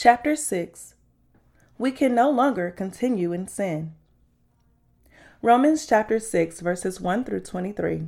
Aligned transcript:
Chapter 0.00 0.36
6 0.36 0.94
We 1.76 1.90
can 1.90 2.14
no 2.14 2.30
longer 2.30 2.70
continue 2.70 3.32
in 3.32 3.48
sin. 3.48 3.94
Romans 5.42 5.86
chapter 5.86 6.20
6, 6.20 6.60
verses 6.60 7.00
1 7.00 7.24
through 7.24 7.40
23. 7.40 8.06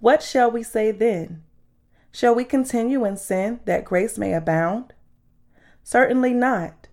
What 0.00 0.24
shall 0.24 0.50
we 0.50 0.64
say 0.64 0.90
then? 0.90 1.44
Shall 2.10 2.34
we 2.34 2.42
continue 2.42 3.04
in 3.04 3.16
sin 3.16 3.60
that 3.66 3.84
grace 3.84 4.18
may 4.18 4.34
abound? 4.34 4.94
Certainly 5.84 6.34
not. 6.34 6.88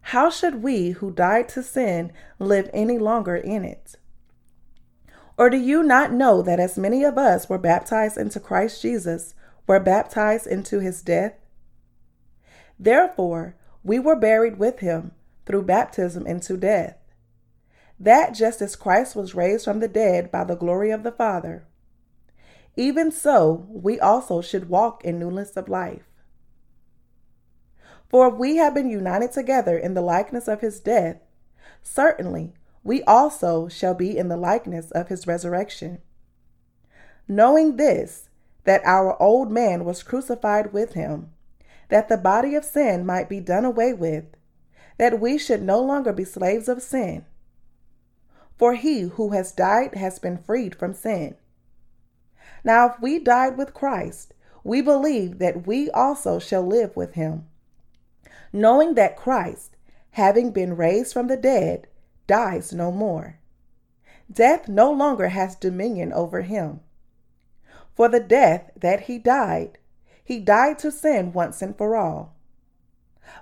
How 0.00 0.30
should 0.30 0.62
we 0.62 0.92
who 0.92 1.10
died 1.10 1.50
to 1.50 1.62
sin 1.62 2.12
live 2.38 2.70
any 2.72 2.96
longer 2.96 3.36
in 3.36 3.62
it? 3.62 3.96
Or 5.36 5.50
do 5.50 5.58
you 5.58 5.82
not 5.82 6.14
know 6.14 6.40
that 6.40 6.58
as 6.58 6.78
many 6.78 7.04
of 7.04 7.18
us 7.18 7.50
were 7.50 7.58
baptized 7.58 8.16
into 8.16 8.40
Christ 8.40 8.80
Jesus, 8.80 9.34
were 9.66 9.78
baptized 9.78 10.46
into 10.46 10.80
his 10.80 11.02
death? 11.02 11.34
Therefore, 12.82 13.54
we 13.84 14.00
were 14.00 14.16
buried 14.16 14.58
with 14.58 14.80
him 14.80 15.12
through 15.46 15.62
baptism 15.62 16.26
into 16.26 16.56
death, 16.56 16.96
that 18.00 18.34
just 18.34 18.60
as 18.60 18.74
Christ 18.74 19.14
was 19.14 19.36
raised 19.36 19.64
from 19.64 19.78
the 19.78 19.86
dead 19.86 20.32
by 20.32 20.42
the 20.42 20.56
glory 20.56 20.90
of 20.90 21.04
the 21.04 21.12
Father, 21.12 21.64
even 22.74 23.12
so 23.12 23.68
we 23.68 24.00
also 24.00 24.40
should 24.40 24.68
walk 24.68 25.04
in 25.04 25.20
newness 25.20 25.56
of 25.56 25.68
life. 25.68 26.02
For 28.08 28.26
if 28.26 28.34
we 28.34 28.56
have 28.56 28.74
been 28.74 28.90
united 28.90 29.30
together 29.30 29.78
in 29.78 29.94
the 29.94 30.02
likeness 30.02 30.48
of 30.48 30.60
his 30.60 30.80
death, 30.80 31.18
certainly 31.84 32.52
we 32.82 33.04
also 33.04 33.68
shall 33.68 33.94
be 33.94 34.18
in 34.18 34.26
the 34.26 34.36
likeness 34.36 34.90
of 34.90 35.06
his 35.06 35.28
resurrection. 35.28 36.00
Knowing 37.28 37.76
this, 37.76 38.28
that 38.64 38.82
our 38.84 39.20
old 39.22 39.52
man 39.52 39.84
was 39.84 40.02
crucified 40.02 40.72
with 40.72 40.94
him, 40.94 41.30
that 41.92 42.08
the 42.08 42.16
body 42.16 42.54
of 42.54 42.64
sin 42.64 43.04
might 43.04 43.28
be 43.28 43.38
done 43.38 43.66
away 43.66 43.92
with, 43.92 44.24
that 44.96 45.20
we 45.20 45.36
should 45.36 45.60
no 45.60 45.78
longer 45.78 46.10
be 46.10 46.24
slaves 46.24 46.66
of 46.66 46.80
sin. 46.80 47.22
For 48.56 48.72
he 48.72 49.02
who 49.02 49.32
has 49.32 49.52
died 49.52 49.94
has 49.94 50.18
been 50.18 50.38
freed 50.38 50.74
from 50.74 50.94
sin. 50.94 51.34
Now, 52.64 52.88
if 52.88 52.98
we 53.02 53.18
died 53.18 53.58
with 53.58 53.74
Christ, 53.74 54.32
we 54.64 54.80
believe 54.80 55.38
that 55.38 55.66
we 55.66 55.90
also 55.90 56.38
shall 56.38 56.66
live 56.66 56.96
with 56.96 57.12
him, 57.12 57.46
knowing 58.54 58.94
that 58.94 59.18
Christ, 59.18 59.76
having 60.12 60.50
been 60.50 60.74
raised 60.74 61.12
from 61.12 61.26
the 61.26 61.36
dead, 61.36 61.88
dies 62.26 62.72
no 62.72 62.90
more. 62.90 63.38
Death 64.32 64.66
no 64.66 64.90
longer 64.90 65.28
has 65.28 65.56
dominion 65.56 66.10
over 66.14 66.40
him. 66.40 66.80
For 67.94 68.08
the 68.08 68.20
death 68.20 68.70
that 68.80 69.00
he 69.00 69.18
died, 69.18 69.76
he 70.24 70.38
died 70.38 70.78
to 70.80 70.90
sin 70.90 71.32
once 71.32 71.62
and 71.62 71.76
for 71.76 71.96
all. 71.96 72.34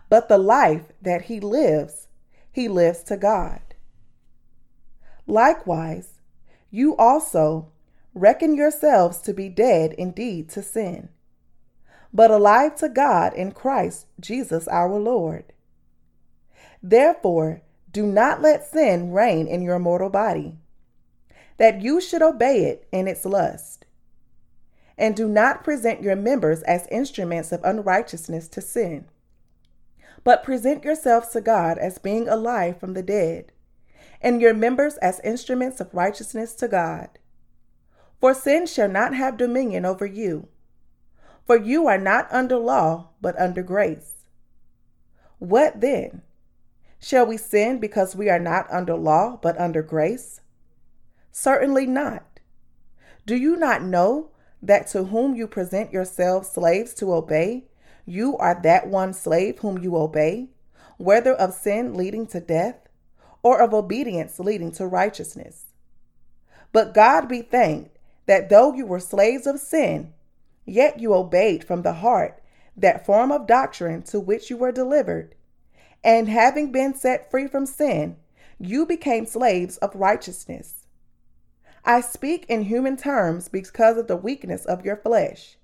But 0.09 0.29
the 0.29 0.39
life 0.39 0.93
that 1.01 1.23
he 1.23 1.41
lives, 1.41 2.09
he 2.51 2.69
lives 2.69 3.03
to 3.05 3.17
God. 3.17 3.61
Likewise, 5.27 6.21
you 6.71 6.97
also 6.97 7.71
reckon 8.15 8.57
yourselves 8.57 9.19
to 9.19 9.33
be 9.33 9.49
dead 9.49 9.93
indeed 9.93 10.49
to 10.51 10.63
sin, 10.63 11.09
but 12.13 12.31
alive 12.31 12.75
to 12.77 12.89
God 12.89 13.35
in 13.35 13.53
Christ 13.53 14.07
Jesus 14.19 14.67
our 14.69 14.99
Lord. 14.99 15.53
Therefore, 16.83 17.63
do 17.93 18.07
not 18.07 18.41
let 18.41 18.67
sin 18.67 19.13
reign 19.13 19.47
in 19.47 19.63
your 19.63 19.79
mortal 19.79 20.11
body, 20.11 20.59
that 21.59 21.83
you 21.83 22.01
should 22.01 22.23
obey 22.23 22.65
it 22.65 22.89
in 22.91 23.07
its 23.07 23.25
lust. 23.25 23.80
And 25.01 25.17
do 25.17 25.27
not 25.27 25.65
present 25.65 26.03
your 26.03 26.15
members 26.15 26.61
as 26.65 26.87
instruments 26.91 27.53
of 27.53 27.65
unrighteousness 27.65 28.49
to 28.49 28.61
sin, 28.61 29.07
but 30.25 30.45
present 30.45 30.85
yourselves 30.85 31.29
to 31.29 31.41
God 31.41 31.79
as 31.79 31.97
being 31.97 32.29
alive 32.29 32.79
from 32.79 32.93
the 32.93 33.03
dead, 33.03 33.51
and 34.21 34.43
your 34.43 34.53
members 34.53 34.99
as 34.99 35.19
instruments 35.25 35.81
of 35.81 35.95
righteousness 35.95 36.55
to 36.57 36.69
God. 36.69 37.09
For 38.21 38.35
sin 38.35 38.67
shall 38.67 38.91
not 38.91 39.15
have 39.15 39.39
dominion 39.39 39.87
over 39.87 40.05
you, 40.05 40.49
for 41.47 41.57
you 41.57 41.87
are 41.87 41.97
not 41.97 42.31
under 42.31 42.59
law, 42.59 43.09
but 43.23 43.41
under 43.41 43.63
grace. 43.63 44.27
What 45.39 45.81
then? 45.81 46.21
Shall 47.01 47.25
we 47.25 47.39
sin 47.39 47.79
because 47.79 48.15
we 48.15 48.29
are 48.29 48.39
not 48.39 48.71
under 48.71 48.97
law, 48.97 49.39
but 49.41 49.59
under 49.59 49.83
grace? 49.83 50.43
Certainly 51.33 51.87
not. 51.87 52.41
Do 53.25 53.35
you 53.35 53.57
not 53.57 53.83
know 53.83 54.33
that 54.63 54.87
to 54.89 55.05
whom 55.05 55.35
you 55.35 55.47
present 55.47 55.93
yourselves 55.93 56.49
slaves 56.49 56.95
to 56.95 57.13
obey, 57.13 57.65
you 58.05 58.37
are 58.39 58.61
that 58.63 58.89
one 58.89 59.13
slave 59.13 59.59
whom 59.61 59.79
you 59.83 59.97
obey, 59.97 60.49
whether 60.99 61.35
of 61.35 61.55
sin 61.55 61.95
leading 61.95 62.27
to 62.27 62.41
death, 62.41 62.89
or 63.43 63.61
of 63.61 63.73
obedience 63.73 64.39
leading 64.39 64.73
to 64.73 64.87
righteousness? 64.87 65.67
But 66.73 66.95
God 66.95 67.29
be 67.29 67.43
thanked 67.43 67.99
that 68.27 68.49
though 68.49 68.75
you 68.75 68.87
were 68.87 69.01
slaves 69.01 69.47
of 69.47 69.59
sin, 69.59 70.13
yet 70.65 71.01
you 71.01 71.15
obeyed 71.15 71.65
from 71.65 71.83
the 71.83 71.95
heart 71.95 72.43
that 72.77 73.05
form 73.05 73.33
of 73.33 73.47
doctrine 73.47 74.03
to 74.03 74.21
which 74.21 74.51
you 74.51 74.57
were 74.57 74.73
delivered 74.73 75.35
and 76.03 76.29
having 76.29 76.73
been 76.73 76.95
set 76.95 77.31
free 77.31 77.47
from 77.47 77.67
sin, 77.67 78.17
you 78.59 78.87
became 78.87 79.27
slaves 79.27 79.77
of 79.79 79.95
righteousness. 79.95 80.80
I 81.85 82.01
speak 82.01 82.47
in 82.49 82.63
human 82.63 82.97
terms 82.97 83.49
because 83.49 83.97
of 83.97 84.07
the 84.07 84.17
weakness 84.17 84.65
of 84.65 84.85
your 84.85 84.97
flesh. 84.97 85.57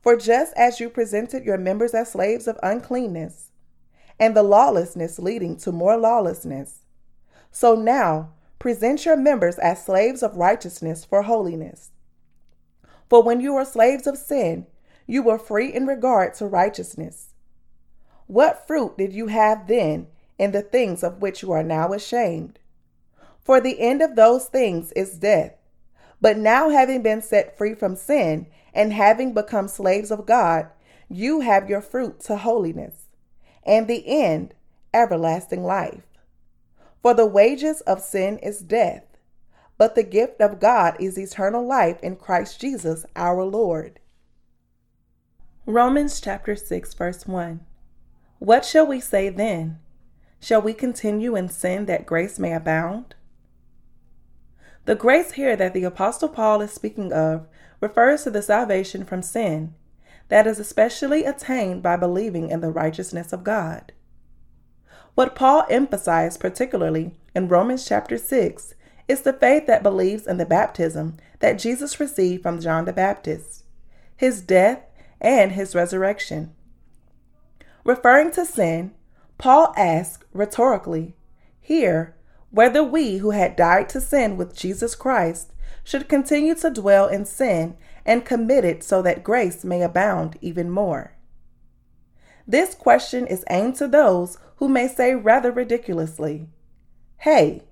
For 0.00 0.16
just 0.16 0.54
as 0.56 0.80
you 0.80 0.88
presented 0.88 1.44
your 1.44 1.58
members 1.58 1.92
as 1.94 2.12
slaves 2.12 2.46
of 2.46 2.58
uncleanness, 2.62 3.50
and 4.18 4.36
the 4.36 4.42
lawlessness 4.42 5.18
leading 5.18 5.56
to 5.58 5.72
more 5.72 5.96
lawlessness, 5.96 6.86
so 7.50 7.74
now 7.74 8.30
present 8.58 9.04
your 9.04 9.16
members 9.16 9.58
as 9.58 9.84
slaves 9.84 10.22
of 10.22 10.36
righteousness 10.36 11.04
for 11.04 11.22
holiness. 11.22 11.90
For 13.08 13.22
when 13.22 13.40
you 13.40 13.54
were 13.54 13.64
slaves 13.64 14.06
of 14.06 14.18
sin, 14.18 14.66
you 15.06 15.22
were 15.22 15.38
free 15.38 15.72
in 15.72 15.86
regard 15.86 16.34
to 16.34 16.46
righteousness. 16.46 17.28
What 18.26 18.66
fruit 18.66 18.98
did 18.98 19.12
you 19.12 19.28
have 19.28 19.66
then 19.68 20.08
in 20.38 20.52
the 20.52 20.62
things 20.62 21.02
of 21.02 21.22
which 21.22 21.42
you 21.42 21.52
are 21.52 21.62
now 21.62 21.92
ashamed? 21.92 22.58
For 23.48 23.62
the 23.62 23.80
end 23.80 24.02
of 24.02 24.14
those 24.14 24.44
things 24.44 24.92
is 24.92 25.12
death. 25.18 25.54
But 26.20 26.36
now, 26.36 26.68
having 26.68 27.00
been 27.00 27.22
set 27.22 27.56
free 27.56 27.72
from 27.72 27.96
sin 27.96 28.46
and 28.74 28.92
having 28.92 29.32
become 29.32 29.68
slaves 29.68 30.10
of 30.10 30.26
God, 30.26 30.68
you 31.08 31.40
have 31.40 31.70
your 31.70 31.80
fruit 31.80 32.20
to 32.24 32.36
holiness, 32.36 33.06
and 33.64 33.88
the 33.88 34.06
end, 34.06 34.52
everlasting 34.92 35.64
life. 35.64 36.02
For 37.00 37.14
the 37.14 37.24
wages 37.24 37.80
of 37.80 38.02
sin 38.02 38.36
is 38.40 38.58
death, 38.58 39.06
but 39.78 39.94
the 39.94 40.02
gift 40.02 40.42
of 40.42 40.60
God 40.60 40.98
is 41.00 41.18
eternal 41.18 41.66
life 41.66 42.02
in 42.02 42.16
Christ 42.16 42.60
Jesus 42.60 43.06
our 43.16 43.44
Lord. 43.44 43.98
Romans 45.64 46.20
chapter 46.20 46.54
6, 46.54 46.92
verse 46.92 47.26
1. 47.26 47.60
What 48.40 48.66
shall 48.66 48.86
we 48.86 49.00
say 49.00 49.30
then? 49.30 49.78
Shall 50.38 50.60
we 50.60 50.74
continue 50.74 51.34
in 51.34 51.48
sin 51.48 51.86
that 51.86 52.04
grace 52.04 52.38
may 52.38 52.52
abound? 52.52 53.14
The 54.88 54.94
grace 54.94 55.32
here 55.32 55.54
that 55.54 55.74
the 55.74 55.84
Apostle 55.84 56.30
Paul 56.30 56.62
is 56.62 56.72
speaking 56.72 57.12
of 57.12 57.46
refers 57.78 58.24
to 58.24 58.30
the 58.30 58.40
salvation 58.40 59.04
from 59.04 59.20
sin 59.20 59.74
that 60.28 60.46
is 60.46 60.58
especially 60.58 61.26
attained 61.26 61.82
by 61.82 61.96
believing 61.96 62.48
in 62.48 62.62
the 62.62 62.70
righteousness 62.70 63.34
of 63.34 63.44
God. 63.44 63.92
What 65.14 65.34
Paul 65.34 65.66
emphasized 65.68 66.40
particularly 66.40 67.10
in 67.34 67.48
Romans 67.48 67.86
chapter 67.86 68.16
6 68.16 68.74
is 69.08 69.20
the 69.20 69.34
faith 69.34 69.66
that 69.66 69.82
believes 69.82 70.26
in 70.26 70.38
the 70.38 70.46
baptism 70.46 71.18
that 71.40 71.58
Jesus 71.58 72.00
received 72.00 72.42
from 72.42 72.58
John 72.58 72.86
the 72.86 72.92
Baptist, 72.94 73.64
his 74.16 74.40
death, 74.40 74.80
and 75.20 75.52
his 75.52 75.74
resurrection. 75.74 76.54
Referring 77.84 78.30
to 78.30 78.46
sin, 78.46 78.94
Paul 79.36 79.74
asks 79.76 80.24
rhetorically 80.32 81.14
here 81.60 82.16
whether 82.58 82.82
we 82.82 83.18
who 83.18 83.30
had 83.30 83.54
died 83.54 83.88
to 83.88 84.00
sin 84.00 84.36
with 84.36 84.52
Jesus 84.52 84.96
Christ 84.96 85.52
should 85.84 86.08
continue 86.08 86.56
to 86.56 86.68
dwell 86.68 87.06
in 87.06 87.24
sin 87.24 87.76
and 88.04 88.24
commit 88.24 88.64
it 88.64 88.82
so 88.82 89.00
that 89.00 89.22
grace 89.22 89.62
may 89.62 89.80
abound 89.80 90.36
even 90.40 90.68
more. 90.68 91.12
This 92.48 92.74
question 92.74 93.28
is 93.28 93.44
aimed 93.48 93.76
to 93.76 93.86
those 93.86 94.38
who 94.56 94.68
may 94.68 94.88
say 94.88 95.14
rather 95.14 95.52
ridiculously, 95.52 96.48
Hey, 97.18 97.62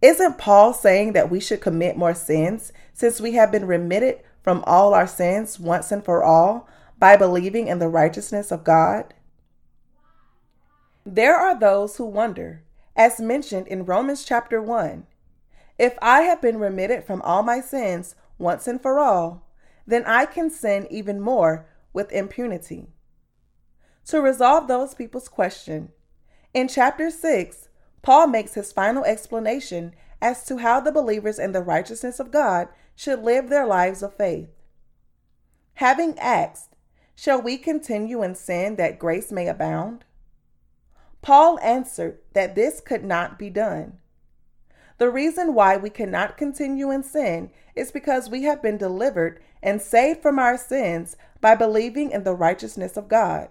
isn't 0.00 0.38
Paul 0.38 0.72
saying 0.72 1.14
that 1.14 1.28
we 1.28 1.40
should 1.40 1.60
commit 1.60 1.96
more 1.96 2.14
sins 2.14 2.72
since 2.92 3.20
we 3.20 3.32
have 3.32 3.50
been 3.50 3.66
remitted 3.66 4.20
from 4.40 4.62
all 4.68 4.94
our 4.94 5.08
sins 5.08 5.58
once 5.58 5.90
and 5.90 6.04
for 6.04 6.22
all 6.22 6.68
by 6.96 7.16
believing 7.16 7.66
in 7.66 7.80
the 7.80 7.88
righteousness 7.88 8.52
of 8.52 8.62
God? 8.62 9.14
There 11.04 11.34
are 11.34 11.58
those 11.58 11.96
who 11.96 12.06
wonder, 12.06 12.62
as 12.96 13.20
mentioned 13.20 13.66
in 13.68 13.84
Romans 13.84 14.24
chapter 14.24 14.60
1, 14.60 15.06
if 15.78 15.98
I 16.02 16.22
have 16.22 16.42
been 16.42 16.58
remitted 16.58 17.04
from 17.04 17.22
all 17.22 17.42
my 17.42 17.60
sins 17.60 18.14
once 18.38 18.66
and 18.66 18.80
for 18.80 18.98
all, 18.98 19.46
then 19.86 20.04
I 20.06 20.26
can 20.26 20.50
sin 20.50 20.86
even 20.90 21.20
more 21.20 21.66
with 21.92 22.12
impunity. 22.12 22.88
to 24.04 24.20
resolve 24.20 24.66
those 24.66 24.94
people's 24.94 25.28
question. 25.28 25.90
In 26.52 26.66
chapter 26.68 27.10
6, 27.10 27.68
Paul 28.02 28.26
makes 28.26 28.54
his 28.54 28.72
final 28.72 29.04
explanation 29.04 29.94
as 30.20 30.44
to 30.44 30.58
how 30.58 30.80
the 30.80 30.92
believers 30.92 31.38
in 31.38 31.52
the 31.52 31.62
righteousness 31.62 32.18
of 32.18 32.32
God 32.32 32.68
should 32.96 33.22
live 33.22 33.48
their 33.48 33.66
lives 33.66 34.02
of 34.02 34.16
faith. 34.16 34.48
Having 35.74 36.18
asked, 36.18 36.76
Shall 37.14 37.40
we 37.40 37.58
continue 37.58 38.22
in 38.22 38.34
sin 38.34 38.76
that 38.76 38.98
grace 38.98 39.30
may 39.30 39.46
abound? 39.46 40.04
Paul 41.22 41.58
answered 41.60 42.18
that 42.32 42.54
this 42.54 42.80
could 42.80 43.04
not 43.04 43.38
be 43.38 43.48
done. 43.48 43.98
The 44.98 45.08
reason 45.10 45.54
why 45.54 45.76
we 45.76 45.90
cannot 45.90 46.36
continue 46.36 46.90
in 46.90 47.02
sin 47.02 47.50
is 47.74 47.90
because 47.90 48.28
we 48.28 48.42
have 48.42 48.60
been 48.60 48.76
delivered 48.76 49.40
and 49.62 49.80
saved 49.80 50.20
from 50.20 50.38
our 50.38 50.58
sins 50.58 51.16
by 51.40 51.54
believing 51.54 52.10
in 52.10 52.24
the 52.24 52.34
righteousness 52.34 52.96
of 52.96 53.08
God. 53.08 53.48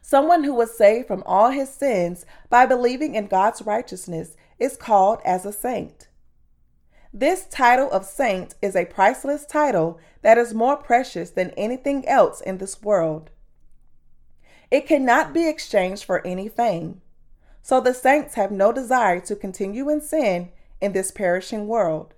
Someone 0.00 0.44
who 0.44 0.54
was 0.54 0.76
saved 0.76 1.08
from 1.08 1.22
all 1.24 1.50
his 1.50 1.70
sins 1.70 2.26
by 2.50 2.66
believing 2.66 3.14
in 3.14 3.26
God's 3.26 3.62
righteousness 3.62 4.36
is 4.58 4.76
called 4.76 5.20
as 5.24 5.46
a 5.46 5.52
saint. 5.52 6.08
This 7.12 7.46
title 7.46 7.90
of 7.90 8.04
saint 8.04 8.54
is 8.60 8.74
a 8.74 8.84
priceless 8.86 9.46
title 9.46 9.98
that 10.22 10.36
is 10.36 10.52
more 10.52 10.76
precious 10.76 11.30
than 11.30 11.52
anything 11.52 12.06
else 12.08 12.40
in 12.40 12.58
this 12.58 12.82
world. 12.82 13.30
It 14.74 14.88
cannot 14.88 15.32
be 15.32 15.48
exchanged 15.48 16.02
for 16.02 16.26
any 16.26 16.48
fame. 16.48 17.00
So 17.62 17.80
the 17.80 17.94
saints 17.94 18.34
have 18.34 18.50
no 18.50 18.72
desire 18.72 19.20
to 19.20 19.36
continue 19.36 19.88
in 19.88 20.00
sin 20.00 20.50
in 20.80 20.90
this 20.90 21.12
perishing 21.12 21.68
world. 21.68 22.12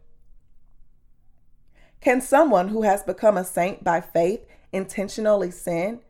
Can 2.00 2.22
someone 2.22 2.68
who 2.68 2.80
has 2.80 3.02
become 3.02 3.36
a 3.36 3.44
saint 3.44 3.84
by 3.84 4.00
faith 4.00 4.40
intentionally 4.72 5.50
sin 5.50 6.00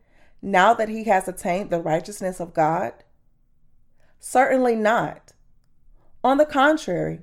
now 0.40 0.72
that 0.72 0.88
he 0.88 1.02
has 1.02 1.26
attained 1.26 1.70
the 1.70 1.80
righteousness 1.80 2.38
of 2.38 2.54
God? 2.54 2.92
Certainly 4.20 4.76
not. 4.76 5.32
On 6.22 6.38
the 6.38 6.46
contrary, 6.46 7.22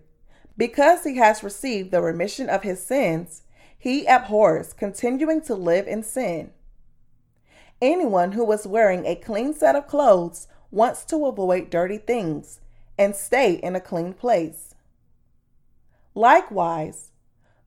because 0.58 1.06
he 1.06 1.16
has 1.16 1.46
received 1.46 1.92
the 1.92 2.02
remission 2.02 2.50
of 2.50 2.64
his 2.64 2.86
sins, 2.86 3.44
he 3.80 4.06
abhors 4.06 4.74
continuing 4.74 5.40
to 5.44 5.56
live 5.56 5.88
in 5.88 6.04
sin. 6.04 6.52
Anyone 7.84 8.32
who 8.32 8.50
is 8.54 8.66
wearing 8.66 9.06
a 9.06 9.14
clean 9.14 9.54
set 9.54 9.76
of 9.76 9.88
clothes 9.88 10.48
wants 10.72 11.04
to 11.04 11.26
avoid 11.26 11.70
dirty 11.70 11.98
things 11.98 12.62
and 12.98 13.14
stay 13.14 13.56
in 13.56 13.76
a 13.76 13.82
clean 13.82 14.14
place. 14.14 14.74
Likewise, 16.16 17.12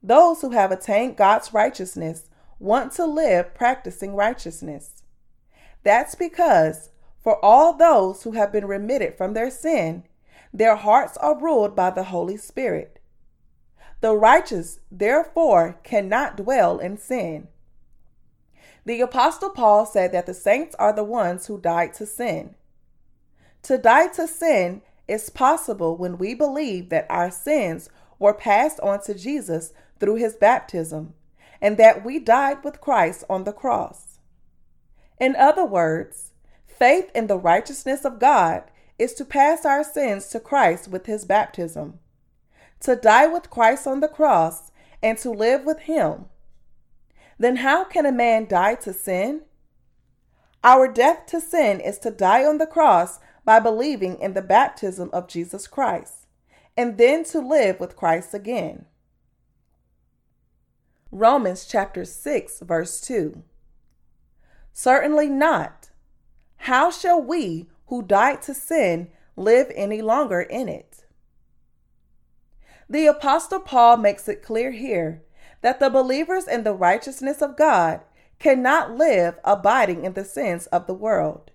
those 0.01 0.41
who 0.41 0.49
have 0.49 0.71
attained 0.71 1.17
God's 1.17 1.53
righteousness 1.53 2.31
want 2.57 2.93
to 2.93 3.05
live 3.05 3.53
practicing 3.53 4.15
righteousness. 4.15 5.03
That's 5.83 6.15
because 6.15 6.89
for 7.19 7.37
all 7.45 7.73
those 7.73 8.23
who 8.23 8.31
have 8.31 8.51
been 8.51 8.65
remitted 8.65 9.19
from 9.19 9.35
their 9.35 9.51
sin, 9.51 10.03
their 10.51 10.77
hearts 10.77 11.15
are 11.17 11.39
ruled 11.39 11.75
by 11.75 11.91
the 11.91 12.05
Holy 12.05 12.37
Spirit. 12.37 12.99
The 14.01 14.15
righteous, 14.15 14.79
therefore, 14.89 15.79
cannot 15.83 16.37
dwell 16.37 16.79
in 16.79 16.97
sin. 16.97 17.49
The 18.87 19.01
Apostle 19.01 19.49
Paul 19.49 19.85
said 19.85 20.13
that 20.13 20.27
the 20.27 20.33
saints 20.33 20.73
are 20.79 20.93
the 20.93 21.03
ones 21.03 21.47
who 21.47 21.59
died 21.59 21.93
to 21.95 22.05
sin. 22.05 22.55
To 23.63 23.77
die 23.77 24.07
to 24.13 24.29
sin 24.29 24.81
is 25.09 25.29
possible 25.29 25.97
when 25.97 26.17
we 26.17 26.33
believe 26.33 26.87
that 26.87 27.05
our 27.09 27.29
sins 27.29 27.89
were 28.17 28.33
passed 28.33 28.79
on 28.79 29.01
to 29.01 29.13
Jesus 29.13 29.73
through 29.99 30.15
his 30.15 30.37
baptism 30.37 31.15
and 31.61 31.75
that 31.75 32.05
we 32.05 32.17
died 32.17 32.63
with 32.63 32.79
Christ 32.79 33.25
on 33.29 33.43
the 33.43 33.51
cross. 33.51 34.19
In 35.19 35.35
other 35.35 35.65
words, 35.65 36.31
faith 36.65 37.11
in 37.13 37.27
the 37.27 37.37
righteousness 37.37 38.05
of 38.05 38.19
God 38.19 38.63
is 38.97 39.13
to 39.15 39.25
pass 39.25 39.65
our 39.65 39.83
sins 39.83 40.27
to 40.29 40.39
Christ 40.39 40.87
with 40.87 41.07
his 41.07 41.25
baptism, 41.25 41.99
to 42.79 42.95
die 42.95 43.27
with 43.27 43.49
Christ 43.49 43.85
on 43.85 43.99
the 43.99 44.07
cross, 44.07 44.71
and 45.03 45.17
to 45.17 45.29
live 45.29 45.65
with 45.65 45.79
him 45.79 46.27
then 47.37 47.57
how 47.57 47.83
can 47.83 48.05
a 48.05 48.11
man 48.11 48.45
die 48.45 48.75
to 48.75 48.93
sin? 48.93 49.41
Our 50.63 50.87
death 50.87 51.25
to 51.27 51.39
sin 51.39 51.79
is 51.79 51.99
to 51.99 52.11
die 52.11 52.43
on 52.45 52.57
the 52.57 52.67
cross 52.67 53.19
by 53.45 53.59
believing 53.59 54.19
in 54.19 54.33
the 54.33 54.41
baptism 54.41 55.09
of 55.13 55.27
Jesus 55.27 55.67
Christ, 55.67 56.27
and 56.75 56.97
then 56.97 57.23
to 57.25 57.39
live 57.39 57.79
with 57.79 57.95
Christ 57.95 58.33
again. 58.33 58.85
Romans 61.11 61.65
chapter 61.65 62.03
6, 62.03 62.59
verse 62.59 62.99
2. 63.01 63.43
Certainly 64.73 65.29
not. 65.29 65.89
How 66.57 66.91
shall 66.91 67.21
we 67.21 67.69
who 67.87 68.01
died 68.01 68.41
to 68.43 68.53
sin 68.53 69.09
live 69.35 69.71
any 69.75 70.01
longer 70.01 70.41
in 70.41 70.67
it? 70.67 71.05
The 72.89 73.05
Apostle 73.07 73.59
Paul 73.59 73.97
makes 73.97 74.27
it 74.27 74.43
clear 74.43 74.71
here 74.71 75.23
that 75.61 75.79
the 75.79 75.89
believers 75.89 76.47
in 76.47 76.63
the 76.63 76.73
righteousness 76.73 77.41
of 77.41 77.57
God 77.57 78.01
cannot 78.39 78.95
live 78.95 79.39
abiding 79.43 80.05
in 80.05 80.13
the 80.13 80.25
sins 80.25 80.67
of 80.67 80.87
the 80.87 80.93
world. 80.93 81.51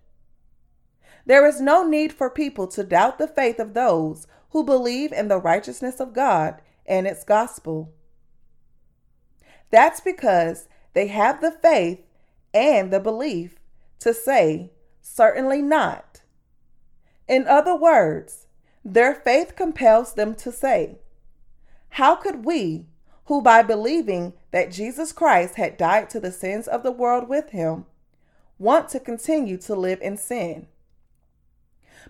There 1.25 1.47
is 1.47 1.61
no 1.61 1.87
need 1.87 2.13
for 2.13 2.29
people 2.29 2.67
to 2.69 2.83
doubt 2.83 3.19
the 3.19 3.29
faith 3.29 3.61
of 3.61 3.75
those 3.75 4.27
who 4.51 4.65
believe 4.65 5.13
in 5.13 5.29
the 5.29 5.39
righteousness 5.39 6.01
of 6.01 6.13
God 6.13 6.61
and 6.87 7.07
its 7.07 7.25
gospel. 7.25 7.93
That's 9.71 10.01
because 10.01 10.69
they 10.95 11.07
have 11.07 11.41
the 11.41 11.53
faith 11.53 12.01
and 12.53 12.93
the 12.93 13.01
belief 13.01 13.57
to 14.01 14.13
say, 14.13 14.71
certainly 15.01 15.63
not. 15.63 16.23
In 17.29 17.47
other 17.47 17.75
words, 17.75 18.47
their 18.85 19.15
faith 19.15 19.55
compels 19.57 20.15
them 20.15 20.35
to 20.35 20.51
say, 20.51 20.99
How 21.91 22.17
could 22.17 22.45
we, 22.45 22.87
who 23.33 23.41
by 23.41 23.63
believing 23.63 24.35
that 24.51 24.71
Jesus 24.71 25.11
Christ 25.11 25.55
had 25.55 25.79
died 25.79 26.11
to 26.11 26.21
the 26.21 26.31
sins 26.31 26.69
of 26.69 26.83
the 26.83 26.93
world 26.93 27.31
with 27.31 27.49
him, 27.49 27.87
want 28.59 28.91
to 28.91 29.01
continue 29.01 29.57
to 29.57 29.75
live 29.75 29.99
in 30.03 30.19
sin. 30.19 30.67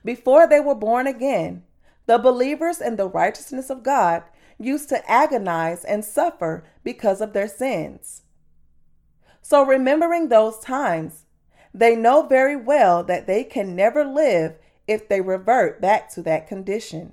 Before 0.04 0.48
they 0.48 0.58
were 0.58 0.74
born 0.74 1.06
again, 1.06 1.62
the 2.06 2.18
believers 2.18 2.80
in 2.80 2.96
the 2.96 3.06
righteousness 3.06 3.70
of 3.70 3.84
God 3.84 4.24
used 4.58 4.88
to 4.88 5.08
agonize 5.08 5.84
and 5.84 6.04
suffer 6.04 6.64
because 6.82 7.20
of 7.20 7.34
their 7.34 7.46
sins. 7.46 8.22
So, 9.42 9.64
remembering 9.64 10.28
those 10.28 10.58
times, 10.58 11.26
they 11.72 11.94
know 11.94 12.26
very 12.26 12.56
well 12.56 13.04
that 13.04 13.28
they 13.28 13.44
can 13.44 13.76
never 13.76 14.04
live 14.04 14.56
if 14.88 15.08
they 15.08 15.20
revert 15.20 15.80
back 15.80 16.10
to 16.14 16.22
that 16.22 16.48
condition. 16.48 17.12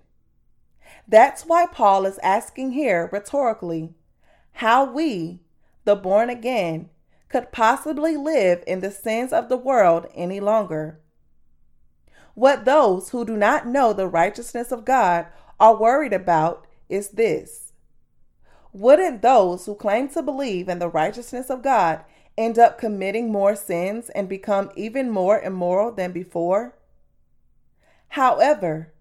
That's 1.08 1.46
why 1.46 1.68
Paul 1.68 2.08
is 2.08 2.18
asking 2.24 2.72
here 2.72 3.08
rhetorically 3.12 3.94
how 4.54 4.92
we, 4.92 5.40
the 5.86 5.96
born 5.96 6.30
again, 6.30 6.90
could 7.30 7.52
possibly 7.52 8.18
live 8.18 8.64
in 8.66 8.80
the 8.82 8.92
sins 8.92 9.32
of 9.32 9.50
the 9.50 9.58
world 9.58 10.08
any 10.16 10.40
longer. 10.40 11.00
What 12.34 12.66
those 12.66 13.10
who 13.10 13.26
do 13.26 13.36
not 13.38 13.68
know 13.68 13.94
the 13.94 14.08
righteousness 14.08 14.72
of 14.72 14.86
God 14.86 15.28
are 15.60 15.76
worried 15.76 16.14
about 16.14 16.66
is 16.88 17.10
this 17.10 17.74
Wouldn't 18.74 19.22
those 19.22 19.66
who 19.66 19.76
claim 19.76 20.10
to 20.10 20.22
believe 20.22 20.70
in 20.70 20.80
the 20.80 20.90
righteousness 20.90 21.50
of 21.50 21.62
God 21.62 22.04
end 22.38 22.58
up 22.58 22.78
committing 22.80 23.32
more 23.32 23.56
sins 23.56 24.10
and 24.12 24.30
become 24.30 24.72
even 24.76 25.10
more 25.10 25.40
immoral 25.40 25.92
than 25.92 26.12
before? 26.12 26.76
However, 28.10 28.94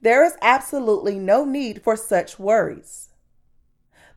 there 0.00 0.24
is 0.24 0.36
absolutely 0.42 1.18
no 1.18 1.44
need 1.44 1.82
for 1.82 1.96
such 1.96 2.38
worries. 2.38 3.05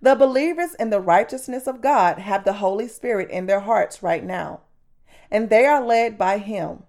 The 0.02 0.16
believers 0.16 0.76
in 0.76 0.90
the 0.90 1.02
righteousness 1.02 1.68
of 1.68 1.82
God 1.82 2.20
have 2.20 2.46
the 2.46 2.54
Holy 2.54 2.88
Spirit 2.88 3.30
in 3.30 3.48
their 3.48 3.60
hearts 3.62 4.02
right 4.02 4.24
now, 4.24 4.62
and 5.30 5.50
they 5.50 5.66
are 5.66 5.84
led 5.84 6.18
by 6.18 6.38
Him. 6.38 6.84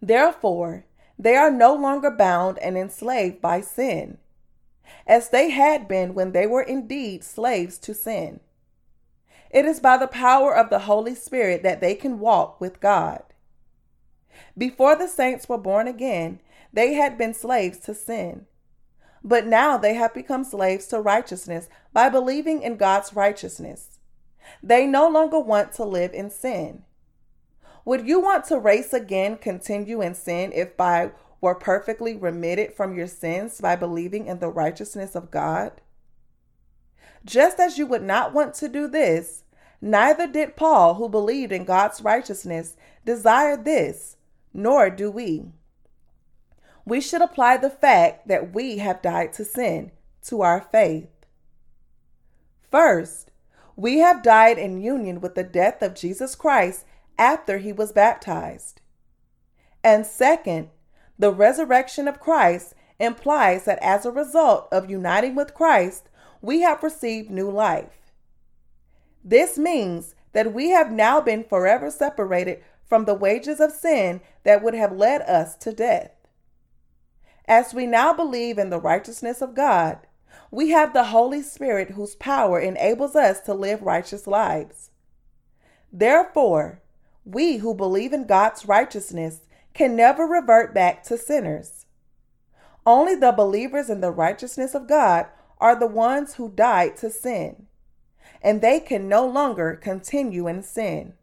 Therefore, 0.00 0.86
they 1.18 1.36
are 1.36 1.50
no 1.50 1.74
longer 1.74 2.10
bound 2.10 2.58
and 2.58 2.76
enslaved 2.76 3.40
by 3.40 3.60
sin, 3.60 4.18
as 5.06 5.28
they 5.28 5.50
had 5.50 5.86
been 5.86 6.14
when 6.14 6.32
they 6.32 6.46
were 6.46 6.62
indeed 6.62 7.22
slaves 7.22 7.78
to 7.78 7.94
sin. 7.94 8.40
It 9.50 9.66
is 9.66 9.78
by 9.78 9.98
the 9.98 10.08
power 10.08 10.56
of 10.56 10.70
the 10.70 10.80
Holy 10.80 11.14
Spirit 11.14 11.62
that 11.62 11.80
they 11.80 11.94
can 11.94 12.18
walk 12.18 12.58
with 12.60 12.80
God. 12.80 13.22
Before 14.56 14.96
the 14.96 15.08
saints 15.08 15.46
were 15.48 15.58
born 15.58 15.86
again, 15.86 16.40
they 16.72 16.94
had 16.94 17.18
been 17.18 17.34
slaves 17.34 17.78
to 17.80 17.94
sin. 17.94 18.46
But 19.24 19.46
now 19.46 19.76
they 19.76 19.94
have 19.94 20.14
become 20.14 20.44
slaves 20.44 20.86
to 20.88 21.00
righteousness 21.00 21.68
by 21.92 22.08
believing 22.08 22.62
in 22.62 22.76
God's 22.76 23.14
righteousness. 23.14 24.00
They 24.62 24.86
no 24.86 25.08
longer 25.08 25.38
want 25.38 25.72
to 25.74 25.84
live 25.84 26.12
in 26.12 26.30
sin. 26.30 26.82
Would 27.84 28.06
you 28.06 28.20
want 28.20 28.44
to 28.46 28.58
race 28.58 28.92
again, 28.92 29.36
continue 29.36 30.02
in 30.02 30.14
sin 30.14 30.52
if 30.52 30.76
by 30.76 31.10
were 31.40 31.54
perfectly 31.54 32.16
remitted 32.16 32.72
from 32.72 32.96
your 32.96 33.08
sins 33.08 33.60
by 33.60 33.74
believing 33.74 34.26
in 34.26 34.38
the 34.38 34.48
righteousness 34.48 35.14
of 35.14 35.30
God? 35.30 35.80
Just 37.24 37.60
as 37.60 37.78
you 37.78 37.86
would 37.86 38.02
not 38.02 38.32
want 38.32 38.54
to 38.54 38.68
do 38.68 38.88
this, 38.88 39.42
Neither 39.84 40.28
did 40.28 40.54
Paul, 40.54 40.94
who 40.94 41.08
believed 41.08 41.50
in 41.50 41.64
God's 41.64 42.00
righteousness, 42.02 42.76
desire 43.04 43.56
this, 43.56 44.16
nor 44.54 44.88
do 44.88 45.10
we. 45.10 45.50
We 46.84 47.00
should 47.00 47.22
apply 47.22 47.58
the 47.58 47.70
fact 47.70 48.28
that 48.28 48.54
we 48.54 48.78
have 48.78 49.02
died 49.02 49.32
to 49.34 49.44
sin 49.44 49.92
to 50.22 50.42
our 50.42 50.60
faith. 50.60 51.08
First, 52.70 53.30
we 53.76 53.98
have 53.98 54.22
died 54.22 54.58
in 54.58 54.80
union 54.80 55.20
with 55.20 55.34
the 55.34 55.44
death 55.44 55.82
of 55.82 55.94
Jesus 55.94 56.34
Christ 56.34 56.84
after 57.18 57.58
he 57.58 57.72
was 57.72 57.92
baptized. 57.92 58.80
And 59.84 60.06
second, 60.06 60.70
the 61.18 61.32
resurrection 61.32 62.08
of 62.08 62.20
Christ 62.20 62.74
implies 62.98 63.64
that 63.64 63.78
as 63.82 64.04
a 64.04 64.10
result 64.10 64.68
of 64.72 64.90
uniting 64.90 65.34
with 65.34 65.54
Christ, 65.54 66.08
we 66.40 66.60
have 66.62 66.82
received 66.82 67.30
new 67.30 67.50
life. 67.50 68.12
This 69.24 69.56
means 69.56 70.14
that 70.32 70.52
we 70.52 70.70
have 70.70 70.90
now 70.90 71.20
been 71.20 71.44
forever 71.44 71.90
separated 71.90 72.62
from 72.84 73.04
the 73.04 73.14
wages 73.14 73.60
of 73.60 73.72
sin 73.72 74.20
that 74.44 74.62
would 74.62 74.74
have 74.74 74.92
led 74.92 75.22
us 75.22 75.56
to 75.56 75.72
death. 75.72 76.10
As 77.46 77.74
we 77.74 77.86
now 77.86 78.12
believe 78.12 78.58
in 78.58 78.70
the 78.70 78.80
righteousness 78.80 79.42
of 79.42 79.54
God, 79.54 79.98
we 80.50 80.70
have 80.70 80.92
the 80.92 81.04
Holy 81.04 81.42
Spirit 81.42 81.90
whose 81.90 82.14
power 82.14 82.60
enables 82.60 83.16
us 83.16 83.40
to 83.42 83.54
live 83.54 83.82
righteous 83.82 84.26
lives. 84.26 84.90
Therefore, 85.92 86.80
we 87.24 87.58
who 87.58 87.74
believe 87.74 88.12
in 88.12 88.26
God's 88.26 88.66
righteousness 88.66 89.40
can 89.74 89.96
never 89.96 90.26
revert 90.26 90.74
back 90.74 91.02
to 91.04 91.18
sinners. 91.18 91.86
Only 92.84 93.14
the 93.14 93.32
believers 93.32 93.88
in 93.88 94.00
the 94.00 94.10
righteousness 94.10 94.74
of 94.74 94.88
God 94.88 95.26
are 95.58 95.78
the 95.78 95.86
ones 95.86 96.34
who 96.34 96.50
died 96.50 96.96
to 96.98 97.10
sin 97.10 97.66
and 98.42 98.60
they 98.60 98.80
can 98.80 99.08
no 99.08 99.26
longer 99.26 99.76
continue 99.76 100.48
in 100.48 100.62
sin. 100.62 101.14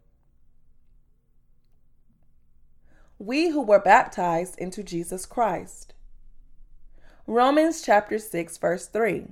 We 3.17 3.49
who 3.49 3.61
were 3.61 3.81
baptized 3.81 4.57
into 4.57 4.81
Jesus 4.81 5.25
Christ. 5.25 5.93
Romans 7.29 7.83
chapter 7.83 8.17
6, 8.17 8.57
verse 8.57 8.87
3. 8.87 9.27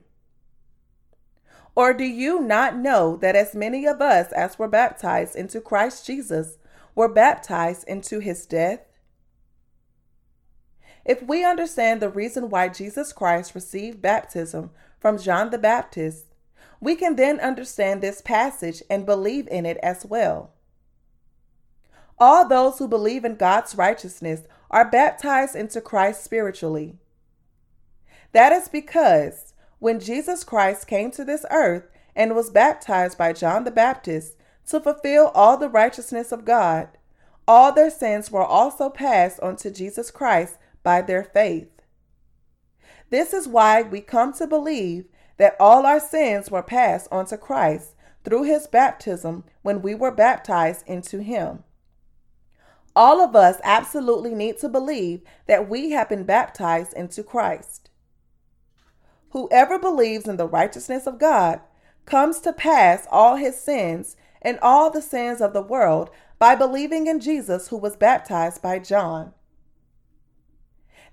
Or 1.73 1.95
do 1.95 2.03
you 2.03 2.39
not 2.39 2.77
know 2.77 3.17
that 3.17 3.35
as 3.35 3.55
many 3.55 3.87
of 3.87 4.03
us 4.03 4.31
as 4.33 4.59
were 4.59 4.67
baptized 4.67 5.35
into 5.35 5.59
Christ 5.59 6.05
Jesus 6.05 6.59
were 6.93 7.11
baptized 7.11 7.87
into 7.87 8.19
his 8.19 8.45
death? 8.45 8.81
If 11.05 11.23
we 11.23 11.43
understand 11.43 11.99
the 11.99 12.09
reason 12.09 12.51
why 12.51 12.69
Jesus 12.69 13.11
Christ 13.11 13.55
received 13.55 13.99
baptism 13.99 14.69
from 14.99 15.17
John 15.17 15.49
the 15.49 15.57
Baptist, 15.57 16.25
we 16.79 16.95
can 16.95 17.15
then 17.15 17.39
understand 17.39 18.03
this 18.03 18.21
passage 18.21 18.83
and 18.91 19.07
believe 19.07 19.47
in 19.47 19.65
it 19.65 19.77
as 19.81 20.05
well. 20.05 20.51
All 22.19 22.47
those 22.47 22.77
who 22.77 22.87
believe 22.87 23.25
in 23.25 23.37
God's 23.37 23.73
righteousness 23.73 24.41
are 24.69 24.87
baptized 24.87 25.55
into 25.55 25.81
Christ 25.81 26.23
spiritually. 26.23 26.99
That 28.33 28.51
is 28.51 28.67
because 28.67 29.53
when 29.79 29.99
Jesus 29.99 30.43
Christ 30.43 30.87
came 30.87 31.11
to 31.11 31.23
this 31.23 31.45
earth 31.51 31.87
and 32.15 32.35
was 32.35 32.49
baptized 32.49 33.17
by 33.17 33.33
John 33.33 33.63
the 33.63 33.71
Baptist 33.71 34.35
to 34.67 34.79
fulfill 34.79 35.27
all 35.33 35.57
the 35.57 35.69
righteousness 35.69 36.31
of 36.31 36.45
God, 36.45 36.89
all 37.47 37.71
their 37.71 37.89
sins 37.89 38.29
were 38.29 38.43
also 38.43 38.89
passed 38.89 39.39
on 39.39 39.55
to 39.57 39.71
Jesus 39.71 40.11
Christ 40.11 40.57
by 40.83 41.01
their 41.01 41.23
faith. 41.23 41.69
This 43.09 43.33
is 43.33 43.47
why 43.47 43.81
we 43.81 44.01
come 44.01 44.33
to 44.33 44.47
believe 44.47 45.05
that 45.37 45.55
all 45.59 45.85
our 45.85 45.99
sins 45.99 46.51
were 46.51 46.63
passed 46.63 47.07
on 47.11 47.25
to 47.27 47.37
Christ 47.37 47.95
through 48.23 48.43
his 48.43 48.67
baptism 48.67 49.45
when 49.61 49.81
we 49.81 49.95
were 49.95 50.11
baptized 50.11 50.83
into 50.87 51.21
him. 51.21 51.63
All 52.95 53.21
of 53.21 53.35
us 53.35 53.61
absolutely 53.63 54.33
need 54.33 54.57
to 54.57 54.67
believe 54.67 55.21
that 55.45 55.69
we 55.69 55.91
have 55.91 56.09
been 56.09 56.23
baptized 56.23 56.93
into 56.93 57.23
Christ. 57.23 57.86
Whoever 59.37 59.77
believes 59.77 60.27
in 60.27 60.37
the 60.37 60.47
righteousness 60.47 61.05
of 61.05 61.19
God 61.19 61.61
comes 62.07 62.39
to 62.39 62.51
pass 62.51 63.05
all 63.11 63.35
his 63.35 63.55
sins 63.55 64.17
and 64.41 64.57
all 64.63 64.89
the 64.89 64.99
sins 64.99 65.41
of 65.41 65.53
the 65.53 65.61
world 65.61 66.09
by 66.39 66.55
believing 66.55 67.05
in 67.05 67.19
Jesus 67.19 67.67
who 67.67 67.77
was 67.77 67.95
baptized 67.95 68.63
by 68.63 68.79
John. 68.79 69.33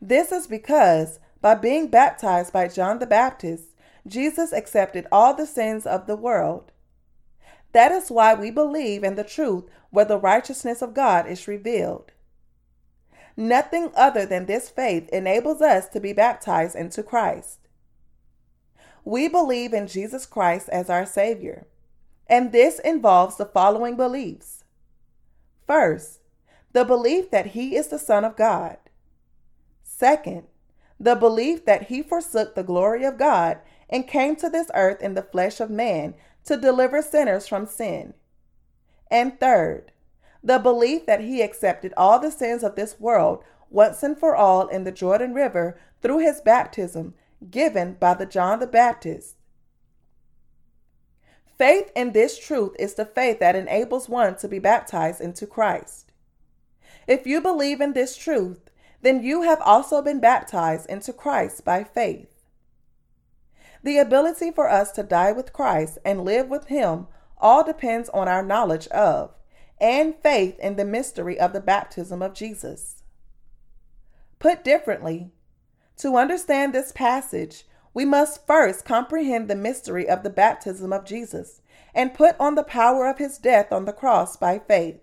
This 0.00 0.32
is 0.32 0.46
because 0.46 1.20
by 1.42 1.54
being 1.54 1.88
baptized 1.88 2.50
by 2.50 2.66
John 2.68 2.98
the 2.98 3.06
Baptist, 3.06 3.64
Jesus 4.06 4.54
accepted 4.54 5.06
all 5.12 5.34
the 5.34 5.44
sins 5.46 5.84
of 5.84 6.06
the 6.06 6.16
world. 6.16 6.72
That 7.72 7.92
is 7.92 8.10
why 8.10 8.32
we 8.32 8.50
believe 8.50 9.04
in 9.04 9.16
the 9.16 9.24
truth 9.24 9.64
where 9.90 10.06
the 10.06 10.16
righteousness 10.18 10.80
of 10.80 10.94
God 10.94 11.26
is 11.26 11.46
revealed. 11.46 12.12
Nothing 13.36 13.90
other 13.94 14.24
than 14.24 14.46
this 14.46 14.70
faith 14.70 15.10
enables 15.10 15.60
us 15.60 15.90
to 15.90 16.00
be 16.00 16.14
baptized 16.14 16.74
into 16.74 17.02
Christ. 17.02 17.58
We 19.04 19.28
believe 19.28 19.72
in 19.72 19.86
Jesus 19.86 20.26
Christ 20.26 20.68
as 20.70 20.88
our 20.88 21.04
Savior, 21.04 21.66
and 22.26 22.52
this 22.52 22.78
involves 22.78 23.36
the 23.36 23.44
following 23.44 23.96
beliefs. 23.96 24.64
First, 25.66 26.20
the 26.72 26.84
belief 26.84 27.30
that 27.30 27.48
He 27.48 27.76
is 27.76 27.88
the 27.88 27.98
Son 27.98 28.24
of 28.24 28.36
God. 28.36 28.78
Second, 29.82 30.44
the 30.98 31.14
belief 31.14 31.64
that 31.66 31.84
He 31.84 32.02
forsook 32.02 32.54
the 32.54 32.62
glory 32.62 33.04
of 33.04 33.18
God 33.18 33.58
and 33.90 34.08
came 34.08 34.36
to 34.36 34.48
this 34.48 34.70
earth 34.74 35.02
in 35.02 35.14
the 35.14 35.22
flesh 35.22 35.60
of 35.60 35.70
man 35.70 36.14
to 36.44 36.56
deliver 36.56 37.02
sinners 37.02 37.46
from 37.46 37.66
sin. 37.66 38.14
And 39.10 39.38
third, 39.38 39.92
the 40.42 40.58
belief 40.58 41.06
that 41.06 41.20
he 41.20 41.40
accepted 41.40 41.94
all 41.96 42.18
the 42.18 42.30
sins 42.30 42.62
of 42.62 42.74
this 42.74 43.00
world 43.00 43.42
once 43.70 44.02
and 44.02 44.18
for 44.18 44.36
all 44.36 44.68
in 44.68 44.84
the 44.84 44.92
Jordan 44.92 45.32
River 45.32 45.78
through 46.02 46.18
his 46.18 46.40
baptism 46.40 47.14
given 47.50 47.94
by 47.94 48.14
the 48.14 48.26
John 48.26 48.60
the 48.60 48.66
Baptist. 48.66 49.36
Faith 51.56 51.90
in 51.94 52.12
this 52.12 52.38
truth 52.38 52.74
is 52.78 52.94
the 52.94 53.06
faith 53.06 53.38
that 53.38 53.54
enables 53.54 54.08
one 54.08 54.36
to 54.36 54.48
be 54.48 54.58
baptized 54.58 55.20
into 55.20 55.46
Christ. 55.46 56.10
If 57.06 57.26
you 57.26 57.40
believe 57.40 57.80
in 57.80 57.92
this 57.92 58.16
truth, 58.16 58.70
then 59.02 59.22
you 59.22 59.42
have 59.42 59.60
also 59.60 60.02
been 60.02 60.20
baptized 60.20 60.88
into 60.88 61.12
Christ 61.12 61.64
by 61.64 61.84
faith. 61.84 62.44
The 63.82 63.98
ability 63.98 64.50
for 64.50 64.68
us 64.68 64.90
to 64.92 65.02
die 65.02 65.32
with 65.32 65.52
Christ 65.52 65.98
and 66.04 66.24
live 66.24 66.48
with 66.48 66.68
Him 66.68 67.06
all 67.38 67.62
depends 67.62 68.08
on 68.08 68.28
our 68.28 68.42
knowledge 68.42 68.88
of 68.88 69.34
and 69.78 70.14
faith 70.22 70.58
in 70.58 70.76
the 70.76 70.84
mystery 70.84 71.38
of 71.38 71.52
the 71.52 71.60
baptism 71.60 72.22
of 72.22 72.32
Jesus. 72.32 73.02
Put 74.38 74.64
differently, 74.64 75.30
to 75.98 76.16
understand 76.16 76.72
this 76.72 76.92
passage, 76.92 77.64
we 77.92 78.04
must 78.04 78.46
first 78.46 78.84
comprehend 78.84 79.48
the 79.48 79.54
mystery 79.54 80.08
of 80.08 80.22
the 80.22 80.30
baptism 80.30 80.92
of 80.92 81.04
Jesus 81.04 81.60
and 81.94 82.14
put 82.14 82.34
on 82.40 82.56
the 82.56 82.64
power 82.64 83.06
of 83.06 83.18
his 83.18 83.38
death 83.38 83.70
on 83.72 83.84
the 83.84 83.92
cross 83.92 84.36
by 84.36 84.58
faith. 84.58 85.00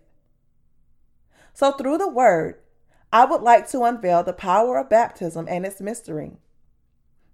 So, 1.54 1.72
through 1.72 1.98
the 1.98 2.10
word, 2.10 2.56
I 3.14 3.26
would 3.26 3.42
like 3.42 3.70
to 3.72 3.84
unveil 3.84 4.24
the 4.24 4.34
power 4.34 4.78
of 4.78 4.90
baptism 4.90 5.48
and 5.50 5.66
its 5.66 5.82
mystery. 5.82 6.34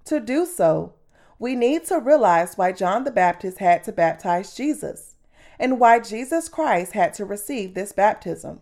To 0.05 0.19
do 0.19 0.45
so, 0.45 0.93
we 1.39 1.55
need 1.55 1.85
to 1.85 1.99
realize 1.99 2.57
why 2.57 2.71
John 2.71 3.03
the 3.03 3.11
Baptist 3.11 3.59
had 3.59 3.83
to 3.83 3.91
baptize 3.91 4.55
Jesus 4.55 5.15
and 5.59 5.79
why 5.79 5.99
Jesus 5.99 6.49
Christ 6.49 6.93
had 6.93 7.13
to 7.15 7.25
receive 7.25 7.73
this 7.73 7.91
baptism. 7.91 8.61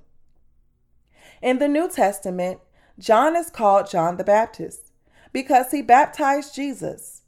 In 1.41 1.59
the 1.59 1.67
New 1.67 1.89
Testament, 1.89 2.59
John 2.97 3.35
is 3.35 3.49
called 3.49 3.89
John 3.89 4.17
the 4.17 4.23
Baptist 4.23 4.84
because 5.35 5.71
he 5.71 5.81
baptized 5.81 6.55
Jesus. 6.55 7.23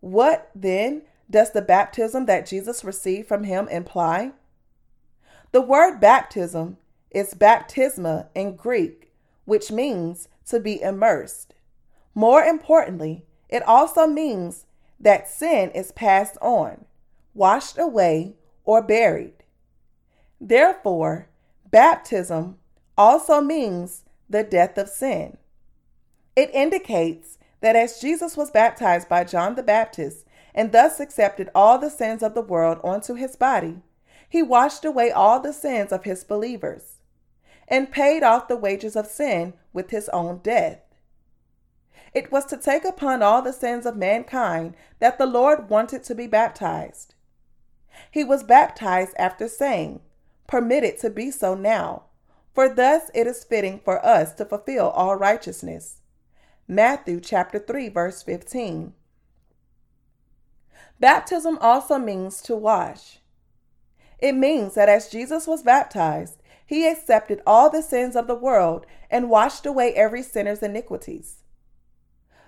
What 0.00 0.50
then 0.54 1.02
does 1.28 1.50
the 1.50 1.60
baptism 1.60 2.24
that 2.24 2.46
Jesus 2.46 2.82
received 2.82 3.28
from 3.28 3.44
him 3.44 3.68
imply? 3.68 4.32
The 5.52 5.60
word 5.60 6.00
baptism 6.00 6.78
is 7.10 7.34
baptisma 7.34 8.28
in 8.34 8.56
Greek, 8.56 9.12
which 9.44 9.70
means 9.70 10.28
to 10.46 10.60
be 10.60 10.80
immersed. 10.80 11.52
More 12.14 12.42
importantly, 12.42 13.26
it 13.50 13.62
also 13.64 14.06
means 14.06 14.64
that 14.98 15.28
sin 15.28 15.70
is 15.72 15.92
passed 15.92 16.38
on, 16.40 16.86
washed 17.34 17.76
away, 17.76 18.36
or 18.64 18.80
buried. 18.80 19.44
Therefore, 20.40 21.28
baptism 21.70 22.56
also 22.96 23.42
means 23.42 24.04
the 24.26 24.42
death 24.42 24.78
of 24.78 24.88
sin. 24.88 25.36
It 26.36 26.50
indicates 26.54 27.38
that 27.60 27.76
as 27.76 28.00
Jesus 28.00 28.36
was 28.36 28.50
baptized 28.50 29.08
by 29.08 29.24
John 29.24 29.54
the 29.54 29.62
Baptist 29.62 30.24
and 30.54 30.72
thus 30.72 31.00
accepted 31.00 31.50
all 31.54 31.78
the 31.78 31.90
sins 31.90 32.22
of 32.22 32.34
the 32.34 32.42
world 32.42 32.80
onto 32.82 33.14
his 33.14 33.36
body, 33.36 33.82
he 34.28 34.42
washed 34.42 34.84
away 34.84 35.10
all 35.10 35.40
the 35.40 35.52
sins 35.52 35.92
of 35.92 36.04
his 36.04 36.24
believers 36.24 36.96
and 37.68 37.92
paid 37.92 38.22
off 38.22 38.48
the 38.48 38.56
wages 38.56 38.96
of 38.96 39.06
sin 39.06 39.54
with 39.72 39.90
his 39.90 40.08
own 40.10 40.38
death. 40.38 40.80
It 42.12 42.32
was 42.32 42.44
to 42.46 42.56
take 42.56 42.84
upon 42.84 43.22
all 43.22 43.42
the 43.42 43.52
sins 43.52 43.86
of 43.86 43.96
mankind 43.96 44.74
that 44.98 45.18
the 45.18 45.26
Lord 45.26 45.70
wanted 45.70 46.02
to 46.04 46.14
be 46.14 46.26
baptized. 46.26 47.14
He 48.10 48.24
was 48.24 48.42
baptized 48.42 49.14
after 49.18 49.46
saying, 49.46 50.00
Permit 50.46 50.82
it 50.82 50.98
to 51.00 51.10
be 51.10 51.30
so 51.30 51.54
now, 51.54 52.04
for 52.52 52.68
thus 52.68 53.10
it 53.14 53.28
is 53.28 53.44
fitting 53.44 53.80
for 53.84 54.04
us 54.04 54.32
to 54.34 54.44
fulfill 54.44 54.90
all 54.90 55.14
righteousness. 55.14 55.99
Matthew 56.70 57.18
chapter 57.18 57.58
3 57.58 57.88
verse 57.88 58.22
15. 58.22 58.92
Baptism 61.00 61.58
also 61.60 61.98
means 61.98 62.40
to 62.42 62.54
wash. 62.54 63.18
It 64.20 64.36
means 64.36 64.74
that 64.74 64.88
as 64.88 65.08
Jesus 65.08 65.48
was 65.48 65.64
baptized, 65.64 66.40
he 66.64 66.86
accepted 66.86 67.42
all 67.44 67.70
the 67.70 67.82
sins 67.82 68.14
of 68.14 68.28
the 68.28 68.36
world 68.36 68.86
and 69.10 69.28
washed 69.28 69.66
away 69.66 69.92
every 69.94 70.22
sinner's 70.22 70.62
iniquities. 70.62 71.42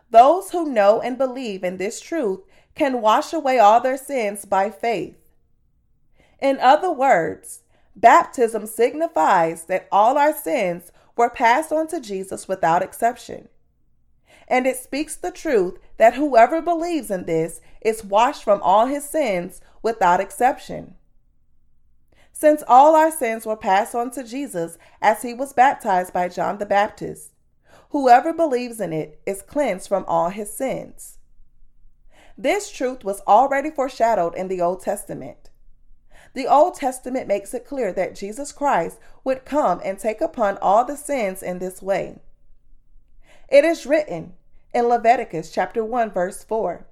Those 0.08 0.50
who 0.50 0.70
know 0.70 1.00
and 1.00 1.18
believe 1.18 1.64
in 1.64 1.78
this 1.78 2.00
truth 2.00 2.42
can 2.76 3.02
wash 3.02 3.32
away 3.32 3.58
all 3.58 3.80
their 3.80 3.98
sins 3.98 4.44
by 4.44 4.70
faith. 4.70 5.32
In 6.40 6.60
other 6.60 6.92
words, 6.92 7.64
baptism 7.96 8.66
signifies 8.66 9.64
that 9.64 9.88
all 9.90 10.16
our 10.16 10.32
sins 10.32 10.92
were 11.16 11.28
passed 11.28 11.72
on 11.72 11.88
to 11.88 11.98
Jesus 11.98 12.46
without 12.46 12.84
exception. 12.84 13.48
And 14.52 14.66
it 14.66 14.76
speaks 14.76 15.16
the 15.16 15.32
truth 15.32 15.78
that 15.96 16.14
whoever 16.14 16.60
believes 16.60 17.10
in 17.10 17.24
this 17.24 17.60
is 17.80 18.04
washed 18.04 18.44
from 18.44 18.60
all 18.62 18.86
his 18.86 19.08
sins 19.08 19.62
without 19.82 20.20
exception. 20.20 20.94
Since 22.32 22.62
all 22.68 22.94
our 22.94 23.10
sins 23.10 23.46
were 23.46 23.56
passed 23.56 23.94
on 23.94 24.10
to 24.10 24.22
Jesus 24.22 24.76
as 25.00 25.22
he 25.22 25.32
was 25.32 25.54
baptized 25.54 26.12
by 26.12 26.28
John 26.28 26.58
the 26.58 26.66
Baptist, 26.66 27.32
Whoever 27.92 28.32
believes 28.32 28.80
in 28.80 28.90
it 28.92 29.20
is 29.26 29.42
cleansed 29.42 29.86
from 29.86 30.06
all 30.08 30.30
his 30.30 30.50
sins. 30.50 31.18
This 32.38 32.70
truth 32.70 33.04
was 33.04 33.20
already 33.26 33.70
foreshadowed 33.70 34.34
in 34.34 34.48
the 34.48 34.62
Old 34.62 34.82
Testament. 34.82 35.50
The 36.32 36.46
Old 36.46 36.74
Testament 36.74 37.28
makes 37.28 37.52
it 37.52 37.66
clear 37.66 37.92
that 37.92 38.14
Jesus 38.14 38.50
Christ 38.50 38.98
would 39.24 39.44
come 39.44 39.82
and 39.84 39.98
take 39.98 40.22
upon 40.22 40.56
all 40.58 40.86
the 40.86 40.96
sins 40.96 41.42
in 41.42 41.58
this 41.58 41.82
way. 41.82 42.20
It 43.50 43.66
is 43.66 43.84
written 43.84 44.32
in 44.74 44.88
Leviticus 44.88 45.50
chapter 45.50 45.84
1 45.84 46.10
verse 46.10 46.42
4. 46.44 46.86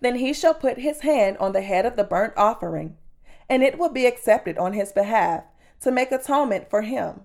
Then 0.00 0.16
he 0.16 0.32
shall 0.32 0.54
put 0.54 0.78
his 0.78 1.00
hand 1.00 1.36
on 1.38 1.52
the 1.52 1.62
head 1.62 1.84
of 1.84 1.96
the 1.96 2.04
burnt 2.04 2.34
offering, 2.36 2.96
and 3.48 3.62
it 3.62 3.78
will 3.78 3.90
be 3.90 4.06
accepted 4.06 4.56
on 4.58 4.72
his 4.72 4.92
behalf 4.92 5.44
to 5.80 5.90
make 5.90 6.12
atonement 6.12 6.70
for 6.70 6.82
him. 6.82 7.22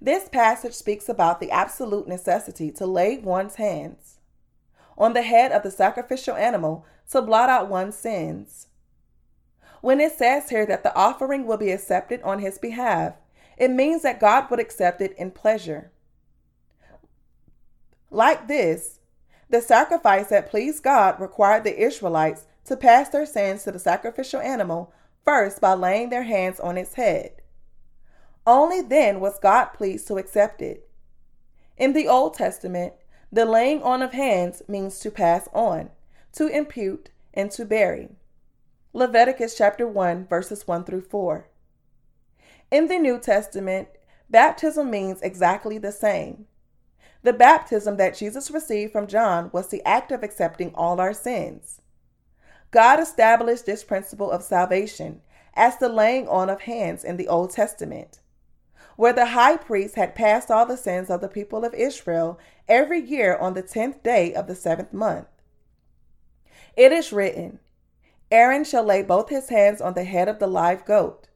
This 0.00 0.28
passage 0.28 0.74
speaks 0.74 1.08
about 1.08 1.40
the 1.40 1.50
absolute 1.50 2.06
necessity 2.06 2.70
to 2.72 2.86
lay 2.86 3.18
one's 3.18 3.54
hands 3.54 4.16
on 4.98 5.12
the 5.12 5.22
head 5.22 5.52
of 5.52 5.62
the 5.62 5.70
sacrificial 5.70 6.34
animal 6.34 6.84
to 7.10 7.22
blot 7.22 7.48
out 7.48 7.68
one's 7.68 7.96
sins. 7.96 8.68
When 9.80 10.00
it 10.00 10.12
says 10.12 10.50
here 10.50 10.66
that 10.66 10.82
the 10.82 10.94
offering 10.96 11.46
will 11.46 11.58
be 11.58 11.70
accepted 11.70 12.22
on 12.22 12.38
his 12.40 12.58
behalf, 12.58 13.14
it 13.56 13.70
means 13.70 14.02
that 14.02 14.20
God 14.20 14.50
would 14.50 14.60
accept 14.60 15.00
it 15.00 15.14
in 15.16 15.30
pleasure. 15.30 15.92
Like 18.10 18.48
this, 18.48 19.00
the 19.48 19.60
sacrifice 19.60 20.28
that 20.28 20.50
pleased 20.50 20.82
God 20.82 21.20
required 21.20 21.64
the 21.64 21.78
Israelites 21.78 22.46
to 22.64 22.76
pass 22.76 23.08
their 23.08 23.26
sins 23.26 23.64
to 23.64 23.72
the 23.72 23.78
sacrificial 23.78 24.40
animal 24.40 24.92
first 25.24 25.60
by 25.60 25.74
laying 25.74 26.10
their 26.10 26.24
hands 26.24 26.60
on 26.60 26.76
its 26.76 26.94
head. 26.94 27.42
Only 28.46 28.80
then 28.80 29.20
was 29.20 29.38
God 29.38 29.66
pleased 29.66 30.06
to 30.08 30.18
accept 30.18 30.62
it. 30.62 30.88
In 31.76 31.92
the 31.92 32.08
Old 32.08 32.34
Testament, 32.34 32.94
the 33.32 33.44
laying 33.44 33.82
on 33.82 34.02
of 34.02 34.12
hands 34.12 34.62
means 34.68 35.00
to 35.00 35.10
pass 35.10 35.48
on, 35.52 35.90
to 36.32 36.46
impute, 36.46 37.10
and 37.34 37.50
to 37.50 37.64
bury. 37.64 38.10
Leviticus 38.92 39.56
chapter 39.56 39.86
1 39.86 40.26
verses 40.26 40.66
1 40.66 40.84
through 40.84 41.02
4. 41.02 41.48
In 42.70 42.88
the 42.88 42.98
New 42.98 43.18
Testament, 43.18 43.88
baptism 44.30 44.90
means 44.90 45.20
exactly 45.22 45.76
the 45.78 45.92
same. 45.92 46.46
The 47.22 47.32
baptism 47.32 47.96
that 47.96 48.16
Jesus 48.16 48.50
received 48.50 48.92
from 48.92 49.06
John 49.06 49.50
was 49.52 49.68
the 49.68 49.84
act 49.84 50.12
of 50.12 50.22
accepting 50.22 50.72
all 50.74 51.00
our 51.00 51.12
sins. 51.12 51.80
God 52.70 53.00
established 53.00 53.66
this 53.66 53.84
principle 53.84 54.30
of 54.30 54.42
salvation 54.42 55.22
as 55.54 55.78
the 55.78 55.88
laying 55.88 56.28
on 56.28 56.50
of 56.50 56.62
hands 56.62 57.04
in 57.04 57.16
the 57.16 57.28
Old 57.28 57.50
Testament 57.50 58.20
where 58.96 59.12
the 59.12 59.26
high 59.26 59.56
priest 59.56 59.94
had 59.94 60.14
passed 60.14 60.50
all 60.50 60.66
the 60.66 60.76
sins 60.76 61.10
of 61.10 61.20
the 61.20 61.28
people 61.28 61.64
of 61.64 61.74
Israel 61.74 62.38
every 62.66 63.00
year 63.00 63.36
on 63.36 63.54
the 63.54 63.62
tenth 63.62 64.02
day 64.02 64.34
of 64.34 64.46
the 64.46 64.54
seventh 64.54 64.92
month. 64.92 65.28
It 66.76 66.92
is 66.92 67.12
written, 67.12 67.60
Aaron 68.30 68.64
shall 68.64 68.82
lay 68.82 69.02
both 69.02 69.28
his 69.28 69.50
hands 69.50 69.80
on 69.80 69.94
the 69.94 70.04
head 70.04 70.28
of 70.28 70.38
the 70.38 70.46
live 70.46 70.84
goat, 70.84 71.28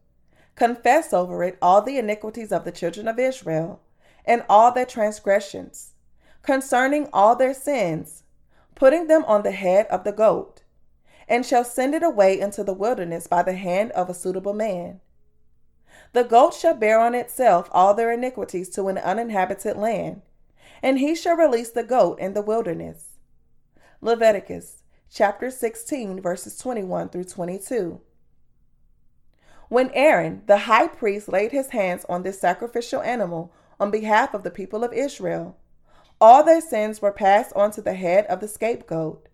confess 0.57 1.13
over 1.13 1.45
it 1.45 1.57
all 1.63 1.83
the 1.83 1.99
iniquities 1.99 2.51
of 2.51 2.65
the 2.65 2.73
children 2.73 3.07
of 3.07 3.19
Israel, 3.19 3.81
and 4.25 4.45
all 4.49 4.73
their 4.73 4.87
transgressions, 4.87 5.95
concerning 6.43 7.09
all 7.13 7.37
their 7.37 7.55
sins, 7.55 8.25
putting 8.75 9.07
them 9.07 9.25
on 9.27 9.43
the 9.43 9.53
head 9.53 9.87
of 9.87 10.05
the 10.05 10.13
goat, 10.13 10.63
and 11.29 11.45
shall 11.45 11.65
send 11.65 11.95
it 11.95 12.03
away 12.03 12.39
into 12.39 12.65
the 12.65 12.73
wilderness 12.73 13.27
by 13.27 13.43
the 13.43 13.55
hand 13.55 13.91
of 13.93 14.11
a 14.11 14.15
suitable 14.15 14.55
man 14.55 15.01
the 16.13 16.25
goat 16.25 16.55
shall 16.55 16.75
bear 16.75 16.99
on 16.99 17.15
itself 17.15 17.69
all 17.71 17.95
their 17.95 18.13
iniquities 18.13 18.69
to 18.71 18.89
an 18.89 18.99
uninhabited 18.99 19.77
land, 19.77 20.23
and 20.83 20.99
he 20.99 21.15
shall 21.15 21.37
release 21.37 21.71
the 21.71 21.85
goat 21.85 22.19
in 22.19 22.35
the 22.35 22.43
wilderness. 22.43 23.19
Leviticus 24.01 24.83
chapter 25.13 25.51
16, 25.51 26.21
verses 26.21 26.57
21 26.59 27.11
through 27.11 27.25
22. 27.25 28.01
When 29.69 29.91
Aaron, 29.93 30.43
the 30.47 30.59
high 30.59 30.89
priest, 30.89 31.29
laid 31.29 31.53
his 31.53 31.69
hands 31.69 32.05
on 32.09 32.25
this 32.25 32.41
sacrificial 32.41 33.03
animal 33.03 33.53
on 33.81 33.91
behalf 33.91 34.35
of 34.35 34.45
the 34.45 34.51
people 34.51 34.85
of 34.85 34.93
Israel, 34.93 35.57
all 36.21 36.45
their 36.45 36.61
sins 36.61 37.01
were 37.01 37.11
passed 37.11 37.53
on 37.57 37.71
to 37.73 37.81
the 37.81 37.95
head 37.95 38.27
of 38.27 38.41
the 38.41 38.49
scapegoat. 38.49 39.27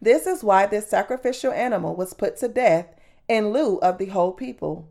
This 0.00 0.26
is 0.26 0.44
why 0.44 0.66
this 0.66 0.88
sacrificial 0.88 1.52
animal 1.52 1.96
was 1.96 2.14
put 2.14 2.36
to 2.38 2.48
death 2.48 2.86
in 3.28 3.50
lieu 3.50 3.78
of 3.78 3.98
the 3.98 4.06
whole 4.06 4.32
people. 4.32 4.88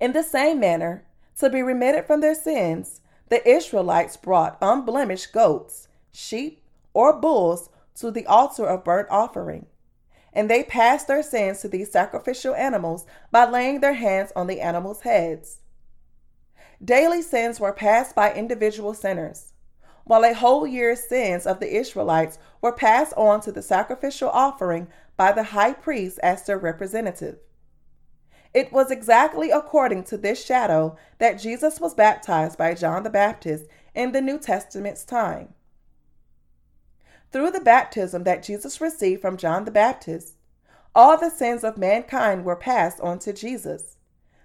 In 0.00 0.12
the 0.12 0.22
same 0.22 0.58
manner, 0.58 1.04
to 1.38 1.50
be 1.50 1.62
remitted 1.62 2.06
from 2.06 2.20
their 2.20 2.34
sins, 2.34 3.02
the 3.28 3.46
Israelites 3.48 4.16
brought 4.16 4.58
unblemished 4.62 5.32
goats, 5.32 5.88
sheep, 6.12 6.62
or 6.94 7.12
bulls 7.12 7.68
to 7.96 8.10
the 8.10 8.26
altar 8.26 8.66
of 8.66 8.84
burnt 8.84 9.08
offering. 9.10 9.66
And 10.32 10.48
they 10.48 10.62
passed 10.62 11.08
their 11.08 11.22
sins 11.22 11.60
to 11.60 11.68
these 11.68 11.92
sacrificial 11.92 12.54
animals 12.54 13.04
by 13.30 13.48
laying 13.48 13.80
their 13.80 13.94
hands 13.94 14.32
on 14.34 14.46
the 14.46 14.60
animals' 14.60 15.02
heads. 15.02 15.58
Daily 16.82 17.20
sins 17.20 17.60
were 17.60 17.72
passed 17.72 18.14
by 18.14 18.32
individual 18.32 18.94
sinners, 18.94 19.52
while 20.04 20.24
a 20.24 20.32
whole 20.32 20.66
year's 20.66 21.06
sins 21.06 21.46
of 21.46 21.60
the 21.60 21.76
Israelites 21.76 22.38
were 22.62 22.72
passed 22.72 23.12
on 23.16 23.42
to 23.42 23.52
the 23.52 23.62
sacrificial 23.62 24.30
offering 24.30 24.88
by 25.16 25.32
the 25.32 25.42
high 25.42 25.74
priest 25.74 26.18
as 26.22 26.46
their 26.46 26.58
representative. 26.58 27.38
It 28.54 28.72
was 28.72 28.90
exactly 28.90 29.50
according 29.50 30.04
to 30.04 30.16
this 30.16 30.44
shadow 30.44 30.96
that 31.18 31.38
Jesus 31.38 31.78
was 31.78 31.94
baptized 31.94 32.56
by 32.56 32.74
John 32.74 33.02
the 33.02 33.10
Baptist 33.10 33.66
in 33.94 34.12
the 34.12 34.20
New 34.20 34.38
Testament's 34.38 35.04
time. 35.04 35.54
Through 37.30 37.52
the 37.52 37.60
baptism 37.60 38.24
that 38.24 38.42
Jesus 38.42 38.80
received 38.80 39.22
from 39.22 39.36
John 39.36 39.66
the 39.66 39.70
Baptist, 39.70 40.34
all 40.94 41.16
the 41.16 41.30
sins 41.30 41.62
of 41.62 41.78
mankind 41.78 42.44
were 42.44 42.56
passed 42.56 43.00
on 43.00 43.20
to 43.20 43.32
Jesus, 43.32 43.98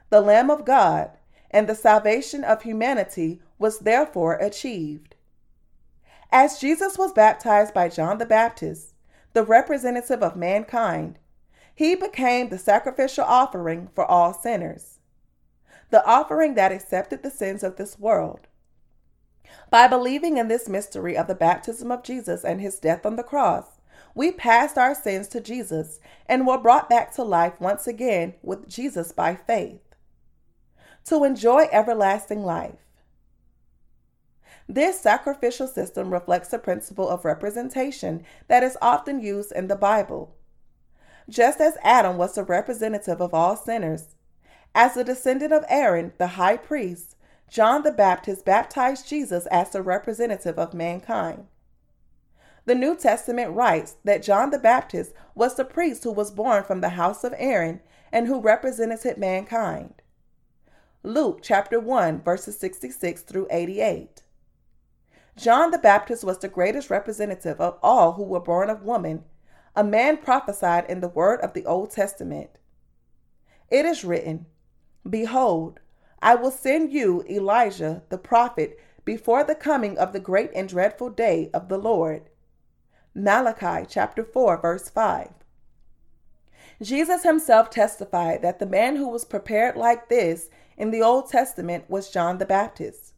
the 0.10 0.22
Lamb 0.22 0.52
of 0.52 0.66
God, 0.66 1.12
and 1.56 1.70
the 1.70 1.74
salvation 1.74 2.44
of 2.44 2.64
humanity 2.64 3.40
was 3.58 3.80
therefore 3.80 4.34
achieved. 4.34 5.16
As 6.30 6.60
Jesus 6.60 6.98
was 6.98 7.14
baptized 7.14 7.74
by 7.74 7.88
John 7.88 8.18
the 8.18 8.26
Baptist, 8.26 8.94
the 9.32 9.42
representative 9.42 10.22
of 10.22 10.36
mankind, 10.36 11.18
he 11.74 11.96
became 11.96 12.50
the 12.50 12.58
sacrificial 12.58 13.24
offering 13.24 13.88
for 13.96 14.04
all 14.04 14.34
sinners, 14.34 15.00
the 15.92 16.06
offering 16.06 16.56
that 16.56 16.74
accepted 16.74 17.24
the 17.24 17.32
sins 17.32 17.64
of 17.64 17.78
this 17.78 17.98
world. 17.98 18.48
By 19.70 19.88
believing 19.88 20.36
in 20.36 20.50
this 20.50 20.68
mystery 20.68 21.16
of 21.16 21.28
the 21.28 21.36
baptism 21.36 21.90
of 21.90 22.04
Jesus 22.04 22.44
and 22.44 22.60
his 22.60 22.80
death 22.82 23.06
on 23.06 23.16
the 23.16 23.24
cross, 23.24 23.80
we 24.14 24.30
passed 24.34 24.78
our 24.78 24.94
sins 24.94 25.30
to 25.30 25.40
Jesus 25.40 26.02
and 26.26 26.46
were 26.46 26.58
brought 26.58 26.90
back 26.90 27.16
to 27.16 27.24
life 27.24 27.62
once 27.62 27.88
again 27.88 28.34
with 28.44 28.68
Jesus 28.68 29.14
by 29.14 29.36
faith 29.36 29.80
to 31.06 31.24
enjoy 31.24 31.68
everlasting 31.72 32.44
life. 32.44 32.80
This 34.68 35.00
sacrificial 35.00 35.68
system 35.68 36.12
reflects 36.12 36.50
the 36.50 36.60
principle 36.60 37.08
of 37.08 37.26
representation 37.26 38.24
that 38.48 38.64
is 38.64 38.78
often 38.82 39.20
used 39.20 39.52
in 39.52 39.68
the 39.68 39.76
Bible 39.76 40.36
just 41.30 41.60
as 41.60 41.78
Adam 41.84 42.18
was 42.18 42.36
the 42.36 42.44
representative 42.44 43.22
of 43.22 43.34
all 43.34 43.56
sinners. 43.56 44.16
As 44.74 44.94
the 44.94 45.04
descendant 45.04 45.54
of 45.54 45.66
Aaron, 45.70 46.14
the 46.18 46.28
high 46.28 46.58
priest, 46.58 47.16
John 47.50 47.84
the 47.84 47.92
Baptist 47.92 48.46
baptized 48.46 49.08
Jesus 49.08 49.46
as 49.48 49.70
the 49.70 49.82
representative 49.82 50.60
of 50.60 50.74
mankind. 50.74 51.48
The 52.66 52.76
New 52.76 52.96
Testament 52.96 53.52
writes 53.52 53.96
that 54.04 54.24
John 54.24 54.50
the 54.50 54.60
Baptist 54.60 55.14
was 55.36 55.56
the 55.56 55.66
priest 55.66 56.04
who 56.04 56.12
was 56.12 56.32
born 56.32 56.64
from 56.64 56.82
the 56.82 56.90
house 56.90 57.24
of 57.24 57.34
Aaron 57.38 57.82
and 58.12 58.28
who 58.28 58.42
represented 58.42 59.18
mankind. 59.18 60.02
Luke 61.06 61.42
chapter 61.44 61.80
1 61.80 62.24
verses 62.24 62.58
66 62.58 63.22
through 63.22 63.48
88. 63.52 64.24
John 65.38 65.70
the 65.70 65.78
Baptist 65.78 66.24
was 66.24 66.40
the 66.40 66.48
greatest 66.48 66.90
representative 66.90 67.62
of 67.62 67.78
all 67.84 68.14
who 68.14 68.24
were 68.24 68.40
born 68.40 68.72
of 68.72 68.82
woman, 68.82 69.24
a 69.76 69.84
man 69.84 70.18
prophesied 70.18 70.90
in 70.90 71.02
the 71.02 71.08
word 71.08 71.42
of 71.42 71.54
the 71.54 71.64
Old 71.64 71.92
Testament. 71.92 72.58
It 73.70 73.86
is 73.86 74.04
written, 74.04 74.48
Behold, 75.08 75.80
I 76.24 76.34
will 76.34 76.50
send 76.50 76.92
you 76.92 77.24
Elijah 77.30 78.02
the 78.10 78.18
prophet 78.18 78.80
before 79.04 79.44
the 79.44 79.54
coming 79.54 80.00
of 80.00 80.12
the 80.12 80.20
great 80.20 80.50
and 80.56 80.68
dreadful 80.68 81.12
day 81.12 81.52
of 81.54 81.70
the 81.70 81.78
Lord. 81.78 82.32
Malachi 83.14 83.86
chapter 83.88 84.24
4 84.24 84.60
verse 84.60 84.90
5. 84.90 85.30
Jesus 86.82 87.22
himself 87.22 87.70
testified 87.70 88.42
that 88.42 88.58
the 88.58 88.66
man 88.66 88.96
who 88.96 89.08
was 89.08 89.24
prepared 89.24 89.76
like 89.76 90.10
this 90.10 90.50
in 90.78 90.92
the 90.92 91.02
Old 91.02 91.30
Testament 91.30 91.90
was 91.90 92.10
John 92.10 92.38
the 92.38 92.46
Baptist 92.46 93.14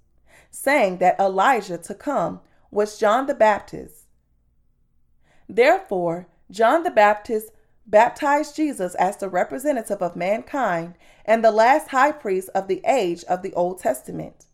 saying 0.51 0.97
that 0.97 1.19
Elijah 1.19 1.77
to 1.77 1.93
come 1.93 2.41
was 2.71 2.97
John 2.97 3.27
the 3.27 3.35
Baptist. 3.35 4.05
Therefore, 5.47 6.27
John 6.51 6.83
the 6.83 6.91
Baptist 6.91 7.51
baptized 7.85 8.55
Jesus 8.55 8.95
as 8.95 9.17
the 9.17 9.29
representative 9.29 10.01
of 10.01 10.15
mankind 10.15 10.95
and 11.25 11.43
the 11.43 11.51
last 11.51 11.89
high 11.89 12.11
priest 12.11 12.49
of 12.53 12.67
the 12.67 12.81
age 12.85 13.23
of 13.25 13.41
the 13.41 13.53
Old 13.53 13.79
Testament, 13.79 14.45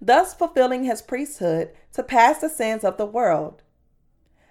thus 0.00 0.34
fulfilling 0.34 0.84
his 0.84 1.02
priesthood 1.02 1.70
to 1.92 2.02
pass 2.02 2.40
the 2.40 2.48
sins 2.48 2.82
of 2.82 2.96
the 2.96 3.06
world. 3.06 3.62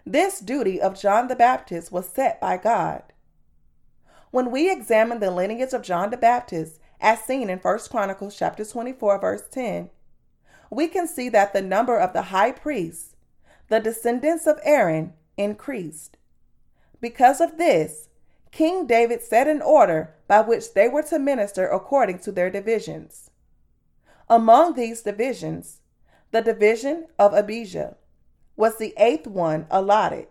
This 0.06 0.40
duty 0.40 0.80
of 0.80 1.00
John 1.00 1.28
the 1.28 1.36
Baptist 1.36 1.92
was 1.92 2.08
set 2.08 2.40
by 2.40 2.58
God. 2.58 3.04
When 4.32 4.52
we 4.52 4.72
examine 4.72 5.20
the 5.20 5.32
lineage 5.32 5.74
of 5.74 5.82
John 5.82 6.12
the 6.12 6.18
Baptist, 6.18 6.80
as 7.00 7.24
seen 7.24 7.50
in 7.50 7.60
1 7.60 7.80
Chronicles 7.90 8.38
chapter 8.38 8.66
24 8.66 9.20
verse 9.20 9.44
10, 9.52 9.90
we 10.70 10.88
can 10.88 11.08
see 11.08 11.30
that 11.30 11.54
the 11.54 11.62
number 11.62 11.98
of 11.98 12.14
the 12.14 12.24
high 12.24 12.52
priests, 12.52 13.16
the 13.70 13.80
descendants 13.80 14.48
of 14.48 14.60
Aaron, 14.64 15.14
increased. 15.38 16.18
Because 17.00 17.40
of 17.40 17.58
this, 17.58 18.10
King 18.52 18.88
David 18.88 19.22
set 19.22 19.48
an 19.48 19.62
order 19.62 20.16
by 20.28 20.42
which 20.42 20.74
they 20.74 20.88
were 20.88 21.04
to 21.04 21.20
minister 21.20 21.68
according 21.68 22.20
to 22.20 22.32
their 22.32 22.50
divisions. 22.50 23.30
Among 24.30 24.74
these 24.74 25.04
divisions, 25.04 25.80
the 26.32 26.42
division 26.42 27.08
of 27.18 27.34
Abijah 27.34 27.96
was 28.56 28.78
the 28.78 28.94
eighth 28.98 29.28
one 29.28 29.68
allotted. 29.70 30.28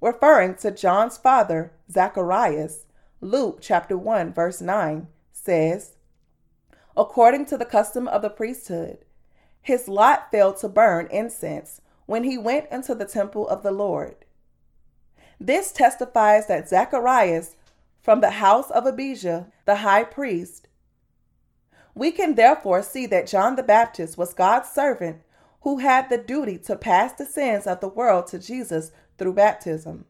Referring 0.00 0.56
to 0.56 0.70
John's 0.70 1.16
father, 1.16 1.72
Zacharias, 1.90 2.86
Luke 3.20 3.58
chapter 3.60 3.96
1 3.96 4.32
verse 4.32 4.60
9 4.60 5.06
says, 5.44 5.96
According 6.96 7.46
to 7.46 7.58
the 7.58 7.64
custom 7.64 8.08
of 8.08 8.22
the 8.22 8.30
priesthood, 8.30 8.98
his 9.60 9.88
lot 9.88 10.30
fell 10.30 10.52
to 10.54 10.68
burn 10.68 11.08
incense 11.10 11.80
when 12.06 12.24
he 12.24 12.38
went 12.38 12.70
into 12.70 12.94
the 12.94 13.06
temple 13.06 13.48
of 13.48 13.62
the 13.62 13.72
Lord. 13.72 14.16
This 15.40 15.72
testifies 15.72 16.46
that 16.46 16.68
Zacharias, 16.68 17.56
from 18.00 18.20
the 18.20 18.32
house 18.32 18.70
of 18.70 18.86
Abijah, 18.86 19.48
the 19.64 19.76
high 19.76 20.04
priest, 20.04 20.68
we 21.94 22.10
can 22.10 22.34
therefore 22.34 22.82
see 22.82 23.06
that 23.06 23.26
John 23.26 23.56
the 23.56 23.62
Baptist 23.62 24.18
was 24.18 24.34
God's 24.34 24.68
servant 24.68 25.22
who 25.62 25.78
had 25.78 26.10
the 26.10 26.18
duty 26.18 26.58
to 26.58 26.76
pass 26.76 27.12
the 27.12 27.24
sins 27.24 27.66
of 27.66 27.80
the 27.80 27.88
world 27.88 28.26
to 28.28 28.38
Jesus 28.38 28.92
through 29.16 29.32
baptism. 29.32 30.04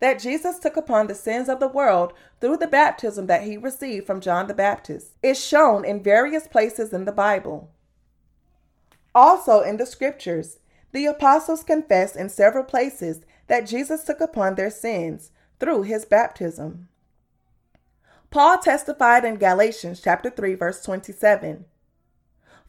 That 0.00 0.18
Jesus 0.18 0.58
took 0.58 0.76
upon 0.76 1.06
the 1.06 1.14
sins 1.14 1.48
of 1.48 1.60
the 1.60 1.68
world 1.68 2.12
through 2.40 2.56
the 2.56 2.66
baptism 2.66 3.26
that 3.26 3.42
he 3.42 3.56
received 3.56 4.06
from 4.06 4.20
John 4.20 4.46
the 4.46 4.54
Baptist 4.54 5.12
is 5.22 5.42
shown 5.42 5.84
in 5.84 6.02
various 6.02 6.48
places 6.48 6.92
in 6.92 7.04
the 7.04 7.12
Bible. 7.12 7.70
Also, 9.14 9.60
in 9.60 9.76
the 9.76 9.86
scriptures, 9.86 10.58
the 10.92 11.06
apostles 11.06 11.62
confess 11.62 12.16
in 12.16 12.28
several 12.28 12.64
places 12.64 13.20
that 13.46 13.66
Jesus 13.66 14.04
took 14.04 14.20
upon 14.20 14.54
their 14.54 14.70
sins 14.70 15.30
through 15.58 15.82
his 15.82 16.04
baptism. 16.04 16.88
Paul 18.30 18.58
testified 18.58 19.24
in 19.24 19.36
Galatians 19.36 20.00
chapter 20.00 20.30
3 20.30 20.54
verse 20.54 20.82
27. 20.82 21.64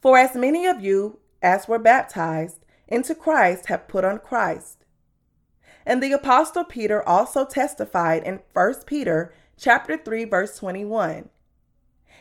For 0.00 0.18
as 0.18 0.34
many 0.34 0.66
of 0.66 0.82
you 0.82 1.20
as 1.40 1.68
were 1.68 1.78
baptized 1.78 2.58
into 2.88 3.14
Christ 3.14 3.66
have 3.66 3.88
put 3.88 4.04
on 4.04 4.18
Christ. 4.18 4.81
And 5.84 6.02
the 6.02 6.12
apostle 6.12 6.64
Peter 6.64 7.06
also 7.06 7.44
testified 7.44 8.22
in 8.22 8.40
1 8.52 8.74
Peter 8.86 9.32
chapter 9.56 9.96
3 9.96 10.24
verse 10.24 10.58
21. 10.58 11.28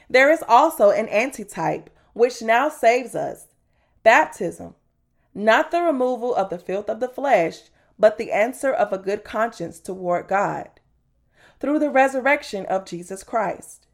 There 0.10 0.32
is 0.32 0.44
also 0.48 0.90
an 0.90 1.08
antitype 1.10 1.90
which 2.14 2.42
now 2.42 2.70
saves 2.70 3.16
us 3.16 3.48
Baptism, 4.04 4.76
not 5.34 5.72
the 5.72 5.82
removal 5.82 6.34
of 6.34 6.50
the 6.50 6.58
filth 6.58 6.90
of 6.90 7.00
the 7.00 7.08
flesh, 7.08 7.70
but 8.00 8.18
the 8.18 8.32
answer 8.32 8.74
of 8.74 8.92
a 8.92 8.98
good 8.98 9.24
conscience 9.24 9.80
toward 9.80 10.28
God 10.28 10.70
through 11.60 11.78
the 11.78 11.92
resurrection 11.92 12.66
of 12.66 12.86
Jesus 12.86 13.24
Christ. 13.24 13.88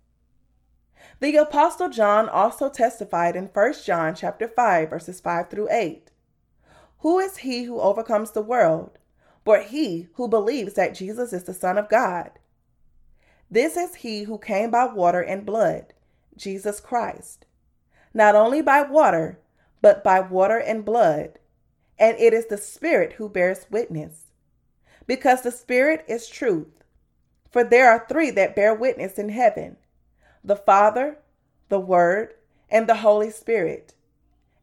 The 1.19 1.35
apostle 1.35 1.89
John 1.89 2.29
also 2.29 2.69
testified 2.69 3.35
in 3.35 3.47
1 3.47 3.73
John 3.85 4.15
chapter 4.15 4.47
5 4.47 4.89
verses 4.89 5.19
5 5.19 5.49
through 5.49 5.67
8. 5.69 6.09
Who 6.99 7.19
is 7.19 7.37
he 7.37 7.63
who 7.63 7.79
overcomes 7.81 8.31
the 8.31 8.41
world, 8.41 8.96
but 9.47 9.67
he 9.67 10.09
who 10.15 10.27
believes 10.27 10.73
that 10.73 10.93
Jesus 10.93 11.31
is 11.31 11.45
the 11.45 11.53
son 11.53 11.77
of 11.77 11.87
God? 11.87 12.31
This 13.49 13.77
is 13.77 13.95
he 13.95 14.23
who 14.23 14.37
came 14.37 14.69
by 14.71 14.83
water 14.87 15.21
and 15.21 15.45
blood, 15.45 15.93
Jesus 16.35 16.81
Christ. 16.81 17.45
Not 18.13 18.35
only 18.35 18.61
by 18.61 18.81
water, 18.81 19.39
but 19.81 20.03
by 20.03 20.19
water 20.19 20.57
and 20.57 20.83
blood. 20.83 21.39
And 21.97 22.17
it 22.19 22.33
is 22.33 22.47
the 22.47 22.57
Spirit 22.57 23.13
who 23.13 23.29
bears 23.29 23.67
witness. 23.71 24.25
Because 25.05 25.43
the 25.43 25.51
Spirit 25.51 26.03
is 26.09 26.27
truth. 26.27 26.83
For 27.49 27.63
there 27.63 27.89
are 27.89 28.05
three 28.09 28.31
that 28.31 28.53
bear 28.53 28.75
witness 28.75 29.17
in 29.17 29.29
heaven 29.29 29.77
the 30.43 30.57
Father, 30.57 31.19
the 31.69 31.79
Word, 31.79 32.33
and 32.69 32.85
the 32.85 32.95
Holy 32.95 33.31
Spirit. 33.31 33.95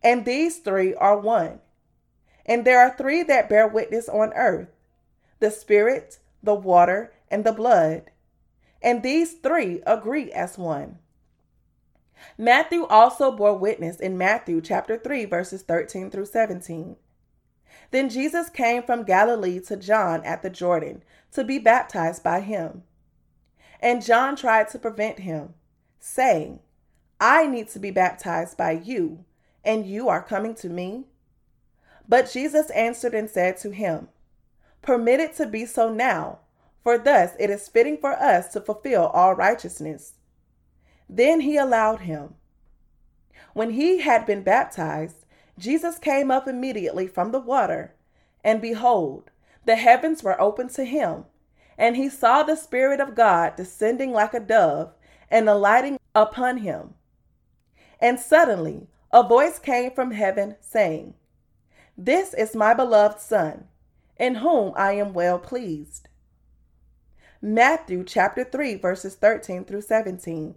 And 0.02 0.26
these 0.26 0.58
three 0.58 0.94
are 0.94 1.18
one. 1.18 1.60
And 2.44 2.66
there 2.66 2.80
are 2.80 2.94
three 2.94 3.22
that 3.22 3.48
bear 3.48 3.66
witness 3.66 4.10
on 4.10 4.34
earth 4.34 4.68
the 5.44 5.50
Spirit, 5.50 6.20
the 6.42 6.54
water, 6.54 7.12
and 7.30 7.44
the 7.44 7.52
blood. 7.52 8.10
And 8.80 9.02
these 9.02 9.34
three 9.34 9.82
agree 9.86 10.32
as 10.32 10.56
one. 10.56 11.00
Matthew 12.38 12.86
also 12.86 13.30
bore 13.30 13.54
witness 13.54 14.00
in 14.00 14.16
Matthew 14.16 14.62
chapter 14.62 14.96
3 14.96 15.26
verses 15.26 15.60
13 15.60 16.10
through 16.10 16.24
17. 16.24 16.96
Then 17.90 18.08
Jesus 18.08 18.48
came 18.48 18.82
from 18.84 19.04
Galilee 19.04 19.60
to 19.66 19.76
John 19.76 20.24
at 20.24 20.40
the 20.40 20.48
Jordan 20.48 21.02
to 21.32 21.44
be 21.44 21.58
baptized 21.58 22.24
by 22.24 22.40
him. 22.40 22.84
And 23.80 24.02
John 24.02 24.36
tried 24.36 24.70
to 24.70 24.78
prevent 24.78 25.18
him, 25.18 25.52
saying, 26.00 26.60
I 27.20 27.46
need 27.46 27.68
to 27.68 27.78
be 27.78 27.90
baptized 27.90 28.56
by 28.56 28.70
you, 28.70 29.26
and 29.62 29.84
you 29.84 30.08
are 30.08 30.22
coming 30.22 30.54
to 30.54 30.70
me? 30.70 31.04
But 32.08 32.30
Jesus 32.32 32.70
answered 32.70 33.12
and 33.12 33.28
said 33.28 33.58
to 33.58 33.72
him, 33.72 34.08
Permit 34.84 35.18
it 35.18 35.34
to 35.36 35.46
be 35.46 35.64
so 35.64 35.90
now, 35.90 36.40
for 36.82 36.98
thus 36.98 37.32
it 37.38 37.48
is 37.48 37.68
fitting 37.68 37.96
for 37.96 38.12
us 38.12 38.48
to 38.48 38.60
fulfill 38.60 39.06
all 39.06 39.34
righteousness. 39.34 40.12
Then 41.08 41.40
he 41.40 41.56
allowed 41.56 42.00
him. 42.00 42.34
When 43.54 43.70
he 43.70 44.00
had 44.00 44.26
been 44.26 44.42
baptized, 44.42 45.24
Jesus 45.58 45.98
came 45.98 46.30
up 46.30 46.46
immediately 46.46 47.06
from 47.06 47.32
the 47.32 47.40
water, 47.40 47.94
and 48.44 48.60
behold, 48.60 49.30
the 49.64 49.76
heavens 49.76 50.22
were 50.22 50.38
opened 50.38 50.70
to 50.70 50.84
him, 50.84 51.24
and 51.78 51.96
he 51.96 52.10
saw 52.10 52.42
the 52.42 52.54
Spirit 52.54 53.00
of 53.00 53.14
God 53.14 53.56
descending 53.56 54.12
like 54.12 54.34
a 54.34 54.40
dove 54.40 54.92
and 55.30 55.48
alighting 55.48 55.98
upon 56.14 56.58
him. 56.58 56.92
And 58.00 58.20
suddenly 58.20 58.88
a 59.10 59.22
voice 59.22 59.58
came 59.58 59.92
from 59.92 60.10
heaven 60.10 60.56
saying, 60.60 61.14
This 61.96 62.34
is 62.34 62.54
my 62.54 62.74
beloved 62.74 63.18
Son, 63.18 63.68
in 64.18 64.36
whom 64.36 64.72
I 64.76 64.92
am 64.92 65.12
well 65.12 65.38
pleased. 65.38 66.08
Matthew 67.40 68.04
chapter 68.04 68.44
3, 68.44 68.76
verses 68.76 69.16
13 69.16 69.64
through 69.64 69.82
17 69.82 70.54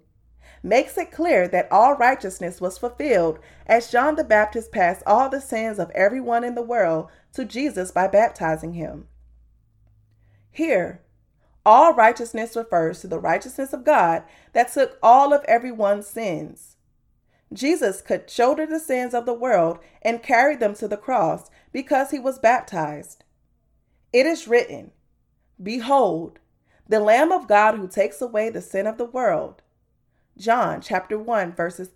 makes 0.63 0.97
it 0.97 1.11
clear 1.11 1.47
that 1.47 1.71
all 1.71 1.95
righteousness 1.95 2.59
was 2.59 2.77
fulfilled 2.77 3.39
as 3.65 3.91
John 3.91 4.15
the 4.15 4.23
Baptist 4.23 4.71
passed 4.71 5.03
all 5.05 5.29
the 5.29 5.41
sins 5.41 5.79
of 5.79 5.91
everyone 5.91 6.43
in 6.43 6.55
the 6.55 6.61
world 6.61 7.09
to 7.33 7.45
Jesus 7.45 7.91
by 7.91 8.07
baptizing 8.07 8.73
him. 8.73 9.07
Here, 10.49 11.01
all 11.65 11.93
righteousness 11.93 12.55
refers 12.55 13.01
to 13.01 13.07
the 13.07 13.19
righteousness 13.19 13.73
of 13.73 13.83
God 13.83 14.23
that 14.53 14.71
took 14.71 14.97
all 15.03 15.33
of 15.33 15.43
everyone's 15.45 16.07
sins. 16.07 16.77
Jesus 17.53 18.01
could 18.01 18.29
shoulder 18.29 18.65
the 18.65 18.79
sins 18.79 19.13
of 19.13 19.25
the 19.25 19.33
world 19.33 19.79
and 20.01 20.23
carry 20.23 20.55
them 20.55 20.73
to 20.75 20.87
the 20.87 20.97
cross 20.97 21.49
because 21.71 22.11
he 22.11 22.19
was 22.19 22.39
baptized. 22.39 23.23
It 24.13 24.25
is 24.25 24.47
written, 24.47 24.91
Behold, 25.61 26.39
the 26.87 26.99
Lamb 26.99 27.31
of 27.31 27.47
God 27.47 27.75
who 27.75 27.87
takes 27.87 28.21
away 28.21 28.49
the 28.49 28.61
sin 28.61 28.87
of 28.87 28.97
the 28.97 29.05
world. 29.05 29.61
John 30.37 30.81
chapter 30.81 31.17
1 31.17 31.53
verses 31.53 31.89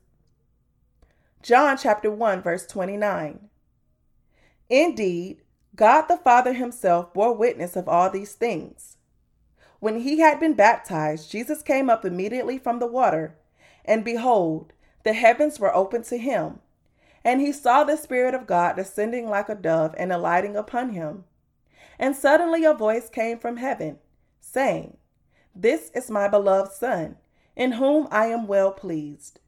John 1.41 1.77
chapter 1.77 2.11
1 2.11 2.41
verse 2.41 2.67
29. 2.67 3.49
Indeed, 4.69 5.41
God 5.75 6.03
the 6.03 6.17
Father 6.17 6.53
himself 6.53 7.13
bore 7.13 7.33
witness 7.33 7.75
of 7.75 7.87
all 7.87 8.09
these 8.09 8.33
things. 8.33 8.97
When 9.79 10.01
he 10.01 10.19
had 10.19 10.39
been 10.39 10.53
baptized, 10.53 11.31
Jesus 11.31 11.61
came 11.63 11.89
up 11.89 12.05
immediately 12.05 12.57
from 12.57 12.79
the 12.79 12.87
water, 12.87 13.35
and 13.85 14.03
behold, 14.03 14.73
the 15.03 15.13
heavens 15.13 15.59
were 15.59 15.73
opened 15.73 16.05
to 16.05 16.17
him, 16.17 16.59
and 17.23 17.41
he 17.41 17.51
saw 17.51 17.83
the 17.83 17.95
Spirit 17.95 18.35
of 18.35 18.45
God 18.45 18.75
descending 18.75 19.27
like 19.27 19.49
a 19.49 19.55
dove 19.55 19.95
and 19.97 20.11
alighting 20.11 20.55
upon 20.55 20.89
him. 20.89 21.23
And 22.01 22.15
suddenly 22.15 22.65
a 22.65 22.73
voice 22.73 23.09
came 23.09 23.37
from 23.37 23.57
heaven, 23.57 23.99
saying, 24.39 24.97
This 25.55 25.91
is 25.93 26.09
my 26.09 26.27
beloved 26.27 26.71
Son, 26.71 27.17
in 27.55 27.73
whom 27.73 28.07
I 28.09 28.25
am 28.25 28.47
well 28.47 28.71
pleased. 28.71 29.39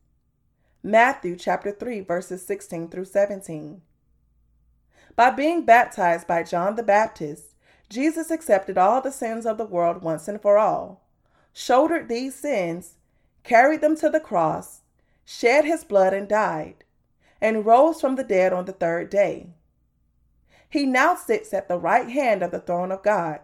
Matthew 0.84 1.36
chapter 1.36 1.72
3 1.72 2.02
verses 2.02 2.46
16 2.46 2.90
through 2.90 3.06
17. 3.06 3.82
By 5.16 5.32
being 5.32 5.66
baptized 5.66 6.28
by 6.28 6.44
John 6.44 6.76
the 6.76 6.84
Baptist, 6.84 7.56
Jesus 7.90 8.30
accepted 8.30 8.78
all 8.78 9.02
the 9.02 9.12
sins 9.12 9.48
of 9.48 9.58
the 9.58 9.66
world 9.66 10.04
once 10.04 10.28
and 10.28 10.40
for 10.40 10.60
all, 10.60 11.02
shouldered 11.54 12.08
these 12.08 12.36
sins, 12.36 12.98
carried 13.44 13.82
them 13.82 13.96
to 13.96 14.12
the 14.12 14.20
cross, 14.20 14.82
shed 15.26 15.66
his 15.66 15.84
blood 15.84 16.14
and 16.14 16.30
died, 16.30 16.84
and 17.42 17.66
rose 17.66 18.00
from 18.00 18.16
the 18.16 18.24
dead 18.24 18.54
on 18.54 18.66
the 18.66 18.74
third 18.74 19.10
day. 19.10 19.48
He 20.74 20.88
now 20.88 21.14
sits 21.14 21.54
at 21.54 21.68
the 21.68 21.78
right 21.78 22.10
hand 22.10 22.42
of 22.42 22.50
the 22.50 22.60
throne 22.60 22.92
of 22.92 23.04
God, 23.04 23.42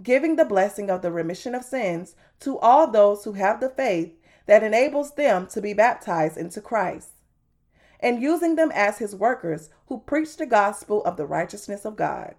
giving 0.00 0.36
the 0.36 0.44
blessing 0.44 0.88
of 0.88 1.02
the 1.02 1.10
remission 1.10 1.52
of 1.52 1.64
sins 1.64 2.14
to 2.38 2.60
all 2.60 2.86
those 2.86 3.24
who 3.24 3.32
have 3.32 3.58
the 3.58 3.68
faith 3.68 4.12
that 4.46 4.62
enables 4.62 5.14
them 5.14 5.48
to 5.48 5.60
be 5.60 5.72
baptized 5.72 6.36
into 6.36 6.60
Christ, 6.60 7.08
and 7.98 8.22
using 8.22 8.54
them 8.54 8.70
as 8.72 8.98
his 8.98 9.16
workers 9.16 9.70
who 9.88 9.98
preach 10.06 10.36
the 10.36 10.46
gospel 10.46 11.02
of 11.02 11.16
the 11.16 11.26
righteousness 11.26 11.84
of 11.84 11.96
God. 11.96 12.36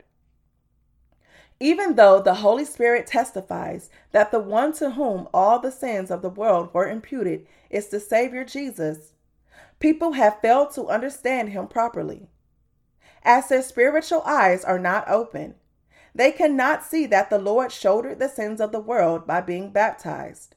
Even 1.60 1.96
though 1.96 2.22
the 2.22 2.36
Holy 2.36 2.64
Spirit 2.64 3.08
testifies 3.08 3.90
that 4.14 4.32
the 4.32 4.40
one 4.40 4.72
to 4.76 4.92
whom 4.92 5.28
all 5.34 5.60
the 5.60 5.74
sins 5.74 6.10
of 6.10 6.22
the 6.22 6.30
world 6.30 6.74
were 6.74 6.90
imputed 6.90 7.46
is 7.70 7.90
the 7.90 8.00
Savior 8.00 8.46
Jesus, 8.46 9.12
people 9.82 10.14
have 10.14 10.40
failed 10.40 10.74
to 10.76 10.88
understand 10.88 11.50
him 11.50 11.68
properly. 11.68 12.30
As 13.26 13.50
their 13.50 13.64
spiritual 13.64 14.22
eyes 14.24 14.64
are 14.64 14.78
not 14.78 15.10
open, 15.10 15.56
they 16.14 16.32
cannot 16.32 16.86
see 16.86 17.08
that 17.08 17.32
the 17.32 17.40
Lord 17.40 17.72
shouldered 17.72 18.20
the 18.20 18.30
sins 18.30 18.62
of 18.62 18.72
the 18.72 18.80
world 18.80 19.26
by 19.26 19.42
being 19.42 19.72
baptized. 19.72 20.56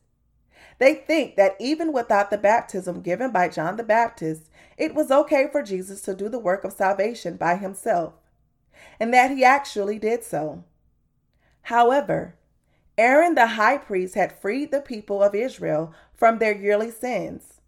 They 0.79 0.95
think 0.95 1.37
that 1.37 1.57
even 1.59 1.93
without 1.93 2.31
the 2.31 2.39
baptism 2.39 3.01
given 3.01 3.33
by 3.33 3.49
John 3.49 3.77
the 3.77 3.83
Baptist, 3.83 4.51
it 4.77 4.95
was 4.95 5.11
okay 5.11 5.49
for 5.51 5.63
Jesus 5.63 6.03
to 6.03 6.15
do 6.15 6.29
the 6.29 6.39
work 6.39 6.63
of 6.63 6.75
salvation 6.75 7.37
by 7.37 7.57
himself, 7.57 8.13
and 9.01 9.13
that 9.13 9.31
he 9.31 9.43
actually 9.43 9.99
did 9.99 10.23
so. 10.23 10.63
However, 11.63 12.37
Aaron 12.99 13.35
the 13.35 13.47
high 13.47 13.79
priest 13.79 14.15
had 14.15 14.39
freed 14.39 14.71
the 14.71 14.81
people 14.81 15.23
of 15.23 15.35
Israel 15.35 15.95
from 16.15 16.39
their 16.39 16.55
yearly 16.55 16.91
sins. 16.91 17.61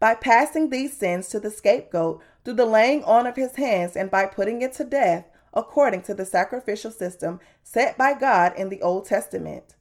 By 0.00 0.14
passing 0.14 0.70
these 0.70 0.96
sins 0.96 1.28
to 1.28 1.38
the 1.38 1.50
scapegoat 1.50 2.22
through 2.44 2.54
the 2.54 2.66
laying 2.66 3.04
on 3.04 3.26
of 3.26 3.36
his 3.36 3.56
hands 3.56 3.96
and 3.96 4.10
by 4.10 4.26
putting 4.26 4.62
it 4.62 4.72
to 4.74 4.84
death 4.84 5.24
according 5.52 6.02
to 6.02 6.14
the 6.14 6.24
sacrificial 6.24 6.90
system 6.90 7.40
set 7.62 7.98
by 7.98 8.14
God 8.14 8.52
in 8.56 8.68
the 8.68 8.82
Old 8.82 9.06
Testament. 9.06 9.74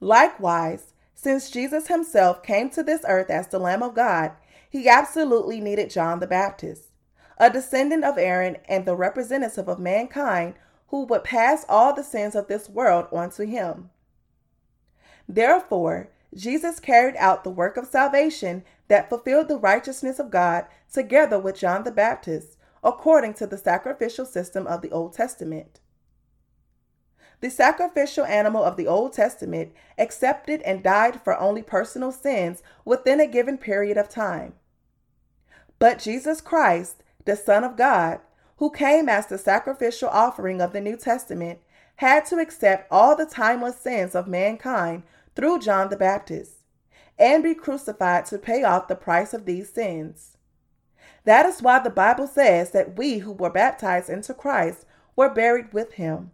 Likewise, 0.00 0.92
since 1.14 1.50
Jesus 1.50 1.88
himself 1.88 2.42
came 2.42 2.70
to 2.70 2.82
this 2.82 3.04
earth 3.08 3.30
as 3.30 3.48
the 3.48 3.58
Lamb 3.58 3.82
of 3.82 3.94
God, 3.94 4.32
he 4.68 4.88
absolutely 4.88 5.60
needed 5.60 5.90
John 5.90 6.20
the 6.20 6.26
Baptist, 6.26 6.90
a 7.38 7.50
descendant 7.50 8.04
of 8.04 8.18
Aaron 8.18 8.56
and 8.68 8.86
the 8.86 8.96
representative 8.96 9.68
of 9.68 9.78
mankind 9.78 10.54
who 10.88 11.04
would 11.04 11.24
pass 11.24 11.64
all 11.68 11.92
the 11.92 12.04
sins 12.04 12.34
of 12.34 12.48
this 12.48 12.68
world 12.68 13.06
onto 13.12 13.44
him. 13.44 13.90
Therefore, 15.28 16.08
Jesus 16.34 16.80
carried 16.80 17.16
out 17.16 17.44
the 17.44 17.50
work 17.50 17.76
of 17.76 17.86
salvation 17.86 18.64
that 18.92 19.08
fulfilled 19.08 19.48
the 19.48 19.56
righteousness 19.56 20.18
of 20.18 20.30
God 20.30 20.66
together 20.92 21.38
with 21.38 21.56
John 21.56 21.82
the 21.82 21.90
Baptist, 21.90 22.58
according 22.84 23.32
to 23.32 23.46
the 23.46 23.56
sacrificial 23.56 24.26
system 24.26 24.66
of 24.66 24.82
the 24.82 24.90
Old 24.90 25.14
Testament. 25.14 25.80
The 27.40 27.48
sacrificial 27.48 28.26
animal 28.26 28.62
of 28.62 28.76
the 28.76 28.86
Old 28.86 29.14
Testament 29.14 29.72
accepted 29.96 30.60
and 30.60 30.82
died 30.82 31.22
for 31.24 31.40
only 31.40 31.62
personal 31.62 32.12
sins 32.12 32.62
within 32.84 33.18
a 33.18 33.26
given 33.26 33.56
period 33.56 33.96
of 33.96 34.10
time. 34.10 34.56
But 35.78 35.98
Jesus 35.98 36.42
Christ, 36.42 37.02
the 37.24 37.34
Son 37.34 37.64
of 37.64 37.78
God, 37.78 38.20
who 38.58 38.70
came 38.70 39.08
as 39.08 39.26
the 39.26 39.38
sacrificial 39.38 40.10
offering 40.10 40.60
of 40.60 40.74
the 40.74 40.82
New 40.82 40.98
Testament, 40.98 41.60
had 41.96 42.26
to 42.26 42.36
accept 42.36 42.88
all 42.90 43.16
the 43.16 43.24
timeless 43.24 43.76
sins 43.78 44.14
of 44.14 44.28
mankind 44.28 45.04
through 45.34 45.60
John 45.60 45.88
the 45.88 45.96
Baptist 45.96 46.61
and 47.22 47.44
be 47.44 47.54
crucified 47.54 48.26
to 48.26 48.36
pay 48.36 48.64
off 48.64 48.88
the 48.88 48.96
price 48.96 49.32
of 49.32 49.44
these 49.44 49.72
sins. 49.72 50.36
That 51.24 51.46
is 51.46 51.62
why 51.62 51.78
the 51.78 51.88
Bible 51.88 52.26
says 52.26 52.72
that 52.72 52.98
we 52.98 53.18
who 53.18 53.30
were 53.30 53.48
baptized 53.48 54.10
into 54.10 54.34
Christ 54.34 54.84
were 55.14 55.32
buried 55.32 55.72
with 55.72 55.92
him. 55.92 56.32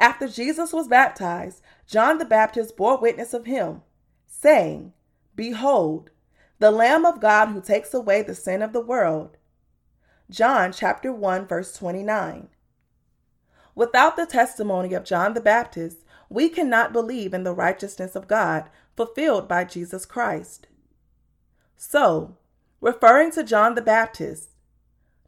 After 0.00 0.26
Jesus 0.26 0.72
was 0.72 0.88
baptized, 0.88 1.62
John 1.86 2.18
the 2.18 2.24
Baptist 2.24 2.76
bore 2.76 2.98
witness 2.98 3.32
of 3.32 3.46
him, 3.46 3.82
saying, 4.26 4.94
Behold, 5.36 6.10
the 6.58 6.72
Lamb 6.72 7.06
of 7.06 7.20
God 7.20 7.50
who 7.50 7.60
takes 7.60 7.94
away 7.94 8.22
the 8.22 8.34
sin 8.34 8.62
of 8.62 8.72
the 8.72 8.80
world. 8.80 9.36
John 10.28 10.72
chapter 10.72 11.12
1 11.12 11.46
verse 11.46 11.72
29. 11.74 12.48
Without 13.76 14.16
the 14.16 14.26
testimony 14.26 14.92
of 14.92 15.04
John 15.04 15.34
the 15.34 15.40
Baptist, 15.40 15.98
we 16.28 16.48
cannot 16.48 16.92
believe 16.92 17.32
in 17.32 17.44
the 17.44 17.54
righteousness 17.54 18.16
of 18.16 18.26
God 18.26 18.68
fulfilled 18.96 19.48
by 19.48 19.64
Jesus 19.64 20.06
Christ. 20.06 20.66
So, 21.76 22.36
referring 22.80 23.32
to 23.32 23.42
John 23.42 23.74
the 23.74 23.82
Baptist, 23.82 24.50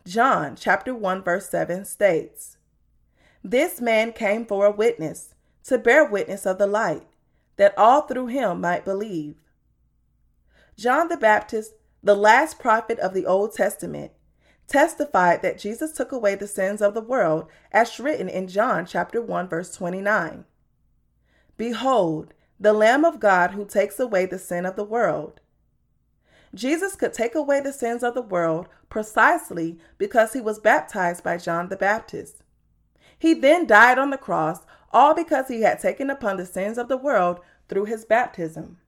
John 0.07 0.57
chapter 0.57 0.95
1 0.95 1.23
verse 1.23 1.49
7 1.49 1.85
states, 1.85 2.59
this 3.47 3.79
man 3.79 4.13
came 4.15 4.47
for 4.47 4.65
a 4.65 4.71
witness, 4.71 5.35
to 5.65 5.77
bear 5.77 6.03
witness 6.03 6.47
of 6.47 6.57
the 6.57 6.67
light, 6.67 7.07
that 7.57 7.77
all 7.77 8.01
through 8.01 8.29
him 8.29 8.63
might 8.63 8.87
believe. 8.87 9.35
John 10.79 11.09
the 11.09 11.19
Baptist, 11.19 11.75
the 12.03 12.15
last 12.15 12.59
prophet 12.59 12.99
of 12.99 13.13
the 13.13 13.27
Old 13.27 13.55
Testament, 13.55 14.13
testified 14.67 15.43
that 15.43 15.59
Jesus 15.59 15.93
took 15.93 16.11
away 16.11 16.35
the 16.35 16.47
sins 16.47 16.81
of 16.81 16.95
the 16.95 17.03
world, 17.03 17.47
as 17.71 18.01
written 18.01 18.31
in 18.31 18.49
John 18.49 18.87
chapter 18.87 19.21
1 19.21 19.49
verse 19.49 19.77
29. 19.77 20.47
Behold, 21.59 22.33
the 22.65 22.73
Lamb 22.73 23.05
of 23.05 23.21
God 23.21 23.51
who 23.51 23.67
takes 23.67 24.01
away 24.01 24.25
the 24.25 24.39
sin 24.39 24.65
of 24.65 24.75
the 24.75 24.85
world. 24.85 25.41
Jesus 26.55 26.97
could 26.97 27.13
take 27.13 27.35
away 27.35 27.61
the 27.61 27.73
sins 27.73 28.03
of 28.03 28.15
the 28.15 28.23
world 28.23 28.69
precisely 28.89 29.79
because 29.99 30.33
he 30.33 30.41
was 30.41 30.59
baptized 30.59 31.23
by 31.23 31.37
John 31.37 31.69
the 31.69 31.77
Baptist. 31.77 32.43
He 33.19 33.35
then 33.35 33.67
died 33.67 33.99
on 33.99 34.09
the 34.09 34.17
cross, 34.17 34.61
all 34.93 35.15
because 35.15 35.49
he 35.49 35.61
had 35.61 35.79
taken 35.79 36.09
upon 36.09 36.39
the 36.39 36.47
sins 36.47 36.79
of 36.79 36.89
the 36.89 36.97
world 36.97 37.41
through 37.69 37.85
his 37.85 38.07
baptism. 38.07 38.79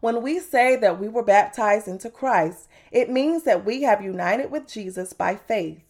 When 0.00 0.20
we 0.20 0.40
say 0.40 0.74
that 0.74 0.98
we 0.98 1.08
were 1.08 1.22
baptized 1.22 1.86
into 1.86 2.10
Christ, 2.10 2.68
it 2.90 3.10
means 3.10 3.44
that 3.44 3.64
we 3.64 3.82
have 3.82 4.02
united 4.02 4.50
with 4.50 4.66
Jesus 4.66 5.12
by 5.12 5.36
faith. 5.36 5.82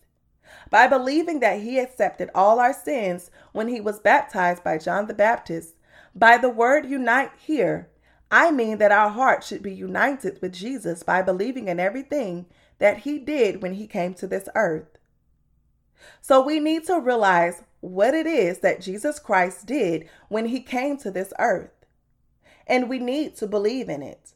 By 0.68 0.88
believing 0.88 1.40
that 1.40 1.60
he 1.60 1.78
accepted 1.78 2.28
all 2.34 2.60
our 2.60 2.74
sins 2.74 3.30
when 3.52 3.68
he 3.68 3.80
was 3.80 3.98
baptized 4.00 4.62
by 4.62 4.76
John 4.78 5.06
the 5.06 5.14
Baptist, 5.14 5.76
by 6.14 6.36
the 6.36 6.48
word 6.48 6.86
unite 6.86 7.32
here, 7.38 7.88
I 8.30 8.50
mean 8.50 8.78
that 8.78 8.92
our 8.92 9.10
heart 9.10 9.42
should 9.44 9.62
be 9.62 9.74
united 9.74 10.40
with 10.40 10.52
Jesus 10.52 11.02
by 11.02 11.22
believing 11.22 11.68
in 11.68 11.80
everything 11.80 12.46
that 12.78 12.98
he 12.98 13.18
did 13.18 13.62
when 13.62 13.74
he 13.74 13.86
came 13.86 14.14
to 14.14 14.26
this 14.26 14.48
earth. 14.54 14.98
So 16.20 16.40
we 16.40 16.60
need 16.60 16.84
to 16.86 16.98
realize 16.98 17.62
what 17.80 18.14
it 18.14 18.26
is 18.26 18.60
that 18.60 18.80
Jesus 18.80 19.18
Christ 19.18 19.66
did 19.66 20.08
when 20.28 20.46
he 20.46 20.60
came 20.60 20.96
to 20.98 21.10
this 21.10 21.32
earth. 21.38 21.70
And 22.66 22.88
we 22.88 22.98
need 22.98 23.36
to 23.36 23.46
believe 23.46 23.88
in 23.88 24.02
it. 24.02 24.34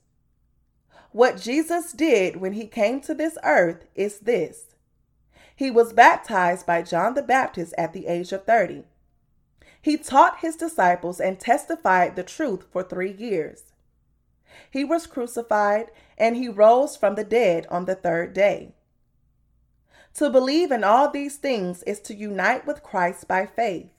What 1.12 1.40
Jesus 1.40 1.92
did 1.92 2.36
when 2.36 2.54
he 2.54 2.66
came 2.66 3.00
to 3.02 3.14
this 3.14 3.38
earth 3.44 3.84
is 3.94 4.20
this 4.20 4.74
He 5.54 5.70
was 5.70 5.92
baptized 5.92 6.66
by 6.66 6.82
John 6.82 7.14
the 7.14 7.22
Baptist 7.22 7.72
at 7.78 7.92
the 7.92 8.06
age 8.06 8.32
of 8.32 8.44
30. 8.44 8.84
He 9.84 9.98
taught 9.98 10.38
his 10.38 10.56
disciples 10.56 11.20
and 11.20 11.38
testified 11.38 12.16
the 12.16 12.22
truth 12.22 12.64
for 12.72 12.82
three 12.82 13.12
years. 13.12 13.64
He 14.70 14.82
was 14.82 15.06
crucified 15.06 15.90
and 16.16 16.36
he 16.36 16.48
rose 16.48 16.96
from 16.96 17.16
the 17.16 17.22
dead 17.22 17.66
on 17.68 17.84
the 17.84 17.94
third 17.94 18.32
day. 18.32 18.72
To 20.14 20.30
believe 20.30 20.72
in 20.72 20.84
all 20.84 21.10
these 21.10 21.36
things 21.36 21.82
is 21.82 22.00
to 22.00 22.14
unite 22.14 22.66
with 22.66 22.82
Christ 22.82 23.28
by 23.28 23.44
faith. 23.44 23.90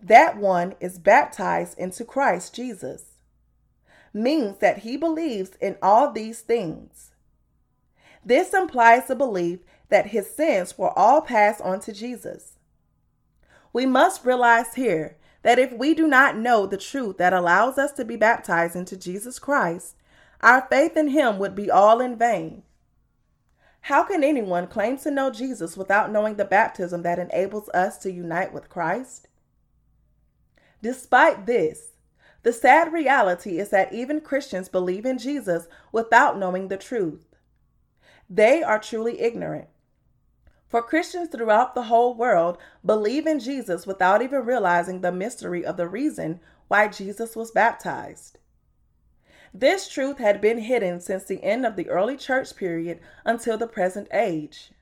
That 0.00 0.36
one 0.36 0.76
is 0.78 1.00
baptized 1.00 1.76
into 1.76 2.04
Christ 2.04 2.54
Jesus, 2.54 3.16
means 4.12 4.58
that 4.58 4.78
he 4.78 4.96
believes 4.96 5.56
in 5.60 5.76
all 5.82 6.12
these 6.12 6.42
things. 6.42 7.10
This 8.24 8.54
implies 8.54 9.08
the 9.08 9.16
belief 9.16 9.58
that 9.88 10.10
his 10.10 10.30
sins 10.30 10.78
were 10.78 10.96
all 10.96 11.22
passed 11.22 11.60
on 11.60 11.80
to 11.80 11.92
Jesus. 11.92 12.57
We 13.78 13.86
must 13.86 14.24
realize 14.24 14.74
here 14.74 15.16
that 15.42 15.60
if 15.60 15.72
we 15.72 15.94
do 15.94 16.08
not 16.08 16.36
know 16.36 16.66
the 16.66 16.76
truth 16.76 17.16
that 17.18 17.32
allows 17.32 17.78
us 17.78 17.92
to 17.92 18.04
be 18.04 18.16
baptized 18.16 18.74
into 18.74 18.96
Jesus 18.96 19.38
Christ, 19.38 19.94
our 20.40 20.66
faith 20.68 20.96
in 20.96 21.10
him 21.10 21.38
would 21.38 21.54
be 21.54 21.70
all 21.70 22.00
in 22.00 22.18
vain. 22.18 22.64
How 23.82 24.02
can 24.02 24.24
anyone 24.24 24.66
claim 24.66 24.98
to 24.98 25.12
know 25.12 25.30
Jesus 25.30 25.76
without 25.76 26.10
knowing 26.10 26.34
the 26.34 26.44
baptism 26.44 27.02
that 27.02 27.20
enables 27.20 27.68
us 27.68 27.98
to 27.98 28.10
unite 28.10 28.52
with 28.52 28.68
Christ? 28.68 29.28
Despite 30.82 31.46
this, 31.46 31.92
the 32.42 32.52
sad 32.52 32.92
reality 32.92 33.60
is 33.60 33.68
that 33.68 33.92
even 33.92 34.20
Christians 34.20 34.68
believe 34.68 35.06
in 35.06 35.18
Jesus 35.18 35.68
without 35.92 36.36
knowing 36.36 36.66
the 36.66 36.78
truth. 36.78 37.36
They 38.28 38.60
are 38.60 38.80
truly 38.80 39.20
ignorant. 39.20 39.68
For 40.68 40.82
Christians 40.82 41.30
throughout 41.30 41.74
the 41.74 41.84
whole 41.84 42.14
world 42.14 42.58
believe 42.84 43.26
in 43.26 43.40
Jesus 43.40 43.86
without 43.86 44.20
even 44.20 44.44
realizing 44.44 45.00
the 45.00 45.10
mystery 45.10 45.64
of 45.64 45.78
the 45.78 45.88
reason 45.88 46.40
why 46.68 46.88
Jesus 46.88 47.34
was 47.34 47.50
baptized. 47.50 48.38
This 49.54 49.88
truth 49.88 50.18
had 50.18 50.42
been 50.42 50.58
hidden 50.58 51.00
since 51.00 51.24
the 51.24 51.42
end 51.42 51.64
of 51.64 51.74
the 51.74 51.88
early 51.88 52.18
church 52.18 52.54
period 52.54 53.00
until 53.24 53.56
the 53.56 53.66
present 53.66 54.08
age. 54.12 54.72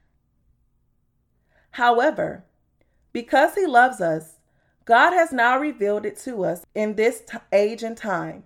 However, 1.73 2.45
because 3.13 3.55
He 3.55 3.65
loves 3.65 4.01
us, 4.01 4.41
God 4.85 5.13
has 5.13 5.33
now 5.33 5.59
revealed 5.59 6.05
it 6.05 6.19
to 6.21 6.45
us 6.45 6.65
in 6.75 6.97
this 6.97 7.21
t- 7.21 7.39
age 7.53 7.85
and 7.85 7.97
time. 7.97 8.45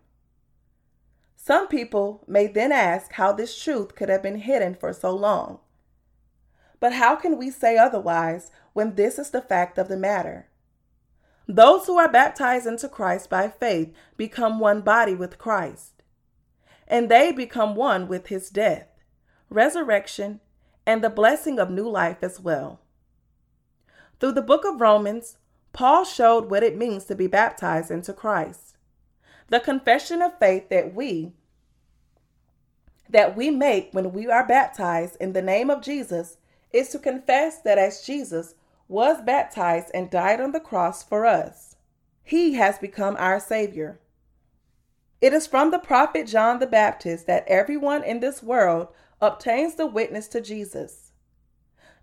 Some 1.37 1.68
people 1.68 2.22
may 2.26 2.46
then 2.46 2.70
ask 2.70 3.12
how 3.12 3.33
this 3.33 3.59
truth 3.62 3.94
could 3.94 4.11
have 4.11 4.22
been 4.22 4.40
hidden 4.40 4.74
for 4.74 4.92
so 4.92 5.14
long. 5.14 5.61
But 6.80 6.94
how 6.94 7.14
can 7.14 7.36
we 7.36 7.50
say 7.50 7.76
otherwise 7.76 8.50
when 8.72 8.94
this 8.94 9.18
is 9.18 9.30
the 9.30 9.42
fact 9.42 9.78
of 9.78 9.88
the 9.88 9.98
matter? 9.98 10.48
Those 11.46 11.86
who 11.86 11.98
are 11.98 12.10
baptized 12.10 12.66
into 12.66 12.88
Christ 12.88 13.28
by 13.28 13.48
faith 13.48 13.92
become 14.16 14.58
one 14.58 14.80
body 14.80 15.14
with 15.14 15.38
Christ, 15.38 16.02
and 16.88 17.08
they 17.08 17.32
become 17.32 17.74
one 17.74 18.08
with 18.08 18.28
his 18.28 18.50
death, 18.50 18.86
resurrection, 19.50 20.40
and 20.86 21.02
the 21.02 21.10
blessing 21.10 21.58
of 21.58 21.70
new 21.70 21.88
life 21.88 22.18
as 22.22 22.40
well. 22.40 22.80
Through 24.18 24.32
the 24.32 24.42
book 24.42 24.64
of 24.64 24.80
Romans, 24.80 25.36
Paul 25.72 26.04
showed 26.04 26.50
what 26.50 26.62
it 26.62 26.76
means 26.76 27.04
to 27.04 27.14
be 27.14 27.26
baptized 27.26 27.90
into 27.90 28.12
Christ. 28.12 28.76
The 29.48 29.60
confession 29.60 30.22
of 30.22 30.38
faith 30.38 30.68
that 30.68 30.94
we 30.94 31.32
that 33.08 33.36
we 33.36 33.50
make 33.50 33.88
when 33.90 34.12
we 34.12 34.28
are 34.28 34.46
baptized 34.46 35.16
in 35.20 35.32
the 35.32 35.42
name 35.42 35.68
of 35.68 35.82
Jesus 35.82 36.36
is 36.72 36.88
to 36.90 36.98
confess 36.98 37.61
that 37.61 37.78
as 37.78 38.02
Jesus 38.02 38.54
was 38.88 39.22
baptized 39.22 39.90
and 39.94 40.11
died 40.11 40.40
on 40.40 40.52
the 40.52 40.61
cross 40.61 41.02
for 41.02 41.24
us, 41.26 41.76
he 42.22 42.54
has 42.54 42.78
become 42.78 43.16
our 43.18 43.40
Savior. 43.40 44.00
It 45.20 45.33
is 45.33 45.46
from 45.46 45.70
the 45.70 45.78
prophet 45.78 46.26
John 46.26 46.59
the 46.59 46.66
Baptist 46.66 47.26
that 47.26 47.46
everyone 47.46 48.02
in 48.02 48.20
this 48.20 48.42
world 48.42 48.88
obtains 49.20 49.74
the 49.74 49.87
witness 49.87 50.28
to 50.28 50.40
Jesus. 50.40 51.12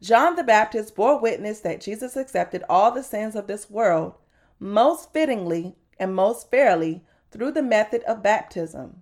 John 0.01 0.35
the 0.35 0.43
Baptist 0.43 0.95
bore 0.95 1.19
witness 1.19 1.59
that 1.61 1.81
Jesus 1.81 2.15
accepted 2.15 2.63
all 2.69 2.91
the 2.91 3.01
sins 3.01 3.35
of 3.35 3.47
this 3.47 3.69
world, 3.69 4.13
most 4.59 5.11
fittingly 5.11 5.75
and 5.99 6.13
most 6.13 6.51
fairly 6.51 7.03
through 7.31 7.51
the 7.51 7.63
method 7.63 8.03
of 8.03 8.21
baptism. 8.21 9.01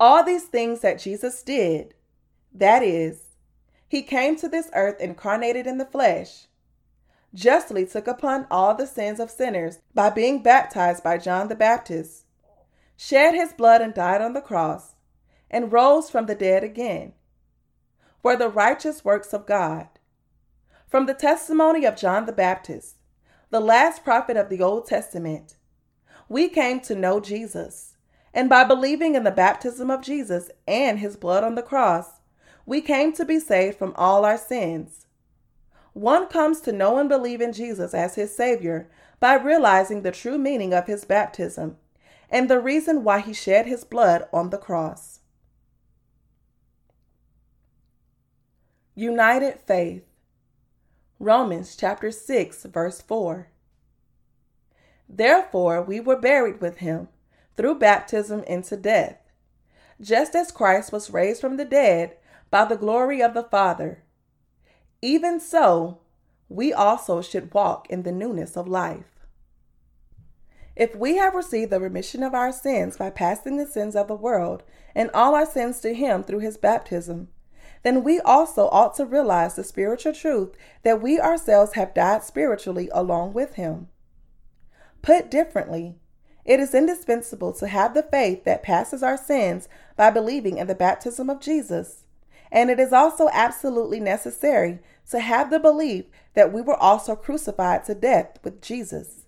All 0.00 0.24
these 0.24 0.44
things 0.44 0.80
that 0.80 0.98
Jesus 0.98 1.42
did, 1.42 1.94
that 2.52 2.82
is, 2.82 3.27
he 3.88 4.02
came 4.02 4.36
to 4.36 4.48
this 4.48 4.70
earth 4.74 5.00
incarnated 5.00 5.66
in 5.66 5.78
the 5.78 5.84
flesh, 5.86 6.46
justly 7.34 7.86
took 7.86 8.06
upon 8.06 8.46
all 8.50 8.74
the 8.74 8.86
sins 8.86 9.18
of 9.18 9.30
sinners 9.30 9.78
by 9.94 10.10
being 10.10 10.42
baptized 10.42 11.02
by 11.02 11.16
John 11.16 11.48
the 11.48 11.54
Baptist, 11.54 12.24
shed 12.96 13.34
his 13.34 13.52
blood 13.52 13.80
and 13.80 13.94
died 13.94 14.20
on 14.20 14.34
the 14.34 14.40
cross, 14.42 14.94
and 15.50 15.72
rose 15.72 16.10
from 16.10 16.26
the 16.26 16.34
dead 16.34 16.62
again, 16.62 17.14
were 18.22 18.36
the 18.36 18.50
righteous 18.50 19.04
works 19.04 19.32
of 19.32 19.46
God. 19.46 19.88
From 20.86 21.06
the 21.06 21.14
testimony 21.14 21.84
of 21.84 21.96
John 21.96 22.26
the 22.26 22.32
Baptist, 22.32 22.96
the 23.50 23.60
last 23.60 24.04
prophet 24.04 24.36
of 24.36 24.50
the 24.50 24.60
Old 24.60 24.86
Testament, 24.86 25.56
we 26.28 26.48
came 26.48 26.80
to 26.80 26.94
know 26.94 27.20
Jesus, 27.20 27.96
and 28.34 28.50
by 28.50 28.64
believing 28.64 29.14
in 29.14 29.24
the 29.24 29.30
baptism 29.30 29.90
of 29.90 30.02
Jesus 30.02 30.50
and 30.66 30.98
his 30.98 31.16
blood 31.16 31.42
on 31.42 31.54
the 31.54 31.62
cross, 31.62 32.17
we 32.68 32.82
came 32.82 33.14
to 33.14 33.24
be 33.24 33.40
saved 33.40 33.78
from 33.78 33.94
all 33.96 34.26
our 34.26 34.36
sins. 34.36 35.06
One 35.94 36.26
comes 36.26 36.60
to 36.60 36.70
know 36.70 36.98
and 36.98 37.08
believe 37.08 37.40
in 37.40 37.54
Jesus 37.54 37.94
as 37.94 38.16
his 38.16 38.36
Savior 38.36 38.90
by 39.18 39.36
realizing 39.36 40.02
the 40.02 40.12
true 40.12 40.36
meaning 40.36 40.74
of 40.74 40.86
his 40.86 41.06
baptism 41.06 41.78
and 42.28 42.50
the 42.50 42.60
reason 42.60 43.04
why 43.04 43.20
he 43.20 43.32
shed 43.32 43.64
his 43.64 43.84
blood 43.84 44.28
on 44.34 44.50
the 44.50 44.58
cross. 44.58 45.20
United 48.94 49.60
Faith 49.60 50.04
Romans 51.18 51.74
chapter 51.74 52.10
6 52.10 52.64
verse 52.64 53.00
4 53.00 53.48
Therefore 55.08 55.80
we 55.80 56.00
were 56.00 56.20
buried 56.20 56.60
with 56.60 56.78
him 56.78 57.08
through 57.56 57.78
baptism 57.78 58.44
into 58.44 58.76
death 58.76 59.16
just 60.02 60.34
as 60.34 60.52
Christ 60.52 60.92
was 60.92 61.10
raised 61.10 61.40
from 61.40 61.56
the 61.56 61.64
dead 61.64 62.18
by 62.50 62.64
the 62.64 62.76
glory 62.76 63.22
of 63.22 63.34
the 63.34 63.42
Father. 63.42 64.02
Even 65.02 65.38
so, 65.38 65.98
we 66.48 66.72
also 66.72 67.20
should 67.20 67.52
walk 67.52 67.88
in 67.90 68.02
the 68.02 68.12
newness 68.12 68.56
of 68.56 68.66
life. 68.66 69.26
If 70.74 70.94
we 70.94 71.16
have 71.16 71.34
received 71.34 71.72
the 71.72 71.80
remission 71.80 72.22
of 72.22 72.34
our 72.34 72.52
sins 72.52 72.96
by 72.96 73.10
passing 73.10 73.56
the 73.56 73.66
sins 73.66 73.96
of 73.96 74.08
the 74.08 74.14
world 74.14 74.62
and 74.94 75.10
all 75.12 75.34
our 75.34 75.46
sins 75.46 75.80
to 75.80 75.92
Him 75.92 76.22
through 76.22 76.38
His 76.38 76.56
baptism, 76.56 77.28
then 77.82 78.02
we 78.02 78.20
also 78.20 78.68
ought 78.68 78.94
to 78.96 79.04
realize 79.04 79.56
the 79.56 79.64
spiritual 79.64 80.12
truth 80.12 80.54
that 80.84 81.02
we 81.02 81.20
ourselves 81.20 81.74
have 81.74 81.94
died 81.94 82.22
spiritually 82.22 82.88
along 82.92 83.32
with 83.32 83.54
Him. 83.54 83.88
Put 85.02 85.30
differently, 85.30 85.96
it 86.44 86.60
is 86.60 86.74
indispensable 86.74 87.52
to 87.54 87.68
have 87.68 87.94
the 87.94 88.02
faith 88.02 88.44
that 88.44 88.62
passes 88.62 89.02
our 89.02 89.16
sins 89.16 89.68
by 89.96 90.10
believing 90.10 90.58
in 90.58 90.66
the 90.66 90.74
baptism 90.74 91.28
of 91.28 91.40
Jesus 91.40 92.04
and 92.50 92.70
it 92.70 92.80
is 92.80 92.92
also 92.92 93.28
absolutely 93.32 94.00
necessary 94.00 94.78
to 95.10 95.20
have 95.20 95.50
the 95.50 95.58
belief 95.58 96.06
that 96.34 96.52
we 96.52 96.60
were 96.60 96.76
also 96.76 97.16
crucified 97.16 97.84
to 97.84 97.94
death 97.94 98.38
with 98.44 98.60
Jesus. 98.60 99.26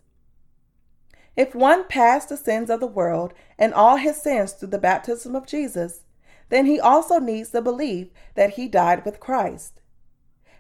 If 1.37 1.55
one 1.55 1.87
passed 1.87 2.29
the 2.29 2.37
sins 2.37 2.71
of 2.71 2.81
the 2.81 2.87
world 2.87 3.33
and 3.59 3.73
all 3.73 3.97
his 3.97 4.21
sins 4.21 4.53
through 4.53 4.69
the 4.69 4.79
baptism 4.79 5.35
of 5.35 5.47
Jesus, 5.47 6.01
then 6.49 6.67
he 6.67 6.81
also 6.81 7.19
needs 7.19 7.51
to 7.51 7.63
believe 7.63 8.11
that 8.35 8.55
he 8.55 8.69
died 8.69 9.05
with 9.05 9.21
Christ. 9.21 9.81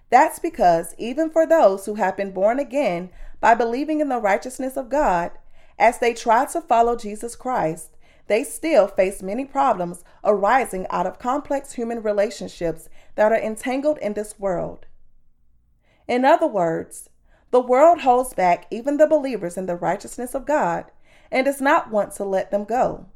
That's 0.08 0.38
because 0.38 0.94
even 0.98 1.30
for 1.30 1.46
those 1.46 1.86
who 1.86 1.96
have 1.96 2.16
been 2.16 2.32
born 2.32 2.58
again 2.58 3.10
by 3.40 3.54
believing 3.54 4.00
in 4.00 4.08
the 4.08 4.18
righteousness 4.18 4.76
of 4.76 4.88
God, 4.88 5.32
as 5.78 5.98
they 5.98 6.14
try 6.14 6.44
to 6.46 6.60
follow 6.60 6.96
Jesus 6.96 7.36
Christ, 7.36 7.96
they 8.30 8.44
still 8.44 8.86
face 8.86 9.22
many 9.22 9.44
problems 9.44 10.04
arising 10.22 10.86
out 10.88 11.04
of 11.04 11.18
complex 11.18 11.72
human 11.72 12.00
relationships 12.00 12.88
that 13.16 13.32
are 13.32 13.40
entangled 13.40 13.98
in 13.98 14.14
this 14.14 14.38
world. 14.38 14.86
In 16.06 16.24
other 16.24 16.46
words, 16.46 17.10
the 17.50 17.60
world 17.60 18.02
holds 18.02 18.32
back 18.32 18.66
even 18.70 18.98
the 18.98 19.08
believers 19.08 19.56
in 19.56 19.66
the 19.66 19.74
righteousness 19.74 20.32
of 20.32 20.46
God 20.46 20.84
and 21.32 21.44
does 21.44 21.60
not 21.60 21.90
want 21.90 22.12
to 22.14 22.24
let 22.24 22.52
them 22.52 22.64
go. 22.64 23.06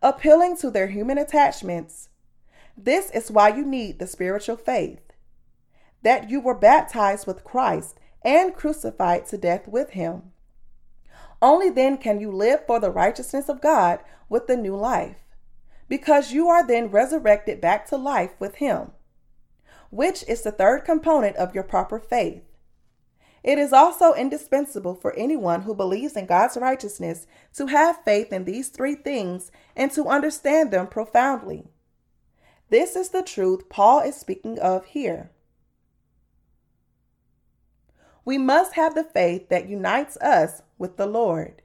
Appealing 0.00 0.56
to 0.58 0.70
their 0.70 0.86
human 0.86 1.18
attachments, 1.18 2.08
this 2.76 3.10
is 3.10 3.30
why 3.30 3.48
you 3.48 3.64
need 3.64 3.98
the 3.98 4.06
spiritual 4.06 4.56
faith 4.56 5.00
that 6.02 6.30
you 6.30 6.40
were 6.40 6.54
baptized 6.54 7.26
with 7.26 7.42
Christ 7.42 7.98
and 8.24 8.54
crucified 8.54 9.26
to 9.26 9.38
death 9.38 9.66
with 9.66 9.90
him. 9.90 10.31
Only 11.42 11.70
then 11.70 11.98
can 11.98 12.20
you 12.20 12.30
live 12.30 12.64
for 12.66 12.78
the 12.78 12.92
righteousness 12.92 13.48
of 13.48 13.60
God 13.60 13.98
with 14.28 14.46
the 14.46 14.56
new 14.56 14.76
life, 14.76 15.24
because 15.88 16.32
you 16.32 16.48
are 16.48 16.64
then 16.64 16.88
resurrected 16.88 17.60
back 17.60 17.84
to 17.88 17.96
life 17.96 18.30
with 18.38 18.54
Him, 18.54 18.92
which 19.90 20.24
is 20.28 20.42
the 20.42 20.52
third 20.52 20.84
component 20.84 21.34
of 21.36 21.52
your 21.52 21.64
proper 21.64 21.98
faith. 21.98 22.44
It 23.42 23.58
is 23.58 23.72
also 23.72 24.14
indispensable 24.14 24.94
for 24.94 25.12
anyone 25.14 25.62
who 25.62 25.74
believes 25.74 26.16
in 26.16 26.26
God's 26.26 26.56
righteousness 26.56 27.26
to 27.54 27.66
have 27.66 28.04
faith 28.04 28.32
in 28.32 28.44
these 28.44 28.68
three 28.68 28.94
things 28.94 29.50
and 29.74 29.90
to 29.92 30.06
understand 30.06 30.70
them 30.70 30.86
profoundly. 30.86 31.64
This 32.70 32.94
is 32.94 33.08
the 33.08 33.22
truth 33.22 33.68
Paul 33.68 33.98
is 34.00 34.14
speaking 34.14 34.60
of 34.60 34.84
here. 34.84 35.32
We 38.24 38.38
must 38.38 38.74
have 38.74 38.94
the 38.94 39.02
faith 39.02 39.48
that 39.48 39.68
unites 39.68 40.16
us 40.18 40.62
with 40.82 40.96
the 40.96 41.06
Lord. 41.06 41.62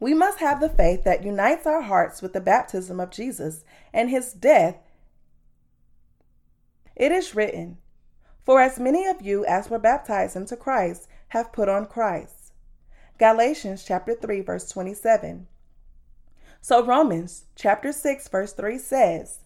We 0.00 0.14
must 0.14 0.38
have 0.38 0.60
the 0.60 0.68
faith 0.70 1.04
that 1.04 1.22
unites 1.22 1.66
our 1.66 1.82
hearts 1.82 2.22
with 2.22 2.32
the 2.32 2.40
baptism 2.40 2.98
of 2.98 3.10
Jesus 3.10 3.64
and 3.92 4.08
his 4.08 4.32
death. 4.32 4.76
It 6.96 7.12
is 7.12 7.34
written, 7.34 7.76
For 8.46 8.62
as 8.62 8.80
many 8.80 9.06
of 9.06 9.20
you 9.20 9.44
as 9.44 9.68
were 9.68 9.78
baptized 9.78 10.36
into 10.36 10.56
Christ 10.56 11.06
have 11.28 11.52
put 11.52 11.68
on 11.68 11.84
Christ. 11.84 12.54
Galatians 13.18 13.84
chapter 13.84 14.14
3 14.14 14.40
verse 14.40 14.70
27. 14.70 15.48
So 16.62 16.82
Romans 16.82 17.44
chapter 17.56 17.92
6 17.92 18.26
verse 18.28 18.54
3 18.54 18.78
says, 18.78 19.40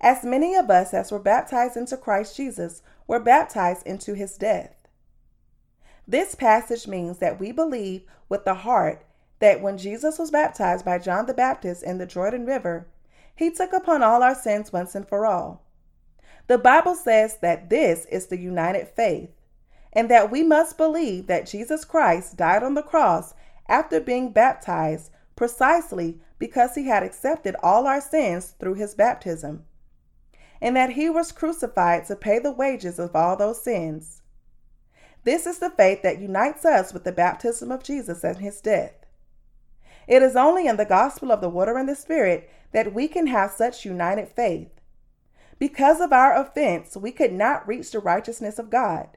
As 0.00 0.22
many 0.22 0.54
of 0.54 0.70
us 0.70 0.94
as 0.94 1.10
were 1.10 1.18
baptized 1.18 1.76
into 1.76 1.96
Christ 1.96 2.36
Jesus 2.36 2.82
were 3.08 3.18
baptized 3.18 3.84
into 3.84 4.14
his 4.14 4.38
death. 4.38 4.77
This 6.10 6.34
passage 6.34 6.88
means 6.88 7.18
that 7.18 7.38
we 7.38 7.52
believe 7.52 8.04
with 8.30 8.46
the 8.46 8.54
heart 8.54 9.04
that 9.40 9.60
when 9.60 9.76
Jesus 9.76 10.18
was 10.18 10.30
baptized 10.30 10.82
by 10.82 10.98
John 10.98 11.26
the 11.26 11.34
Baptist 11.34 11.82
in 11.82 11.98
the 11.98 12.06
Jordan 12.06 12.46
River, 12.46 12.88
he 13.36 13.50
took 13.50 13.74
upon 13.74 14.02
all 14.02 14.22
our 14.22 14.34
sins 14.34 14.72
once 14.72 14.94
and 14.94 15.06
for 15.06 15.26
all. 15.26 15.62
The 16.46 16.56
Bible 16.56 16.94
says 16.94 17.36
that 17.42 17.68
this 17.68 18.06
is 18.06 18.26
the 18.26 18.38
united 18.38 18.88
faith, 18.88 19.28
and 19.92 20.10
that 20.10 20.30
we 20.30 20.42
must 20.42 20.78
believe 20.78 21.26
that 21.26 21.46
Jesus 21.46 21.84
Christ 21.84 22.38
died 22.38 22.62
on 22.62 22.72
the 22.72 22.82
cross 22.82 23.34
after 23.68 24.00
being 24.00 24.32
baptized 24.32 25.10
precisely 25.36 26.18
because 26.38 26.74
he 26.74 26.86
had 26.86 27.02
accepted 27.02 27.54
all 27.62 27.86
our 27.86 28.00
sins 28.00 28.54
through 28.58 28.74
his 28.74 28.94
baptism, 28.94 29.66
and 30.58 30.74
that 30.74 30.92
he 30.92 31.10
was 31.10 31.32
crucified 31.32 32.06
to 32.06 32.16
pay 32.16 32.38
the 32.38 32.50
wages 32.50 32.98
of 32.98 33.14
all 33.14 33.36
those 33.36 33.62
sins. 33.62 34.17
This 35.24 35.46
is 35.46 35.58
the 35.58 35.70
faith 35.70 36.02
that 36.02 36.20
unites 36.20 36.64
us 36.64 36.92
with 36.92 37.04
the 37.04 37.12
baptism 37.12 37.70
of 37.70 37.82
Jesus 37.82 38.24
and 38.24 38.38
his 38.38 38.60
death. 38.60 38.94
It 40.06 40.22
is 40.22 40.36
only 40.36 40.66
in 40.66 40.76
the 40.76 40.84
gospel 40.84 41.30
of 41.30 41.40
the 41.40 41.50
water 41.50 41.76
and 41.76 41.88
the 41.88 41.94
Spirit 41.94 42.48
that 42.72 42.94
we 42.94 43.08
can 43.08 43.26
have 43.26 43.50
such 43.50 43.84
united 43.84 44.28
faith. 44.28 44.70
Because 45.58 46.00
of 46.00 46.12
our 46.12 46.34
offense, 46.34 46.96
we 46.96 47.12
could 47.12 47.32
not 47.32 47.66
reach 47.66 47.90
the 47.90 47.98
righteousness 47.98 48.58
of 48.58 48.70
God. 48.70 49.08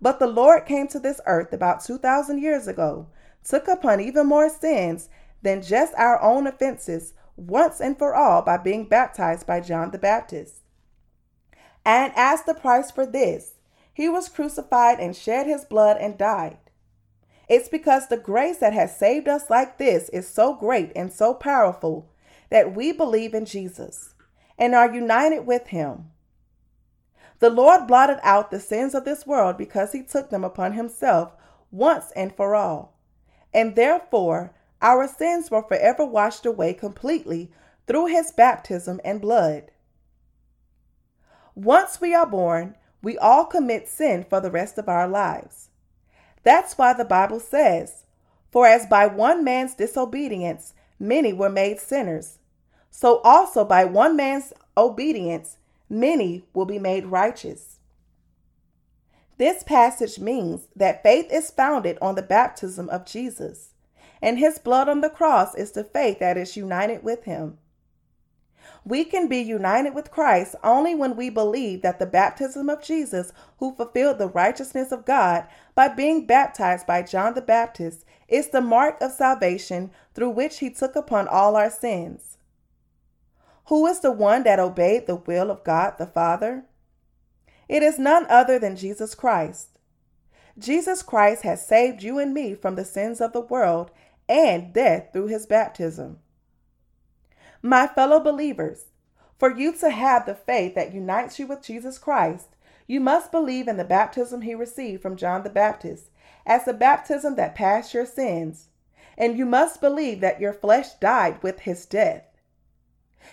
But 0.00 0.18
the 0.18 0.26
Lord 0.26 0.66
came 0.66 0.88
to 0.88 0.98
this 0.98 1.20
earth 1.26 1.52
about 1.52 1.84
2,000 1.84 2.40
years 2.40 2.68
ago, 2.68 3.08
took 3.44 3.68
upon 3.68 4.00
even 4.00 4.26
more 4.26 4.48
sins 4.48 5.08
than 5.42 5.62
just 5.62 5.94
our 5.96 6.20
own 6.22 6.46
offenses 6.46 7.14
once 7.36 7.80
and 7.80 7.98
for 7.98 8.14
all 8.14 8.42
by 8.42 8.56
being 8.56 8.88
baptized 8.88 9.46
by 9.46 9.60
John 9.60 9.90
the 9.90 9.98
Baptist. 9.98 10.62
And 11.84 12.12
as 12.16 12.42
the 12.44 12.54
price 12.54 12.90
for 12.90 13.06
this, 13.06 13.55
he 13.96 14.10
was 14.10 14.28
crucified 14.28 15.00
and 15.00 15.16
shed 15.16 15.46
his 15.46 15.64
blood 15.64 15.96
and 15.98 16.18
died. 16.18 16.58
It's 17.48 17.70
because 17.70 18.08
the 18.08 18.18
grace 18.18 18.58
that 18.58 18.74
has 18.74 18.94
saved 18.94 19.26
us 19.26 19.48
like 19.48 19.78
this 19.78 20.10
is 20.10 20.28
so 20.28 20.52
great 20.52 20.92
and 20.94 21.10
so 21.10 21.32
powerful 21.32 22.06
that 22.50 22.76
we 22.76 22.92
believe 22.92 23.32
in 23.32 23.46
Jesus 23.46 24.12
and 24.58 24.74
are 24.74 24.94
united 24.94 25.46
with 25.46 25.68
him. 25.68 26.10
The 27.38 27.48
Lord 27.48 27.86
blotted 27.86 28.18
out 28.22 28.50
the 28.50 28.60
sins 28.60 28.94
of 28.94 29.06
this 29.06 29.26
world 29.26 29.56
because 29.56 29.92
he 29.92 30.02
took 30.02 30.28
them 30.28 30.44
upon 30.44 30.74
himself 30.74 31.32
once 31.70 32.12
and 32.14 32.36
for 32.36 32.54
all. 32.54 32.98
And 33.54 33.76
therefore, 33.76 34.52
our 34.82 35.08
sins 35.08 35.50
were 35.50 35.62
forever 35.62 36.04
washed 36.04 36.44
away 36.44 36.74
completely 36.74 37.50
through 37.86 38.06
his 38.08 38.30
baptism 38.30 39.00
and 39.02 39.22
blood. 39.22 39.70
Once 41.54 41.98
we 41.98 42.14
are 42.14 42.26
born, 42.26 42.76
we 43.06 43.16
all 43.18 43.44
commit 43.44 43.88
sin 43.88 44.26
for 44.28 44.40
the 44.40 44.50
rest 44.50 44.78
of 44.78 44.88
our 44.88 45.06
lives. 45.06 45.68
That's 46.42 46.76
why 46.76 46.92
the 46.92 47.04
Bible 47.04 47.38
says, 47.38 48.02
For 48.50 48.66
as 48.66 48.84
by 48.84 49.06
one 49.06 49.44
man's 49.44 49.76
disobedience 49.76 50.74
many 50.98 51.32
were 51.32 51.48
made 51.48 51.78
sinners, 51.78 52.38
so 52.90 53.20
also 53.20 53.64
by 53.64 53.84
one 53.84 54.16
man's 54.16 54.52
obedience 54.76 55.56
many 55.88 56.46
will 56.52 56.64
be 56.64 56.80
made 56.80 57.06
righteous. 57.06 57.78
This 59.38 59.62
passage 59.62 60.18
means 60.18 60.66
that 60.74 61.04
faith 61.04 61.28
is 61.30 61.52
founded 61.52 61.98
on 62.02 62.16
the 62.16 62.22
baptism 62.22 62.88
of 62.88 63.06
Jesus, 63.06 63.68
and 64.20 64.36
his 64.36 64.58
blood 64.58 64.88
on 64.88 65.00
the 65.00 65.10
cross 65.10 65.54
is 65.54 65.70
the 65.70 65.84
faith 65.84 66.18
that 66.18 66.36
is 66.36 66.56
united 66.56 67.04
with 67.04 67.22
him. 67.22 67.58
We 68.84 69.04
can 69.04 69.28
be 69.28 69.38
united 69.38 69.94
with 69.94 70.10
Christ 70.10 70.54
only 70.62 70.94
when 70.94 71.16
we 71.16 71.30
believe 71.30 71.82
that 71.82 71.98
the 71.98 72.06
baptism 72.06 72.68
of 72.68 72.82
Jesus, 72.82 73.32
who 73.58 73.74
fulfilled 73.74 74.18
the 74.18 74.28
righteousness 74.28 74.92
of 74.92 75.04
God 75.04 75.46
by 75.74 75.88
being 75.88 76.26
baptized 76.26 76.86
by 76.86 77.02
John 77.02 77.34
the 77.34 77.42
Baptist, 77.42 78.04
is 78.28 78.48
the 78.48 78.60
mark 78.60 79.00
of 79.00 79.12
salvation 79.12 79.90
through 80.14 80.30
which 80.30 80.58
he 80.58 80.70
took 80.70 80.96
upon 80.96 81.28
all 81.28 81.56
our 81.56 81.70
sins. 81.70 82.38
Who 83.66 83.86
is 83.86 84.00
the 84.00 84.12
one 84.12 84.44
that 84.44 84.60
obeyed 84.60 85.06
the 85.06 85.16
will 85.16 85.50
of 85.50 85.64
God 85.64 85.94
the 85.98 86.06
Father? 86.06 86.64
It 87.68 87.82
is 87.82 87.98
none 87.98 88.26
other 88.28 88.58
than 88.58 88.76
Jesus 88.76 89.14
Christ. 89.14 89.70
Jesus 90.58 91.02
Christ 91.02 91.42
has 91.42 91.66
saved 91.66 92.02
you 92.02 92.18
and 92.18 92.32
me 92.32 92.54
from 92.54 92.76
the 92.76 92.84
sins 92.84 93.20
of 93.20 93.32
the 93.32 93.40
world 93.40 93.90
and 94.28 94.72
death 94.72 95.12
through 95.12 95.26
his 95.26 95.46
baptism. 95.46 96.18
My 97.66 97.88
fellow 97.88 98.20
believers, 98.20 98.84
for 99.40 99.50
you 99.50 99.72
to 99.78 99.90
have 99.90 100.24
the 100.24 100.36
faith 100.36 100.76
that 100.76 100.94
unites 100.94 101.40
you 101.40 101.48
with 101.48 101.62
Jesus 101.62 101.98
Christ, 101.98 102.50
you 102.86 103.00
must 103.00 103.32
believe 103.32 103.66
in 103.66 103.76
the 103.76 103.82
baptism 103.82 104.42
he 104.42 104.54
received 104.54 105.02
from 105.02 105.16
John 105.16 105.42
the 105.42 105.50
Baptist 105.50 106.04
as 106.46 106.64
the 106.64 106.72
baptism 106.72 107.34
that 107.34 107.56
passed 107.56 107.92
your 107.92 108.06
sins, 108.06 108.68
and 109.18 109.36
you 109.36 109.44
must 109.44 109.80
believe 109.80 110.20
that 110.20 110.40
your 110.40 110.52
flesh 110.52 110.94
died 111.00 111.42
with 111.42 111.58
his 111.58 111.86
death. 111.86 112.22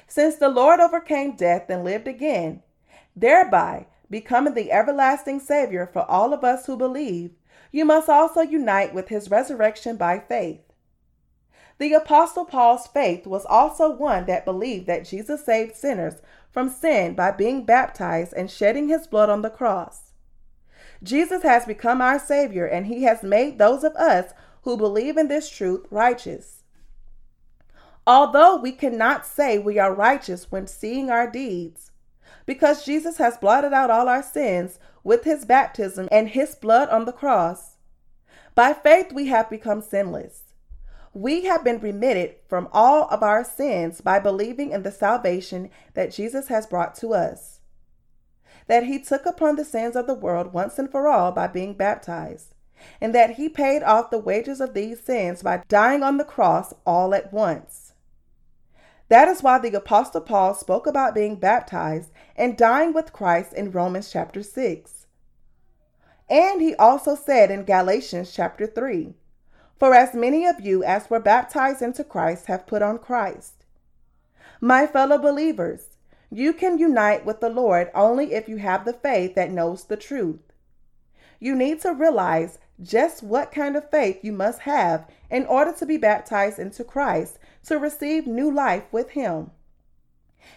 Since 0.08 0.38
the 0.38 0.50
Lord 0.50 0.80
overcame 0.80 1.36
death 1.36 1.70
and 1.70 1.84
lived 1.84 2.08
again, 2.08 2.64
thereby 3.16 3.86
becoming 4.10 4.56
the 4.56 4.72
everlasting 4.72 5.42
Savior 5.42 5.86
for 5.86 6.10
all 6.10 6.34
of 6.34 6.44
us 6.44 6.66
who 6.66 6.76
believe, 6.76 7.36
you 7.72 7.86
must 7.86 8.10
also 8.10 8.42
unite 8.42 8.96
with 8.96 9.10
his 9.10 9.30
resurrection 9.30 9.96
by 9.96 10.18
faith. 10.18 10.73
The 11.80 11.94
Apostle 11.94 12.46
Paul's 12.46 12.88
faith 12.88 13.26
was 13.26 13.46
also 13.46 13.90
one 13.90 14.26
that 14.26 14.46
believed 14.46 14.88
that 14.88 15.06
Jesus 15.06 15.44
saved 15.44 15.76
sinners 15.76 16.22
from 16.52 16.70
sin 16.70 17.16
by 17.16 17.32
being 17.32 17.66
baptized 17.66 18.34
and 18.34 18.50
shedding 18.50 18.88
his 18.88 19.08
blood 19.08 19.30
on 19.30 19.42
the 19.42 19.50
cross. 19.50 20.12
Jesus 21.02 21.44
has 21.44 21.66
become 21.66 22.02
our 22.02 22.20
Savior, 22.20 22.66
and 22.66 22.86
he 22.86 23.04
has 23.04 23.24
made 23.24 23.58
those 23.58 23.84
of 23.84 23.96
us 23.96 24.34
who 24.62 24.78
believe 24.78 25.18
in 25.18 25.28
this 25.28 25.50
truth 25.50 25.86
righteous. 25.90 26.64
Although 28.06 28.58
we 28.58 28.72
cannot 28.72 29.26
say 29.26 29.58
we 29.58 29.80
are 29.80 29.94
righteous 29.94 30.52
when 30.52 30.68
seeing 30.68 31.10
our 31.10 31.30
deeds, 31.30 31.92
because 32.46 32.86
Jesus 32.86 33.18
has 33.18 33.38
blotted 33.38 33.74
out 33.74 33.90
all 33.90 34.08
our 34.08 34.24
sins 34.24 34.80
with 35.04 35.24
his 35.24 35.44
baptism 35.44 36.08
and 36.12 36.30
his 36.30 36.56
blood 36.56 36.90
on 36.90 37.06
the 37.06 37.12
cross, 37.12 37.76
by 38.56 38.74
faith 38.74 39.12
we 39.12 39.28
have 39.28 39.50
become 39.50 39.82
sinless. 39.82 40.43
We 41.14 41.46
have 41.46 41.64
been 41.64 41.80
remitted 41.80 42.38
from 42.48 42.68
all 42.74 43.08
of 43.10 43.22
our 43.22 43.44
sins 43.44 44.02
by 44.02 44.18
believing 44.18 44.72
in 44.72 44.82
the 44.82 44.92
salvation 44.92 45.70
that 45.94 46.12
Jesus 46.12 46.48
has 46.48 46.66
brought 46.66 46.96
to 46.96 47.14
us. 47.14 47.60
That 48.66 48.86
he 48.86 48.98
took 48.98 49.28
upon 49.28 49.56
the 49.56 49.66
sins 49.66 49.96
of 49.96 50.08
the 50.08 50.16
world 50.16 50.54
once 50.54 50.80
and 50.80 50.90
for 50.90 51.08
all 51.08 51.32
by 51.32 51.46
being 51.48 51.76
baptized, 51.76 52.56
and 53.00 53.14
that 53.14 53.36
he 53.36 53.48
paid 53.48 53.84
off 53.84 54.10
the 54.10 54.18
wages 54.18 54.60
of 54.60 54.74
these 54.74 55.02
sins 55.02 55.44
by 55.44 55.64
dying 55.68 56.02
on 56.02 56.18
the 56.18 56.24
cross 56.24 56.74
all 56.84 57.14
at 57.14 57.32
once. 57.32 57.94
That 59.10 59.28
is 59.28 59.44
why 59.44 59.60
the 59.60 59.74
Apostle 59.76 60.22
Paul 60.22 60.56
spoke 60.56 60.88
about 60.88 61.14
being 61.14 61.36
baptized 61.36 62.10
and 62.36 62.58
dying 62.58 62.92
with 62.92 63.14
Christ 63.14 63.54
in 63.54 63.70
Romans 63.70 64.12
chapter 64.12 64.42
6. 64.42 65.06
And 66.28 66.60
he 66.60 66.74
also 66.76 67.16
said 67.16 67.52
in 67.52 67.66
Galatians 67.66 68.32
chapter 68.34 68.66
3 68.66 69.14
for 69.84 69.94
as 69.94 70.14
many 70.14 70.46
of 70.46 70.62
you 70.62 70.82
as 70.82 71.10
were 71.10 71.20
baptized 71.20 71.82
into 71.82 72.06
Christ 72.06 72.46
have 72.46 72.66
put 72.66 72.82
on 72.82 72.98
Christ. 72.98 73.66
My 74.62 74.88
fellow 74.88 75.18
believers, 75.18 75.98
you 76.32 76.54
can 76.54 76.78
unite 76.78 77.26
with 77.26 77.42
the 77.42 77.50
Lord 77.50 77.92
only 77.94 78.32
if 78.32 78.48
you 78.48 78.56
have 78.60 78.86
the 78.86 78.94
faith 78.94 79.36
that 79.36 79.52
knows 79.52 79.84
the 79.84 79.98
truth. 79.98 80.40
You 81.38 81.54
need 81.54 81.82
to 81.82 81.92
realize 81.92 82.60
just 82.82 83.24
what 83.24 83.52
kind 83.52 83.76
of 83.76 83.92
faith 83.92 84.24
you 84.24 84.32
must 84.32 84.60
have 84.60 85.06
in 85.30 85.46
order 85.48 85.74
to 85.74 85.86
be 85.86 85.98
baptized 85.98 86.60
into 86.60 86.86
Christ 86.86 87.38
to 87.66 87.78
receive 87.78 88.26
new 88.26 88.50
life 88.50 88.86
with 88.90 89.10
Him. 89.10 89.52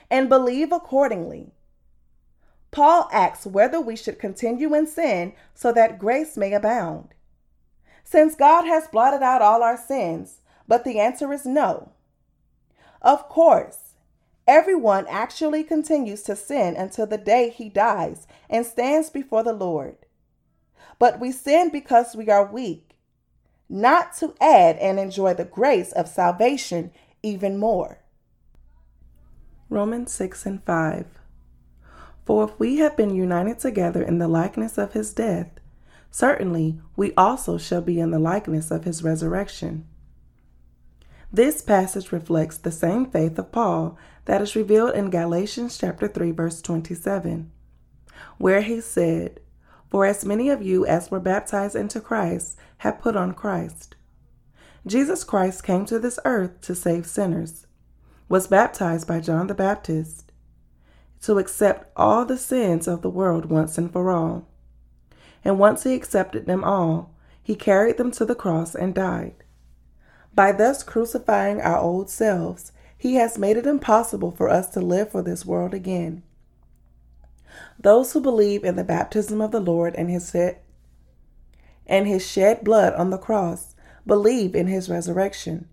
And 0.08 0.28
believe 0.28 0.70
accordingly. 0.70 1.50
Paul 2.70 3.08
asks 3.12 3.44
whether 3.44 3.80
we 3.80 3.96
should 3.96 4.20
continue 4.20 4.72
in 4.72 4.86
sin 4.86 5.32
so 5.52 5.72
that 5.72 5.98
grace 5.98 6.36
may 6.36 6.52
abound 6.52 7.08
since 8.06 8.34
God 8.34 8.64
has 8.64 8.88
blotted 8.88 9.22
out 9.22 9.42
all 9.42 9.62
our 9.62 9.76
sins? 9.76 10.40
But 10.66 10.84
the 10.84 10.98
answer 10.98 11.32
is 11.32 11.44
no. 11.44 11.90
Of 13.02 13.28
course, 13.28 13.86
Everyone 14.46 15.06
actually 15.08 15.64
continues 15.64 16.22
to 16.22 16.36
sin 16.36 16.76
until 16.76 17.06
the 17.06 17.18
day 17.18 17.50
he 17.50 17.68
dies 17.68 18.28
and 18.48 18.64
stands 18.64 19.10
before 19.10 19.42
the 19.42 19.52
Lord. 19.52 19.96
But 21.00 21.18
we 21.18 21.32
sin 21.32 21.70
because 21.70 22.14
we 22.14 22.30
are 22.30 22.46
weak, 22.46 22.96
not 23.68 24.16
to 24.18 24.34
add 24.40 24.76
and 24.76 25.00
enjoy 25.00 25.34
the 25.34 25.44
grace 25.44 25.90
of 25.92 26.06
salvation 26.06 26.92
even 27.24 27.58
more. 27.58 27.98
Romans 29.68 30.12
6 30.12 30.46
and 30.46 30.62
5. 30.62 31.06
For 32.24 32.44
if 32.44 32.58
we 32.60 32.76
have 32.76 32.96
been 32.96 33.14
united 33.14 33.58
together 33.58 34.02
in 34.02 34.18
the 34.18 34.28
likeness 34.28 34.78
of 34.78 34.92
his 34.92 35.12
death, 35.12 35.50
certainly 36.16 36.80
we 36.96 37.12
also 37.14 37.58
shall 37.58 37.82
be 37.82 38.00
in 38.00 38.10
the 38.10 38.18
likeness 38.18 38.70
of 38.70 38.84
his 38.84 39.02
resurrection. 39.02 39.86
This 41.30 41.60
passage 41.60 42.10
reflects 42.10 42.56
the 42.56 42.70
same 42.70 43.04
faith 43.04 43.38
of 43.38 43.52
Paul 43.52 43.98
that 44.24 44.40
is 44.40 44.56
revealed 44.56 44.94
in 44.94 45.10
Galatians 45.10 45.76
chapter 45.76 46.08
3 46.08 46.30
verse 46.30 46.62
27, 46.62 47.52
where 48.38 48.62
he 48.62 48.80
said, 48.80 49.40
"For 49.90 50.06
as 50.06 50.24
many 50.24 50.48
of 50.48 50.62
you 50.62 50.86
as 50.86 51.10
were 51.10 51.20
baptized 51.20 51.76
into 51.76 52.00
Christ 52.00 52.56
have 52.78 52.98
put 52.98 53.14
on 53.14 53.34
Christ." 53.34 53.94
Jesus 54.86 55.22
Christ 55.22 55.64
came 55.64 55.84
to 55.84 55.98
this 55.98 56.18
earth 56.24 56.62
to 56.62 56.74
save 56.74 57.06
sinners, 57.06 57.66
was 58.26 58.46
baptized 58.46 59.06
by 59.06 59.20
John 59.20 59.48
the 59.48 59.54
Baptist, 59.54 60.32
to 61.20 61.38
accept 61.38 61.92
all 61.94 62.24
the 62.24 62.38
sins 62.38 62.88
of 62.88 63.02
the 63.02 63.10
world 63.10 63.50
once 63.50 63.76
and 63.76 63.92
for 63.92 64.10
all. 64.10 64.48
And 65.46 65.60
once 65.60 65.84
he 65.84 65.94
accepted 65.94 66.46
them 66.46 66.64
all, 66.64 67.14
he 67.40 67.54
carried 67.54 67.98
them 67.98 68.10
to 68.10 68.24
the 68.24 68.34
cross 68.34 68.74
and 68.74 68.92
died. 68.92 69.44
By 70.34 70.50
thus 70.50 70.82
crucifying 70.82 71.60
our 71.60 71.78
old 71.78 72.10
selves, 72.10 72.72
he 72.98 73.14
has 73.14 73.38
made 73.38 73.56
it 73.56 73.64
impossible 73.64 74.32
for 74.32 74.48
us 74.48 74.68
to 74.70 74.80
live 74.80 75.12
for 75.12 75.22
this 75.22 75.46
world 75.46 75.72
again. 75.72 76.24
Those 77.78 78.12
who 78.12 78.20
believe 78.20 78.64
in 78.64 78.74
the 78.74 78.82
baptism 78.82 79.40
of 79.40 79.52
the 79.52 79.60
Lord 79.60 79.94
and 79.94 80.10
his 80.10 80.32
shed, 80.32 80.58
and 81.86 82.08
his 82.08 82.26
shed 82.26 82.64
blood 82.64 82.94
on 82.94 83.10
the 83.10 83.16
cross 83.16 83.76
believe 84.04 84.56
in 84.56 84.66
his 84.66 84.88
resurrection, 84.88 85.68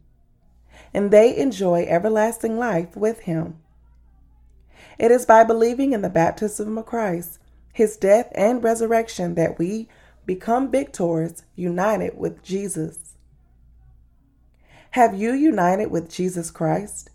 and 0.94 1.10
they 1.10 1.36
enjoy 1.36 1.88
everlasting 1.90 2.60
life 2.60 2.96
with 2.96 3.22
him. 3.22 3.58
It 5.00 5.10
is 5.10 5.26
by 5.26 5.44
believing 5.44 5.94
in 5.94 6.04
the 6.04 6.10
baptism 6.12 6.78
of 6.78 6.86
Christ, 6.86 7.40
his 7.74 7.98
death 7.98 8.32
and 8.34 8.64
resurrection, 8.64 9.36
that 9.36 9.60
we 9.60 9.90
become 10.26 10.72
victors 10.72 11.44
united 11.56 12.18
with 12.18 12.42
Jesus. 12.44 13.16
Have 14.92 15.16
you 15.16 15.34
united 15.34 15.88
with 15.88 16.10
Jesus 16.10 16.52
Christ? 16.52 17.10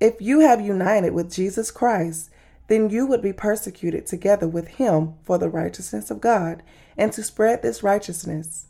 If 0.00 0.20
you 0.20 0.40
have 0.40 0.60
united 0.60 1.12
with 1.12 1.32
Jesus 1.32 1.70
Christ, 1.70 2.30
then 2.68 2.90
you 2.90 3.06
would 3.06 3.22
be 3.22 3.32
persecuted 3.32 4.06
together 4.06 4.48
with 4.48 4.68
him 4.68 5.14
for 5.24 5.36
the 5.36 5.48
righteousness 5.48 6.10
of 6.10 6.20
God 6.20 6.62
and 6.96 7.12
to 7.12 7.22
spread 7.22 7.62
this 7.62 7.82
righteousness. 7.82 8.66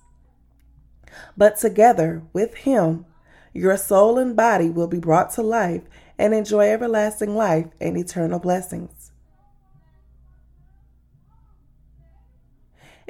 But 1.37 1.59
together 1.59 2.23
with 2.33 2.55
him, 2.55 3.05
your 3.53 3.77
soul 3.77 4.19
and 4.19 4.35
body 4.35 4.71
will 4.71 4.89
be 4.89 4.99
brought 4.99 5.31
to 5.33 5.43
life 5.43 5.83
and 6.19 6.35
enjoy 6.35 6.71
everlasting 6.71 7.37
life 7.37 7.67
and 7.81 7.97
eternal 7.97 8.39
blessings. 8.39 9.02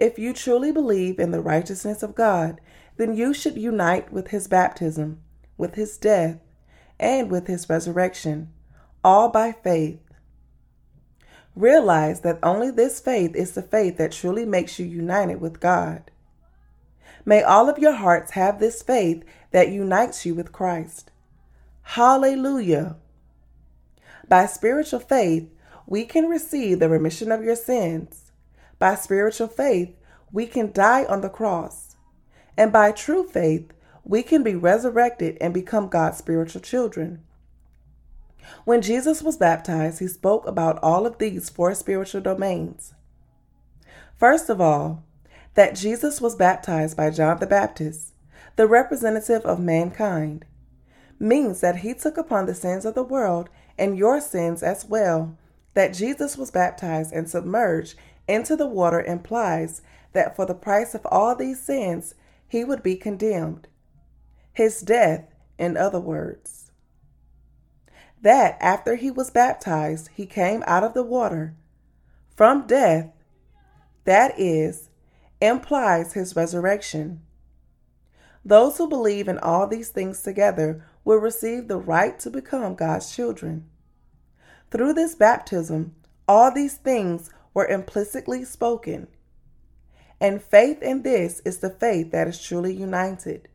If 0.02 0.18
you 0.18 0.32
truly 0.32 0.72
believe 0.72 1.20
in 1.20 1.30
the 1.30 1.40
righteousness 1.40 2.02
of 2.02 2.16
God, 2.16 2.60
then 2.96 3.14
you 3.14 3.32
should 3.32 3.56
unite 3.56 4.12
with 4.12 4.30
his 4.30 4.48
baptism, 4.48 5.22
with 5.56 5.76
his 5.76 5.96
death, 5.96 6.40
and 6.98 7.30
with 7.30 7.46
his 7.46 7.70
resurrection, 7.70 8.52
all 9.04 9.28
by 9.28 9.52
faith. 9.52 10.00
Realize 11.54 12.22
that 12.22 12.40
only 12.42 12.72
this 12.72 12.98
faith 12.98 13.36
is 13.36 13.52
the 13.52 13.62
faith 13.62 13.96
that 13.98 14.10
truly 14.10 14.44
makes 14.44 14.76
you 14.76 14.86
united 14.86 15.40
with 15.40 15.60
God. 15.60 16.10
May 17.24 17.44
all 17.44 17.68
of 17.68 17.78
your 17.78 17.94
hearts 17.94 18.32
have 18.32 18.58
this 18.58 18.82
faith 18.82 19.22
that 19.52 19.68
unites 19.68 20.26
you 20.26 20.34
with 20.34 20.50
Christ. 20.50 21.12
Hallelujah. 21.82 22.96
By 24.26 24.46
spiritual 24.46 24.98
faith, 24.98 25.48
we 25.86 26.04
can 26.06 26.24
receive 26.24 26.80
the 26.80 26.88
remission 26.88 27.30
of 27.30 27.44
your 27.44 27.54
sins. 27.54 28.21
By 28.82 28.96
spiritual 28.96 29.46
faith, 29.46 29.94
we 30.32 30.44
can 30.44 30.72
die 30.72 31.04
on 31.04 31.20
the 31.20 31.28
cross. 31.28 31.94
And 32.56 32.72
by 32.72 32.90
true 32.90 33.22
faith, 33.22 33.72
we 34.02 34.24
can 34.24 34.42
be 34.42 34.56
resurrected 34.56 35.38
and 35.40 35.54
become 35.54 35.86
God's 35.86 36.18
spiritual 36.18 36.62
children. 36.62 37.22
When 38.64 38.82
Jesus 38.82 39.22
was 39.22 39.36
baptized, 39.36 40.00
he 40.00 40.08
spoke 40.08 40.48
about 40.48 40.82
all 40.82 41.06
of 41.06 41.18
these 41.18 41.48
four 41.48 41.76
spiritual 41.76 42.22
domains. 42.22 42.92
First 44.16 44.50
of 44.50 44.60
all, 44.60 45.04
that 45.54 45.76
Jesus 45.76 46.20
was 46.20 46.34
baptized 46.34 46.96
by 46.96 47.10
John 47.10 47.38
the 47.38 47.46
Baptist, 47.46 48.14
the 48.56 48.66
representative 48.66 49.42
of 49.42 49.60
mankind, 49.60 50.44
means 51.20 51.60
that 51.60 51.76
he 51.76 51.94
took 51.94 52.16
upon 52.16 52.46
the 52.46 52.54
sins 52.56 52.84
of 52.84 52.96
the 52.96 53.04
world 53.04 53.48
and 53.78 53.96
your 53.96 54.20
sins 54.20 54.60
as 54.60 54.84
well. 54.84 55.38
That 55.74 55.94
Jesus 55.94 56.36
was 56.36 56.50
baptized 56.50 57.12
and 57.12 57.30
submerged 57.30 57.94
into 58.28 58.56
the 58.56 58.66
water 58.66 59.00
implies 59.00 59.82
that 60.12 60.36
for 60.36 60.46
the 60.46 60.54
price 60.54 60.94
of 60.94 61.06
all 61.06 61.34
these 61.34 61.62
sins, 61.62 62.14
he 62.48 62.64
would 62.64 62.82
be 62.82 62.96
condemned 62.96 63.68
his 64.52 64.82
death, 64.82 65.24
in 65.58 65.76
other 65.76 66.00
words. 66.00 66.70
That 68.20 68.58
after 68.60 68.96
he 68.96 69.10
was 69.10 69.30
baptized, 69.30 70.10
he 70.14 70.26
came 70.26 70.62
out 70.66 70.84
of 70.84 70.94
the 70.94 71.02
water 71.02 71.54
from 72.36 72.66
death, 72.66 73.10
that 74.04 74.38
is, 74.38 74.90
implies 75.40 76.14
his 76.14 76.34
resurrection. 76.34 77.20
Those 78.44 78.78
who 78.78 78.88
believe 78.88 79.28
in 79.28 79.38
all 79.38 79.66
these 79.66 79.90
things 79.90 80.22
together 80.22 80.84
will 81.04 81.18
receive 81.18 81.68
the 81.68 81.78
right 81.78 82.18
to 82.20 82.30
become 82.30 82.74
God's 82.74 83.14
children. 83.14 83.68
Through 84.70 84.94
this 84.94 85.14
baptism, 85.14 85.94
all 86.26 86.52
these 86.52 86.74
things 86.74 87.30
were 87.54 87.66
implicitly 87.66 88.44
spoken. 88.44 89.08
And 90.20 90.42
faith 90.42 90.82
in 90.82 91.02
this 91.02 91.40
is 91.40 91.58
the 91.58 91.70
faith 91.70 92.12
that 92.12 92.28
is 92.28 92.42
truly 92.42 92.74
united. 92.74 93.48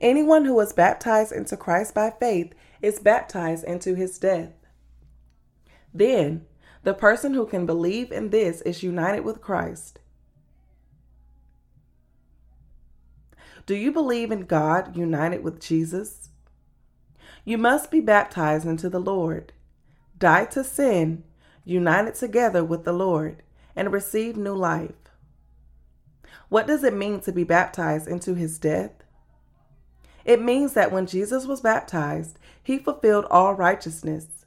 Anyone 0.00 0.44
who 0.44 0.58
is 0.60 0.72
baptized 0.72 1.32
into 1.32 1.56
Christ 1.56 1.94
by 1.94 2.10
faith 2.10 2.52
is 2.80 2.98
baptized 2.98 3.64
into 3.64 3.94
his 3.94 4.18
death. 4.18 4.52
Then, 5.94 6.46
the 6.82 6.94
person 6.94 7.34
who 7.34 7.46
can 7.46 7.66
believe 7.66 8.10
in 8.10 8.30
this 8.30 8.60
is 8.62 8.82
united 8.82 9.20
with 9.20 9.40
Christ. 9.40 10.00
Do 13.66 13.76
you 13.76 13.92
believe 13.92 14.32
in 14.32 14.46
God 14.46 14.96
united 14.96 15.44
with 15.44 15.60
Jesus? 15.60 16.30
You 17.44 17.58
must 17.58 17.90
be 17.90 18.00
baptized 18.00 18.66
into 18.66 18.88
the 18.88 19.00
Lord, 19.00 19.52
die 20.18 20.46
to 20.46 20.64
sin, 20.64 21.22
united 21.64 22.14
together 22.14 22.64
with 22.64 22.84
the 22.84 22.92
Lord, 22.92 23.42
and 23.74 23.92
receive 23.92 24.36
new 24.36 24.54
life. 24.54 24.90
What 26.48 26.66
does 26.66 26.84
it 26.84 26.94
mean 26.94 27.20
to 27.20 27.32
be 27.32 27.44
baptized 27.44 28.06
into 28.06 28.34
his 28.34 28.58
death? 28.58 28.92
It 30.24 30.40
means 30.40 30.74
that 30.74 30.92
when 30.92 31.06
Jesus 31.06 31.46
was 31.46 31.60
baptized, 31.60 32.38
he 32.62 32.78
fulfilled 32.78 33.26
all 33.30 33.54
righteousness. 33.54 34.44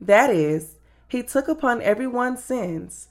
That 0.00 0.30
is, 0.30 0.76
he 1.08 1.22
took 1.22 1.48
upon 1.48 1.80
everyone's 1.80 2.42
sins. 2.42 3.08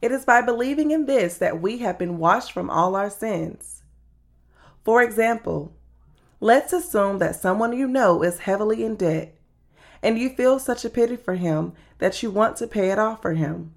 It 0.00 0.12
is 0.12 0.24
by 0.24 0.40
believing 0.42 0.92
in 0.92 1.06
this 1.06 1.36
that 1.38 1.60
we 1.60 1.78
have 1.78 1.98
been 1.98 2.18
washed 2.18 2.52
from 2.52 2.70
all 2.70 2.94
our 2.94 3.10
sins. 3.10 3.82
For 4.84 5.02
example, 5.02 5.72
let's 6.40 6.72
assume 6.72 7.18
that 7.18 7.36
someone 7.36 7.76
you 7.76 7.88
know 7.88 8.22
is 8.22 8.38
heavily 8.38 8.84
in 8.84 8.94
debt, 8.94 9.34
and 10.02 10.18
you 10.18 10.30
feel 10.30 10.58
such 10.58 10.84
a 10.84 10.90
pity 10.90 11.16
for 11.16 11.34
him 11.34 11.72
that 11.98 12.22
you 12.22 12.30
want 12.30 12.56
to 12.56 12.66
pay 12.66 12.90
it 12.90 12.98
off 12.98 13.22
for 13.22 13.34
him. 13.34 13.74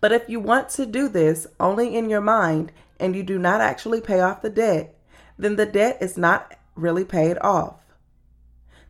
But 0.00 0.12
if 0.12 0.28
you 0.28 0.40
want 0.40 0.68
to 0.70 0.86
do 0.86 1.08
this 1.08 1.46
only 1.60 1.96
in 1.96 2.08
your 2.08 2.20
mind 2.20 2.72
and 2.98 3.14
you 3.14 3.22
do 3.22 3.38
not 3.38 3.60
actually 3.60 4.00
pay 4.00 4.20
off 4.20 4.42
the 4.42 4.50
debt, 4.50 4.94
then 5.38 5.56
the 5.56 5.66
debt 5.66 5.98
is 6.00 6.16
not 6.16 6.54
really 6.74 7.04
paid 7.04 7.38
off. 7.40 7.76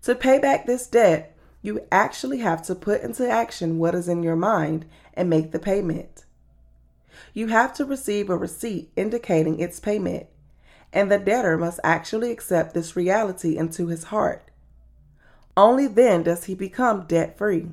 To 0.03 0.14
pay 0.14 0.39
back 0.39 0.66
this 0.66 0.87
debt, 0.87 1.37
you 1.62 1.81
actually 1.91 2.39
have 2.39 2.62
to 2.66 2.74
put 2.77 3.03
into 3.03 3.29
action 3.29 3.79
what 3.79 3.95
is 3.95 4.09
in 4.09 4.22
your 4.22 4.37
mind 4.37 4.87
and 5.14 5.29
make 5.29 5.51
the 5.51 5.59
payment. 5.59 6.24
You 7.35 7.49
have 7.49 7.74
to 7.74 7.85
receive 7.85 8.31
a 8.31 8.37
receipt 8.37 8.91
indicating 8.95 9.59
its 9.59 9.81
payment, 9.81 10.27
and 10.93 11.11
the 11.11 11.18
debtor 11.18 11.59
must 11.59 11.81
actually 11.83 12.31
accept 12.31 12.72
this 12.72 12.95
reality 12.95 13.57
into 13.57 13.89
his 13.89 14.05
heart. 14.05 14.49
Only 15.57 15.89
then 15.89 16.22
does 16.22 16.45
he 16.45 16.55
become 16.55 17.07
debt 17.07 17.37
free. 17.37 17.70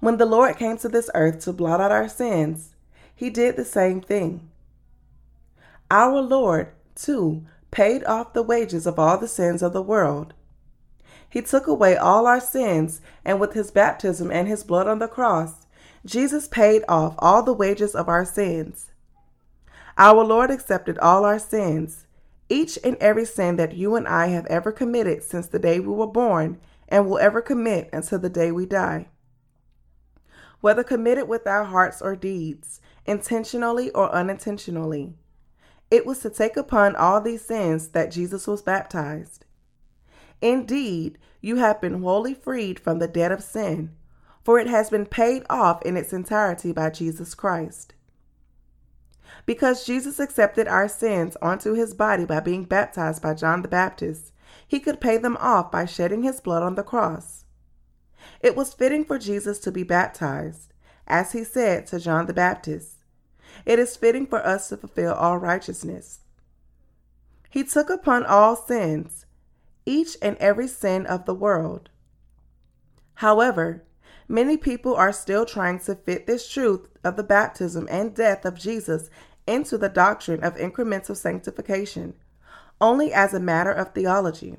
When 0.00 0.16
the 0.16 0.26
Lord 0.26 0.56
came 0.56 0.78
to 0.78 0.88
this 0.88 1.10
earth 1.14 1.40
to 1.40 1.52
blot 1.52 1.80
out 1.80 1.92
our 1.92 2.08
sins, 2.08 2.74
he 3.14 3.30
did 3.30 3.56
the 3.56 3.64
same 3.64 4.00
thing. 4.00 4.48
Our 5.90 6.20
Lord 6.20 6.72
too, 6.98 7.46
paid 7.70 8.04
off 8.04 8.32
the 8.32 8.42
wages 8.42 8.86
of 8.86 8.98
all 8.98 9.16
the 9.18 9.28
sins 9.28 9.62
of 9.62 9.72
the 9.72 9.82
world. 9.82 10.34
He 11.28 11.42
took 11.42 11.66
away 11.66 11.96
all 11.96 12.26
our 12.26 12.40
sins, 12.40 13.00
and 13.24 13.38
with 13.38 13.52
his 13.52 13.70
baptism 13.70 14.30
and 14.30 14.48
his 14.48 14.64
blood 14.64 14.86
on 14.86 14.98
the 14.98 15.08
cross, 15.08 15.66
Jesus 16.04 16.48
paid 16.48 16.82
off 16.88 17.14
all 17.18 17.42
the 17.42 17.52
wages 17.52 17.94
of 17.94 18.08
our 18.08 18.24
sins. 18.24 18.90
Our 19.96 20.24
Lord 20.24 20.50
accepted 20.50 20.98
all 20.98 21.24
our 21.24 21.38
sins, 21.38 22.06
each 22.48 22.78
and 22.82 22.96
every 22.96 23.26
sin 23.26 23.56
that 23.56 23.76
you 23.76 23.94
and 23.94 24.08
I 24.08 24.28
have 24.28 24.46
ever 24.46 24.72
committed 24.72 25.22
since 25.22 25.46
the 25.46 25.58
day 25.58 25.80
we 25.80 25.92
were 25.92 26.06
born 26.06 26.58
and 26.88 27.06
will 27.06 27.18
ever 27.18 27.42
commit 27.42 27.90
until 27.92 28.18
the 28.18 28.30
day 28.30 28.50
we 28.50 28.64
die. 28.64 29.08
Whether 30.60 30.82
committed 30.82 31.28
with 31.28 31.46
our 31.46 31.64
hearts 31.64 32.02
or 32.02 32.16
deeds, 32.16 32.80
intentionally 33.06 33.90
or 33.90 34.10
unintentionally, 34.10 35.14
it 35.90 36.04
was 36.04 36.18
to 36.20 36.30
take 36.30 36.56
upon 36.56 36.96
all 36.96 37.20
these 37.20 37.44
sins 37.44 37.88
that 37.88 38.10
Jesus 38.10 38.46
was 38.46 38.60
baptized. 38.62 39.44
Indeed, 40.40 41.18
you 41.40 41.56
have 41.56 41.80
been 41.80 42.02
wholly 42.02 42.34
freed 42.34 42.78
from 42.78 42.98
the 42.98 43.08
debt 43.08 43.32
of 43.32 43.42
sin, 43.42 43.94
for 44.44 44.58
it 44.58 44.66
has 44.66 44.90
been 44.90 45.06
paid 45.06 45.44
off 45.48 45.82
in 45.82 45.96
its 45.96 46.12
entirety 46.12 46.72
by 46.72 46.90
Jesus 46.90 47.34
Christ. 47.34 47.94
Because 49.46 49.86
Jesus 49.86 50.18
accepted 50.18 50.66
our 50.68 50.88
sins 50.88 51.36
onto 51.40 51.74
his 51.74 51.94
body 51.94 52.24
by 52.24 52.40
being 52.40 52.64
baptized 52.64 53.22
by 53.22 53.34
John 53.34 53.62
the 53.62 53.68
Baptist, 53.68 54.32
he 54.66 54.80
could 54.80 55.00
pay 55.00 55.16
them 55.16 55.36
off 55.38 55.70
by 55.70 55.84
shedding 55.84 56.22
his 56.22 56.40
blood 56.40 56.62
on 56.62 56.74
the 56.74 56.82
cross. 56.82 57.44
It 58.40 58.56
was 58.56 58.74
fitting 58.74 59.04
for 59.04 59.18
Jesus 59.18 59.58
to 59.60 59.72
be 59.72 59.82
baptized, 59.82 60.72
as 61.06 61.32
he 61.32 61.44
said 61.44 61.86
to 61.88 61.98
John 61.98 62.26
the 62.26 62.34
Baptist. 62.34 62.96
It 63.64 63.78
is 63.78 63.96
fitting 63.96 64.26
for 64.26 64.44
us 64.46 64.68
to 64.68 64.76
fulfill 64.76 65.14
all 65.14 65.38
righteousness. 65.38 66.20
He 67.50 67.64
took 67.64 67.90
upon 67.90 68.26
all 68.26 68.56
sins, 68.56 69.26
each 69.86 70.16
and 70.20 70.36
every 70.36 70.68
sin 70.68 71.06
of 71.06 71.24
the 71.24 71.34
world. 71.34 71.88
However, 73.14 73.84
many 74.28 74.56
people 74.56 74.94
are 74.94 75.12
still 75.12 75.46
trying 75.46 75.78
to 75.80 75.94
fit 75.94 76.26
this 76.26 76.48
truth 76.48 76.88
of 77.02 77.16
the 77.16 77.22
baptism 77.22 77.88
and 77.90 78.14
death 78.14 78.44
of 78.44 78.58
Jesus 78.58 79.10
into 79.46 79.78
the 79.78 79.88
doctrine 79.88 80.44
of 80.44 80.56
incremental 80.56 81.16
sanctification, 81.16 82.14
only 82.80 83.12
as 83.12 83.32
a 83.32 83.40
matter 83.40 83.72
of 83.72 83.94
theology. 83.94 84.58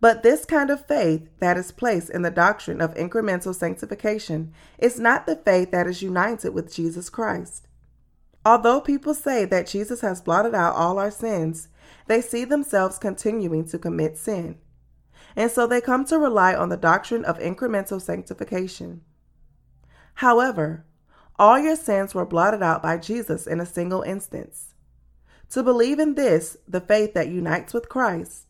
But 0.00 0.22
this 0.22 0.44
kind 0.44 0.70
of 0.70 0.86
faith 0.86 1.28
that 1.38 1.56
is 1.56 1.72
placed 1.72 2.10
in 2.10 2.22
the 2.22 2.30
doctrine 2.30 2.80
of 2.80 2.94
incremental 2.94 3.54
sanctification 3.54 4.52
is 4.78 5.00
not 5.00 5.26
the 5.26 5.36
faith 5.36 5.70
that 5.70 5.86
is 5.86 6.02
united 6.02 6.52
with 6.52 6.74
Jesus 6.74 7.08
Christ. 7.08 7.68
Although 8.44 8.80
people 8.80 9.14
say 9.14 9.44
that 9.46 9.66
Jesus 9.66 10.02
has 10.02 10.20
blotted 10.20 10.54
out 10.54 10.74
all 10.74 10.98
our 10.98 11.10
sins, 11.10 11.68
they 12.06 12.20
see 12.20 12.44
themselves 12.44 12.98
continuing 12.98 13.64
to 13.66 13.78
commit 13.78 14.18
sin. 14.18 14.58
And 15.36 15.50
so 15.50 15.66
they 15.66 15.80
come 15.80 16.04
to 16.06 16.18
rely 16.18 16.54
on 16.54 16.68
the 16.68 16.76
doctrine 16.76 17.24
of 17.24 17.38
incremental 17.38 18.00
sanctification. 18.00 19.00
However, 20.14 20.84
all 21.38 21.58
your 21.58 21.76
sins 21.76 22.14
were 22.14 22.26
blotted 22.26 22.62
out 22.62 22.82
by 22.82 22.98
Jesus 22.98 23.46
in 23.46 23.60
a 23.60 23.66
single 23.66 24.02
instance. 24.02 24.74
To 25.50 25.62
believe 25.62 25.98
in 25.98 26.14
this, 26.14 26.56
the 26.68 26.80
faith 26.80 27.14
that 27.14 27.28
unites 27.28 27.74
with 27.74 27.88
Christ, 27.88 28.46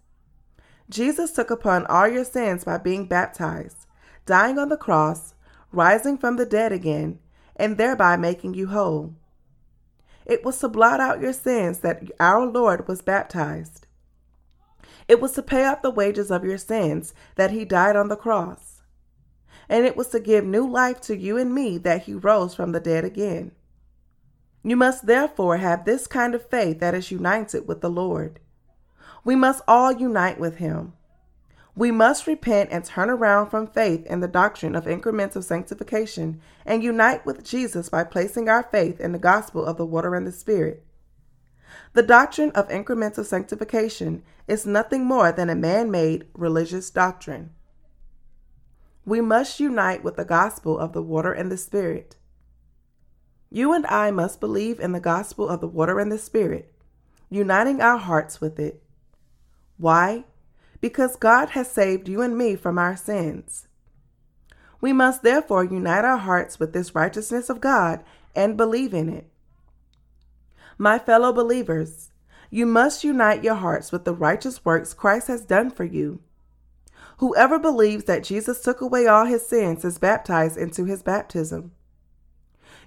Jesus 0.91 1.33
took 1.33 1.51
upon 1.51 1.87
all 1.87 2.09
your 2.09 2.25
sins 2.25 2.65
by 2.65 2.79
being 2.79 3.07
baptized, 3.07 3.87
dying 4.27 4.59
on 4.59 4.69
the 4.69 4.77
cross, 4.77 5.35
rising 5.73 6.19
from 6.19 6.37
the 6.37 6.47
dead 6.47 6.73
again, 6.73 7.19
and 7.57 7.77
thereby 7.77 8.17
making 8.17 8.55
you 8.55 8.69
whole. 8.69 9.15
It 10.27 10.45
was 10.45 10.59
to 10.61 10.69
blot 10.69 11.01
out 11.01 11.21
your 11.21 11.33
sins 11.33 11.81
that 11.81 12.03
our 12.19 12.47
Lord 12.47 12.89
was 12.89 13.03
baptized. 13.03 13.87
It 15.07 15.21
was 15.21 15.33
to 15.33 15.43
pay 15.43 15.65
off 15.67 15.83
the 15.83 15.91
wages 15.91 16.31
of 16.31 16.45
your 16.45 16.59
sins 16.59 17.13
that 17.37 17.51
he 17.51 17.65
died 17.65 17.97
on 17.97 18.09
the 18.09 18.17
cross. 18.17 18.83
And 19.69 19.85
it 19.85 19.97
was 19.97 20.09
to 20.09 20.21
give 20.21 20.45
new 20.45 20.67
life 20.67 21.01
to 21.03 21.17
you 21.17 21.37
and 21.37 21.55
me 21.55 21.79
that 21.79 22.03
he 22.03 22.15
rose 22.15 22.55
from 22.55 22.73
the 22.73 22.81
dead 22.81 23.05
again. 23.05 23.53
You 24.63 24.77
must 24.77 25.07
therefore 25.07 25.59
have 25.59 25.85
this 25.85 26.07
kind 26.07 26.35
of 26.35 26.49
faith 26.49 26.81
that 26.81 26.95
is 26.95 27.11
united 27.11 27.69
with 27.69 27.83
the 27.83 27.91
Lord. 27.91 28.41
We 29.25 29.35
must 29.35 29.63
all 29.67 29.91
unite 29.91 30.39
with 30.39 30.59
him. 30.59 30.93
We 31.77 31.91
must 31.91 32.29
repent 32.29 32.71
and 32.71 32.85
turn 32.85 33.11
around 33.11 33.49
from 33.49 33.67
faith 33.67 34.07
in 34.07 34.21
the 34.21 34.29
doctrine 34.29 34.77
of 34.77 34.85
incremental 34.85 35.43
sanctification 35.43 36.41
and 36.65 36.85
unite 36.85 37.27
with 37.27 37.43
Jesus 37.43 37.89
by 37.89 38.05
placing 38.05 38.49
our 38.49 38.63
faith 38.63 39.01
in 39.01 39.11
the 39.11 39.19
gospel 39.19 39.65
of 39.65 39.77
the 39.77 39.87
water 39.87 40.15
and 40.15 40.25
the 40.25 40.33
Spirit. 40.33 40.85
The 41.95 42.03
doctrine 42.03 42.51
of 42.53 42.69
incremental 42.69 43.25
sanctification 43.25 44.23
is 44.47 44.67
nothing 44.67 45.05
more 45.05 45.33
than 45.33 45.51
a 45.51 45.57
man 45.57 45.91
made 45.91 46.29
religious 46.35 46.91
doctrine. 46.91 47.51
We 49.05 49.21
must 49.21 49.59
unite 49.59 50.05
with 50.05 50.17
the 50.17 50.25
gospel 50.25 50.79
of 50.79 50.93
the 50.93 51.03
water 51.03 51.33
and 51.33 51.51
the 51.51 51.57
Spirit. 51.57 52.15
You 53.51 53.73
and 53.73 53.87
I 53.87 54.13
must 54.13 54.39
believe 54.39 54.79
in 54.79 54.93
the 54.93 55.01
gospel 55.01 55.49
of 55.49 55.61
the 55.61 55.69
water 55.69 55.99
and 55.99 56.13
the 56.13 56.19
Spirit, 56.19 56.73
uniting 57.31 57.81
our 57.81 57.99
hearts 57.99 58.41
with 58.41 58.61
it 58.61 58.84
why? 59.77 60.25
Because 60.81 61.17
God 61.17 61.51
has 61.51 61.71
saved 61.71 62.09
you 62.09 62.23
and 62.23 62.37
me 62.37 62.57
from 62.57 62.79
our 62.79 62.97
sins. 62.97 63.69
We 64.81 64.93
must 64.93 65.23
therefore 65.23 65.65
unite 65.65 66.05
our 66.05 66.19
hearts 66.19 66.61
with 66.61 66.73
this 66.73 66.95
righteousness 66.95 67.49
of 67.49 67.61
God 67.61 68.05
and 68.35 68.57
believe 68.57 68.93
in 68.93 69.09
it. 69.09 69.29
My 70.77 70.99
fellow 70.99 71.33
believers, 71.33 72.11
you 72.51 72.67
must 72.67 73.05
unite 73.05 73.43
your 73.43 73.55
hearts 73.55 73.93
with 73.93 74.05
the 74.05 74.15
righteous 74.15 74.65
works 74.65 74.93
Christ 74.93 75.29
has 75.29 75.45
done 75.45 75.71
for 75.71 75.85
you. 75.85 76.21
Whoever 77.19 77.59
believes 77.59 78.05
that 78.05 78.25
Jesus 78.25 78.61
took 78.61 78.81
away 78.81 79.07
all 79.07 79.25
his 79.25 79.47
sins 79.47 79.85
is 79.85 79.99
baptized 79.99 80.57
into 80.57 80.85
his 80.85 81.03
baptism. 81.03 81.73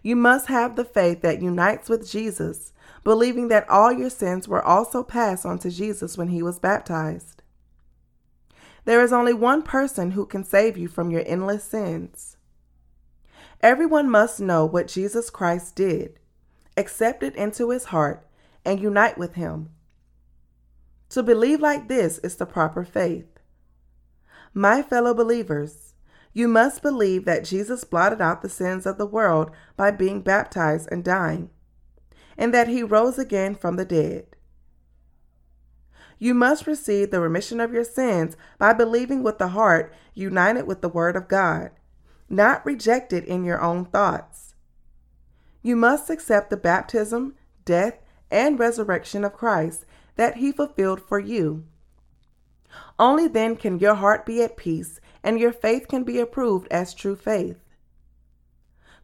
You 0.03 0.15
must 0.15 0.47
have 0.47 0.75
the 0.75 0.85
faith 0.85 1.21
that 1.21 1.41
unites 1.41 1.89
with 1.89 2.09
Jesus 2.09 2.73
believing 3.03 3.47
that 3.47 3.69
all 3.69 3.91
your 3.91 4.09
sins 4.09 4.47
were 4.47 4.63
also 4.63 5.03
passed 5.03 5.45
on 5.45 5.59
to 5.59 5.69
Jesus 5.69 6.17
when 6.17 6.29
he 6.29 6.41
was 6.41 6.59
baptized. 6.59 7.43
There 8.85 9.01
is 9.01 9.11
only 9.11 9.33
one 9.33 9.63
person 9.63 10.11
who 10.11 10.25
can 10.25 10.43
save 10.43 10.77
you 10.77 10.87
from 10.87 11.11
your 11.11 11.23
endless 11.25 11.63
sins. 11.63 12.37
Everyone 13.61 14.09
must 14.09 14.39
know 14.39 14.65
what 14.65 14.87
Jesus 14.87 15.29
Christ 15.29 15.75
did, 15.75 16.19
accept 16.77 17.23
it 17.23 17.35
into 17.35 17.71
his 17.71 17.85
heart, 17.85 18.27
and 18.63 18.79
unite 18.79 19.17
with 19.17 19.33
him. 19.33 19.69
To 21.09 21.23
believe 21.23 21.59
like 21.59 21.87
this 21.87 22.17
is 22.19 22.35
the 22.35 22.45
proper 22.45 22.83
faith. 22.83 23.39
My 24.53 24.81
fellow 24.81 25.13
believers, 25.13 25.93
you 26.33 26.47
must 26.47 26.81
believe 26.81 27.25
that 27.25 27.45
Jesus 27.45 27.83
blotted 27.83 28.21
out 28.21 28.41
the 28.41 28.49
sins 28.49 28.85
of 28.85 28.97
the 28.97 29.05
world 29.05 29.51
by 29.75 29.91
being 29.91 30.21
baptized 30.21 30.87
and 30.91 31.03
dying 31.03 31.49
and 32.37 32.53
that 32.53 32.67
he 32.67 32.83
rose 32.83 33.17
again 33.17 33.55
from 33.55 33.75
the 33.75 33.85
dead. 33.85 34.27
You 36.19 36.33
must 36.33 36.67
receive 36.67 37.11
the 37.11 37.19
remission 37.19 37.59
of 37.59 37.73
your 37.73 37.83
sins 37.83 38.37
by 38.57 38.73
believing 38.73 39.23
with 39.23 39.37
the 39.37 39.49
heart, 39.49 39.93
united 40.13 40.65
with 40.65 40.81
the 40.81 40.89
Word 40.89 41.15
of 41.15 41.27
God, 41.27 41.71
not 42.29 42.65
rejected 42.65 43.23
in 43.23 43.43
your 43.43 43.61
own 43.61 43.85
thoughts. 43.85 44.55
You 45.61 45.75
must 45.75 46.09
accept 46.09 46.49
the 46.49 46.57
baptism, 46.57 47.35
death, 47.65 47.99
and 48.31 48.59
resurrection 48.59 49.23
of 49.23 49.33
Christ 49.33 49.85
that 50.15 50.37
he 50.37 50.51
fulfilled 50.51 51.01
for 51.01 51.19
you. 51.19 51.65
Only 52.99 53.27
then 53.27 53.55
can 53.55 53.79
your 53.79 53.95
heart 53.95 54.25
be 54.25 54.41
at 54.41 54.57
peace 54.57 54.99
and 55.23 55.39
your 55.39 55.51
faith 55.51 55.87
can 55.87 56.03
be 56.03 56.19
approved 56.19 56.67
as 56.71 56.93
true 56.93 57.15
faith. 57.15 57.57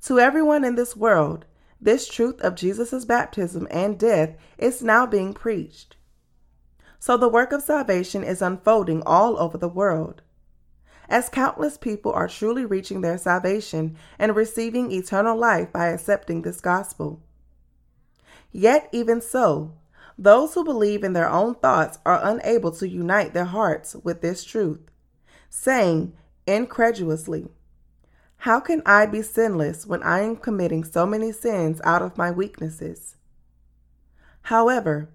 To 0.06 0.20
everyone 0.20 0.64
in 0.64 0.76
this 0.76 0.96
world, 0.96 1.46
this 1.84 2.08
truth 2.08 2.40
of 2.42 2.56
Jesus' 2.56 3.06
baptism 3.06 3.68
and 3.70 4.00
death 4.00 4.36
is 4.58 4.82
now 4.82 5.06
being 5.06 5.34
preached. 5.34 5.98
So 7.00 7.18
the 7.18 7.28
work 7.28 7.52
of 7.52 7.62
salvation 7.62 8.24
is 8.24 8.42
unfolding 8.42 9.04
all 9.06 9.38
over 9.38 9.58
the 9.58 9.68
world. 9.68 10.22
As 11.10 11.28
countless 11.28 11.78
people 11.78 12.14
are 12.14 12.30
truly 12.30 12.66
reaching 12.66 13.02
their 13.02 13.18
salvation 13.18 13.98
and 14.18 14.36
receiving 14.36 14.92
eternal 14.92 15.38
life 15.38 15.72
by 15.74 15.88
accepting 15.88 16.42
this 16.42 16.62
gospel. 16.62 17.22
Yet, 18.52 18.88
even 18.94 19.20
so, 19.20 19.74
those 20.18 20.54
who 20.54 20.64
believe 20.64 21.04
in 21.04 21.14
their 21.14 21.30
own 21.30 21.56
thoughts 21.56 22.00
are 22.06 22.22
unable 22.24 22.72
to 22.72 22.88
unite 22.88 23.34
their 23.34 23.46
hearts 23.46 23.96
with 23.96 24.22
this 24.22 24.44
truth, 24.46 24.80
saying 25.50 26.14
incredulously, 26.48 27.50
how 28.44 28.60
can 28.60 28.82
I 28.86 29.06
be 29.06 29.22
sinless 29.22 29.88
when 29.88 30.04
I 30.04 30.20
am 30.20 30.36
committing 30.36 30.84
so 30.84 31.06
many 31.06 31.32
sins 31.32 31.80
out 31.86 32.02
of 32.02 32.18
my 32.18 32.30
weaknesses? 32.30 33.16
However, 34.42 35.08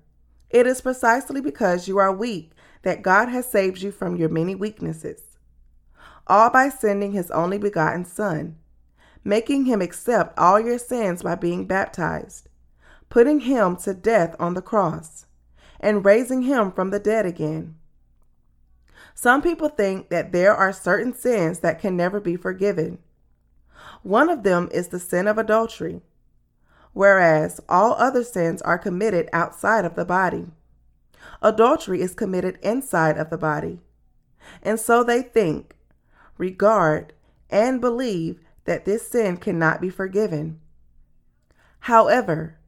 it 0.49 0.67
is 0.67 0.81
precisely 0.81 1.43
because 1.43 1.87
you 1.87 1.99
are 1.99 2.11
weak 2.11 2.53
that 2.85 3.03
God 3.03 3.29
has 3.29 3.45
saved 3.45 3.83
you 3.83 3.93
from 3.93 4.17
your 4.17 4.31
many 4.31 4.55
weaknesses, 4.55 5.37
all 6.27 6.49
by 6.49 6.71
sending 6.71 7.13
his 7.13 7.31
only 7.31 7.59
begotten 7.59 8.07
Son, 8.07 8.57
making 9.23 9.67
him 9.67 9.83
accept 9.83 10.39
all 10.39 10.59
your 10.59 10.79
sins 10.79 11.23
by 11.23 11.35
being 11.35 11.67
baptized, 11.67 12.49
putting 13.11 13.41
him 13.41 13.77
to 13.77 13.93
death 13.93 14.35
on 14.41 14.55
the 14.55 14.63
cross, 14.63 15.27
and 15.81 16.03
raising 16.03 16.41
him 16.41 16.73
from 16.73 16.89
the 16.89 16.99
dead 16.99 17.27
again. 17.27 17.75
Some 19.15 19.43
people 19.43 19.69
think 19.69 20.09
that 20.09 20.33
there 20.33 20.55
are 20.55 20.73
certain 20.73 21.13
sins 21.13 21.59
that 21.59 21.79
can 21.79 21.95
never 21.95 22.21
be 22.21 22.35
forgiven. 22.35 23.01
One 24.03 24.29
of 24.29 24.43
them 24.43 24.69
is 24.73 24.89
the 24.89 25.01
sin 25.01 25.27
of 25.27 25.39
adultery, 25.39 26.03
whereas 26.93 27.61
all 27.69 27.95
other 27.95 28.25
sins 28.25 28.63
are 28.63 28.79
committed 28.79 29.29
outside 29.33 29.85
of 29.85 29.95
the 29.95 30.05
body. 30.05 30.47
Adultery 31.43 32.01
is 32.01 32.15
committed 32.15 32.59
inside 32.63 33.19
of 33.19 33.31
the 33.31 33.39
body. 33.39 33.81
And 34.63 34.79
so 34.81 35.03
they 35.03 35.23
think, 35.23 35.77
regard, 36.37 37.13
and 37.51 37.81
believe 37.81 38.41
that 38.65 38.85
this 38.85 39.09
sin 39.09 39.37
cannot 39.37 39.81
be 39.81 39.91
forgiven. 39.91 40.61
However, 41.81 42.59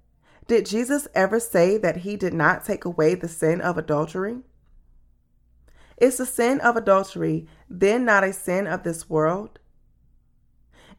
did 0.46 0.66
Jesus 0.66 1.06
ever 1.14 1.38
say 1.38 1.78
that 1.78 1.98
he 1.98 2.16
did 2.16 2.34
not 2.34 2.64
take 2.64 2.84
away 2.84 3.14
the 3.14 3.28
sin 3.28 3.60
of 3.60 3.78
adultery? 3.78 4.38
Is 5.96 6.16
the 6.16 6.26
sin 6.26 6.58
of 6.60 6.76
adultery 6.76 7.46
then 7.68 8.04
not 8.04 8.24
a 8.24 8.32
sin 8.32 8.66
of 8.66 8.82
this 8.82 9.08
world? 9.08 9.59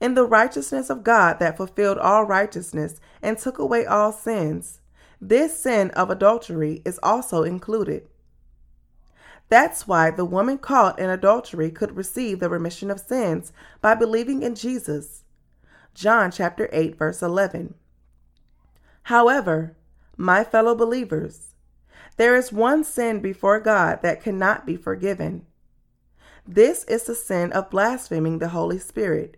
In 0.02 0.16
the 0.16 0.26
righteousness 0.26 0.90
of 0.90 1.04
God 1.04 1.38
that 1.40 1.56
fulfilled 1.56 2.00
all 2.00 2.24
righteousness 2.24 3.00
and 3.22 3.38
took 3.38 3.60
away 3.60 3.86
all 3.86 4.12
sins, 4.12 4.82
this 5.22 5.62
sin 5.62 5.92
of 5.92 6.10
adultery 6.10 6.82
is 6.84 7.00
also 7.04 7.44
included. 7.44 8.08
That's 9.48 9.88
why 9.88 10.10
the 10.10 10.26
woman 10.26 10.58
caught 10.58 10.98
in 10.98 11.10
adultery 11.10 11.70
could 11.70 11.96
receive 11.96 12.40
the 12.40 12.50
remission 12.50 12.90
of 12.90 13.00
sins 13.00 13.54
by 13.80 13.94
believing 13.94 14.42
in 14.42 14.56
Jesus. 14.56 15.24
John 15.94 16.32
chapter 16.32 16.68
8 16.74 16.98
verse 16.98 17.22
11. 17.22 17.76
However, 19.04 19.76
my 20.18 20.44
fellow 20.44 20.74
believers, 20.74 21.54
there 22.18 22.36
is 22.36 22.52
one 22.52 22.84
sin 22.84 23.20
before 23.20 23.60
God 23.60 24.02
that 24.02 24.24
cannot 24.24 24.66
be 24.66 24.78
forgiven. 24.78 25.46
This 26.48 26.86
is 26.86 27.04
the 27.04 27.14
sin 27.14 27.52
of 27.52 27.70
blaspheming 27.70 28.40
the 28.40 28.50
Holy 28.50 28.80
Spirit, 28.80 29.38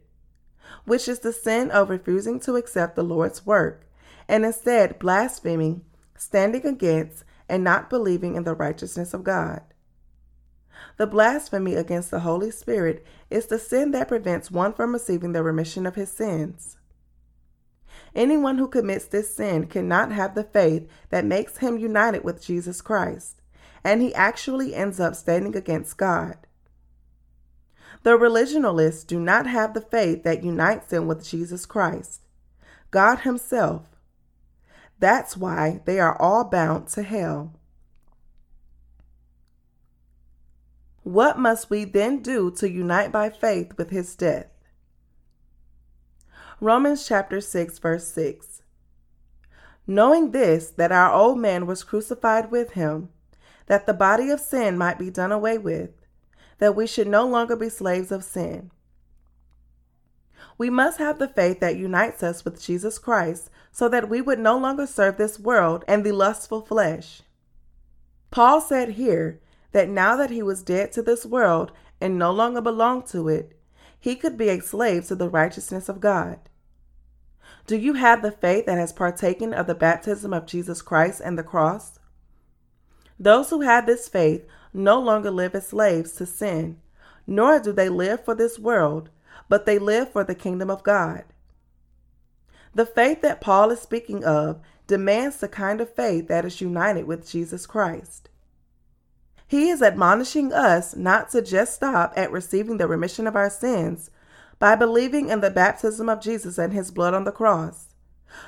which 0.86 1.08
is 1.08 1.20
the 1.20 1.34
sin 1.34 1.72
of 1.72 1.90
refusing 1.90 2.40
to 2.42 2.56
accept 2.56 2.96
the 2.96 3.04
Lord's 3.04 3.46
work 3.46 3.88
and 4.28 4.46
instead 4.46 5.00
blaspheming, 5.00 5.84
standing 6.18 6.66
against, 6.66 7.24
and 7.50 7.64
not 7.64 7.90
believing 7.90 8.36
in 8.36 8.44
the 8.44 8.56
righteousness 8.56 9.14
of 9.14 9.24
God. 9.24 9.62
The 10.98 11.08
blasphemy 11.08 11.76
against 11.76 12.12
the 12.12 12.22
Holy 12.22 12.52
Spirit 12.52 13.06
is 13.30 13.48
the 13.48 13.60
sin 13.60 13.92
that 13.92 14.08
prevents 14.08 14.52
one 14.52 14.74
from 14.74 14.94
receiving 14.94 15.34
the 15.34 15.44
remission 15.44 15.86
of 15.86 15.96
his 15.96 16.12
sins. 16.12 16.78
Anyone 18.16 18.58
who 18.58 18.68
commits 18.68 19.06
this 19.06 19.36
sin 19.36 19.66
cannot 19.68 20.12
have 20.12 20.36
the 20.36 20.44
faith 20.44 20.88
that 21.10 21.26
makes 21.26 21.58
him 21.58 21.78
united 21.78 22.24
with 22.24 22.44
Jesus 22.44 22.82
Christ, 22.82 23.42
and 23.84 24.02
he 24.02 24.14
actually 24.14 24.76
ends 24.76 25.00
up 25.00 25.16
standing 25.16 25.56
against 25.56 25.98
God. 25.98 26.38
The 28.04 28.18
religionalists 28.18 29.08
do 29.08 29.20
not 29.20 29.48
have 29.48 29.74
the 29.74 29.82
faith 29.82 30.24
that 30.24 30.44
unites 30.44 30.88
them 30.88 31.08
with 31.08 31.26
Jesus 31.26 31.66
Christ, 31.66 32.22
God 32.92 33.20
Himself. 33.20 33.94
That's 35.00 35.36
why 35.36 35.82
they 35.86 36.00
are 36.00 36.22
all 36.22 36.44
bound 36.44 36.88
to 36.90 37.04
hell. 37.04 37.54
What 41.04 41.38
must 41.38 41.70
we 41.70 41.84
then 41.84 42.22
do 42.22 42.50
to 42.52 42.70
unite 42.70 43.12
by 43.12 43.30
faith 43.30 43.74
with 43.78 43.90
his 43.90 44.16
death? 44.16 44.48
Romans 46.62 47.06
chapter 47.06 47.42
6 47.42 47.80
verse 47.80 48.08
6. 48.08 48.62
Knowing 49.86 50.32
this 50.32 50.70
that 50.70 50.94
our 50.94 51.12
old 51.12 51.38
man 51.38 51.68
was 51.68 51.84
crucified 51.84 52.50
with 52.50 52.72
him, 52.72 53.10
that 53.66 53.86
the 53.86 53.94
body 53.94 54.30
of 54.30 54.40
sin 54.40 54.78
might 54.78 54.98
be 54.98 55.10
done 55.10 55.34
away 55.34 55.58
with, 55.58 55.90
that 56.64 56.78
we 56.78 56.88
should 56.88 57.10
no 57.10 57.28
longer 57.28 57.58
be 57.58 57.68
slaves 57.68 58.10
of 58.10 58.24
sin. 58.24 58.72
We 60.58 60.70
must 60.70 60.98
have 60.98 61.20
the 61.20 61.28
faith 61.28 61.60
that 61.60 61.76
unites 61.76 62.24
us 62.24 62.46
with 62.46 62.64
Jesus 62.64 62.98
Christ 62.98 63.50
so 63.74 63.90
that 63.90 64.08
we 64.08 64.22
would 64.22 64.40
no 64.40 64.58
longer 64.58 64.88
serve 64.88 65.18
this 65.18 65.38
world 65.38 65.84
and 65.90 66.06
the 66.06 66.14
lustful 66.14 66.62
flesh. 66.62 67.22
Paul 68.32 68.62
said 68.62 68.92
here 68.92 69.42
that 69.74 69.90
now 69.90 70.16
that 70.16 70.30
he 70.30 70.42
was 70.42 70.64
dead 70.64 70.94
to 70.94 71.02
this 71.02 71.26
world 71.26 71.74
and 72.00 72.18
no 72.18 72.32
longer 72.32 72.62
belonged 72.62 73.08
to 73.08 73.28
it, 73.28 73.60
he 74.00 74.16
could 74.16 74.38
be 74.38 74.48
a 74.48 74.62
slave 74.62 75.06
to 75.08 75.16
the 75.16 75.28
righteousness 75.28 75.90
of 75.90 76.00
God. 76.00 76.40
Do 77.68 77.76
you 77.76 77.96
have 77.96 78.22
the 78.22 78.32
faith 78.32 78.68
that 78.68 78.78
has 78.78 78.94
partaken 78.94 79.54
of 79.54 79.68
the 79.68 79.76
baptism 79.76 80.34
of 80.34 80.46
Jesus 80.46 80.82
Christ 80.82 81.22
and 81.26 81.38
the 81.38 81.44
cross? 81.44 82.00
Those 83.20 83.50
who 83.50 83.60
have 83.60 83.86
this 83.86 84.08
faith 84.08 84.46
no 84.74 85.00
longer 85.00 85.32
live 85.32 85.56
as 85.56 85.68
slaves 85.68 86.14
to 86.14 86.26
sin, 86.26 86.80
nor 87.28 87.60
do 87.60 87.72
they 87.72 87.90
live 87.90 88.24
for 88.24 88.36
this 88.36 88.60
world, 88.60 89.10
but 89.50 89.66
they 89.66 89.80
live 89.80 90.12
for 90.12 90.24
the 90.24 90.36
kingdom 90.36 90.70
of 90.70 90.84
God. 90.84 91.24
The 92.74 92.86
faith 92.86 93.22
that 93.22 93.42
Paul 93.42 93.70
is 93.72 93.82
speaking 93.82 94.24
of 94.24 94.60
demands 94.88 95.38
the 95.38 95.48
kind 95.48 95.80
of 95.80 95.94
faith 95.94 96.28
that 96.28 96.46
is 96.46 96.60
united 96.60 97.06
with 97.06 97.30
Jesus 97.30 97.66
Christ. 97.66 98.30
He 99.48 99.70
is 99.70 99.84
admonishing 99.84 100.52
us 100.52 100.96
not 100.96 101.30
to 101.30 101.42
just 101.42 101.76
stop 101.76 102.14
at 102.16 102.32
receiving 102.32 102.78
the 102.78 102.88
remission 102.88 103.28
of 103.28 103.36
our 103.36 103.50
sins 103.50 104.10
by 104.58 104.76
believing 104.76 105.30
in 105.30 105.42
the 105.42 105.52
baptism 105.52 106.10
of 106.10 106.22
Jesus 106.22 106.58
and 106.58 106.74
his 106.74 106.90
blood 106.90 107.14
on 107.14 107.24
the 107.24 107.32
cross, 107.32 107.90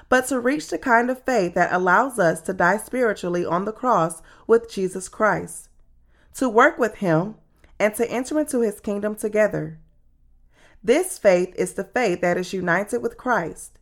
but 0.09 0.27
to 0.27 0.39
reach 0.39 0.69
the 0.69 0.79
kind 0.79 1.11
of 1.11 1.23
faith 1.23 1.53
that 1.53 1.71
allows 1.71 2.17
us 2.17 2.41
to 2.41 2.53
die 2.53 2.77
spiritually 2.77 3.45
on 3.45 3.65
the 3.65 3.71
cross 3.71 4.21
with 4.47 4.71
Jesus 4.71 5.07
Christ, 5.07 5.69
to 6.35 6.49
work 6.49 6.77
with 6.77 6.95
him, 6.95 7.35
and 7.79 7.93
to 7.95 8.09
enter 8.09 8.39
into 8.39 8.61
his 8.61 8.79
kingdom 8.79 9.15
together. 9.15 9.79
This 10.83 11.17
faith 11.17 11.53
is 11.57 11.73
the 11.73 11.83
faith 11.83 12.21
that 12.21 12.37
is 12.37 12.53
united 12.53 13.01
with 13.01 13.17
Christ. 13.17 13.79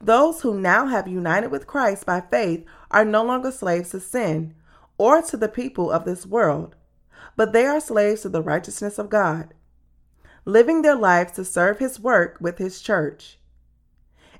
Those 0.00 0.40
who 0.40 0.58
now 0.58 0.86
have 0.86 1.06
united 1.06 1.50
with 1.50 1.66
Christ 1.66 2.06
by 2.06 2.20
faith 2.20 2.64
are 2.90 3.04
no 3.04 3.22
longer 3.22 3.50
slaves 3.50 3.90
to 3.90 4.00
sin 4.00 4.54
or 4.96 5.22
to 5.22 5.36
the 5.36 5.48
people 5.48 5.90
of 5.90 6.04
this 6.04 6.24
world, 6.24 6.76
but 7.36 7.52
they 7.52 7.66
are 7.66 7.80
slaves 7.80 8.22
to 8.22 8.28
the 8.28 8.42
righteousness 8.42 8.98
of 8.98 9.10
God, 9.10 9.52
living 10.44 10.82
their 10.82 10.96
lives 10.96 11.32
to 11.32 11.44
serve 11.44 11.78
His 11.78 12.00
work 12.00 12.38
with 12.40 12.58
His 12.58 12.80
church. 12.80 13.38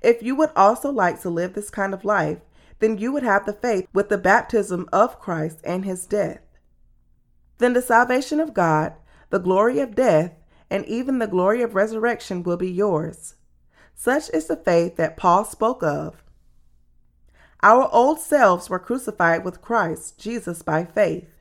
If 0.01 0.23
you 0.23 0.37
would 0.37 0.51
also 0.55 0.91
like 0.91 1.21
to 1.23 1.31
live 1.31 1.55
this 1.55 1.71
kind 1.71 1.93
of 1.93 2.05
life, 2.05 2.39
then 2.79 2.99
you 2.99 3.13
would 3.13 3.23
have 3.23 3.47
the 3.47 3.53
faith 3.53 3.89
with 3.93 4.09
the 4.09 4.19
baptism 4.19 4.89
of 4.93 5.19
Christ 5.19 5.61
and 5.65 5.85
His 5.85 6.07
death. 6.07 6.44
Then 7.59 7.73
the 7.73 7.83
salvation 7.83 8.41
of 8.41 8.55
God, 8.55 8.95
the 9.31 9.39
glory 9.39 9.81
of 9.81 9.95
death, 9.95 10.33
and 10.71 10.85
even 10.87 11.19
the 11.19 11.27
glory 11.27 11.63
of 11.63 11.75
resurrection 11.75 12.43
will 12.43 12.57
be 12.57 12.71
yours. 12.71 13.35
Such 13.95 14.31
is 14.31 14.47
the 14.47 14.57
faith 14.57 14.97
that 14.97 15.17
Paul 15.17 15.45
spoke 15.45 15.83
of 15.83 16.25
our 17.65 17.89
old 17.95 18.21
selves 18.21 18.69
were 18.69 18.79
crucified 18.79 19.43
with 19.43 19.63
Christ 19.63 20.19
Jesus 20.19 20.61
by 20.61 20.85
faith. 20.85 21.41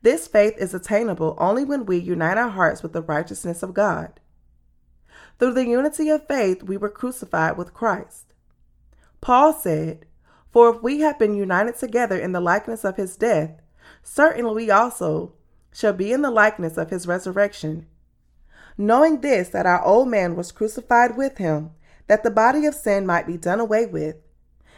This 0.00 0.28
faith 0.28 0.54
is 0.58 0.72
attainable 0.72 1.34
only 1.38 1.64
when 1.64 1.86
we 1.86 1.96
unite 1.96 2.38
our 2.38 2.50
hearts 2.50 2.84
with 2.84 2.92
the 2.92 3.02
righteousness 3.02 3.64
of 3.64 3.74
God. 3.74 4.20
Through 5.40 5.54
the 5.54 5.66
unity 5.66 6.08
of 6.08 6.28
faith, 6.28 6.62
we 6.62 6.76
were 6.76 6.88
crucified 6.88 7.58
with 7.58 7.74
Christ. 7.74 8.32
Paul 9.20 9.52
said, 9.52 10.06
For 10.52 10.76
if 10.76 10.82
we 10.84 11.00
have 11.00 11.18
been 11.18 11.34
united 11.34 11.74
together 11.74 12.16
in 12.16 12.30
the 12.30 12.40
likeness 12.40 12.84
of 12.84 12.94
his 12.94 13.16
death, 13.16 13.60
certainly 14.04 14.54
we 14.54 14.70
also 14.70 15.32
shall 15.72 15.92
be 15.92 16.12
in 16.12 16.22
the 16.22 16.30
likeness 16.30 16.76
of 16.76 16.90
his 16.90 17.08
resurrection. 17.08 17.86
Knowing 18.78 19.20
this, 19.20 19.48
that 19.48 19.66
our 19.66 19.84
old 19.84 20.08
man 20.08 20.36
was 20.36 20.52
crucified 20.52 21.16
with 21.16 21.38
him, 21.38 21.72
that 22.06 22.22
the 22.22 22.30
body 22.30 22.66
of 22.66 22.74
sin 22.76 23.04
might 23.04 23.26
be 23.26 23.36
done 23.36 23.58
away 23.58 23.84
with 23.84 24.16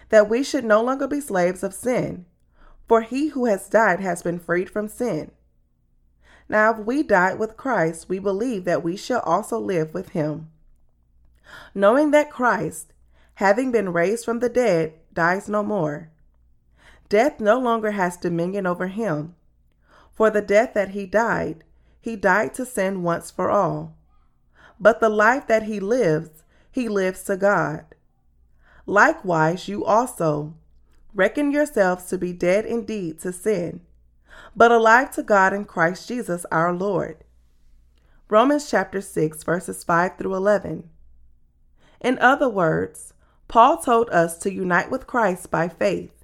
that 0.08 0.28
we 0.28 0.42
should 0.42 0.64
no 0.64 0.82
longer 0.82 1.08
be 1.08 1.20
slaves 1.20 1.62
of 1.62 1.74
sin, 1.74 2.26
for 2.86 3.02
he 3.02 3.28
who 3.28 3.46
has 3.46 3.68
died 3.68 4.00
has 4.00 4.22
been 4.22 4.38
freed 4.38 4.70
from 4.70 4.88
sin. 4.88 5.30
Now, 6.48 6.72
if 6.72 6.78
we 6.78 7.02
died 7.02 7.38
with 7.38 7.56
Christ, 7.56 8.08
we 8.08 8.20
believe 8.20 8.64
that 8.64 8.84
we 8.84 8.96
shall 8.96 9.20
also 9.20 9.58
live 9.58 9.92
with 9.92 10.10
him. 10.10 10.50
Knowing 11.74 12.12
that 12.12 12.30
Christ, 12.30 12.92
having 13.34 13.72
been 13.72 13.92
raised 13.92 14.24
from 14.24 14.38
the 14.38 14.48
dead, 14.48 14.94
dies 15.12 15.48
no 15.48 15.62
more. 15.62 16.10
Death 17.08 17.40
no 17.40 17.58
longer 17.58 17.92
has 17.92 18.16
dominion 18.16 18.66
over 18.66 18.88
him. 18.88 19.34
For 20.12 20.30
the 20.30 20.42
death 20.42 20.74
that 20.74 20.90
he 20.90 21.06
died, 21.06 21.64
he 22.00 22.16
died 22.16 22.54
to 22.54 22.64
sin 22.64 23.02
once 23.02 23.30
for 23.30 23.50
all. 23.50 23.96
But 24.80 25.00
the 25.00 25.08
life 25.08 25.46
that 25.46 25.64
he 25.64 25.80
lives, 25.80 26.44
he 26.70 26.88
lives 26.88 27.22
to 27.24 27.36
God. 27.36 27.84
Likewise, 28.86 29.68
you 29.68 29.84
also 29.84 30.54
reckon 31.14 31.50
yourselves 31.50 32.04
to 32.06 32.18
be 32.18 32.32
dead 32.32 32.64
indeed 32.66 33.18
to 33.20 33.32
sin, 33.32 33.80
but 34.54 34.70
alive 34.70 35.10
to 35.12 35.22
God 35.22 35.52
in 35.52 35.64
Christ 35.64 36.08
Jesus 36.08 36.44
our 36.52 36.72
Lord. 36.72 37.24
Romans 38.28 38.70
chapter 38.70 39.00
6, 39.00 39.42
verses 39.44 39.82
5 39.84 40.18
through 40.18 40.34
11. 40.34 40.88
In 42.00 42.18
other 42.18 42.48
words, 42.48 43.14
Paul 43.48 43.78
told 43.78 44.10
us 44.10 44.38
to 44.38 44.52
unite 44.52 44.90
with 44.90 45.06
Christ 45.06 45.50
by 45.50 45.68
faith. 45.68 46.15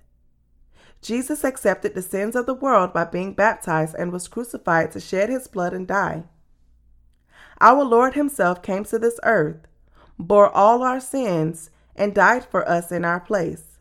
Jesus 1.02 1.42
accepted 1.42 1.94
the 1.94 2.02
sins 2.02 2.36
of 2.36 2.46
the 2.46 2.54
world 2.54 2.92
by 2.92 3.04
being 3.04 3.34
baptized 3.34 3.96
and 3.98 4.12
was 4.12 4.28
crucified 4.28 4.92
to 4.92 5.00
shed 5.00 5.28
his 5.28 5.48
blood 5.48 5.74
and 5.74 5.86
die. 5.86 6.22
Our 7.60 7.84
Lord 7.84 8.14
Himself 8.14 8.62
came 8.62 8.84
to 8.84 8.98
this 8.98 9.18
earth, 9.24 9.66
bore 10.18 10.50
all 10.50 10.82
our 10.82 11.00
sins, 11.00 11.70
and 11.94 12.14
died 12.14 12.44
for 12.44 12.68
us 12.68 12.90
in 12.90 13.04
our 13.04 13.20
place. 13.20 13.78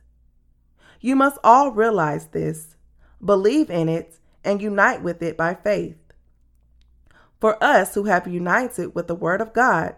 You 0.99 1.15
must 1.15 1.38
all 1.43 1.72
realize 1.72 2.28
this, 2.28 2.76
believe 3.24 3.69
in 3.69 3.88
it, 3.88 4.19
and 4.43 4.61
unite 4.61 5.01
with 5.01 5.22
it 5.22 5.38
by 5.38 5.53
faith. 5.53 5.97
For 7.39 7.63
us 7.63 7.95
who 7.95 8.03
have 8.05 8.28
united 8.28 8.93
with 8.93 9.07
the 9.07 9.15
Word 9.15 9.41
of 9.41 9.53
God, 9.53 9.95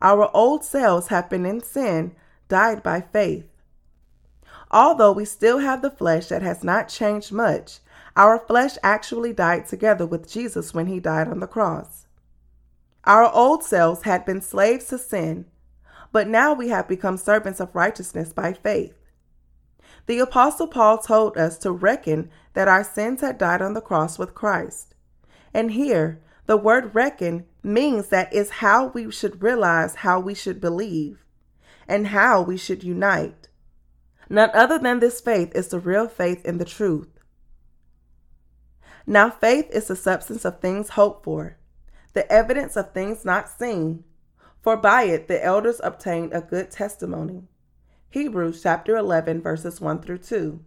our 0.00 0.34
old 0.34 0.64
selves 0.64 1.08
have 1.08 1.30
been 1.30 1.46
in 1.46 1.62
sin, 1.62 2.14
died 2.48 2.82
by 2.82 3.00
faith. 3.00 3.46
Although 4.72 5.12
we 5.12 5.24
still 5.24 5.58
have 5.58 5.82
the 5.82 5.90
flesh 5.90 6.28
that 6.28 6.42
has 6.42 6.64
not 6.64 6.88
changed 6.88 7.30
much, 7.30 7.80
our 8.16 8.38
flesh 8.38 8.78
actually 8.82 9.32
died 9.32 9.66
together 9.66 10.06
with 10.06 10.30
Jesus 10.30 10.72
when 10.72 10.86
he 10.86 10.98
died 10.98 11.28
on 11.28 11.40
the 11.40 11.46
cross. 11.46 12.06
Our 13.04 13.30
old 13.32 13.64
selves 13.64 14.02
had 14.02 14.24
been 14.24 14.40
slaves 14.40 14.86
to 14.86 14.98
sin, 14.98 15.46
but 16.10 16.28
now 16.28 16.54
we 16.54 16.68
have 16.68 16.88
become 16.88 17.16
servants 17.16 17.60
of 17.60 17.74
righteousness 17.74 18.32
by 18.32 18.52
faith. 18.52 18.94
The 20.06 20.18
Apostle 20.20 20.68
Paul 20.68 20.98
told 20.98 21.36
us 21.36 21.58
to 21.58 21.72
reckon 21.72 22.30
that 22.54 22.68
our 22.68 22.84
sins 22.84 23.20
had 23.20 23.38
died 23.38 23.62
on 23.62 23.74
the 23.74 23.80
cross 23.80 24.18
with 24.18 24.34
Christ. 24.34 24.94
And 25.54 25.72
here, 25.72 26.20
the 26.46 26.56
word 26.56 26.94
reckon 26.94 27.46
means 27.62 28.08
that 28.08 28.32
is 28.32 28.50
how 28.50 28.86
we 28.86 29.10
should 29.10 29.42
realize 29.42 29.96
how 29.96 30.18
we 30.18 30.34
should 30.34 30.60
believe 30.60 31.24
and 31.86 32.08
how 32.08 32.42
we 32.42 32.56
should 32.56 32.82
unite. 32.82 33.48
None 34.28 34.50
other 34.54 34.78
than 34.78 35.00
this 35.00 35.20
faith 35.20 35.54
is 35.54 35.68
the 35.68 35.80
real 35.80 36.08
faith 36.08 36.44
in 36.44 36.58
the 36.58 36.64
truth. 36.64 37.08
Now, 39.06 39.30
faith 39.30 39.68
is 39.70 39.88
the 39.88 39.96
substance 39.96 40.44
of 40.44 40.60
things 40.60 40.90
hoped 40.90 41.24
for, 41.24 41.58
the 42.12 42.30
evidence 42.30 42.76
of 42.76 42.92
things 42.92 43.24
not 43.24 43.48
seen, 43.48 44.04
for 44.60 44.76
by 44.76 45.04
it 45.04 45.26
the 45.26 45.44
elders 45.44 45.80
obtained 45.82 46.32
a 46.32 46.40
good 46.40 46.70
testimony. 46.70 47.48
Hebrews 48.10 48.62
chapter 48.62 48.96
11, 48.96 49.42
verses 49.42 49.80
1 49.80 50.02
through 50.02 50.18
2. 50.18 50.60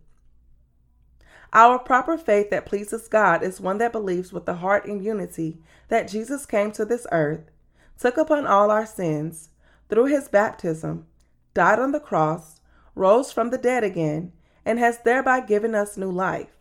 Our 1.53 1.79
proper 1.79 2.17
faith 2.17 2.49
that 2.49 2.65
pleases 2.65 3.07
God 3.07 3.41
is 3.41 3.61
one 3.61 3.77
that 3.77 3.93
believes 3.93 4.33
with 4.33 4.45
the 4.45 4.55
heart 4.55 4.85
in 4.85 5.01
unity 5.01 5.59
that 5.87 6.09
Jesus 6.09 6.45
came 6.45 6.71
to 6.73 6.83
this 6.83 7.07
earth, 7.11 7.49
took 7.97 8.17
upon 8.17 8.45
all 8.45 8.69
our 8.69 8.85
sins 8.85 9.49
through 9.87 10.05
his 10.05 10.27
baptism, 10.27 11.05
died 11.53 11.79
on 11.79 11.93
the 11.93 11.99
cross, 11.99 12.54
rose 12.95 13.31
from 13.31 13.49
the 13.49 13.57
dead 13.57 13.83
again, 13.83 14.31
and 14.65 14.79
has 14.79 14.99
thereby 14.99 15.41
given 15.41 15.75
us 15.75 15.97
new 15.97 16.11
life. 16.11 16.57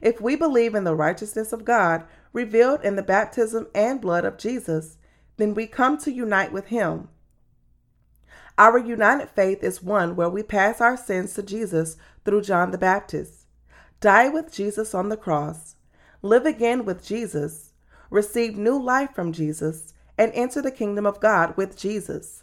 If 0.00 0.20
we 0.20 0.36
believe 0.36 0.74
in 0.74 0.84
the 0.84 0.94
righteousness 0.94 1.52
of 1.52 1.64
God 1.64 2.04
revealed 2.32 2.82
in 2.82 2.96
the 2.96 3.02
baptism 3.02 3.66
and 3.74 4.00
blood 4.00 4.24
of 4.24 4.38
Jesus, 4.38 4.98
then 5.36 5.54
we 5.54 5.66
come 5.66 5.98
to 5.98 6.12
unite 6.12 6.52
with 6.52 6.66
him. 6.66 7.08
Our 8.58 8.78
united 8.78 9.30
faith 9.30 9.64
is 9.64 9.82
one 9.82 10.14
where 10.14 10.28
we 10.28 10.42
pass 10.42 10.80
our 10.80 10.96
sins 10.96 11.34
to 11.34 11.42
Jesus 11.42 11.96
through 12.24 12.42
John 12.42 12.70
the 12.70 12.78
Baptist 12.78 13.42
die 14.02 14.28
with 14.28 14.52
Jesus 14.52 14.94
on 14.94 15.08
the 15.08 15.16
cross, 15.16 15.76
live 16.22 16.44
again 16.44 16.84
with 16.84 17.06
Jesus, 17.06 17.72
receive 18.10 18.58
new 18.58 18.76
life 18.76 19.14
from 19.14 19.32
Jesus, 19.32 19.94
and 20.18 20.32
enter 20.34 20.60
the 20.60 20.72
kingdom 20.72 21.06
of 21.06 21.20
God 21.20 21.56
with 21.56 21.78
Jesus. 21.78 22.42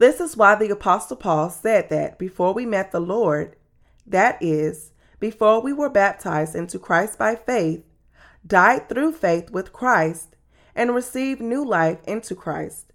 This 0.00 0.18
is 0.18 0.36
why 0.36 0.56
the 0.56 0.70
Apostle 0.70 1.16
Paul 1.16 1.50
said 1.50 1.90
that 1.90 2.18
before 2.18 2.52
we 2.52 2.66
met 2.66 2.90
the 2.90 3.00
Lord, 3.00 3.54
that 4.04 4.42
is, 4.42 4.90
before 5.20 5.60
we 5.60 5.72
were 5.72 5.88
baptized 5.88 6.56
into 6.56 6.80
Christ 6.80 7.16
by 7.16 7.36
faith, 7.36 7.84
died 8.44 8.88
through 8.88 9.12
faith 9.12 9.50
with 9.50 9.72
Christ, 9.72 10.34
and 10.74 10.94
received 10.94 11.40
new 11.40 11.64
life 11.64 11.98
into 12.08 12.34
Christ. 12.34 12.92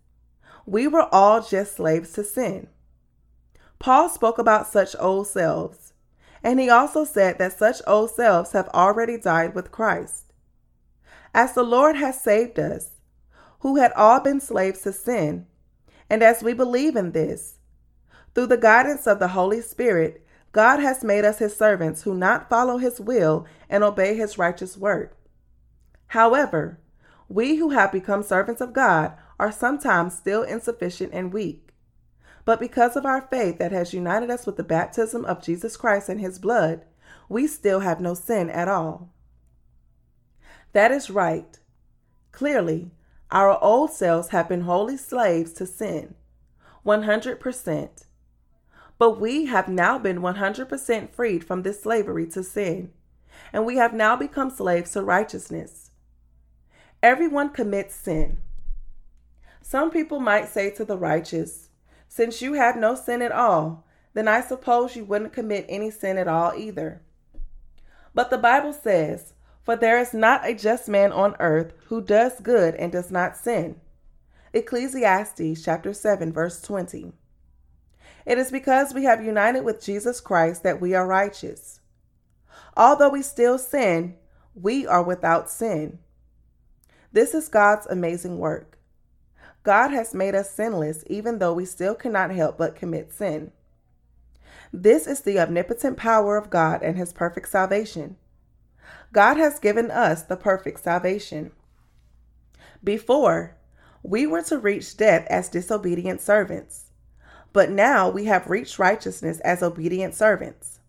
We 0.66 0.88
were 0.88 1.08
all 1.14 1.42
just 1.42 1.78
slaves 1.78 2.12
to 2.14 2.24
sin. 2.26 2.68
Paul 3.80 4.10
spoke 4.10 4.38
about 4.38 4.68
such 4.68 4.96
old 5.00 5.28
selves 5.28 5.94
and 6.46 6.60
he 6.60 6.70
also 6.70 7.04
said 7.04 7.40
that 7.40 7.58
such 7.58 7.82
old 7.88 8.12
selves 8.12 8.52
have 8.52 8.68
already 8.68 9.18
died 9.18 9.56
with 9.56 9.72
Christ. 9.72 10.32
As 11.34 11.54
the 11.54 11.64
Lord 11.64 11.96
has 11.96 12.22
saved 12.22 12.60
us, 12.60 12.92
who 13.62 13.78
had 13.78 13.92
all 13.94 14.20
been 14.20 14.40
slaves 14.40 14.82
to 14.82 14.94
sin, 14.94 15.48
and 16.10 16.24
as 16.24 16.44
we 16.44 16.54
believe 16.54 16.96
in 16.96 17.12
this, 17.12 17.56
through 18.34 18.48
the 18.48 18.58
guidance 18.58 19.08
of 19.08 19.20
the 19.20 19.30
Holy 19.30 19.62
Spirit, 19.62 20.26
God 20.52 20.80
has 20.80 21.04
made 21.04 21.26
us 21.26 21.40
his 21.40 21.56
servants 21.56 22.04
who 22.04 22.14
not 22.14 22.50
follow 22.50 22.78
his 22.78 23.00
will 23.00 23.46
and 23.70 23.84
obey 23.84 24.16
his 24.16 24.38
righteous 24.38 24.78
word. 24.78 25.12
However, 26.08 26.80
we 27.28 27.56
who 27.56 27.72
have 27.72 27.92
become 27.92 28.24
servants 28.24 28.62
of 28.62 28.74
God 28.74 29.14
are 29.40 29.52
sometimes 29.52 30.16
still 30.16 30.44
insufficient 30.44 31.12
and 31.14 31.34
weak. 31.34 31.70
But 32.46 32.60
because 32.60 32.96
of 32.96 33.06
our 33.06 33.22
faith 33.22 33.58
that 33.58 33.72
has 33.72 33.94
united 33.94 34.30
us 34.30 34.46
with 34.46 34.56
the 34.56 34.64
baptism 34.64 35.26
of 35.26 35.42
Jesus 35.42 35.76
Christ 35.76 36.10
and 36.10 36.22
his 36.22 36.38
blood, 36.38 36.86
we 37.28 37.48
still 37.48 37.80
have 37.80 38.00
no 38.00 38.14
sin 38.14 38.50
at 38.50 38.68
all. 38.68 39.10
That 40.74 40.92
is 40.92 41.10
right. 41.10 41.60
Clearly, 42.32 42.92
our 43.32 43.62
old 43.64 43.92
selves 43.92 44.30
have 44.30 44.50
been 44.50 44.62
wholly 44.62 44.98
slaves 44.98 45.52
to 45.54 45.66
sin, 45.66 46.16
100%. 46.86 48.06
But 48.98 49.20
we 49.20 49.46
have 49.46 49.68
now 49.68 49.98
been 50.00 50.20
100% 50.20 51.10
freed 51.12 51.44
from 51.44 51.64
this 51.64 51.82
slavery 51.82 52.28
to 52.28 52.44
sin, 52.44 52.92
and 53.52 53.66
we 53.66 53.78
have 53.78 53.94
now 53.94 54.16
become 54.16 54.50
slaves 54.50 54.92
to 54.92 55.04
righteousness. 55.04 55.92
Everyone 57.04 57.50
commits 57.50 57.96
sin. 57.96 58.38
Some 59.62 59.92
people 59.92 60.20
might 60.20 60.48
say 60.48 60.70
to 60.72 60.86
the 60.86 60.98
righteous, 60.98 61.70
since 62.08 62.42
you 62.42 62.54
have 62.54 62.78
no 62.78 62.96
sin 62.96 63.22
at 63.22 63.32
all, 63.32 63.86
then 64.14 64.28
I 64.28 64.40
suppose 64.40 64.96
you 64.96 65.04
wouldn't 65.04 65.34
commit 65.34 65.66
any 65.68 65.92
sin 65.92 66.18
at 66.18 66.28
all 66.28 66.54
either. 66.56 67.02
But 68.14 68.30
the 68.30 68.38
Bible 68.38 68.72
says, 68.72 69.34
For 69.66 69.76
there 69.76 69.98
is 70.00 70.14
not 70.14 70.48
a 70.48 70.54
just 70.54 70.88
man 70.88 71.12
on 71.12 71.36
earth 71.40 71.74
who 71.88 72.00
does 72.00 72.40
good 72.40 72.76
and 72.76 72.92
does 72.92 73.10
not 73.10 73.36
sin. 73.36 73.82
Ecclesiastes 74.54 75.64
chapter 75.64 75.92
7 75.92 76.32
verse 76.32 76.62
20. 76.62 77.12
It 78.28 78.38
is 78.38 78.52
because 78.52 78.94
we 78.94 79.06
have 79.06 79.26
united 79.26 79.64
with 79.66 79.84
Jesus 79.84 80.22
Christ 80.22 80.62
that 80.64 80.80
we 80.80 80.94
are 80.94 81.08
righteous. 81.08 81.80
Although 82.78 83.10
we 83.10 83.24
still 83.24 83.58
sin, 83.58 84.16
we 84.54 84.86
are 84.86 85.04
without 85.04 85.50
sin. 85.50 85.98
This 87.12 87.34
is 87.34 87.50
God's 87.50 87.88
amazing 87.88 88.38
work. 88.38 88.78
God 89.64 89.90
has 89.90 90.14
made 90.14 90.36
us 90.36 90.52
sinless, 90.52 91.04
even 91.08 91.40
though 91.40 91.54
we 91.54 91.66
still 91.66 91.96
cannot 91.96 92.30
help 92.30 92.58
but 92.58 92.76
commit 92.76 93.12
sin. 93.12 93.52
This 94.72 95.08
is 95.08 95.22
the 95.22 95.40
omnipotent 95.40 95.98
power 95.98 96.38
of 96.38 96.52
God 96.52 96.84
and 96.84 96.98
His 96.98 97.14
perfect 97.14 97.50
salvation. 97.50 98.18
God 99.16 99.38
has 99.38 99.60
given 99.60 99.92
us 99.92 100.24
the 100.24 100.36
perfect 100.36 100.84
salvation. 100.84 101.54
Before, 102.84 103.56
we 104.04 104.28
were 104.28 104.42
to 104.42 104.60
reach 104.60 104.98
death 104.98 105.26
as 105.30 105.48
disobedient 105.48 106.20
servants, 106.20 106.88
but 107.54 107.72
now 107.72 108.10
we 108.10 108.26
have 108.26 108.50
reached 108.50 108.78
righteousness 108.78 109.40
as 109.40 109.64
obedient 109.64 110.16
servants. 110.16 110.80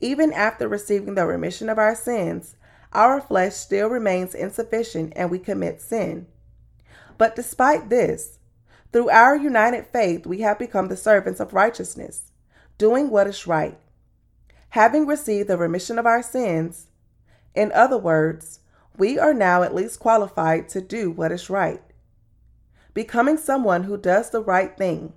Even 0.00 0.34
after 0.34 0.68
receiving 0.68 1.14
the 1.14 1.24
remission 1.24 1.70
of 1.70 1.78
our 1.78 1.94
sins, 1.94 2.56
our 2.92 3.22
flesh 3.22 3.54
still 3.54 3.88
remains 3.88 4.34
insufficient 4.34 5.14
and 5.16 5.30
we 5.30 5.38
commit 5.38 5.80
sin. 5.80 6.26
But 7.16 7.36
despite 7.36 7.88
this, 7.88 8.38
through 8.92 9.08
our 9.08 9.34
united 9.34 9.86
faith, 9.86 10.26
we 10.26 10.40
have 10.42 10.58
become 10.58 10.88
the 10.88 10.96
servants 10.98 11.40
of 11.40 11.54
righteousness, 11.54 12.32
doing 12.76 13.08
what 13.08 13.26
is 13.26 13.46
right. 13.46 13.78
Having 14.68 15.06
received 15.06 15.48
the 15.48 15.56
remission 15.56 15.98
of 15.98 16.04
our 16.04 16.22
sins, 16.22 16.88
in 17.56 17.72
other 17.72 17.98
words, 17.98 18.60
we 18.98 19.18
are 19.18 19.34
now 19.34 19.62
at 19.62 19.74
least 19.74 19.98
qualified 19.98 20.68
to 20.68 20.80
do 20.80 21.10
what 21.10 21.32
is 21.32 21.50
right, 21.50 21.82
becoming 22.94 23.36
someone 23.36 23.84
who 23.84 23.96
does 23.96 24.30
the 24.30 24.42
right 24.42 24.76
thing. 24.76 25.14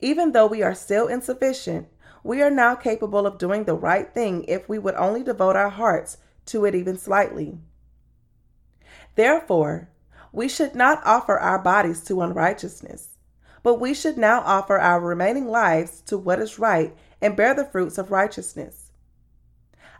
Even 0.00 0.32
though 0.32 0.46
we 0.46 0.62
are 0.62 0.74
still 0.74 1.08
insufficient, 1.08 1.88
we 2.22 2.42
are 2.42 2.50
now 2.50 2.74
capable 2.74 3.26
of 3.26 3.38
doing 3.38 3.64
the 3.64 3.74
right 3.74 4.12
thing 4.12 4.44
if 4.48 4.68
we 4.68 4.78
would 4.78 4.94
only 4.94 5.22
devote 5.22 5.56
our 5.56 5.70
hearts 5.70 6.18
to 6.46 6.64
it 6.64 6.74
even 6.74 6.96
slightly. 6.96 7.58
Therefore, 9.14 9.88
we 10.32 10.48
should 10.48 10.74
not 10.74 11.00
offer 11.04 11.38
our 11.38 11.58
bodies 11.58 12.04
to 12.04 12.20
unrighteousness, 12.20 13.16
but 13.62 13.80
we 13.80 13.94
should 13.94 14.18
now 14.18 14.40
offer 14.40 14.78
our 14.78 15.00
remaining 15.00 15.48
lives 15.48 16.02
to 16.02 16.18
what 16.18 16.38
is 16.38 16.58
right 16.58 16.94
and 17.20 17.36
bear 17.36 17.54
the 17.54 17.64
fruits 17.64 17.98
of 17.98 18.10
righteousness. 18.10 18.87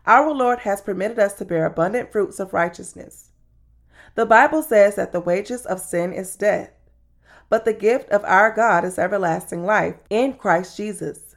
Our 0.09 0.33
Lord 0.33 0.61
has 0.61 0.81
permitted 0.81 1.19
us 1.19 1.35
to 1.35 1.45
bear 1.45 1.67
abundant 1.67 2.11
fruits 2.11 2.41
of 2.41 2.55
righteousness. 2.55 3.29
The 4.15 4.25
Bible 4.25 4.63
says 4.63 4.97
that 4.97 5.13
the 5.13 5.21
wages 5.21 5.67
of 5.67 5.81
sin 5.81 6.15
is 6.15 6.35
death, 6.35 6.71
but 7.51 7.67
the 7.67 7.75
gift 7.75 8.09
of 8.09 8.25
our 8.25 8.51
God 8.51 8.87
is 8.87 8.99
everlasting 8.99 9.67
life 9.67 9.97
in 10.09 10.33
Christ 10.33 10.79
Jesus. 10.79 11.37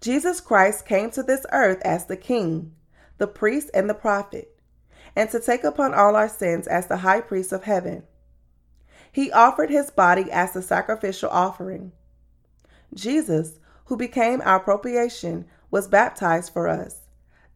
Jesus 0.00 0.40
Christ 0.40 0.86
came 0.86 1.12
to 1.12 1.22
this 1.22 1.46
earth 1.52 1.80
as 1.82 2.06
the 2.06 2.16
King, 2.16 2.74
the 3.18 3.28
priest, 3.28 3.70
and 3.72 3.88
the 3.88 3.94
prophet, 3.94 4.58
and 5.14 5.30
to 5.30 5.38
take 5.38 5.62
upon 5.62 5.94
all 5.94 6.16
our 6.16 6.28
sins 6.28 6.66
as 6.66 6.88
the 6.88 6.98
high 6.98 7.20
priest 7.20 7.52
of 7.52 7.62
heaven. 7.62 8.02
He 9.12 9.30
offered 9.30 9.70
his 9.70 9.92
body 9.92 10.32
as 10.32 10.52
the 10.52 10.62
sacrificial 10.62 11.30
offering. 11.30 11.92
Jesus, 12.92 13.60
who 13.84 13.96
became 13.96 14.42
our 14.44 14.58
propitiation, 14.58 15.46
was 15.70 15.88
baptized 15.88 16.52
for 16.52 16.68
us, 16.68 17.08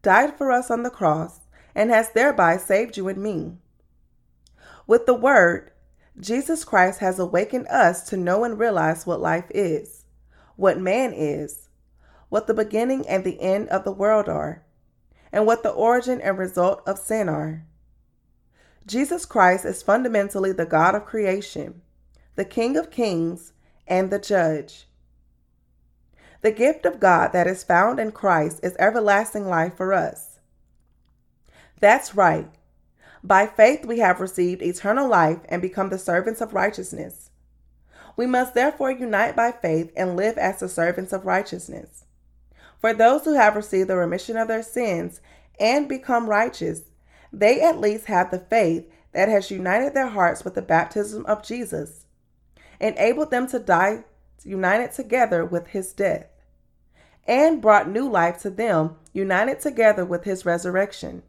died 0.02 0.36
for 0.36 0.50
us 0.50 0.70
on 0.70 0.82
the 0.82 0.90
cross, 0.90 1.40
and 1.74 1.90
has 1.90 2.10
thereby 2.10 2.56
saved 2.56 2.96
you 2.96 3.08
and 3.08 3.22
me. 3.22 3.56
With 4.86 5.06
the 5.06 5.14
Word, 5.14 5.70
Jesus 6.20 6.64
Christ 6.64 7.00
has 7.00 7.18
awakened 7.18 7.66
us 7.68 8.02
to 8.08 8.16
know 8.16 8.44
and 8.44 8.58
realize 8.58 9.06
what 9.06 9.20
life 9.20 9.46
is, 9.50 10.04
what 10.56 10.78
man 10.78 11.12
is, 11.14 11.68
what 12.28 12.46
the 12.46 12.54
beginning 12.54 13.06
and 13.08 13.24
the 13.24 13.40
end 13.40 13.68
of 13.68 13.84
the 13.84 13.92
world 13.92 14.28
are, 14.28 14.64
and 15.32 15.46
what 15.46 15.62
the 15.62 15.70
origin 15.70 16.20
and 16.20 16.36
result 16.36 16.82
of 16.86 16.98
sin 16.98 17.28
are. 17.28 17.64
Jesus 18.86 19.24
Christ 19.24 19.64
is 19.64 19.82
fundamentally 19.82 20.52
the 20.52 20.66
God 20.66 20.94
of 20.94 21.06
creation, 21.06 21.80
the 22.34 22.44
King 22.44 22.76
of 22.76 22.90
kings, 22.90 23.52
and 23.86 24.10
the 24.10 24.18
Judge. 24.18 24.88
The 26.42 26.50
gift 26.52 26.84
of 26.84 26.98
God 26.98 27.32
that 27.32 27.46
is 27.46 27.62
found 27.62 28.00
in 28.00 28.10
Christ 28.10 28.60
is 28.64 28.76
everlasting 28.78 29.46
life 29.46 29.76
for 29.76 29.92
us. 29.92 30.40
That's 31.78 32.16
right. 32.16 32.48
By 33.22 33.46
faith, 33.46 33.86
we 33.86 34.00
have 34.00 34.20
received 34.20 34.60
eternal 34.60 35.08
life 35.08 35.38
and 35.48 35.62
become 35.62 35.88
the 35.88 35.98
servants 35.98 36.40
of 36.40 36.52
righteousness. 36.52 37.30
We 38.16 38.26
must 38.26 38.54
therefore 38.54 38.90
unite 38.90 39.36
by 39.36 39.52
faith 39.52 39.92
and 39.96 40.16
live 40.16 40.36
as 40.36 40.58
the 40.58 40.68
servants 40.68 41.12
of 41.12 41.26
righteousness. 41.26 42.04
For 42.80 42.92
those 42.92 43.24
who 43.24 43.34
have 43.34 43.54
received 43.54 43.88
the 43.88 43.96
remission 43.96 44.36
of 44.36 44.48
their 44.48 44.64
sins 44.64 45.20
and 45.60 45.88
become 45.88 46.28
righteous, 46.28 46.82
they 47.32 47.60
at 47.60 47.78
least 47.78 48.06
have 48.06 48.32
the 48.32 48.40
faith 48.40 48.90
that 49.12 49.28
has 49.28 49.52
united 49.52 49.94
their 49.94 50.08
hearts 50.08 50.44
with 50.44 50.54
the 50.54 50.62
baptism 50.62 51.24
of 51.26 51.44
Jesus, 51.44 52.06
enabled 52.80 53.30
them 53.30 53.46
to 53.46 53.60
die 53.60 54.04
united 54.44 54.92
together 54.92 55.44
with 55.44 55.68
his 55.68 55.92
death, 55.92 56.26
and 57.26 57.62
brought 57.62 57.88
new 57.88 58.08
life 58.08 58.38
to 58.40 58.50
them 58.50 58.96
united 59.12 59.60
together 59.60 60.04
with 60.04 60.24
his 60.24 60.44
resurrection. 60.44 61.22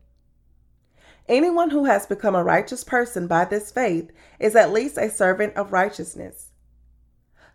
Anyone 1.28 1.70
who 1.70 1.86
has 1.86 2.06
become 2.06 2.36
a 2.36 2.44
righteous 2.44 2.84
person 2.84 3.28
by 3.28 3.46
this 3.46 3.72
faith 3.72 4.12
is 4.40 4.56
at 4.56 4.74
least 4.74 4.98
a 4.98 5.10
servant 5.10 5.56
of 5.56 5.72
righteousness. 5.72 6.52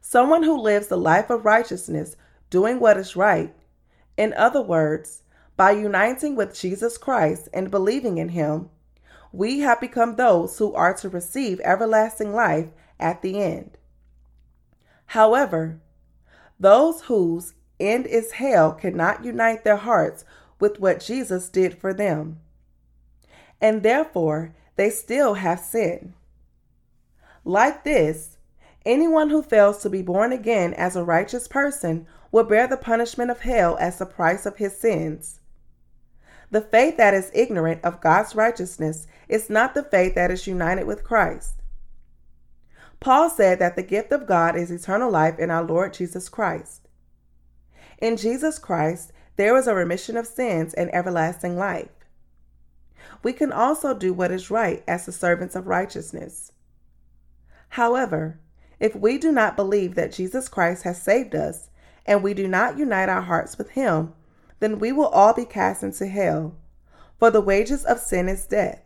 Someone 0.00 0.42
who 0.42 0.58
lives 0.58 0.86
the 0.86 0.96
life 0.96 1.28
of 1.28 1.44
righteousness, 1.44 2.16
doing 2.48 2.80
what 2.80 2.96
is 2.96 3.16
right, 3.16 3.54
in 4.16 4.32
other 4.34 4.62
words, 4.62 5.22
by 5.56 5.72
uniting 5.72 6.34
with 6.34 6.58
Jesus 6.58 6.96
Christ 6.96 7.48
and 7.52 7.70
believing 7.70 8.18
in 8.18 8.30
him, 8.30 8.70
we 9.32 9.60
have 9.60 9.80
become 9.80 10.16
those 10.16 10.56
who 10.58 10.72
are 10.74 10.94
to 10.94 11.08
receive 11.08 11.60
everlasting 11.60 12.32
life 12.32 12.68
at 12.98 13.20
the 13.20 13.42
end. 13.42 13.76
However, 15.06 15.80
those 16.58 17.02
whose 17.02 17.54
end 17.80 18.06
is 18.06 18.32
hell 18.32 18.72
cannot 18.72 19.24
unite 19.24 19.64
their 19.64 19.76
hearts 19.76 20.24
with 20.58 20.80
what 20.80 21.00
Jesus 21.00 21.48
did 21.48 21.78
for 21.78 21.94
them 21.94 22.40
and 23.60 23.82
therefore 23.82 24.54
they 24.76 24.90
still 24.90 25.34
have 25.34 25.60
sin. 25.60 26.14
Like 27.44 27.84
this, 27.84 28.38
anyone 28.84 29.30
who 29.30 29.42
fails 29.42 29.82
to 29.82 29.90
be 29.90 30.02
born 30.02 30.32
again 30.32 30.74
as 30.74 30.96
a 30.96 31.04
righteous 31.04 31.48
person 31.48 32.06
will 32.30 32.44
bear 32.44 32.66
the 32.66 32.76
punishment 32.76 33.30
of 33.30 33.40
hell 33.40 33.76
as 33.80 33.98
the 33.98 34.06
price 34.06 34.46
of 34.46 34.56
his 34.56 34.76
sins. 34.76 35.40
The 36.50 36.60
faith 36.60 36.96
that 36.96 37.14
is 37.14 37.30
ignorant 37.34 37.84
of 37.84 38.00
God's 38.00 38.34
righteousness 38.34 39.06
is 39.28 39.50
not 39.50 39.74
the 39.74 39.82
faith 39.82 40.14
that 40.14 40.30
is 40.30 40.46
united 40.46 40.86
with 40.86 41.04
Christ. 41.04 41.54
Paul 43.00 43.30
said 43.30 43.58
that 43.58 43.76
the 43.76 43.82
gift 43.82 44.12
of 44.12 44.26
God 44.26 44.56
is 44.56 44.70
eternal 44.70 45.10
life 45.10 45.38
in 45.38 45.50
our 45.50 45.62
Lord 45.62 45.94
Jesus 45.94 46.28
Christ. 46.28 46.87
In 47.98 48.16
Jesus 48.16 48.58
Christ, 48.58 49.12
there 49.36 49.56
is 49.56 49.66
a 49.66 49.74
remission 49.74 50.16
of 50.16 50.26
sins 50.26 50.74
and 50.74 50.92
everlasting 50.94 51.56
life 51.56 51.88
we 53.22 53.32
can 53.32 53.52
also 53.52 53.94
do 53.94 54.12
what 54.12 54.30
is 54.30 54.50
right 54.50 54.82
as 54.86 55.06
the 55.06 55.12
servants 55.12 55.56
of 55.56 55.66
righteousness. 55.66 56.52
However, 57.70 58.38
if 58.80 58.94
we 58.94 59.18
do 59.18 59.32
not 59.32 59.56
believe 59.56 59.94
that 59.94 60.12
Jesus 60.12 60.48
Christ 60.48 60.84
has 60.84 61.02
saved 61.02 61.34
us 61.34 61.70
and 62.06 62.22
we 62.22 62.32
do 62.32 62.46
not 62.48 62.78
unite 62.78 63.08
our 63.08 63.22
hearts 63.22 63.58
with 63.58 63.70
him, 63.70 64.14
then 64.60 64.78
we 64.78 64.92
will 64.92 65.08
all 65.08 65.34
be 65.34 65.44
cast 65.44 65.82
into 65.82 66.06
hell, 66.06 66.56
for 67.18 67.30
the 67.30 67.40
wages 67.40 67.84
of 67.84 67.98
sin 67.98 68.28
is 68.28 68.46
death. 68.46 68.82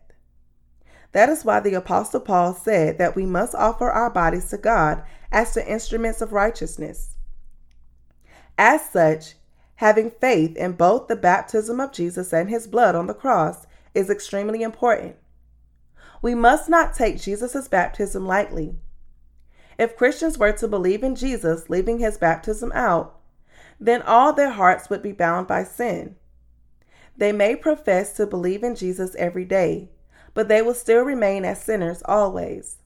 That 1.12 1.28
is 1.28 1.44
why 1.44 1.60
the 1.60 1.74
Apostle 1.74 2.20
Paul 2.20 2.54
said 2.54 2.98
that 2.98 3.14
we 3.14 3.26
must 3.26 3.54
offer 3.54 3.90
our 3.90 4.10
bodies 4.10 4.48
to 4.50 4.58
God 4.58 5.02
as 5.30 5.52
the 5.52 5.66
instruments 5.70 6.22
of 6.22 6.32
righteousness. 6.32 7.16
As 8.59 8.88
such, 8.88 9.34
having 9.76 10.11
faith 10.11 10.57
in 10.57 10.72
both 10.72 11.09
the 11.09 11.16
baptism 11.16 11.80
of 11.80 11.92
Jesus 11.92 12.32
and 12.32 12.48
his 12.48 12.66
blood 12.66 12.94
on 12.94 13.07
the 13.07 13.14
cross 13.14 13.66
is 13.94 14.11
extremely 14.11 14.62
important. 14.62 15.16
We 16.20 16.34
must 16.34 16.68
not 16.68 16.94
take 16.94 17.20
Jesus' 17.20 17.66
baptism 17.68 18.26
lightly. 18.26 18.76
If 19.78 19.96
Christians 19.96 20.38
were 20.38 20.53
to 20.53 20.68
believe 20.68 21.03
in 21.03 21.16
Jesus, 21.16 21.68
leaving 21.68 21.98
his 21.98 22.18
baptism 22.18 22.70
out, 22.74 23.18
then 23.80 24.03
all 24.03 24.32
their 24.32 24.50
hearts 24.50 24.88
would 24.88 25.03
be 25.03 25.12
bound 25.12 25.48
by 25.48 25.64
sin. 25.64 26.14
They 27.16 27.32
may 27.32 27.57
profess 27.57 28.12
to 28.16 28.26
believe 28.26 28.62
in 28.62 28.76
Jesus 28.76 29.14
every 29.16 29.44
day, 29.44 29.90
but 30.34 30.48
they 30.48 30.62
will 30.62 30.74
still 30.74 31.03
remain 31.03 31.44
as 31.44 31.61
sinners 31.61 32.03
always. 32.05 32.76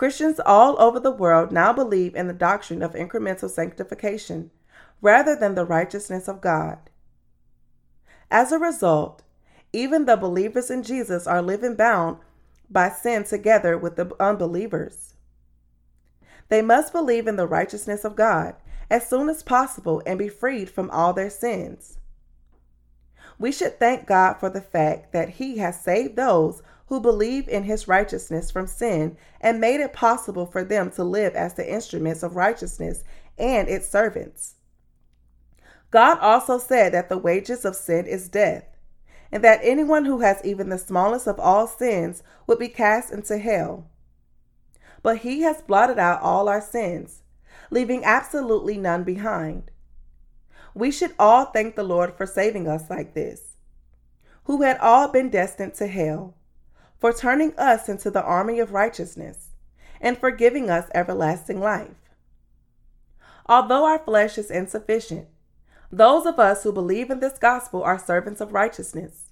Christians 0.00 0.40
all 0.46 0.80
over 0.80 0.98
the 0.98 1.10
world 1.10 1.52
now 1.52 1.74
believe 1.74 2.14
in 2.14 2.26
the 2.26 2.32
doctrine 2.32 2.80
of 2.82 2.94
incremental 2.94 3.50
sanctification 3.50 4.50
rather 5.02 5.36
than 5.36 5.54
the 5.54 5.66
righteousness 5.66 6.26
of 6.26 6.40
God. 6.40 6.78
As 8.30 8.50
a 8.50 8.58
result, 8.58 9.22
even 9.74 10.06
the 10.06 10.16
believers 10.16 10.70
in 10.70 10.82
Jesus 10.84 11.26
are 11.26 11.42
living 11.42 11.74
bound 11.74 12.16
by 12.70 12.88
sin 12.88 13.24
together 13.24 13.76
with 13.76 13.96
the 13.96 14.10
unbelievers. 14.18 15.16
They 16.48 16.62
must 16.62 16.94
believe 16.94 17.26
in 17.26 17.36
the 17.36 17.46
righteousness 17.46 18.02
of 18.02 18.16
God 18.16 18.54
as 18.88 19.06
soon 19.06 19.28
as 19.28 19.42
possible 19.42 20.02
and 20.06 20.18
be 20.18 20.30
freed 20.30 20.70
from 20.70 20.88
all 20.88 21.12
their 21.12 21.28
sins. 21.28 21.98
We 23.38 23.52
should 23.52 23.78
thank 23.78 24.06
God 24.06 24.40
for 24.40 24.48
the 24.48 24.62
fact 24.62 25.12
that 25.12 25.28
He 25.28 25.58
has 25.58 25.78
saved 25.78 26.16
those 26.16 26.62
who 26.90 27.00
believe 27.00 27.48
in 27.48 27.62
His 27.62 27.86
righteousness 27.86 28.50
from 28.50 28.66
sin 28.66 29.16
and 29.40 29.60
made 29.60 29.80
it 29.80 29.92
possible 29.92 30.44
for 30.44 30.64
them 30.64 30.90
to 30.90 31.04
live 31.04 31.36
as 31.36 31.54
the 31.54 31.72
instruments 31.72 32.24
of 32.24 32.34
righteousness 32.34 33.04
and 33.38 33.68
its 33.68 33.88
servants. 33.88 34.56
God 35.92 36.18
also 36.18 36.58
said 36.58 36.92
that 36.92 37.08
the 37.08 37.16
wages 37.16 37.64
of 37.64 37.76
sin 37.76 38.06
is 38.06 38.28
death 38.28 38.64
and 39.30 39.44
that 39.44 39.60
anyone 39.62 40.04
who 40.04 40.18
has 40.18 40.44
even 40.44 40.68
the 40.68 40.78
smallest 40.78 41.28
of 41.28 41.38
all 41.38 41.68
sins 41.68 42.24
would 42.48 42.58
be 42.58 42.66
cast 42.66 43.12
into 43.12 43.38
hell. 43.38 43.88
But 45.00 45.18
he 45.18 45.42
has 45.42 45.62
blotted 45.62 45.98
out 46.00 46.20
all 46.22 46.48
our 46.48 46.60
sins, 46.60 47.22
leaving 47.70 48.04
absolutely 48.04 48.76
none 48.76 49.04
behind. 49.04 49.70
We 50.74 50.90
should 50.90 51.14
all 51.20 51.44
thank 51.44 51.76
the 51.76 51.84
Lord 51.84 52.16
for 52.16 52.26
saving 52.26 52.66
us 52.66 52.90
like 52.90 53.14
this, 53.14 53.56
who 54.44 54.62
had 54.62 54.76
all 54.78 55.06
been 55.06 55.30
destined 55.30 55.74
to 55.74 55.86
hell, 55.86 56.34
for 57.00 57.12
turning 57.12 57.54
us 57.56 57.88
into 57.88 58.10
the 58.10 58.22
army 58.22 58.60
of 58.60 58.72
righteousness, 58.72 59.48
and 60.00 60.16
for 60.18 60.30
giving 60.30 60.70
us 60.70 60.90
everlasting 60.94 61.58
life. 61.58 62.10
Although 63.46 63.86
our 63.86 63.98
flesh 63.98 64.38
is 64.38 64.50
insufficient, 64.50 65.26
those 65.90 66.24
of 66.26 66.38
us 66.38 66.62
who 66.62 66.72
believe 66.72 67.10
in 67.10 67.20
this 67.20 67.38
gospel 67.38 67.82
are 67.82 67.98
servants 67.98 68.40
of 68.40 68.52
righteousness. 68.52 69.30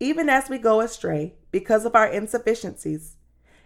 Even 0.00 0.28
as 0.28 0.48
we 0.48 0.58
go 0.58 0.80
astray 0.80 1.34
because 1.52 1.84
of 1.84 1.94
our 1.94 2.08
insufficiencies, 2.08 3.16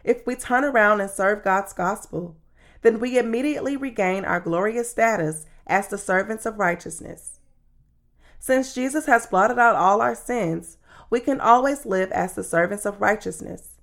if 0.04 0.26
we 0.26 0.34
turn 0.34 0.64
around 0.64 1.00
and 1.00 1.10
serve 1.10 1.44
God's 1.44 1.72
gospel, 1.72 2.36
then 2.82 2.98
we 2.98 3.18
immediately 3.18 3.76
regain 3.76 4.24
our 4.24 4.40
glorious 4.40 4.90
status 4.90 5.46
as 5.66 5.88
the 5.88 5.98
servants 5.98 6.44
of 6.44 6.58
righteousness. 6.58 7.38
Since 8.38 8.74
Jesus 8.74 9.06
has 9.06 9.26
blotted 9.26 9.58
out 9.58 9.76
all 9.76 10.02
our 10.02 10.16
sins, 10.16 10.76
we 11.12 11.20
can 11.20 11.42
always 11.42 11.84
live 11.84 12.10
as 12.12 12.32
the 12.32 12.42
servants 12.42 12.86
of 12.86 13.02
righteousness. 13.02 13.76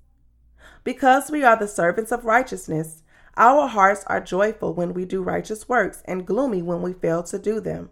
Because 0.84 1.30
we 1.30 1.44
are 1.44 1.56
the 1.56 1.68
servants 1.68 2.12
of 2.12 2.26
righteousness, 2.26 3.04
our 3.38 3.68
hearts 3.68 4.04
are 4.08 4.20
joyful 4.20 4.74
when 4.74 4.96
we 4.96 5.06
do 5.06 5.22
righteous 5.22 5.70
works 5.70 6.02
and 6.06 6.26
gloomy 6.26 6.64
when 6.64 6.82
we 6.82 6.92
fail 6.92 7.22
to 7.22 7.38
do 7.38 7.60
them. 7.60 7.92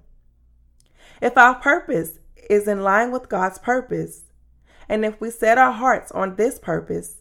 If 1.21 1.37
our 1.37 1.53
purpose 1.53 2.17
is 2.49 2.67
in 2.67 2.81
line 2.81 3.11
with 3.11 3.29
God's 3.29 3.59
purpose, 3.59 4.23
and 4.89 5.05
if 5.05 5.21
we 5.21 5.29
set 5.29 5.59
our 5.59 5.71
hearts 5.71 6.11
on 6.13 6.35
this 6.35 6.57
purpose, 6.57 7.17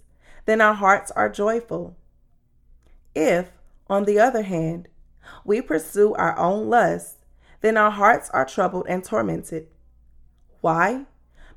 then 0.47 0.63
our 0.63 0.73
hearts 0.73 1.11
are 1.11 1.29
joyful. 1.29 1.99
If, 3.15 3.51
on 3.91 4.07
the 4.07 4.19
other 4.19 4.43
hand, 4.43 4.89
we 5.45 5.61
pursue 5.61 6.15
our 6.15 6.39
own 6.39 6.71
lusts, 6.71 7.19
then 7.61 7.77
our 7.77 7.91
hearts 7.91 8.31
are 8.31 8.47
troubled 8.47 8.87
and 8.89 9.05
tormented. 9.05 9.67
Why? 10.63 11.05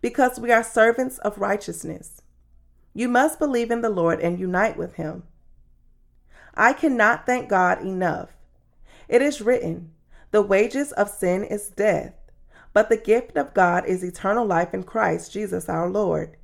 Because 0.01 0.39
we 0.39 0.51
are 0.51 0.63
servants 0.63 1.17
of 1.19 1.39
righteousness. 1.39 2.21
You 2.93 3.07
must 3.07 3.39
believe 3.39 3.71
in 3.71 3.81
the 3.81 3.89
Lord 3.89 4.19
and 4.19 4.39
unite 4.39 4.77
with 4.77 4.95
Him. 4.95 5.23
I 6.55 6.73
cannot 6.73 7.25
thank 7.25 7.49
God 7.49 7.81
enough. 7.81 8.29
It 9.07 9.21
is 9.21 9.41
written, 9.41 9.91
The 10.31 10.41
wages 10.41 10.91
of 10.93 11.09
sin 11.09 11.43
is 11.43 11.69
death, 11.69 12.13
but 12.73 12.89
the 12.89 12.97
gift 12.97 13.37
of 13.37 13.53
God 13.53 13.85
is 13.85 14.03
eternal 14.03 14.45
life 14.45 14.73
in 14.73 14.83
Christ 14.83 15.31
Jesus 15.31 15.69
our 15.69 15.89
Lord. 15.89 16.37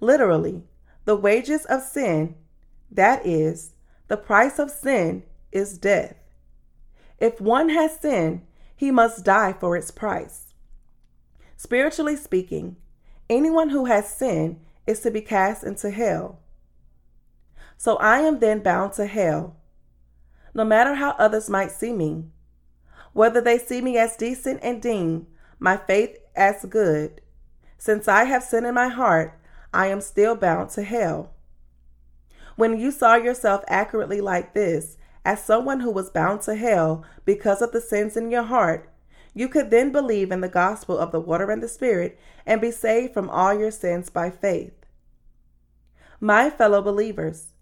Literally, 0.00 0.64
the 1.04 1.16
wages 1.16 1.64
of 1.66 1.82
sin, 1.82 2.34
that 2.90 3.24
is, 3.26 3.72
the 4.08 4.16
price 4.16 4.58
of 4.58 4.70
sin, 4.70 5.22
is 5.50 5.78
death. 5.78 6.16
If 7.18 7.40
one 7.40 7.70
has 7.70 7.98
sinned, 7.98 8.42
he 8.76 8.90
must 8.90 9.24
die 9.24 9.52
for 9.52 9.76
its 9.76 9.90
price. 9.90 10.47
Spiritually 11.58 12.14
speaking, 12.14 12.76
anyone 13.28 13.70
who 13.70 13.86
has 13.86 14.08
sinned 14.08 14.60
is 14.86 15.00
to 15.00 15.10
be 15.10 15.20
cast 15.20 15.64
into 15.64 15.90
hell. 15.90 16.38
So 17.76 17.96
I 17.96 18.20
am 18.20 18.38
then 18.38 18.60
bound 18.60 18.92
to 18.92 19.06
hell, 19.06 19.56
no 20.54 20.64
matter 20.64 20.94
how 20.94 21.16
others 21.18 21.50
might 21.50 21.72
see 21.72 21.92
me. 21.92 22.26
Whether 23.12 23.40
they 23.40 23.58
see 23.58 23.80
me 23.80 23.98
as 23.98 24.16
decent 24.16 24.60
and 24.62 24.80
deem 24.80 25.26
my 25.58 25.76
faith 25.76 26.18
as 26.36 26.64
good, 26.64 27.20
since 27.76 28.06
I 28.06 28.24
have 28.24 28.44
sin 28.44 28.64
in 28.64 28.76
my 28.76 28.86
heart, 28.86 29.36
I 29.74 29.88
am 29.88 30.00
still 30.00 30.36
bound 30.36 30.70
to 30.70 30.84
hell. 30.84 31.34
When 32.54 32.78
you 32.78 32.92
saw 32.92 33.16
yourself 33.16 33.64
accurately 33.66 34.20
like 34.20 34.54
this, 34.54 34.96
as 35.24 35.42
someone 35.42 35.80
who 35.80 35.90
was 35.90 36.08
bound 36.08 36.42
to 36.42 36.54
hell 36.54 37.04
because 37.24 37.60
of 37.62 37.72
the 37.72 37.80
sins 37.80 38.16
in 38.16 38.30
your 38.30 38.44
heart, 38.44 38.88
you 39.38 39.48
could 39.48 39.70
then 39.70 39.92
believe 39.92 40.32
in 40.32 40.40
the 40.40 40.48
gospel 40.48 40.98
of 40.98 41.12
the 41.12 41.20
water 41.20 41.48
and 41.52 41.62
the 41.62 41.68
Spirit 41.68 42.18
and 42.44 42.60
be 42.60 42.72
saved 42.72 43.14
from 43.14 43.30
all 43.30 43.56
your 43.56 43.70
sins 43.70 44.10
by 44.10 44.30
faith. 44.30 44.72
My 46.18 46.50
fellow 46.50 46.82
believers, 46.82 47.52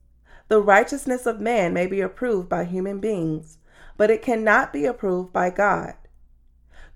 the 0.49 0.62
righteousness 0.62 1.27
of 1.27 1.39
man 1.39 1.74
may 1.74 1.87
be 1.87 2.01
approved 2.01 2.49
by 2.49 2.64
human 2.64 2.99
beings, 2.99 3.59
but 3.99 4.11
it 4.11 4.22
cannot 4.22 4.72
be 4.72 4.87
approved 4.87 5.35
by 5.35 5.51
God. 5.51 5.93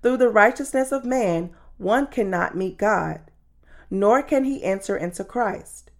Through 0.01 0.17
the 0.17 0.29
righteousness 0.29 0.91
of 0.91 1.05
man, 1.05 1.51
one 1.77 2.07
cannot 2.07 2.57
meet 2.57 2.79
God, 2.79 3.21
nor 3.91 4.23
can 4.23 4.45
he 4.45 4.63
enter 4.63 4.97
into 4.97 5.23
Christ. 5.23 5.91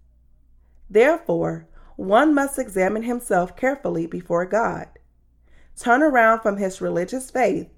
Therefore, 0.89 1.67
one 1.97 2.33
must 2.33 2.57
examine 2.57 3.03
himself 3.03 3.55
carefully 3.55 4.07
before 4.07 4.47
God, 4.47 4.87
turn 5.77 6.01
around 6.01 6.39
from 6.39 6.57
his 6.57 6.81
religious 6.81 7.29
faith, 7.29 7.69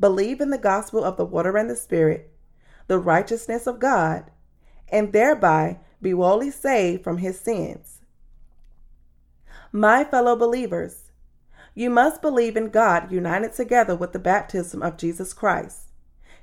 believe 0.00 0.40
in 0.40 0.50
the 0.50 0.58
gospel 0.58 1.04
of 1.04 1.16
the 1.16 1.24
water 1.24 1.56
and 1.56 1.68
the 1.68 1.76
Spirit, 1.76 2.32
the 2.86 2.98
righteousness 2.98 3.66
of 3.66 3.78
God, 3.78 4.30
and 4.88 5.12
thereby 5.12 5.78
be 6.02 6.10
wholly 6.10 6.50
saved 6.50 7.04
from 7.04 7.18
his 7.18 7.38
sins. 7.38 8.00
My 9.70 10.02
fellow 10.02 10.34
believers, 10.34 11.12
you 11.74 11.90
must 11.90 12.22
believe 12.22 12.56
in 12.56 12.70
God 12.70 13.12
united 13.12 13.52
together 13.52 13.94
with 13.94 14.12
the 14.12 14.18
baptism 14.18 14.82
of 14.82 14.96
Jesus 14.96 15.32
Christ, 15.32 15.90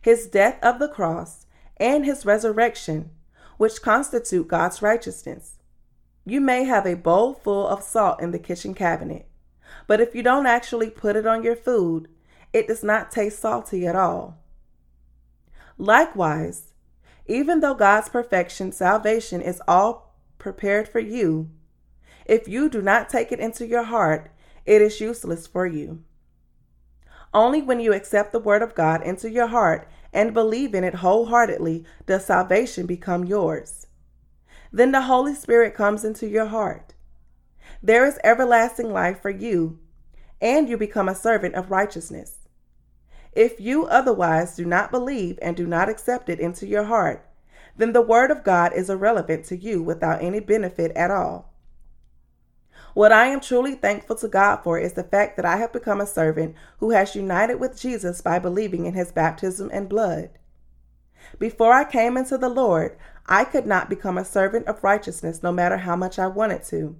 his 0.02 0.28
death 0.28 0.58
of 0.64 0.80
the 0.80 0.88
cross, 0.88 1.46
and 1.78 2.06
his 2.06 2.26
resurrection, 2.26 3.12
which 3.58 3.82
constitute 3.82 4.48
God's 4.48 4.82
righteousness. 4.82 5.56
You 6.26 6.40
may 6.40 6.64
have 6.64 6.86
a 6.86 6.96
bowl 6.96 7.34
full 7.34 7.68
of 7.68 7.84
salt 7.84 8.22
in 8.22 8.32
the 8.32 8.40
kitchen 8.40 8.74
cabinet, 8.74 9.28
but 9.88 10.00
if 10.00 10.16
you 10.16 10.24
don't 10.24 10.46
actually 10.46 10.90
put 10.90 11.16
it 11.16 11.28
on 11.28 11.44
your 11.44 11.56
food, 11.56 12.08
it 12.54 12.68
does 12.68 12.84
not 12.84 13.12
taste 13.12 13.40
salty 13.40 13.86
at 13.86 13.96
all. 13.96 14.38
Likewise, 15.78 16.74
even 17.28 17.60
though 17.60 17.76
God's 17.76 18.10
perfection, 18.10 18.72
salvation 18.72 19.42
is 19.42 19.62
all 19.68 20.16
prepared 20.38 20.88
for 20.88 21.00
you, 21.00 21.50
if 22.26 22.48
you 22.48 22.70
do 22.70 22.82
not 22.82 23.10
take 23.10 23.32
it 23.32 23.40
into 23.40 23.68
your 23.68 23.84
heart, 23.84 24.32
it 24.66 24.82
is 24.82 25.00
useless 25.00 25.48
for 25.48 25.66
you. 25.66 26.04
Only 27.34 27.62
when 27.62 27.80
you 27.80 27.94
accept 27.94 28.32
the 28.32 28.40
Word 28.40 28.62
of 28.62 28.76
God 28.76 29.04
into 29.04 29.30
your 29.30 29.48
heart 29.48 29.88
and 30.14 30.34
believe 30.34 30.74
in 30.74 30.84
it 30.84 30.96
wholeheartedly 30.96 31.86
does 32.06 32.26
salvation 32.26 32.86
become 32.86 33.26
yours. 33.26 33.88
Then 34.72 34.92
the 34.92 35.04
Holy 35.04 35.36
Spirit 35.36 35.76
comes 35.76 36.04
into 36.04 36.28
your 36.28 36.48
heart. 36.48 36.94
There 37.82 38.06
is 38.06 38.20
everlasting 38.24 38.92
life 38.92 39.22
for 39.22 39.30
you, 39.30 39.80
and 40.42 40.68
you 40.68 40.78
become 40.78 41.08
a 41.08 41.16
servant 41.16 41.56
of 41.56 41.72
righteousness. 41.72 42.37
If 43.34 43.60
you 43.60 43.86
otherwise 43.86 44.56
do 44.56 44.66
not 44.66 44.92
believe 44.92 45.38
and 45.42 45.56
do 45.56 45.68
not 45.68 45.90
accept 45.90 46.30
it 46.30 46.40
into 46.40 46.66
your 46.66 46.86
heart, 46.86 47.28
then 47.76 47.94
the 47.94 48.02
Word 48.02 48.32
of 48.32 48.44
God 48.44 48.74
is 48.74 48.90
irrelevant 48.90 49.46
to 49.46 49.58
you 49.58 49.84
without 49.84 50.22
any 50.22 50.40
benefit 50.40 50.92
at 50.96 51.12
all. 51.12 51.54
What 52.94 53.12
I 53.12 53.28
am 53.28 53.42
truly 53.42 53.76
thankful 53.76 54.16
to 54.16 54.28
God 54.28 54.58
for 54.64 54.80
is 54.80 54.94
the 54.94 55.04
fact 55.04 55.36
that 55.36 55.46
I 55.46 55.58
have 55.58 55.72
become 55.72 56.02
a 56.02 56.08
servant 56.08 56.56
who 56.80 56.90
has 56.92 57.16
united 57.16 57.60
with 57.60 57.80
Jesus 57.80 58.22
by 58.22 58.40
believing 58.40 58.88
in 58.88 58.96
his 58.96 59.12
baptism 59.12 59.70
and 59.72 59.88
blood. 59.88 60.32
Before 61.38 61.74
I 61.74 61.84
came 61.84 62.18
into 62.18 62.40
the 62.40 62.50
Lord, 62.50 62.98
I 63.28 63.44
could 63.44 63.68
not 63.68 63.90
become 63.90 64.18
a 64.18 64.26
servant 64.26 64.68
of 64.68 64.84
righteousness 64.84 65.44
no 65.44 65.52
matter 65.52 65.78
how 65.78 65.96
much 65.96 66.18
I 66.18 66.26
wanted 66.26 66.64
to. 66.66 66.96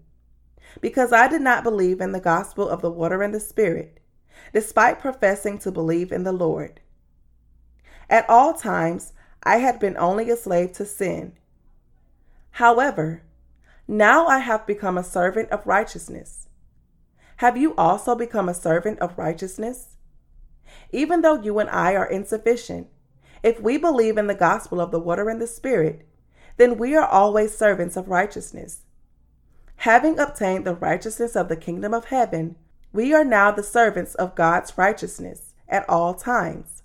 Because 0.82 1.12
I 1.12 1.28
did 1.28 1.42
not 1.42 1.64
believe 1.64 2.02
in 2.02 2.12
the 2.12 2.20
gospel 2.20 2.70
of 2.70 2.82
the 2.82 2.92
water 2.92 3.24
and 3.24 3.34
the 3.34 3.40
Spirit, 3.40 4.00
despite 4.54 5.00
professing 5.00 5.58
to 5.60 5.72
believe 5.72 6.12
in 6.12 6.24
the 6.24 6.32
Lord. 6.32 6.80
At 8.10 8.30
all 8.30 8.54
times, 8.54 9.14
I 9.44 9.58
had 9.58 9.80
been 9.80 9.98
only 9.98 10.30
a 10.30 10.36
slave 10.38 10.74
to 10.74 10.86
sin. 10.86 11.34
However, 12.52 13.24
now 13.88 14.28
I 14.28 14.40
have 14.40 14.66
become 14.66 14.98
a 14.98 15.04
servant 15.04 15.50
of 15.50 15.68
righteousness. 15.68 16.48
Have 17.38 17.56
you 17.56 17.76
also 17.76 18.16
become 18.16 18.50
a 18.50 18.54
servant 18.54 19.00
of 19.00 19.18
righteousness? 19.18 19.96
Even 20.92 21.22
though 21.22 21.42
you 21.42 21.60
and 21.60 21.70
I 21.70 21.96
are 21.96 22.10
insufficient, 22.10 22.88
if 23.44 23.62
we 23.62 23.78
believe 23.78 24.18
in 24.18 24.28
the 24.28 24.34
gospel 24.34 24.82
of 24.82 24.92
the 24.92 25.00
water 25.00 25.30
and 25.30 25.42
the 25.42 25.48
Spirit, 25.48 26.06
then 26.58 26.78
we 26.78 26.96
are 26.96 27.06
always 27.06 27.56
servants 27.56 27.96
of 27.96 28.10
righteousness. 28.10 28.82
Having 29.78 30.20
obtained 30.20 30.66
the 30.66 30.76
righteousness 30.76 31.36
of 31.36 31.48
the 31.48 31.56
kingdom 31.56 31.94
of 31.94 32.06
heaven, 32.06 32.56
we 32.98 33.14
are 33.14 33.24
now 33.24 33.52
the 33.52 33.62
servants 33.62 34.16
of 34.16 34.34
God's 34.34 34.76
righteousness 34.76 35.54
at 35.70 35.88
all 35.88 36.16
times. 36.16 36.82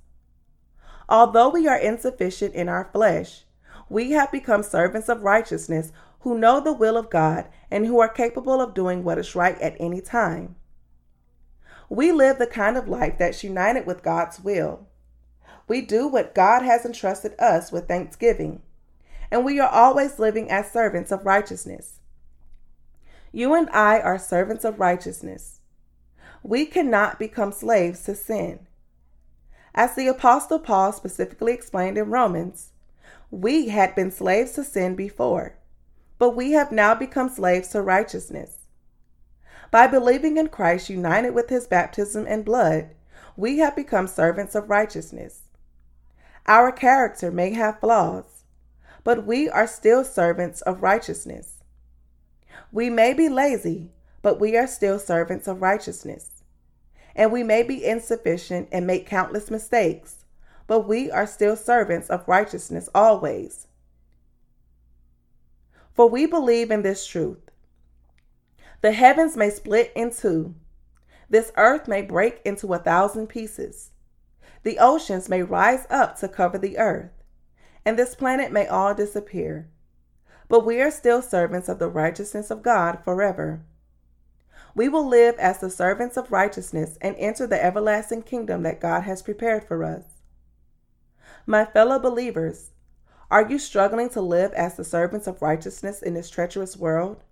Although 1.09 1.49
we 1.49 1.67
are 1.67 1.79
insufficient 1.79 2.53
in 2.53 2.69
our 2.69 2.91
flesh, 2.93 3.45
we 3.89 4.11
have 4.11 4.31
become 4.31 4.63
servants 4.63 5.09
of 5.09 5.23
righteousness 5.23 5.91
who 6.21 6.37
know 6.37 6.61
the 6.61 6.75
will 6.75 6.99
of 6.99 7.09
God 7.09 7.49
and 7.71 7.87
who 7.87 7.99
are 7.99 8.11
capable 8.11 8.61
of 8.61 8.75
doing 8.75 9.03
what 9.03 9.17
is 9.17 9.35
right 9.35 9.59
at 9.63 9.75
any 9.81 10.03
time. 10.03 10.57
We 11.89 12.13
live 12.13 12.37
the 12.37 12.47
kind 12.47 12.77
of 12.77 12.89
life 12.89 13.17
that's 13.19 13.43
united 13.43 13.87
with 13.87 14.03
God's 14.03 14.39
will. 14.39 14.87
We 15.67 15.81
do 15.81 16.09
what 16.09 16.35
God 16.35 16.61
has 16.61 16.85
entrusted 16.85 17.35
us 17.39 17.73
with 17.73 17.89
thanksgiving 17.89 18.61
and 19.31 19.47
we 19.47 19.59
are 19.59 19.71
always 19.71 20.19
living 20.19 20.51
as 20.51 20.71
servants 20.71 21.11
of 21.11 21.25
righteousness. 21.25 22.01
You 23.33 23.55
and 23.55 23.71
I 23.71 23.99
are 23.99 24.19
servants 24.19 24.67
of 24.67 24.79
righteousness. 24.79 25.61
We 26.43 26.67
cannot 26.67 27.19
become 27.19 27.53
slaves 27.53 28.03
to 28.05 28.15
sin. 28.15 28.67
As 29.75 29.95
the 29.95 30.09
Apostle 30.09 30.59
Paul 30.59 30.93
specifically 30.93 31.53
explained 31.53 31.97
in 31.97 32.11
Romans, 32.11 32.71
we 33.31 33.69
had 33.69 33.95
been 33.95 34.11
slaves 34.11 34.53
to 34.53 34.65
sin 34.65 34.95
before, 34.97 35.55
but 36.19 36.37
we 36.37 36.53
have 36.53 36.73
now 36.73 36.95
become 36.95 37.29
slaves 37.29 37.69
to 37.69 37.81
righteousness. 37.81 38.59
By 39.71 39.87
believing 39.87 40.37
in 40.37 40.49
Christ 40.49 40.91
united 40.91 41.31
with 41.31 41.49
his 41.49 41.67
baptism 41.67 42.27
and 42.29 42.45
blood, 42.45 42.91
we 43.37 43.59
have 43.59 43.75
become 43.75 44.07
servants 44.07 44.55
of 44.55 44.69
righteousness. 44.69 45.43
Our 46.47 46.73
character 46.73 47.31
may 47.31 47.55
have 47.55 47.81
flaws, 47.81 48.43
but 49.05 49.25
we 49.25 49.49
are 49.49 49.67
still 49.67 50.05
servants 50.05 50.61
of 50.63 50.83
righteousness. 50.83 51.63
We 52.71 52.91
may 52.91 53.15
be 53.15 53.29
lazy, 53.29 53.91
but 54.21 54.39
we 54.39 54.57
are 54.57 54.67
still 54.67 54.99
servants 54.99 55.49
of 55.49 55.63
righteousness. 55.63 56.32
And 57.15 57.31
we 57.31 57.43
may 57.43 57.63
be 57.63 57.85
insufficient 57.85 58.69
and 58.73 58.87
make 58.87 59.07
countless 59.07 59.51
mistakes, 59.51 60.25
but 60.67 60.89
we 60.89 61.11
are 61.11 61.27
still 61.27 61.57
servants 61.57 62.09
of 62.09 62.27
righteousness 62.27 62.89
always. 62.95 63.67
For 65.93 66.09
we 66.09 66.27
believe 66.27 66.71
in 66.71 66.83
this 66.83 67.07
truth. 67.07 67.51
The 68.81 68.93
heavens 68.93 69.37
may 69.37 69.51
split 69.51 69.93
in 69.95 70.11
two. 70.11 70.55
This 71.29 71.53
earth 71.57 71.87
may 71.87 72.03
break 72.03 72.41
into 72.45 72.73
a 72.73 72.79
thousand 72.79 73.29
pieces. 73.29 73.91
The 74.63 74.79
oceans 74.79 75.29
may 75.29 75.43
rise 75.43 75.87
up 75.91 76.19
to 76.21 76.29
cover 76.29 76.59
the 76.59 76.79
earth 76.79 77.11
and 77.85 77.99
this 77.99 78.15
planet 78.15 78.53
may 78.53 78.67
all 78.67 78.95
disappear. 78.95 79.69
But 80.49 80.65
we 80.65 80.81
are 80.81 80.91
still 80.91 81.23
servants 81.23 81.69
of 81.69 81.79
the 81.79 81.89
righteousness 81.89 82.51
of 82.51 82.63
God 82.63 83.01
forever. 83.05 83.63
We 84.75 84.89
will 84.89 85.07
live 85.07 85.37
as 85.39 85.59
the 85.59 85.71
servants 85.71 86.17
of 86.17 86.33
righteousness 86.33 86.97
and 87.01 87.15
enter 87.17 87.47
the 87.47 87.63
everlasting 87.63 88.23
kingdom 88.23 88.63
that 88.63 88.81
God 88.81 89.03
has 89.03 89.23
prepared 89.23 89.65
for 89.65 89.85
us. 89.85 90.05
My 91.47 91.65
fellow 91.65 91.99
believers, 91.99 92.71
are 93.31 93.49
you 93.49 93.59
struggling 93.59 94.09
to 94.11 94.21
live 94.21 94.53
as 94.53 94.77
the 94.77 94.85
servants 94.85 95.27
of 95.27 95.43
righteousness 95.43 96.03
in 96.03 96.15
this 96.15 96.31
treacherous 96.31 96.77
world? 96.77 97.25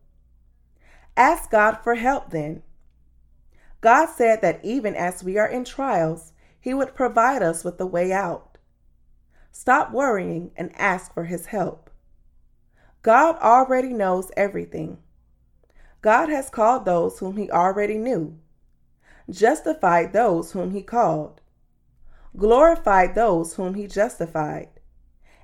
Ask 1.16 1.50
God 1.50 1.78
for 1.82 1.94
help 1.94 2.30
then. 2.30 2.62
God 3.80 4.06
said 4.06 4.42
that 4.42 4.64
even 4.64 4.94
as 4.94 5.24
we 5.24 5.38
are 5.38 5.48
in 5.48 5.64
trials, 5.64 6.32
He 6.58 6.74
would 6.74 6.94
provide 6.94 7.42
us 7.42 7.64
with 7.64 7.78
the 7.78 7.86
way 7.86 8.12
out. 8.12 8.58
Stop 9.52 9.92
worrying 9.92 10.52
and 10.56 10.70
ask 10.76 11.12
for 11.12 11.24
His 11.24 11.46
help. 11.46 11.90
God 13.02 13.36
already 13.36 13.92
knows 13.92 14.30
everything. 14.36 14.98
God 16.02 16.28
has 16.28 16.48
called 16.50 16.84
those 16.84 17.18
whom 17.18 17.36
He 17.36 17.50
already 17.50 17.98
knew, 17.98 18.38
justified 19.28 20.12
those 20.12 20.52
whom 20.52 20.70
He 20.70 20.82
called, 20.82 21.40
glorified 22.36 23.14
those 23.14 23.54
whom 23.54 23.74
He 23.74 23.86
justified, 23.86 24.68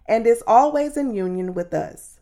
and 0.07 0.27
is 0.27 0.43
always 0.47 0.97
in 0.97 1.15
union 1.15 1.55
with 1.55 1.74
us. 1.74 2.20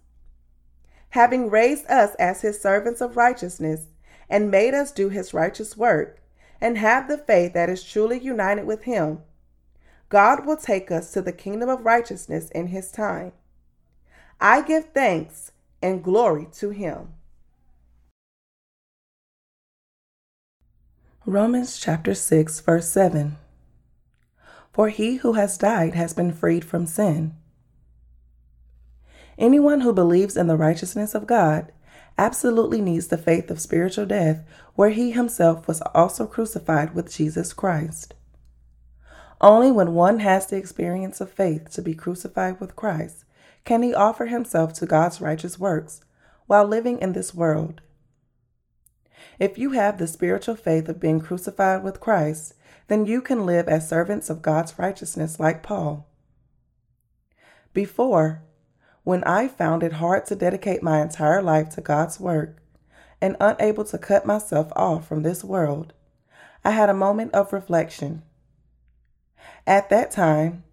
Having 1.11 1.51
raised 1.51 1.87
us 1.91 2.15
as 2.17 2.41
His 2.41 2.61
servants 2.61 3.01
of 3.01 3.17
righteousness, 3.17 3.89
and 4.29 4.51
made 4.51 4.75
us 4.75 4.91
do 4.91 5.09
his 5.09 5.35
righteous 5.35 5.77
work, 5.77 6.21
and 6.61 6.79
have 6.79 7.09
the 7.09 7.19
faith 7.19 7.53
that 7.53 7.69
is 7.69 7.83
truly 7.83 8.19
united 8.19 8.67
with 8.67 8.85
him, 8.85 9.21
God 10.09 10.47
will 10.47 10.57
take 10.57 10.91
us 10.91 11.13
to 11.13 11.23
the 11.23 11.33
kingdom 11.33 11.69
of 11.69 11.85
righteousness 11.85 12.51
in 12.51 12.69
his 12.69 12.91
time. 12.91 13.33
I 14.41 14.63
give 14.63 14.87
thanks 14.87 15.53
and 15.83 16.03
glory 16.03 16.47
to 16.55 16.71
him. 16.71 17.15
Romans 21.27 21.79
chapter 21.79 22.13
6, 22.13 22.61
verse 22.61 22.87
7. 22.91 23.39
For 24.75 24.91
he 24.91 25.17
who 25.17 25.33
has 25.33 25.57
died 25.57 25.95
has 25.95 26.13
been 26.13 26.35
freed 26.35 26.67
from 26.67 26.85
sin. 26.85 27.35
Anyone 29.39 29.81
who 29.81 29.95
believes 29.95 30.37
in 30.37 30.49
the 30.49 30.57
righteousness 30.59 31.15
of 31.15 31.27
God 31.27 31.73
absolutely 32.19 32.83
needs 32.83 33.07
the 33.07 33.17
faith 33.17 33.51
of 33.51 33.59
spiritual 33.59 34.05
death, 34.05 34.45
where 34.75 34.91
he 34.91 35.13
himself 35.13 35.67
was 35.67 35.81
also 35.95 36.27
crucified 36.27 36.95
with 36.95 37.11
Jesus 37.11 37.55
Christ. 37.55 38.13
Only 39.41 39.73
when 39.73 39.95
one 39.95 40.19
has 40.19 40.47
the 40.47 40.59
experience 40.59 41.23
of 41.23 41.33
faith 41.33 41.71
to 41.71 41.81
be 41.81 41.95
crucified 41.95 42.61
with 42.61 42.77
Christ 42.77 43.25
can 43.65 43.83
he 43.83 43.95
offer 43.95 44.27
himself 44.27 44.75
to 44.75 44.85
God's 44.85 45.23
righteous 45.23 45.59
works 45.59 46.03
while 46.47 46.67
living 46.67 46.99
in 46.99 47.15
this 47.15 47.35
world. 47.35 47.81
If 49.39 49.59
you 49.59 49.71
have 49.71 49.99
the 49.99 50.07
spiritual 50.07 50.57
faith 50.57 50.89
of 50.89 51.01
being 51.01 51.21
crucified 51.21 51.83
with 51.83 52.01
Christ, 52.01 52.55
then 52.89 53.07
you 53.07 53.21
can 53.21 53.47
live 53.47 53.69
as 53.69 53.89
servants 53.89 54.31
of 54.31 54.43
God's 54.43 54.79
righteousness 54.79 55.41
like 55.41 55.63
Paul. 55.63 56.07
Before, 57.73 58.43
when 59.03 59.25
I 59.25 59.49
found 59.49 59.83
it 59.83 59.95
hard 59.95 60.27
to 60.27 60.37
dedicate 60.37 60.83
my 60.83 61.03
entire 61.03 61.43
life 61.43 61.71
to 61.71 61.81
God's 61.81 62.21
work 62.21 62.63
and 63.21 63.37
unable 63.41 63.85
to 63.85 63.99
cut 63.99 64.25
myself 64.25 64.73
off 64.77 65.09
from 65.09 65.23
this 65.23 65.43
world, 65.43 65.93
I 66.65 66.71
had 66.71 66.89
a 66.89 66.95
moment 66.95 67.35
of 67.35 67.53
reflection. 67.53 68.23
At 69.67 69.91
that 69.91 70.11
time, 70.11 70.65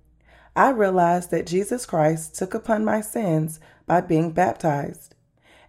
I 0.55 0.69
realized 0.69 1.31
that 1.31 1.47
Jesus 1.47 1.85
Christ 1.85 2.35
took 2.35 2.53
upon 2.53 2.85
my 2.85 3.01
sins 3.01 3.59
by 3.85 4.01
being 4.01 4.31
baptized, 4.31 5.15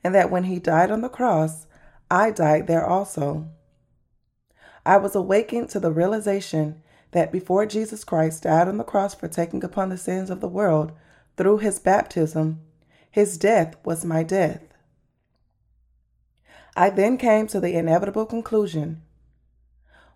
and 0.04 0.14
that 0.14 0.30
when 0.30 0.44
he 0.44 0.58
died 0.58 0.90
on 0.90 1.00
the 1.00 1.08
cross, 1.08 1.66
I 2.12 2.30
died 2.30 2.66
there 2.66 2.86
also. 2.86 3.48
I 4.84 4.98
was 4.98 5.14
awakened 5.14 5.70
to 5.70 5.80
the 5.80 5.90
realization 5.90 6.82
that 7.12 7.32
before 7.32 7.64
Jesus 7.64 8.04
Christ 8.04 8.42
died 8.42 8.68
on 8.68 8.76
the 8.76 8.84
cross 8.84 9.14
for 9.14 9.28
taking 9.28 9.64
upon 9.64 9.88
the 9.88 9.96
sins 9.96 10.28
of 10.28 10.42
the 10.42 10.48
world, 10.48 10.92
through 11.38 11.58
his 11.58 11.78
baptism, 11.78 12.60
his 13.10 13.38
death 13.38 13.76
was 13.86 14.04
my 14.04 14.22
death. 14.22 14.60
I 16.76 16.90
then 16.90 17.16
came 17.16 17.46
to 17.46 17.60
the 17.60 17.72
inevitable 17.78 18.26
conclusion. 18.26 19.00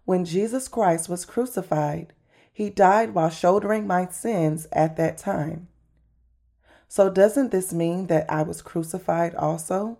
When 0.04 0.26
Jesus 0.26 0.68
Christ 0.68 1.08
was 1.08 1.24
crucified, 1.24 2.12
he 2.52 2.68
died 2.68 3.14
while 3.14 3.30
shouldering 3.30 3.86
my 3.86 4.06
sins 4.08 4.66
at 4.70 4.98
that 4.98 5.16
time. 5.16 5.68
So, 6.88 7.08
doesn't 7.08 7.52
this 7.52 7.72
mean 7.72 8.08
that 8.08 8.30
I 8.30 8.42
was 8.42 8.60
crucified 8.60 9.34
also? 9.34 9.96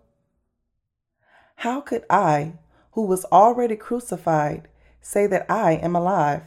How 1.57 1.81
could 1.81 2.05
I, 2.11 2.55
who 2.93 3.03
was 3.07 3.25
already 3.27 3.77
crucified, 3.77 4.69
say 5.01 5.27
that 5.27 5.51
I 5.51 5.73
am 5.73 5.97
alive? 5.97 6.43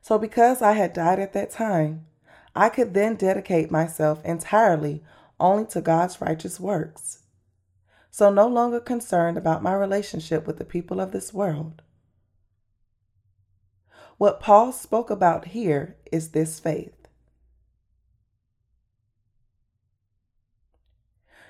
So, 0.00 0.18
because 0.18 0.60
I 0.60 0.72
had 0.72 0.92
died 0.92 1.20
at 1.20 1.32
that 1.34 1.50
time, 1.50 2.06
I 2.56 2.68
could 2.68 2.92
then 2.92 3.14
dedicate 3.14 3.70
myself 3.70 4.22
entirely 4.24 5.02
only 5.38 5.66
to 5.66 5.80
God's 5.80 6.20
righteous 6.20 6.58
works. 6.58 7.20
So, 8.10 8.30
no 8.30 8.48
longer 8.48 8.80
concerned 8.80 9.38
about 9.38 9.62
my 9.62 9.74
relationship 9.74 10.44
with 10.46 10.58
the 10.58 10.64
people 10.64 11.00
of 11.00 11.12
this 11.12 11.32
world. 11.32 11.82
What 14.18 14.40
Paul 14.40 14.72
spoke 14.72 15.08
about 15.08 15.46
here 15.46 15.96
is 16.10 16.30
this 16.30 16.58
faith. 16.58 17.06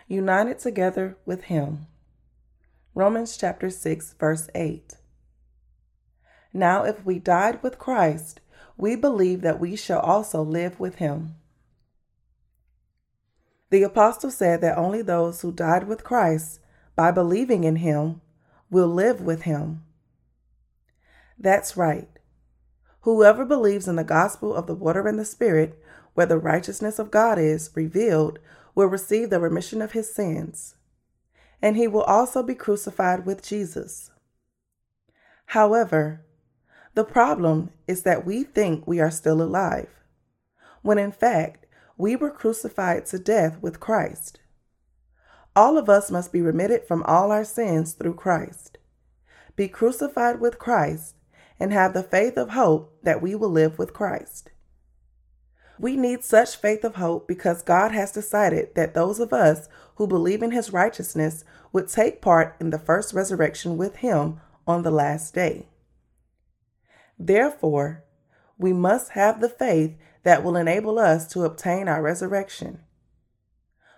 United 0.06 0.58
together 0.58 1.16
with 1.24 1.44
Him. 1.44 1.86
Romans 2.94 3.38
chapter 3.38 3.70
6, 3.70 4.16
verse 4.20 4.50
8. 4.54 4.96
Now, 6.52 6.84
if 6.84 7.02
we 7.06 7.18
died 7.18 7.62
with 7.62 7.78
Christ, 7.78 8.40
we 8.76 8.96
believe 8.96 9.40
that 9.40 9.58
we 9.58 9.76
shall 9.76 10.00
also 10.00 10.42
live 10.42 10.78
with 10.78 10.96
him. 10.96 11.36
The 13.70 13.82
apostle 13.82 14.30
said 14.30 14.60
that 14.60 14.76
only 14.76 15.00
those 15.00 15.40
who 15.40 15.52
died 15.52 15.88
with 15.88 16.04
Christ 16.04 16.60
by 16.94 17.10
believing 17.10 17.64
in 17.64 17.76
him 17.76 18.20
will 18.70 18.88
live 18.88 19.22
with 19.22 19.42
him. 19.42 19.84
That's 21.38 21.78
right. 21.78 22.10
Whoever 23.00 23.46
believes 23.46 23.88
in 23.88 23.96
the 23.96 24.04
gospel 24.04 24.54
of 24.54 24.66
the 24.66 24.74
water 24.74 25.08
and 25.08 25.18
the 25.18 25.24
Spirit, 25.24 25.82
where 26.12 26.26
the 26.26 26.36
righteousness 26.36 26.98
of 26.98 27.10
God 27.10 27.38
is 27.38 27.70
revealed, 27.74 28.38
will 28.74 28.86
receive 28.86 29.30
the 29.30 29.40
remission 29.40 29.80
of 29.80 29.92
his 29.92 30.14
sins. 30.14 30.74
And 31.62 31.76
he 31.76 31.86
will 31.86 32.02
also 32.02 32.42
be 32.42 32.54
crucified 32.54 33.24
with 33.24 33.42
Jesus. 33.42 34.10
However, 35.46 36.26
the 36.94 37.04
problem 37.04 37.70
is 37.86 38.02
that 38.02 38.26
we 38.26 38.42
think 38.42 38.86
we 38.86 39.00
are 39.00 39.10
still 39.10 39.40
alive, 39.40 39.88
when 40.82 40.98
in 40.98 41.12
fact, 41.12 41.66
we 41.96 42.16
were 42.16 42.30
crucified 42.30 43.06
to 43.06 43.18
death 43.18 43.62
with 43.62 43.80
Christ. 43.80 44.40
All 45.54 45.78
of 45.78 45.88
us 45.88 46.10
must 46.10 46.32
be 46.32 46.40
remitted 46.40 46.86
from 46.86 47.02
all 47.04 47.30
our 47.30 47.44
sins 47.44 47.92
through 47.92 48.14
Christ, 48.14 48.78
be 49.54 49.68
crucified 49.68 50.40
with 50.40 50.58
Christ, 50.58 51.14
and 51.60 51.72
have 51.72 51.92
the 51.92 52.02
faith 52.02 52.36
of 52.36 52.50
hope 52.50 52.98
that 53.02 53.22
we 53.22 53.34
will 53.34 53.50
live 53.50 53.78
with 53.78 53.92
Christ. 53.92 54.50
We 55.78 55.96
need 55.96 56.24
such 56.24 56.56
faith 56.56 56.84
of 56.84 56.96
hope 56.96 57.28
because 57.28 57.62
God 57.62 57.92
has 57.92 58.12
decided 58.12 58.74
that 58.74 58.94
those 58.94 59.20
of 59.20 59.32
us 59.32 59.68
who 60.02 60.08
believe 60.08 60.42
in 60.42 60.50
his 60.50 60.72
righteousness 60.72 61.44
would 61.70 61.88
take 61.88 62.20
part 62.20 62.56
in 62.58 62.70
the 62.70 62.78
first 62.78 63.14
resurrection 63.14 63.76
with 63.76 63.94
him 63.96 64.40
on 64.66 64.82
the 64.82 64.90
last 64.90 65.32
day. 65.32 65.68
Therefore, 67.16 68.02
we 68.58 68.72
must 68.72 69.10
have 69.10 69.40
the 69.40 69.48
faith 69.48 69.94
that 70.24 70.42
will 70.42 70.56
enable 70.56 70.98
us 70.98 71.28
to 71.28 71.44
obtain 71.44 71.86
our 71.86 72.02
resurrection. 72.02 72.80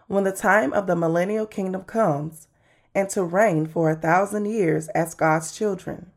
When 0.07 0.25
the 0.25 0.33
time 0.33 0.75
of 0.75 0.87
the 0.87 0.95
millennial 0.95 1.47
kingdom 1.47 1.85
comes, 1.85 2.49
and 2.95 3.09
to 3.09 3.25
reign 3.25 3.67
for 3.67 3.91
a 3.91 3.97
thousand 3.97 4.45
years 4.45 4.89
as 4.89 5.15
God's 5.15 5.53
children. 5.57 6.11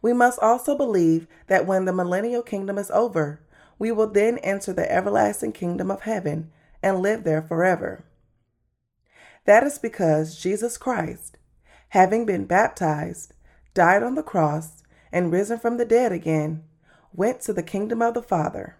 We 0.00 0.12
must 0.12 0.38
also 0.38 0.76
believe 0.76 1.26
that 1.48 1.66
when 1.66 1.84
the 1.84 1.92
millennial 1.92 2.42
kingdom 2.42 2.78
is 2.78 2.92
over, 2.92 3.40
we 3.76 3.90
will 3.90 4.06
then 4.06 4.38
enter 4.38 4.72
the 4.72 4.90
everlasting 4.90 5.50
kingdom 5.50 5.90
of 5.90 6.02
heaven 6.02 6.52
and 6.80 7.00
live 7.00 7.24
there 7.24 7.42
forever. 7.42 8.04
That 9.50 9.64
is 9.64 9.80
because 9.80 10.40
Jesus 10.40 10.78
Christ, 10.78 11.36
having 11.88 12.24
been 12.24 12.44
baptized, 12.44 13.34
died 13.74 14.00
on 14.04 14.14
the 14.14 14.22
cross, 14.22 14.84
and 15.10 15.32
risen 15.32 15.58
from 15.58 15.76
the 15.76 15.84
dead 15.84 16.12
again, 16.12 16.62
went 17.12 17.40
to 17.40 17.52
the 17.52 17.64
kingdom 17.64 18.00
of 18.00 18.14
the 18.14 18.22
Father. 18.22 18.76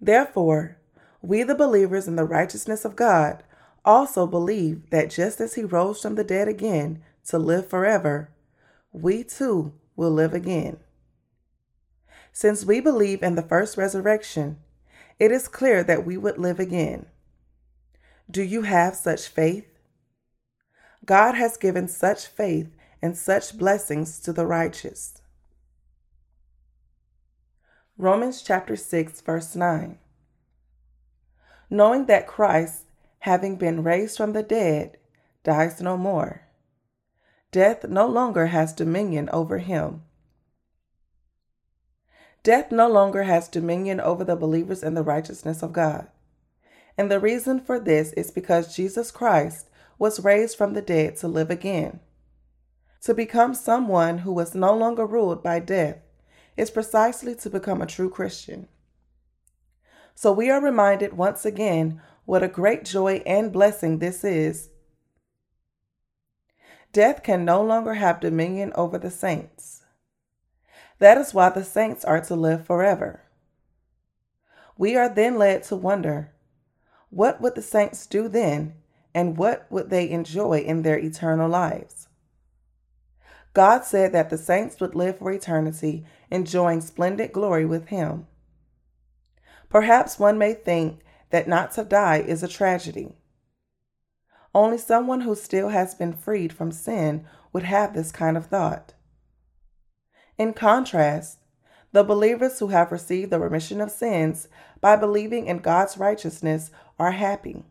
Therefore, 0.00 0.78
we, 1.20 1.42
the 1.42 1.54
believers 1.54 2.08
in 2.08 2.16
the 2.16 2.24
righteousness 2.24 2.86
of 2.86 2.96
God, 2.96 3.44
also 3.84 4.26
believe 4.26 4.88
that 4.88 5.10
just 5.10 5.38
as 5.38 5.54
he 5.54 5.64
rose 5.64 6.00
from 6.00 6.14
the 6.14 6.24
dead 6.24 6.48
again 6.48 7.02
to 7.26 7.38
live 7.38 7.68
forever, 7.68 8.30
we 8.90 9.22
too 9.22 9.74
will 9.96 10.10
live 10.10 10.32
again. 10.32 10.78
Since 12.32 12.64
we 12.64 12.80
believe 12.80 13.22
in 13.22 13.34
the 13.34 13.42
first 13.42 13.76
resurrection, 13.76 14.60
it 15.18 15.30
is 15.30 15.46
clear 15.46 15.84
that 15.84 16.06
we 16.06 16.16
would 16.16 16.38
live 16.38 16.58
again. 16.58 17.04
Do 18.30 18.42
you 18.42 18.62
have 18.62 18.94
such 18.94 19.26
faith? 19.26 19.66
God 21.04 21.34
has 21.34 21.56
given 21.56 21.88
such 21.88 22.26
faith 22.26 22.68
and 23.02 23.16
such 23.16 23.58
blessings 23.58 24.20
to 24.20 24.32
the 24.32 24.46
righteous. 24.46 25.20
Romans 27.98 28.42
chapter 28.42 28.76
6, 28.76 29.20
verse 29.22 29.56
9. 29.56 29.98
Knowing 31.70 32.06
that 32.06 32.28
Christ, 32.28 32.84
having 33.20 33.56
been 33.56 33.82
raised 33.82 34.16
from 34.16 34.32
the 34.32 34.44
dead, 34.44 34.98
dies 35.42 35.80
no 35.80 35.96
more, 35.96 36.42
death 37.50 37.84
no 37.88 38.06
longer 38.06 38.46
has 38.48 38.72
dominion 38.72 39.28
over 39.32 39.58
him. 39.58 40.02
Death 42.44 42.70
no 42.70 42.88
longer 42.88 43.24
has 43.24 43.48
dominion 43.48 44.00
over 44.00 44.22
the 44.22 44.36
believers 44.36 44.84
in 44.84 44.94
the 44.94 45.02
righteousness 45.02 45.62
of 45.62 45.72
God. 45.72 46.06
And 46.96 47.10
the 47.10 47.20
reason 47.20 47.60
for 47.60 47.78
this 47.78 48.12
is 48.14 48.30
because 48.30 48.74
Jesus 48.74 49.10
Christ 49.10 49.68
was 49.98 50.24
raised 50.24 50.56
from 50.56 50.74
the 50.74 50.82
dead 50.82 51.16
to 51.16 51.28
live 51.28 51.50
again. 51.50 52.00
To 53.02 53.14
become 53.14 53.54
someone 53.54 54.18
who 54.18 54.32
was 54.32 54.54
no 54.54 54.76
longer 54.76 55.06
ruled 55.06 55.42
by 55.42 55.60
death 55.60 55.98
is 56.56 56.70
precisely 56.70 57.34
to 57.36 57.50
become 57.50 57.80
a 57.80 57.86
true 57.86 58.10
Christian. 58.10 58.68
So 60.14 60.32
we 60.32 60.50
are 60.50 60.60
reminded 60.60 61.14
once 61.14 61.44
again 61.46 62.02
what 62.26 62.42
a 62.42 62.48
great 62.48 62.84
joy 62.84 63.22
and 63.24 63.52
blessing 63.52 63.98
this 63.98 64.22
is. 64.22 64.68
Death 66.92 67.22
can 67.22 67.44
no 67.44 67.62
longer 67.62 67.94
have 67.94 68.20
dominion 68.20 68.72
over 68.74 68.98
the 68.98 69.10
saints. 69.10 69.82
That 70.98 71.16
is 71.16 71.32
why 71.32 71.48
the 71.48 71.64
saints 71.64 72.04
are 72.04 72.20
to 72.22 72.34
live 72.34 72.66
forever. 72.66 73.22
We 74.76 74.96
are 74.96 75.08
then 75.08 75.38
led 75.38 75.62
to 75.64 75.76
wonder 75.76 76.32
what 77.10 77.40
would 77.40 77.56
the 77.56 77.62
saints 77.62 78.06
do 78.06 78.28
then, 78.28 78.74
and 79.14 79.36
what 79.36 79.66
would 79.70 79.90
they 79.90 80.08
enjoy 80.08 80.58
in 80.58 80.82
their 80.82 80.98
eternal 80.98 81.48
lives? 81.48 82.08
God 83.52 83.84
said 83.84 84.12
that 84.12 84.30
the 84.30 84.38
saints 84.38 84.80
would 84.80 84.94
live 84.94 85.18
for 85.18 85.32
eternity, 85.32 86.06
enjoying 86.30 86.80
splendid 86.80 87.32
glory 87.32 87.66
with 87.66 87.88
Him. 87.88 88.28
Perhaps 89.68 90.18
one 90.18 90.38
may 90.38 90.54
think 90.54 91.00
that 91.30 91.48
not 91.48 91.72
to 91.72 91.84
die 91.84 92.18
is 92.18 92.42
a 92.42 92.48
tragedy. 92.48 93.16
Only 94.54 94.78
someone 94.78 95.22
who 95.22 95.34
still 95.34 95.68
has 95.68 95.94
been 95.94 96.12
freed 96.12 96.52
from 96.52 96.72
sin 96.72 97.24
would 97.52 97.62
have 97.64 97.94
this 97.94 98.12
kind 98.12 98.36
of 98.36 98.46
thought. 98.46 98.94
In 100.38 100.52
contrast, 100.52 101.38
the 101.92 102.04
believers 102.04 102.58
who 102.58 102.68
have 102.68 102.92
received 102.92 103.30
the 103.30 103.40
remission 103.40 103.80
of 103.80 103.90
sins 103.90 104.48
by 104.80 104.96
believing 104.96 105.46
in 105.46 105.58
God's 105.58 105.98
righteousness 105.98 106.70
are 107.00 107.12
happy. 107.12 107.64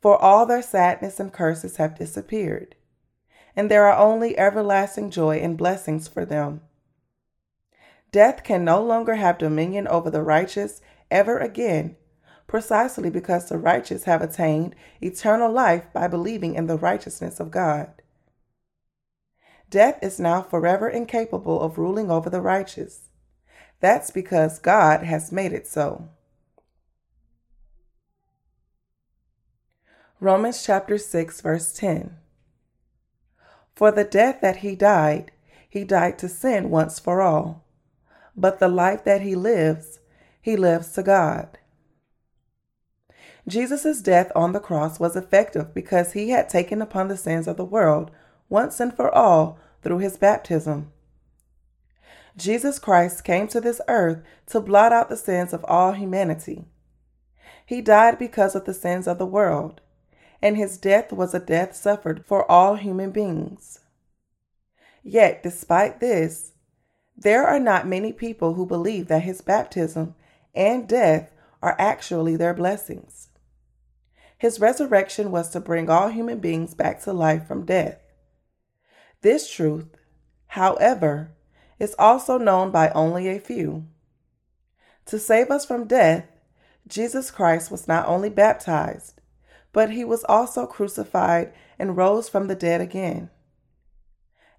For 0.00 0.16
all 0.16 0.44
their 0.44 0.60
sadness 0.60 1.18
and 1.18 1.32
curses 1.32 1.78
have 1.78 1.98
disappeared, 1.98 2.76
and 3.56 3.70
there 3.70 3.86
are 3.86 3.98
only 3.98 4.38
everlasting 4.38 5.10
joy 5.10 5.38
and 5.38 5.56
blessings 5.56 6.06
for 6.06 6.26
them. 6.26 6.60
Death 8.12 8.44
can 8.44 8.64
no 8.64 8.82
longer 8.82 9.14
have 9.14 9.38
dominion 9.38 9.88
over 9.88 10.10
the 10.10 10.22
righteous 10.22 10.82
ever 11.10 11.38
again, 11.38 11.96
precisely 12.46 13.08
because 13.08 13.48
the 13.48 13.58
righteous 13.58 14.04
have 14.04 14.20
attained 14.20 14.76
eternal 15.00 15.50
life 15.50 15.90
by 15.92 16.06
believing 16.06 16.54
in 16.54 16.66
the 16.66 16.76
righteousness 16.76 17.40
of 17.40 17.50
God. 17.50 17.90
Death 19.70 19.98
is 20.02 20.20
now 20.20 20.42
forever 20.42 20.88
incapable 20.88 21.60
of 21.60 21.78
ruling 21.78 22.10
over 22.10 22.28
the 22.28 22.42
righteous. 22.42 23.08
That's 23.80 24.10
because 24.10 24.58
God 24.58 25.02
has 25.02 25.32
made 25.32 25.54
it 25.54 25.66
so. 25.66 26.10
Romans 30.24 30.64
chapter 30.64 30.96
6, 30.96 31.42
verse 31.42 31.74
10. 31.74 32.16
For 33.76 33.92
the 33.92 34.04
death 34.04 34.40
that 34.40 34.56
he 34.56 34.74
died, 34.74 35.32
he 35.68 35.84
died 35.84 36.18
to 36.20 36.30
sin 36.30 36.70
once 36.70 36.98
for 36.98 37.20
all 37.20 37.64
but 38.34 38.58
the 38.58 38.68
life 38.68 39.04
that 39.04 39.20
he 39.20 39.34
lives, 39.34 40.00
he 40.40 40.56
lives 40.56 40.92
to 40.92 41.02
God. 41.02 41.58
Jesus' 43.46 44.00
death 44.00 44.32
on 44.34 44.52
the 44.52 44.60
cross 44.60 44.98
was 44.98 45.14
effective 45.14 45.74
because 45.74 46.14
he 46.14 46.30
had 46.30 46.48
taken 46.48 46.80
upon 46.80 47.08
the 47.08 47.18
sins 47.18 47.46
of 47.46 47.58
the 47.58 47.64
world 47.64 48.10
once 48.48 48.80
and 48.80 48.96
for 48.96 49.14
all 49.14 49.58
through 49.82 49.98
his 49.98 50.16
baptism. 50.16 50.90
Jesus 52.34 52.78
Christ 52.78 53.24
came 53.24 53.46
to 53.48 53.60
this 53.60 53.82
earth 53.88 54.22
to 54.46 54.58
blot 54.58 54.90
out 54.90 55.10
the 55.10 55.18
sins 55.18 55.52
of 55.52 55.64
all 55.68 55.92
humanity. 55.92 56.64
He 57.66 57.82
died 57.82 58.18
because 58.18 58.54
of 58.54 58.64
the 58.64 58.72
sins 58.72 59.06
of 59.06 59.18
the 59.18 59.26
world, 59.26 59.82
and 60.42 60.56
his 60.56 60.78
death 60.78 61.12
was 61.12 61.34
a 61.34 61.40
death 61.40 61.74
suffered 61.74 62.24
for 62.24 62.50
all 62.50 62.76
human 62.76 63.10
beings. 63.10 63.80
Yet, 65.02 65.42
despite 65.42 66.00
this, 66.00 66.52
there 67.16 67.46
are 67.46 67.60
not 67.60 67.86
many 67.86 68.12
people 68.12 68.54
who 68.54 68.66
believe 68.66 69.08
that 69.08 69.22
his 69.22 69.40
baptism 69.40 70.14
and 70.54 70.88
death 70.88 71.30
are 71.62 71.76
actually 71.78 72.36
their 72.36 72.54
blessings. 72.54 73.28
His 74.36 74.60
resurrection 74.60 75.30
was 75.30 75.50
to 75.50 75.60
bring 75.60 75.88
all 75.88 76.08
human 76.08 76.38
beings 76.38 76.74
back 76.74 77.02
to 77.02 77.12
life 77.12 77.46
from 77.46 77.64
death. 77.64 77.98
This 79.22 79.50
truth, 79.50 79.86
however, 80.48 81.30
is 81.78 81.94
also 81.98 82.36
known 82.36 82.70
by 82.70 82.90
only 82.90 83.28
a 83.28 83.38
few. 83.38 83.86
To 85.06 85.18
save 85.18 85.50
us 85.50 85.64
from 85.64 85.86
death, 85.86 86.26
Jesus 86.86 87.30
Christ 87.30 87.70
was 87.70 87.88
not 87.88 88.06
only 88.06 88.28
baptized, 88.28 89.13
but 89.74 89.90
he 89.90 90.04
was 90.04 90.24
also 90.24 90.66
crucified 90.66 91.52
and 91.78 91.96
rose 91.96 92.28
from 92.28 92.46
the 92.46 92.54
dead 92.54 92.80
again. 92.80 93.28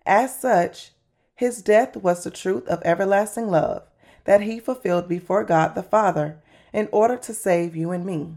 As 0.06 0.40
such, 0.40 0.92
his 1.34 1.64
death 1.64 1.96
was 1.96 2.24
the 2.24 2.30
truth 2.30 2.68
of 2.68 2.84
everlasting 2.86 3.48
love 3.48 3.84
that 4.26 4.42
he 4.42 4.60
fulfilled 4.60 5.08
before 5.08 5.46
God 5.46 5.74
the 5.74 5.82
Father 5.82 6.44
in 6.74 6.90
order 6.92 7.16
to 7.16 7.34
save 7.34 7.76
you 7.76 7.92
and 7.92 8.06
me. 8.06 8.36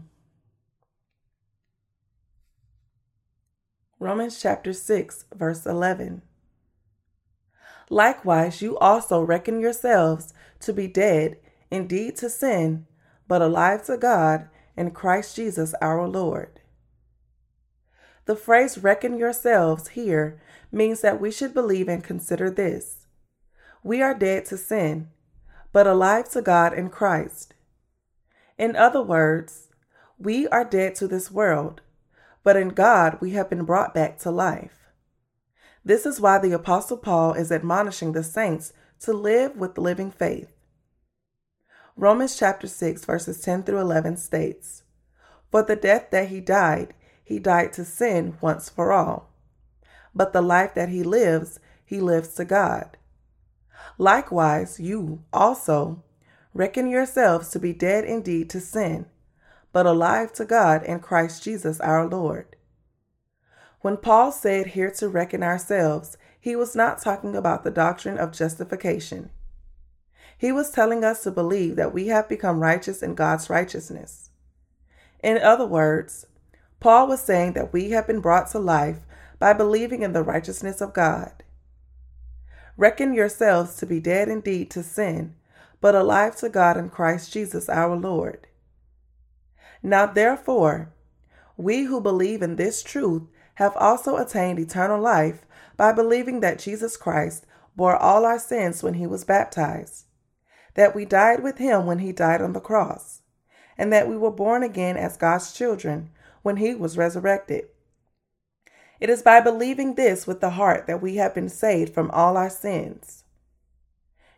Romans 3.99 4.41
chapter 4.41 4.71
6, 4.71 5.25
verse 5.35 5.65
11. 5.65 6.21
Likewise, 7.89 8.61
you 8.61 8.77
also 8.77 9.21
reckon 9.21 9.59
yourselves 9.59 10.33
to 10.61 10.71
be 10.71 10.87
dead 10.87 11.37
indeed 11.69 12.15
to 12.17 12.29
sin, 12.29 12.87
but 13.27 13.41
alive 13.41 13.85
to 13.87 13.97
God 13.97 14.47
in 14.77 14.91
Christ 14.91 15.35
Jesus 15.35 15.73
our 15.81 16.07
Lord. 16.07 16.58
The 18.29 18.35
phrase 18.35 18.77
reckon 18.77 19.17
yourselves 19.17 19.87
here 19.87 20.39
means 20.71 21.01
that 21.01 21.19
we 21.19 21.31
should 21.31 21.51
believe 21.51 21.87
and 21.87 22.03
consider 22.03 22.51
this. 22.51 23.07
We 23.81 24.03
are 24.03 24.13
dead 24.13 24.45
to 24.45 24.57
sin, 24.57 25.09
but 25.73 25.87
alive 25.87 26.29
to 26.33 26.43
God 26.43 26.71
in 26.71 26.91
Christ. 26.91 27.55
In 28.55 28.75
other 28.75 29.01
words, 29.01 29.69
we 30.19 30.47
are 30.49 30.63
dead 30.63 30.93
to 30.97 31.07
this 31.07 31.31
world, 31.31 31.81
but 32.43 32.55
in 32.55 32.69
God 32.69 33.17
we 33.19 33.31
have 33.31 33.49
been 33.49 33.65
brought 33.65 33.95
back 33.95 34.19
to 34.19 34.29
life. 34.29 34.77
This 35.83 36.05
is 36.05 36.21
why 36.21 36.37
the 36.37 36.51
Apostle 36.51 36.97
Paul 36.97 37.33
is 37.33 37.51
admonishing 37.51 38.11
the 38.11 38.23
saints 38.23 38.73
to 38.99 39.11
live 39.11 39.55
with 39.55 39.79
living 39.79 40.11
faith. 40.11 40.51
Romans 41.95 42.37
chapter 42.37 42.67
6, 42.67 43.05
verses 43.05 43.41
10 43.41 43.63
through 43.63 43.79
11 43.79 44.17
states, 44.17 44.83
For 45.49 45.63
the 45.63 45.75
death 45.75 46.11
that 46.11 46.27
he 46.27 46.41
died, 46.41 46.93
he 47.29 47.37
died 47.37 47.71
to 47.71 47.85
sin 47.85 48.35
once 48.41 48.69
for 48.69 48.91
all. 48.91 49.29
But 50.15 50.33
the 50.33 50.41
life 50.41 50.73
that 50.73 50.89
he 50.89 51.03
lives, 51.03 51.59
he 51.85 52.01
lives 52.01 52.29
to 52.29 52.43
God. 52.43 52.97
Likewise, 53.99 54.79
you 54.79 55.21
also 55.31 56.01
reckon 56.55 56.89
yourselves 56.89 57.49
to 57.49 57.59
be 57.59 57.71
dead 57.71 58.03
indeed 58.03 58.49
to 58.49 58.59
sin, 58.59 59.05
but 59.71 59.85
alive 59.85 60.33
to 60.33 60.43
God 60.43 60.81
in 60.81 61.01
Christ 61.01 61.43
Jesus 61.43 61.79
our 61.81 62.07
Lord. 62.07 62.55
When 63.81 63.97
Paul 63.97 64.31
said 64.31 64.67
here 64.67 64.89
to 64.97 65.07
reckon 65.07 65.43
ourselves, 65.43 66.17
he 66.39 66.55
was 66.55 66.75
not 66.75 66.99
talking 66.99 67.35
about 67.35 67.63
the 67.63 67.69
doctrine 67.69 68.17
of 68.17 68.31
justification. 68.31 69.29
He 70.35 70.51
was 70.51 70.71
telling 70.71 71.03
us 71.03 71.21
to 71.23 71.31
believe 71.31 71.75
that 71.75 71.93
we 71.93 72.07
have 72.07 72.27
become 72.27 72.59
righteous 72.59 73.03
in 73.03 73.13
God's 73.13 73.51
righteousness. 73.51 74.31
In 75.21 75.37
other 75.37 75.67
words, 75.67 76.25
Paul 76.79 77.07
was 77.07 77.21
saying 77.21 77.53
that 77.53 77.73
we 77.73 77.91
have 77.91 78.07
been 78.07 78.21
brought 78.21 78.49
to 78.51 78.59
life 78.59 78.99
by 79.37 79.53
believing 79.53 80.01
in 80.01 80.13
the 80.13 80.23
righteousness 80.23 80.81
of 80.81 80.93
God. 80.93 81.43
Reckon 82.77 83.13
yourselves 83.13 83.75
to 83.77 83.85
be 83.85 83.99
dead 83.99 84.29
indeed 84.29 84.71
to 84.71 84.83
sin, 84.83 85.35
but 85.81 85.95
alive 85.95 86.35
to 86.37 86.49
God 86.49 86.77
in 86.77 86.89
Christ 86.89 87.33
Jesus 87.33 87.67
our 87.67 87.95
Lord. 87.95 88.47
Now, 89.83 90.05
therefore, 90.05 90.93
we 91.57 91.83
who 91.83 91.99
believe 91.99 92.41
in 92.41 92.55
this 92.55 92.81
truth 92.81 93.23
have 93.55 93.75
also 93.75 94.15
attained 94.15 94.59
eternal 94.59 95.01
life 95.01 95.45
by 95.75 95.91
believing 95.91 96.39
that 96.39 96.59
Jesus 96.59 96.95
Christ 96.95 97.45
bore 97.75 97.97
all 97.97 98.25
our 98.25 98.39
sins 98.39 98.81
when 98.83 98.95
he 98.95 99.07
was 99.07 99.23
baptized, 99.25 100.05
that 100.75 100.95
we 100.95 101.03
died 101.03 101.43
with 101.43 101.57
him 101.57 101.85
when 101.85 101.99
he 101.99 102.11
died 102.11 102.41
on 102.41 102.53
the 102.53 102.61
cross, 102.61 103.21
and 103.77 103.91
that 103.91 104.07
we 104.07 104.17
were 104.17 104.31
born 104.31 104.63
again 104.63 104.95
as 104.95 105.17
God's 105.17 105.53
children 105.53 106.09
when 106.41 106.57
he 106.57 106.75
was 106.75 106.97
resurrected. 106.97 107.65
It 108.99 109.09
is 109.09 109.21
by 109.21 109.39
believing 109.39 109.95
this 109.95 110.27
with 110.27 110.41
the 110.41 110.51
heart 110.51 110.87
that 110.87 111.01
we 111.01 111.15
have 111.15 111.33
been 111.33 111.49
saved 111.49 111.93
from 111.93 112.11
all 112.11 112.35
our 112.35 112.49
sins. 112.49 113.23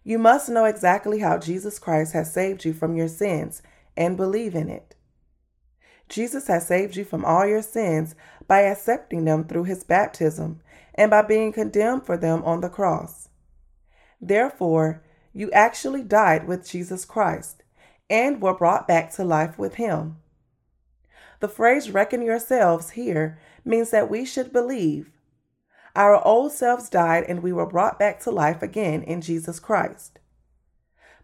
You 0.03 0.17
must 0.17 0.49
know 0.49 0.65
exactly 0.65 1.19
how 1.19 1.37
Jesus 1.37 1.79
Christ 1.79 2.13
has 2.13 2.33
saved 2.33 2.65
you 2.65 2.73
from 2.73 2.95
your 2.95 3.07
sins 3.07 3.61
and 3.95 4.17
believe 4.17 4.55
in 4.55 4.69
it. 4.69 4.95
Jesus 6.09 6.47
has 6.47 6.67
saved 6.67 6.95
you 6.95 7.05
from 7.05 7.23
all 7.23 7.45
your 7.45 7.61
sins 7.61 8.15
by 8.47 8.61
accepting 8.61 9.25
them 9.25 9.45
through 9.45 9.63
his 9.63 9.83
baptism 9.83 10.59
and 10.95 11.09
by 11.09 11.21
being 11.21 11.53
condemned 11.53 12.05
for 12.05 12.17
them 12.17 12.43
on 12.43 12.61
the 12.61 12.69
cross. 12.69 13.29
Therefore, 14.19 15.03
you 15.33 15.49
actually 15.51 16.03
died 16.03 16.47
with 16.47 16.69
Jesus 16.69 17.05
Christ 17.05 17.63
and 18.09 18.41
were 18.41 18.53
brought 18.53 18.87
back 18.87 19.11
to 19.13 19.23
life 19.23 19.57
with 19.57 19.75
him. 19.75 20.17
The 21.41 21.49
phrase 21.49 21.89
reckon 21.89 22.21
yourselves 22.21 22.91
here 22.91 23.39
means 23.65 23.89
that 23.89 24.09
we 24.09 24.25
should 24.25 24.53
believe. 24.53 25.11
Our 25.95 26.25
old 26.25 26.51
selves 26.51 26.87
died 26.87 27.25
and 27.27 27.43
we 27.43 27.51
were 27.51 27.65
brought 27.65 27.99
back 27.99 28.19
to 28.21 28.31
life 28.31 28.61
again 28.61 29.01
in 29.03 29.21
Jesus 29.21 29.59
Christ. 29.59 30.19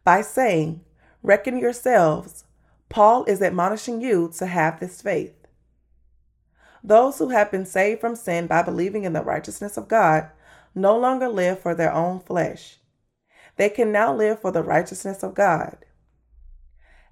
By 0.04 0.22
saying, 0.22 0.82
reckon 1.22 1.58
yourselves, 1.58 2.46
Paul 2.90 3.26
is 3.26 3.42
admonishing 3.42 4.02
you 4.02 4.32
to 4.38 4.48
have 4.48 4.80
this 4.80 5.02
faith. 5.02 5.36
Those 6.84 7.20
who 7.20 7.30
have 7.30 7.52
been 7.52 7.66
saved 7.66 8.02
from 8.02 8.16
sin 8.16 8.48
by 8.48 8.64
believing 8.64 9.04
in 9.04 9.14
the 9.14 9.24
righteousness 9.24 9.78
of 9.78 9.88
God 9.88 10.32
no 10.74 10.98
longer 10.98 11.28
live 11.28 11.60
for 11.60 11.76
their 11.76 11.94
own 11.94 12.20
flesh. 12.20 12.80
They 13.58 13.70
can 13.70 13.92
now 13.92 14.16
live 14.16 14.42
for 14.42 14.52
the 14.52 14.64
righteousness 14.64 15.22
of 15.22 15.36
God. 15.36 15.78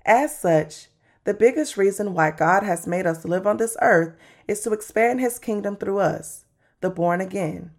As 0.05 0.37
such, 0.37 0.87
the 1.25 1.33
biggest 1.33 1.75
reason 1.75 2.13
why 2.13 2.31
God 2.31 2.63
has 2.63 2.87
made 2.87 3.05
us 3.05 3.25
live 3.25 3.45
on 3.45 3.57
this 3.57 3.75
earth 3.81 4.15
is 4.47 4.61
to 4.61 4.71
expand 4.71 5.19
his 5.19 5.39
kingdom 5.39 5.75
through 5.75 5.97
us, 5.99 6.45
the 6.81 6.89
born 6.89 7.19
again. 7.19 7.71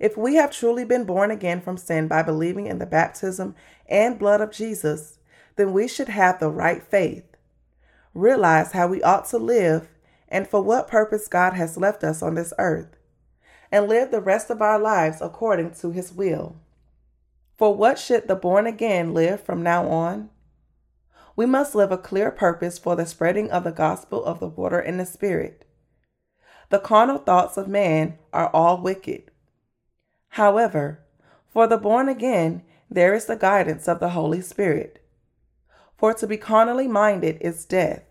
If 0.00 0.16
we 0.16 0.34
have 0.34 0.50
truly 0.50 0.84
been 0.84 1.04
born 1.04 1.30
again 1.30 1.60
from 1.60 1.76
sin 1.76 2.08
by 2.08 2.22
believing 2.22 2.66
in 2.66 2.78
the 2.78 2.86
baptism 2.86 3.54
and 3.88 4.18
blood 4.18 4.40
of 4.40 4.50
Jesus, 4.50 5.18
then 5.54 5.72
we 5.72 5.86
should 5.86 6.08
have 6.08 6.40
the 6.40 6.50
right 6.50 6.82
faith, 6.82 7.36
realize 8.12 8.72
how 8.72 8.88
we 8.88 9.00
ought 9.02 9.26
to 9.26 9.38
live, 9.38 9.88
and 10.28 10.48
for 10.48 10.60
what 10.60 10.88
purpose 10.88 11.28
God 11.28 11.52
has 11.52 11.76
left 11.76 12.02
us 12.02 12.20
on 12.20 12.34
this 12.34 12.52
earth, 12.58 12.96
and 13.70 13.86
live 13.86 14.10
the 14.10 14.20
rest 14.20 14.50
of 14.50 14.60
our 14.60 14.80
lives 14.80 15.18
according 15.20 15.70
to 15.76 15.92
his 15.92 16.12
will. 16.12 16.56
For 17.56 17.72
what 17.72 18.00
should 18.00 18.26
the 18.26 18.34
born 18.34 18.66
again 18.66 19.14
live 19.14 19.40
from 19.40 19.62
now 19.62 19.86
on? 19.88 20.30
We 21.36 21.46
must 21.46 21.74
live 21.74 21.90
a 21.90 21.98
clear 21.98 22.30
purpose 22.30 22.78
for 22.78 22.96
the 22.96 23.06
spreading 23.06 23.50
of 23.50 23.64
the 23.64 23.72
gospel 23.72 24.24
of 24.24 24.40
the 24.40 24.48
water 24.48 24.78
and 24.78 24.98
the 24.98 25.06
Spirit. 25.06 25.64
The 26.70 26.78
carnal 26.78 27.18
thoughts 27.18 27.56
of 27.56 27.68
man 27.68 28.18
are 28.32 28.48
all 28.48 28.80
wicked. 28.80 29.30
However, 30.30 31.04
for 31.48 31.66
the 31.66 31.78
born 31.78 32.08
again, 32.08 32.62
there 32.90 33.14
is 33.14 33.26
the 33.26 33.36
guidance 33.36 33.86
of 33.86 34.00
the 34.00 34.10
Holy 34.10 34.40
Spirit. 34.40 35.00
For 35.96 36.12
to 36.14 36.26
be 36.26 36.36
carnally 36.36 36.88
minded 36.88 37.38
is 37.40 37.64
death, 37.64 38.02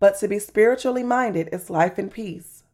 but 0.00 0.18
to 0.18 0.28
be 0.28 0.40
spiritually 0.40 1.04
minded 1.04 1.48
is 1.52 1.70
life 1.70 1.98
and 1.98 2.10
peace. 2.10 2.64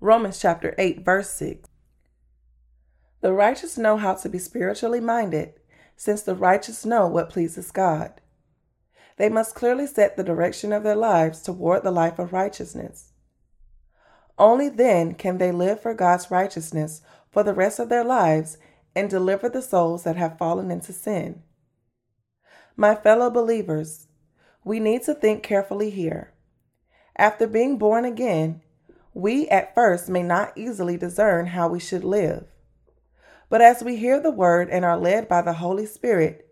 Romans 0.00 0.40
chapter 0.40 0.74
8, 0.78 1.04
verse 1.04 1.30
6. 1.30 1.68
The 3.20 3.32
righteous 3.32 3.76
know 3.78 3.98
how 3.98 4.14
to 4.14 4.28
be 4.28 4.38
spiritually 4.38 5.00
minded, 5.00 5.52
since 5.94 6.22
the 6.22 6.34
righteous 6.34 6.86
know 6.86 7.06
what 7.06 7.30
pleases 7.30 7.70
God. 7.70 8.21
They 9.22 9.28
must 9.28 9.54
clearly 9.54 9.86
set 9.86 10.16
the 10.16 10.24
direction 10.24 10.72
of 10.72 10.82
their 10.82 10.96
lives 10.96 11.42
toward 11.42 11.84
the 11.84 11.92
life 11.92 12.18
of 12.18 12.32
righteousness. 12.32 13.12
Only 14.36 14.68
then 14.68 15.14
can 15.14 15.38
they 15.38 15.52
live 15.52 15.80
for 15.80 15.94
God's 15.94 16.28
righteousness 16.28 17.02
for 17.30 17.44
the 17.44 17.54
rest 17.54 17.78
of 17.78 17.88
their 17.88 18.02
lives 18.02 18.58
and 18.96 19.08
deliver 19.08 19.48
the 19.48 19.62
souls 19.62 20.02
that 20.02 20.16
have 20.16 20.38
fallen 20.38 20.72
into 20.72 20.92
sin. 20.92 21.44
My 22.76 22.96
fellow 22.96 23.30
believers, 23.30 24.08
we 24.64 24.80
need 24.80 25.04
to 25.04 25.14
think 25.14 25.44
carefully 25.44 25.90
here. 25.90 26.32
After 27.16 27.46
being 27.46 27.78
born 27.78 28.04
again, 28.04 28.60
we 29.14 29.48
at 29.50 29.72
first 29.72 30.08
may 30.08 30.24
not 30.24 30.58
easily 30.58 30.96
discern 30.96 31.46
how 31.46 31.68
we 31.68 31.78
should 31.78 32.02
live. 32.02 32.46
But 33.48 33.60
as 33.60 33.84
we 33.84 33.94
hear 33.94 34.18
the 34.18 34.32
word 34.32 34.68
and 34.68 34.84
are 34.84 34.98
led 34.98 35.28
by 35.28 35.42
the 35.42 35.52
Holy 35.52 35.86
Spirit, 35.86 36.48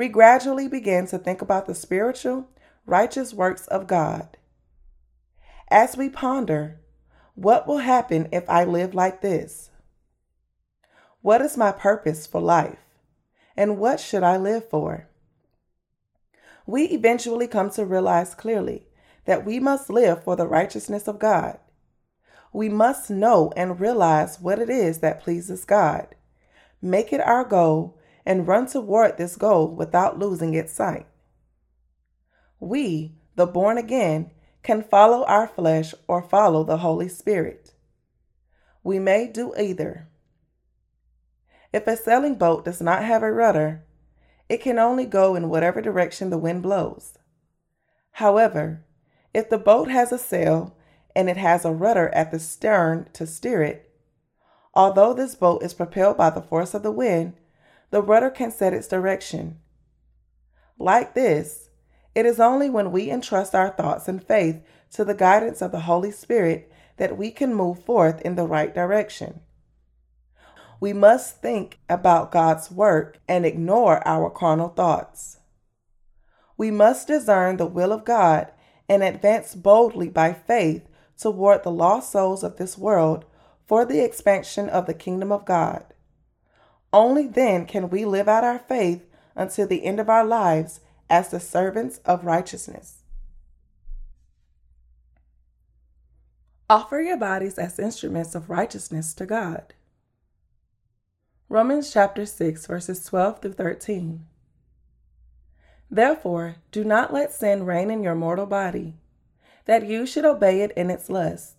we 0.00 0.08
gradually 0.08 0.66
begin 0.66 1.06
to 1.06 1.18
think 1.18 1.42
about 1.42 1.66
the 1.66 1.74
spiritual, 1.74 2.48
righteous 2.86 3.34
works 3.34 3.66
of 3.66 3.86
God. 3.86 4.38
As 5.68 5.94
we 5.94 6.08
ponder, 6.08 6.80
what 7.34 7.66
will 7.66 7.84
happen 7.84 8.26
if 8.32 8.48
I 8.48 8.64
live 8.64 8.94
like 8.94 9.20
this? 9.20 9.68
What 11.20 11.42
is 11.42 11.58
my 11.58 11.70
purpose 11.70 12.26
for 12.26 12.40
life? 12.40 12.78
And 13.58 13.76
what 13.76 14.00
should 14.00 14.22
I 14.22 14.38
live 14.38 14.70
for? 14.70 15.10
We 16.64 16.84
eventually 16.84 17.46
come 17.46 17.68
to 17.72 17.84
realize 17.84 18.34
clearly 18.34 18.86
that 19.26 19.44
we 19.44 19.60
must 19.60 19.90
live 19.90 20.24
for 20.24 20.34
the 20.34 20.48
righteousness 20.48 21.08
of 21.08 21.18
God. 21.18 21.58
We 22.54 22.70
must 22.70 23.10
know 23.10 23.52
and 23.54 23.78
realize 23.78 24.40
what 24.40 24.60
it 24.60 24.70
is 24.70 25.00
that 25.00 25.20
pleases 25.20 25.66
God, 25.66 26.14
make 26.80 27.12
it 27.12 27.20
our 27.20 27.44
goal, 27.44 27.99
and 28.24 28.46
run 28.46 28.66
toward 28.66 29.16
this 29.16 29.36
goal 29.36 29.68
without 29.68 30.18
losing 30.18 30.54
its 30.54 30.72
sight. 30.72 31.06
We, 32.58 33.14
the 33.36 33.46
born 33.46 33.78
again, 33.78 34.30
can 34.62 34.82
follow 34.82 35.24
our 35.24 35.48
flesh 35.48 35.94
or 36.06 36.22
follow 36.22 36.64
the 36.64 36.78
Holy 36.78 37.08
Spirit. 37.08 37.72
We 38.82 38.98
may 38.98 39.26
do 39.26 39.54
either. 39.58 40.08
If 41.72 41.86
a 41.86 41.96
sailing 41.96 42.34
boat 42.34 42.64
does 42.64 42.80
not 42.80 43.04
have 43.04 43.22
a 43.22 43.32
rudder, 43.32 43.84
it 44.48 44.60
can 44.60 44.78
only 44.78 45.06
go 45.06 45.34
in 45.34 45.48
whatever 45.48 45.80
direction 45.80 46.30
the 46.30 46.38
wind 46.38 46.62
blows. 46.62 47.16
However, 48.12 48.84
if 49.32 49.48
the 49.48 49.58
boat 49.58 49.88
has 49.88 50.12
a 50.12 50.18
sail 50.18 50.76
and 51.14 51.30
it 51.30 51.36
has 51.36 51.64
a 51.64 51.72
rudder 51.72 52.08
at 52.08 52.30
the 52.30 52.40
stern 52.40 53.08
to 53.12 53.26
steer 53.26 53.62
it, 53.62 53.94
although 54.74 55.14
this 55.14 55.34
boat 55.34 55.62
is 55.62 55.72
propelled 55.72 56.16
by 56.16 56.30
the 56.30 56.42
force 56.42 56.74
of 56.74 56.82
the 56.82 56.90
wind, 56.90 57.34
the 57.90 58.02
rudder 58.02 58.30
can 58.30 58.50
set 58.50 58.72
its 58.72 58.88
direction. 58.88 59.58
Like 60.78 61.14
this, 61.14 61.70
it 62.14 62.26
is 62.26 62.40
only 62.40 62.70
when 62.70 62.90
we 62.92 63.10
entrust 63.10 63.54
our 63.54 63.70
thoughts 63.70 64.08
and 64.08 64.22
faith 64.22 64.62
to 64.92 65.04
the 65.04 65.14
guidance 65.14 65.62
of 65.62 65.72
the 65.72 65.80
Holy 65.80 66.10
Spirit 66.10 66.72
that 66.96 67.16
we 67.16 67.30
can 67.30 67.54
move 67.54 67.84
forth 67.84 68.20
in 68.22 68.34
the 68.34 68.46
right 68.46 68.74
direction. 68.74 69.40
We 70.80 70.92
must 70.92 71.42
think 71.42 71.78
about 71.88 72.32
God's 72.32 72.70
work 72.70 73.18
and 73.28 73.44
ignore 73.44 74.06
our 74.06 74.30
carnal 74.30 74.68
thoughts. 74.68 75.38
We 76.56 76.70
must 76.70 77.08
discern 77.08 77.58
the 77.58 77.66
will 77.66 77.92
of 77.92 78.04
God 78.04 78.50
and 78.88 79.02
advance 79.02 79.54
boldly 79.54 80.08
by 80.08 80.32
faith 80.32 80.88
toward 81.18 81.62
the 81.62 81.70
lost 81.70 82.10
souls 82.10 82.42
of 82.42 82.56
this 82.56 82.78
world 82.78 83.24
for 83.66 83.84
the 83.84 84.02
expansion 84.02 84.68
of 84.68 84.86
the 84.86 84.94
kingdom 84.94 85.30
of 85.30 85.44
God. 85.44 85.84
Only 86.92 87.26
then 87.26 87.66
can 87.66 87.88
we 87.88 88.04
live 88.04 88.28
out 88.28 88.44
our 88.44 88.58
faith 88.58 89.06
until 89.36 89.66
the 89.66 89.84
end 89.84 90.00
of 90.00 90.08
our 90.08 90.24
lives 90.24 90.80
as 91.08 91.28
the 91.28 91.40
servants 91.40 92.00
of 92.04 92.24
righteousness. 92.24 93.02
Offer 96.68 97.00
your 97.00 97.16
bodies 97.16 97.58
as 97.58 97.78
instruments 97.78 98.34
of 98.34 98.50
righteousness 98.50 99.12
to 99.14 99.26
God. 99.26 99.74
Romans 101.48 101.92
chapter 101.92 102.24
6, 102.24 102.66
verses 102.66 103.04
12 103.04 103.42
through 103.42 103.52
13. 103.54 104.24
Therefore, 105.90 106.56
do 106.70 106.84
not 106.84 107.12
let 107.12 107.32
sin 107.32 107.64
reign 107.64 107.90
in 107.90 108.04
your 108.04 108.14
mortal 108.14 108.46
body, 108.46 108.94
that 109.64 109.86
you 109.86 110.06
should 110.06 110.24
obey 110.24 110.60
it 110.60 110.70
in 110.76 110.90
its 110.90 111.10
lust. 111.10 111.56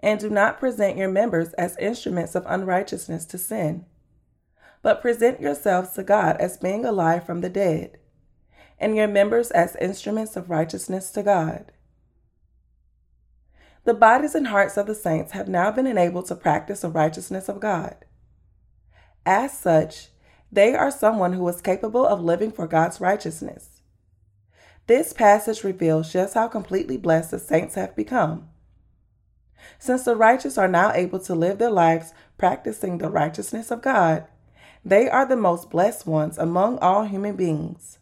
And 0.00 0.18
do 0.18 0.28
not 0.28 0.58
present 0.58 0.96
your 0.96 1.08
members 1.08 1.52
as 1.54 1.76
instruments 1.78 2.34
of 2.34 2.44
unrighteousness 2.46 3.24
to 3.26 3.38
sin 3.38 3.86
but 4.86 5.02
present 5.02 5.40
yourselves 5.40 5.90
to 5.90 6.04
God 6.04 6.36
as 6.36 6.58
being 6.58 6.84
alive 6.84 7.26
from 7.26 7.40
the 7.40 7.48
dead, 7.48 7.98
and 8.78 8.94
your 8.94 9.08
members 9.08 9.50
as 9.50 9.74
instruments 9.80 10.36
of 10.36 10.48
righteousness 10.48 11.10
to 11.10 11.24
God. 11.24 11.72
The 13.82 13.94
bodies 13.94 14.36
and 14.36 14.46
hearts 14.46 14.76
of 14.76 14.86
the 14.86 14.94
saints 14.94 15.32
have 15.32 15.48
now 15.48 15.72
been 15.72 15.88
enabled 15.88 16.26
to 16.26 16.36
practice 16.36 16.82
the 16.82 16.88
righteousness 16.88 17.48
of 17.48 17.58
God. 17.58 17.96
As 19.26 19.58
such, 19.58 20.10
they 20.52 20.76
are 20.76 20.92
someone 20.92 21.32
who 21.32 21.48
is 21.48 21.60
capable 21.60 22.06
of 22.06 22.22
living 22.22 22.52
for 22.52 22.68
God's 22.68 23.00
righteousness. 23.00 23.80
This 24.86 25.12
passage 25.12 25.64
reveals 25.64 26.12
just 26.12 26.34
how 26.34 26.46
completely 26.46 26.96
blessed 26.96 27.32
the 27.32 27.40
saints 27.40 27.74
have 27.74 27.96
become. 27.96 28.50
Since 29.80 30.04
the 30.04 30.14
righteous 30.14 30.56
are 30.56 30.68
now 30.68 30.92
able 30.92 31.18
to 31.18 31.34
live 31.34 31.58
their 31.58 31.70
lives 31.70 32.12
practicing 32.38 32.98
the 32.98 33.10
righteousness 33.10 33.72
of 33.72 33.82
God, 33.82 34.28
they 34.86 35.10
are 35.10 35.26
the 35.26 35.36
most 35.36 35.68
blessed 35.68 36.06
ones 36.06 36.38
among 36.38 36.78
all 36.78 37.02
human 37.02 37.34
beings. 37.34 37.98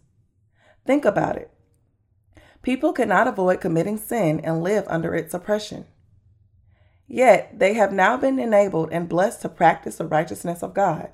Think 0.85 1.07
about 1.07 1.37
it. 1.37 1.51
People 2.61 2.93
cannot 2.93 3.27
avoid 3.27 3.63
committing 3.63 3.97
sin 3.97 4.39
and 4.41 4.63
live 4.63 4.85
under 4.87 5.15
its 5.15 5.33
oppression. 5.33 5.87
Yet 7.09 7.59
they 7.59 7.73
have 7.73 7.91
now 7.91 8.19
been 8.19 8.39
enabled 8.39 8.91
and 8.93 9.09
blessed 9.09 9.41
to 9.43 9.49
practice 9.49 9.97
the 9.97 10.07
righteousness 10.07 10.63
of 10.63 10.75
God. 10.75 11.09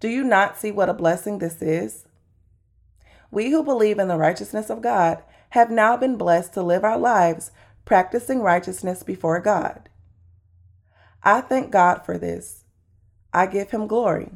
Do 0.00 0.08
you 0.08 0.24
not 0.24 0.58
see 0.58 0.72
what 0.72 0.88
a 0.88 0.94
blessing 0.94 1.38
this 1.38 1.62
is? 1.62 2.04
We 3.30 3.52
who 3.52 3.62
believe 3.62 4.00
in 4.00 4.08
the 4.08 4.18
righteousness 4.18 4.68
of 4.68 4.82
God 4.82 5.22
have 5.50 5.70
now 5.70 5.96
been 5.96 6.16
blessed 6.16 6.54
to 6.54 6.62
live 6.62 6.82
our 6.82 6.98
lives 6.98 7.52
practicing 7.84 8.40
righteousness 8.40 9.04
before 9.04 9.38
God. 9.38 9.88
I 11.22 11.40
thank 11.40 11.70
God 11.70 12.04
for 12.04 12.18
this. 12.18 12.63
I 13.34 13.46
give 13.46 13.72
him 13.72 13.88
glory. 13.88 14.30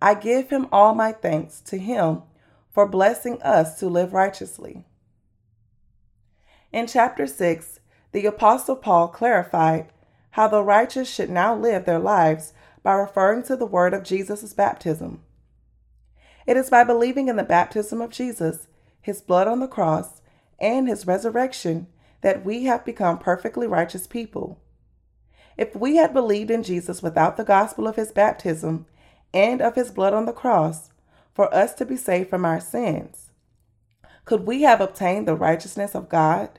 I 0.00 0.14
give 0.14 0.48
him 0.48 0.66
all 0.72 0.94
my 0.94 1.12
thanks 1.12 1.60
to 1.60 1.76
him 1.76 2.22
for 2.72 2.88
blessing 2.88 3.40
us 3.42 3.78
to 3.78 3.88
live 3.88 4.14
righteously. 4.14 4.86
In 6.72 6.86
chapter 6.86 7.26
6, 7.26 7.80
the 8.12 8.24
Apostle 8.24 8.76
Paul 8.76 9.08
clarified 9.08 9.92
how 10.30 10.48
the 10.48 10.62
righteous 10.62 11.12
should 11.12 11.28
now 11.28 11.54
live 11.54 11.84
their 11.84 11.98
lives 11.98 12.54
by 12.82 12.94
referring 12.94 13.42
to 13.44 13.56
the 13.56 13.66
word 13.66 13.92
of 13.92 14.02
Jesus' 14.02 14.54
baptism. 14.54 15.20
It 16.46 16.56
is 16.56 16.70
by 16.70 16.84
believing 16.84 17.28
in 17.28 17.36
the 17.36 17.44
baptism 17.44 18.00
of 18.00 18.10
Jesus, 18.10 18.66
his 19.02 19.20
blood 19.20 19.46
on 19.46 19.60
the 19.60 19.68
cross, 19.68 20.22
and 20.58 20.88
his 20.88 21.06
resurrection 21.06 21.86
that 22.22 22.46
we 22.46 22.64
have 22.64 22.84
become 22.84 23.18
perfectly 23.18 23.66
righteous 23.66 24.06
people. 24.06 24.61
If 25.56 25.76
we 25.76 25.96
had 25.96 26.12
believed 26.12 26.50
in 26.50 26.62
Jesus 26.62 27.02
without 27.02 27.36
the 27.36 27.44
gospel 27.44 27.86
of 27.86 27.96
his 27.96 28.12
baptism 28.12 28.86
and 29.34 29.60
of 29.60 29.74
his 29.74 29.90
blood 29.90 30.14
on 30.14 30.24
the 30.24 30.32
cross 30.32 30.90
for 31.34 31.52
us 31.54 31.74
to 31.74 31.84
be 31.84 31.96
saved 31.96 32.30
from 32.30 32.44
our 32.44 32.60
sins, 32.60 33.30
could 34.24 34.46
we 34.46 34.62
have 34.62 34.80
obtained 34.80 35.26
the 35.26 35.34
righteousness 35.34 35.94
of 35.94 36.08
God? 36.08 36.58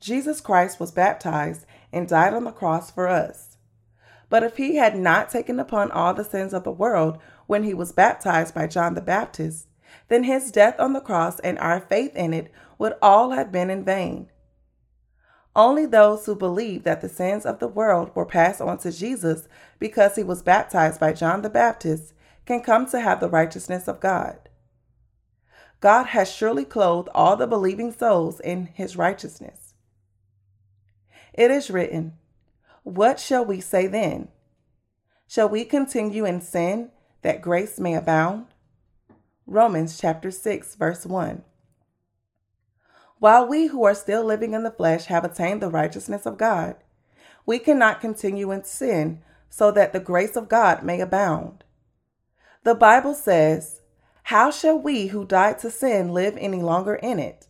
Jesus 0.00 0.40
Christ 0.40 0.78
was 0.78 0.92
baptized 0.92 1.64
and 1.92 2.08
died 2.08 2.34
on 2.34 2.44
the 2.44 2.52
cross 2.52 2.90
for 2.90 3.08
us. 3.08 3.56
But 4.28 4.42
if 4.42 4.56
he 4.56 4.76
had 4.76 4.96
not 4.96 5.30
taken 5.30 5.60
upon 5.60 5.90
all 5.90 6.12
the 6.12 6.24
sins 6.24 6.52
of 6.52 6.64
the 6.64 6.70
world 6.70 7.18
when 7.46 7.62
he 7.62 7.74
was 7.74 7.92
baptized 7.92 8.54
by 8.54 8.66
John 8.66 8.94
the 8.94 9.00
Baptist, 9.00 9.68
then 10.08 10.24
his 10.24 10.50
death 10.50 10.78
on 10.78 10.92
the 10.92 11.00
cross 11.00 11.38
and 11.40 11.58
our 11.58 11.80
faith 11.80 12.14
in 12.16 12.34
it 12.34 12.50
would 12.78 12.94
all 13.00 13.30
have 13.30 13.52
been 13.52 13.70
in 13.70 13.84
vain. 13.84 14.28
Only 15.56 15.86
those 15.86 16.26
who 16.26 16.36
believe 16.36 16.82
that 16.84 17.00
the 17.00 17.08
sins 17.08 17.46
of 17.46 17.60
the 17.60 17.66
world 17.66 18.10
were 18.14 18.26
passed 18.26 18.60
on 18.60 18.76
to 18.78 18.92
Jesus 18.92 19.48
because 19.78 20.14
he 20.14 20.22
was 20.22 20.42
baptized 20.42 21.00
by 21.00 21.14
John 21.14 21.40
the 21.40 21.48
Baptist 21.48 22.12
can 22.44 22.60
come 22.60 22.86
to 22.90 23.00
have 23.00 23.20
the 23.20 23.30
righteousness 23.30 23.88
of 23.88 23.98
God. 23.98 24.50
God 25.80 26.08
has 26.08 26.30
surely 26.30 26.66
clothed 26.66 27.08
all 27.14 27.36
the 27.36 27.46
believing 27.46 27.90
souls 27.90 28.38
in 28.38 28.66
his 28.66 28.98
righteousness. 28.98 29.72
It 31.32 31.50
is 31.50 31.70
written, 31.70 32.18
What 32.82 33.18
shall 33.18 33.44
we 33.44 33.62
say 33.62 33.86
then? 33.86 34.28
Shall 35.26 35.48
we 35.48 35.64
continue 35.64 36.26
in 36.26 36.42
sin 36.42 36.90
that 37.22 37.40
grace 37.40 37.80
may 37.80 37.94
abound? 37.94 38.46
Romans 39.46 39.98
chapter 39.98 40.30
6 40.30 40.74
verse 40.74 41.06
1. 41.06 41.42
While 43.18 43.48
we 43.48 43.68
who 43.68 43.84
are 43.84 43.94
still 43.94 44.24
living 44.24 44.52
in 44.52 44.62
the 44.62 44.70
flesh 44.70 45.06
have 45.06 45.24
attained 45.24 45.62
the 45.62 45.70
righteousness 45.70 46.26
of 46.26 46.36
God, 46.36 46.76
we 47.46 47.58
cannot 47.58 48.00
continue 48.00 48.50
in 48.50 48.64
sin 48.64 49.22
so 49.48 49.70
that 49.70 49.92
the 49.92 50.00
grace 50.00 50.36
of 50.36 50.48
God 50.48 50.82
may 50.82 51.00
abound. 51.00 51.64
The 52.64 52.74
Bible 52.74 53.14
says, 53.14 53.80
How 54.24 54.50
shall 54.50 54.78
we 54.78 55.06
who 55.06 55.24
died 55.24 55.58
to 55.60 55.70
sin 55.70 56.12
live 56.12 56.36
any 56.36 56.60
longer 56.60 56.96
in 56.96 57.18
it? 57.18 57.46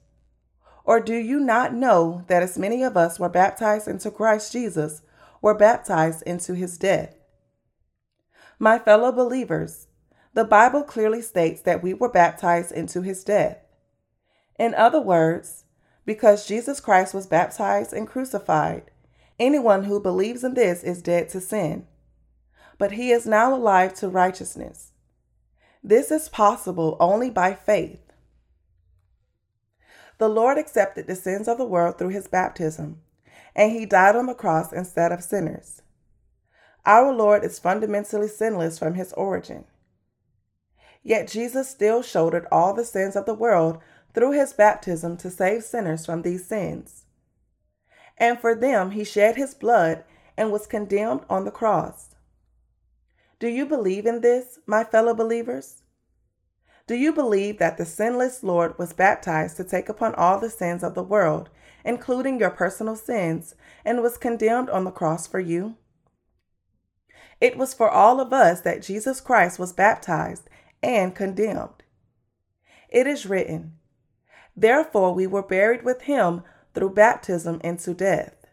Or 0.84 1.00
do 1.00 1.16
you 1.16 1.40
not 1.40 1.74
know 1.74 2.22
that 2.28 2.44
as 2.44 2.56
many 2.56 2.84
of 2.84 2.96
us 2.96 3.18
were 3.18 3.28
baptized 3.28 3.88
into 3.88 4.10
Christ 4.10 4.52
Jesus 4.52 5.02
were 5.42 5.54
baptized 5.54 6.22
into 6.22 6.54
his 6.54 6.78
death? 6.78 7.16
My 8.58 8.78
fellow 8.78 9.10
believers, 9.10 9.88
the 10.32 10.44
Bible 10.44 10.84
clearly 10.84 11.22
states 11.22 11.60
that 11.62 11.82
we 11.82 11.92
were 11.92 12.08
baptized 12.08 12.70
into 12.70 13.02
his 13.02 13.24
death. 13.24 13.65
In 14.58 14.74
other 14.74 15.00
words, 15.00 15.64
because 16.04 16.46
Jesus 16.46 16.80
Christ 16.80 17.12
was 17.12 17.26
baptized 17.26 17.92
and 17.92 18.06
crucified, 18.06 18.90
anyone 19.38 19.84
who 19.84 20.00
believes 20.00 20.44
in 20.44 20.54
this 20.54 20.82
is 20.82 21.02
dead 21.02 21.28
to 21.30 21.40
sin. 21.40 21.86
But 22.78 22.92
he 22.92 23.10
is 23.10 23.26
now 23.26 23.54
alive 23.54 23.94
to 23.94 24.08
righteousness. 24.08 24.92
This 25.82 26.10
is 26.10 26.28
possible 26.28 26.96
only 27.00 27.30
by 27.30 27.54
faith. 27.54 28.12
The 30.18 30.28
Lord 30.28 30.56
accepted 30.56 31.06
the 31.06 31.14
sins 31.14 31.46
of 31.48 31.58
the 31.58 31.66
world 31.66 31.98
through 31.98 32.08
his 32.08 32.26
baptism, 32.26 33.00
and 33.54 33.72
he 33.72 33.84
died 33.84 34.16
on 34.16 34.26
the 34.26 34.34
cross 34.34 34.72
instead 34.72 35.12
of 35.12 35.22
sinners. 35.22 35.82
Our 36.86 37.12
Lord 37.12 37.44
is 37.44 37.58
fundamentally 37.58 38.28
sinless 38.28 38.78
from 38.78 38.94
his 38.94 39.12
origin. 39.14 39.64
Yet 41.02 41.28
Jesus 41.28 41.68
still 41.68 42.02
shouldered 42.02 42.46
all 42.50 42.72
the 42.72 42.84
sins 42.84 43.16
of 43.16 43.26
the 43.26 43.34
world 43.34 43.78
through 44.16 44.32
his 44.32 44.54
baptism 44.54 45.14
to 45.18 45.30
save 45.30 45.62
sinners 45.62 46.06
from 46.06 46.22
these 46.22 46.46
sins. 46.46 47.04
And 48.16 48.40
for 48.40 48.54
them 48.54 48.92
he 48.92 49.04
shed 49.04 49.36
his 49.36 49.52
blood 49.52 50.04
and 50.38 50.50
was 50.50 50.66
condemned 50.66 51.20
on 51.28 51.44
the 51.44 51.50
cross. 51.50 52.14
Do 53.38 53.46
you 53.46 53.66
believe 53.66 54.06
in 54.06 54.22
this, 54.22 54.58
my 54.66 54.84
fellow 54.84 55.12
believers? 55.12 55.82
Do 56.86 56.94
you 56.94 57.12
believe 57.12 57.58
that 57.58 57.76
the 57.76 57.84
sinless 57.84 58.42
Lord 58.42 58.78
was 58.78 58.94
baptized 58.94 59.58
to 59.58 59.64
take 59.64 59.90
upon 59.90 60.14
all 60.14 60.40
the 60.40 60.48
sins 60.48 60.82
of 60.82 60.94
the 60.94 61.02
world, 61.02 61.50
including 61.84 62.40
your 62.40 62.50
personal 62.50 62.96
sins, 62.96 63.54
and 63.84 64.00
was 64.00 64.16
condemned 64.16 64.70
on 64.70 64.84
the 64.84 64.90
cross 64.90 65.26
for 65.26 65.40
you? 65.40 65.76
It 67.38 67.58
was 67.58 67.74
for 67.74 67.90
all 67.90 68.18
of 68.18 68.32
us 68.32 68.62
that 68.62 68.80
Jesus 68.80 69.20
Christ 69.20 69.58
was 69.58 69.74
baptized 69.74 70.48
and 70.82 71.14
condemned. 71.14 71.82
It 72.88 73.06
is 73.06 73.26
written, 73.26 73.74
Therefore 74.56 75.12
we 75.12 75.26
were 75.26 75.42
buried 75.42 75.84
with 75.84 76.02
him 76.02 76.42
through 76.74 76.94
baptism 76.94 77.60
into 77.62 77.92
death. 77.92 78.46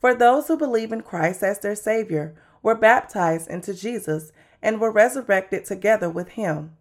For 0.00 0.14
those 0.14 0.48
who 0.48 0.56
believe 0.56 0.92
in 0.92 1.00
Christ 1.00 1.42
as 1.42 1.58
their 1.58 1.74
Savior 1.74 2.36
were 2.62 2.74
baptized 2.74 3.48
into 3.48 3.74
Jesus 3.74 4.32
and 4.62 4.80
were 4.80 4.90
resurrected 4.90 5.64
together 5.64 6.10
with 6.10 6.30
him. 6.30 6.76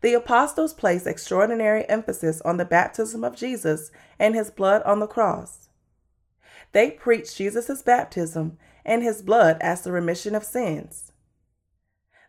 The 0.00 0.14
apostles 0.14 0.74
placed 0.74 1.06
extraordinary 1.06 1.88
emphasis 1.88 2.40
on 2.42 2.56
the 2.56 2.64
baptism 2.64 3.24
of 3.24 3.36
Jesus 3.36 3.90
and 4.18 4.34
his 4.34 4.50
blood 4.50 4.82
on 4.82 5.00
the 5.00 5.06
cross. 5.06 5.68
They 6.72 6.90
preached 6.90 7.36
Jesus' 7.36 7.82
baptism 7.82 8.58
and 8.84 9.02
his 9.02 9.22
blood 9.22 9.58
as 9.60 9.82
the 9.82 9.92
remission 9.92 10.34
of 10.34 10.44
sins 10.44 11.12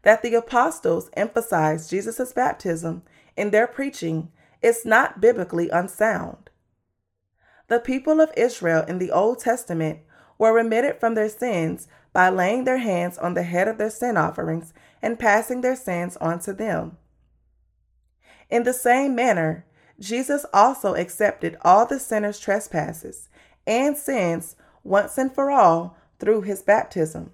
that 0.03 0.21
the 0.21 0.35
apostles 0.35 1.09
emphasized 1.13 1.89
Jesus' 1.89 2.31
baptism 2.31 3.03
in 3.35 3.51
their 3.51 3.67
preaching 3.67 4.31
is 4.61 4.85
not 4.85 5.21
biblically 5.21 5.69
unsound. 5.69 6.49
The 7.67 7.79
people 7.79 8.21
of 8.21 8.31
Israel 8.37 8.83
in 8.87 8.99
the 8.99 9.11
Old 9.11 9.39
Testament 9.39 9.99
were 10.37 10.53
remitted 10.53 10.99
from 10.99 11.15
their 11.15 11.29
sins 11.29 11.87
by 12.11 12.29
laying 12.29 12.63
their 12.63 12.77
hands 12.77 13.17
on 13.17 13.33
the 13.33 13.43
head 13.43 13.67
of 13.67 13.77
their 13.77 13.89
sin 13.89 14.17
offerings 14.17 14.73
and 15.01 15.19
passing 15.19 15.61
their 15.61 15.75
sins 15.75 16.17
on 16.17 16.39
to 16.39 16.53
them. 16.53 16.97
In 18.49 18.63
the 18.63 18.73
same 18.73 19.15
manner, 19.15 19.65
Jesus 19.99 20.45
also 20.53 20.95
accepted 20.95 21.57
all 21.61 21.85
the 21.85 21.99
sinners' 21.99 22.39
trespasses 22.39 23.29
and 23.65 23.97
sins 23.97 24.55
once 24.83 25.17
and 25.17 25.33
for 25.33 25.49
all 25.49 25.97
through 26.19 26.41
his 26.41 26.61
baptism 26.61 27.31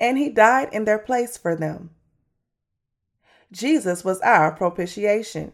and 0.00 0.18
he 0.18 0.28
died 0.28 0.68
in 0.72 0.84
their 0.84 0.98
place 0.98 1.36
for 1.36 1.54
them. 1.54 1.90
Jesus 3.54 4.04
was 4.04 4.20
our 4.22 4.50
propitiation 4.50 5.52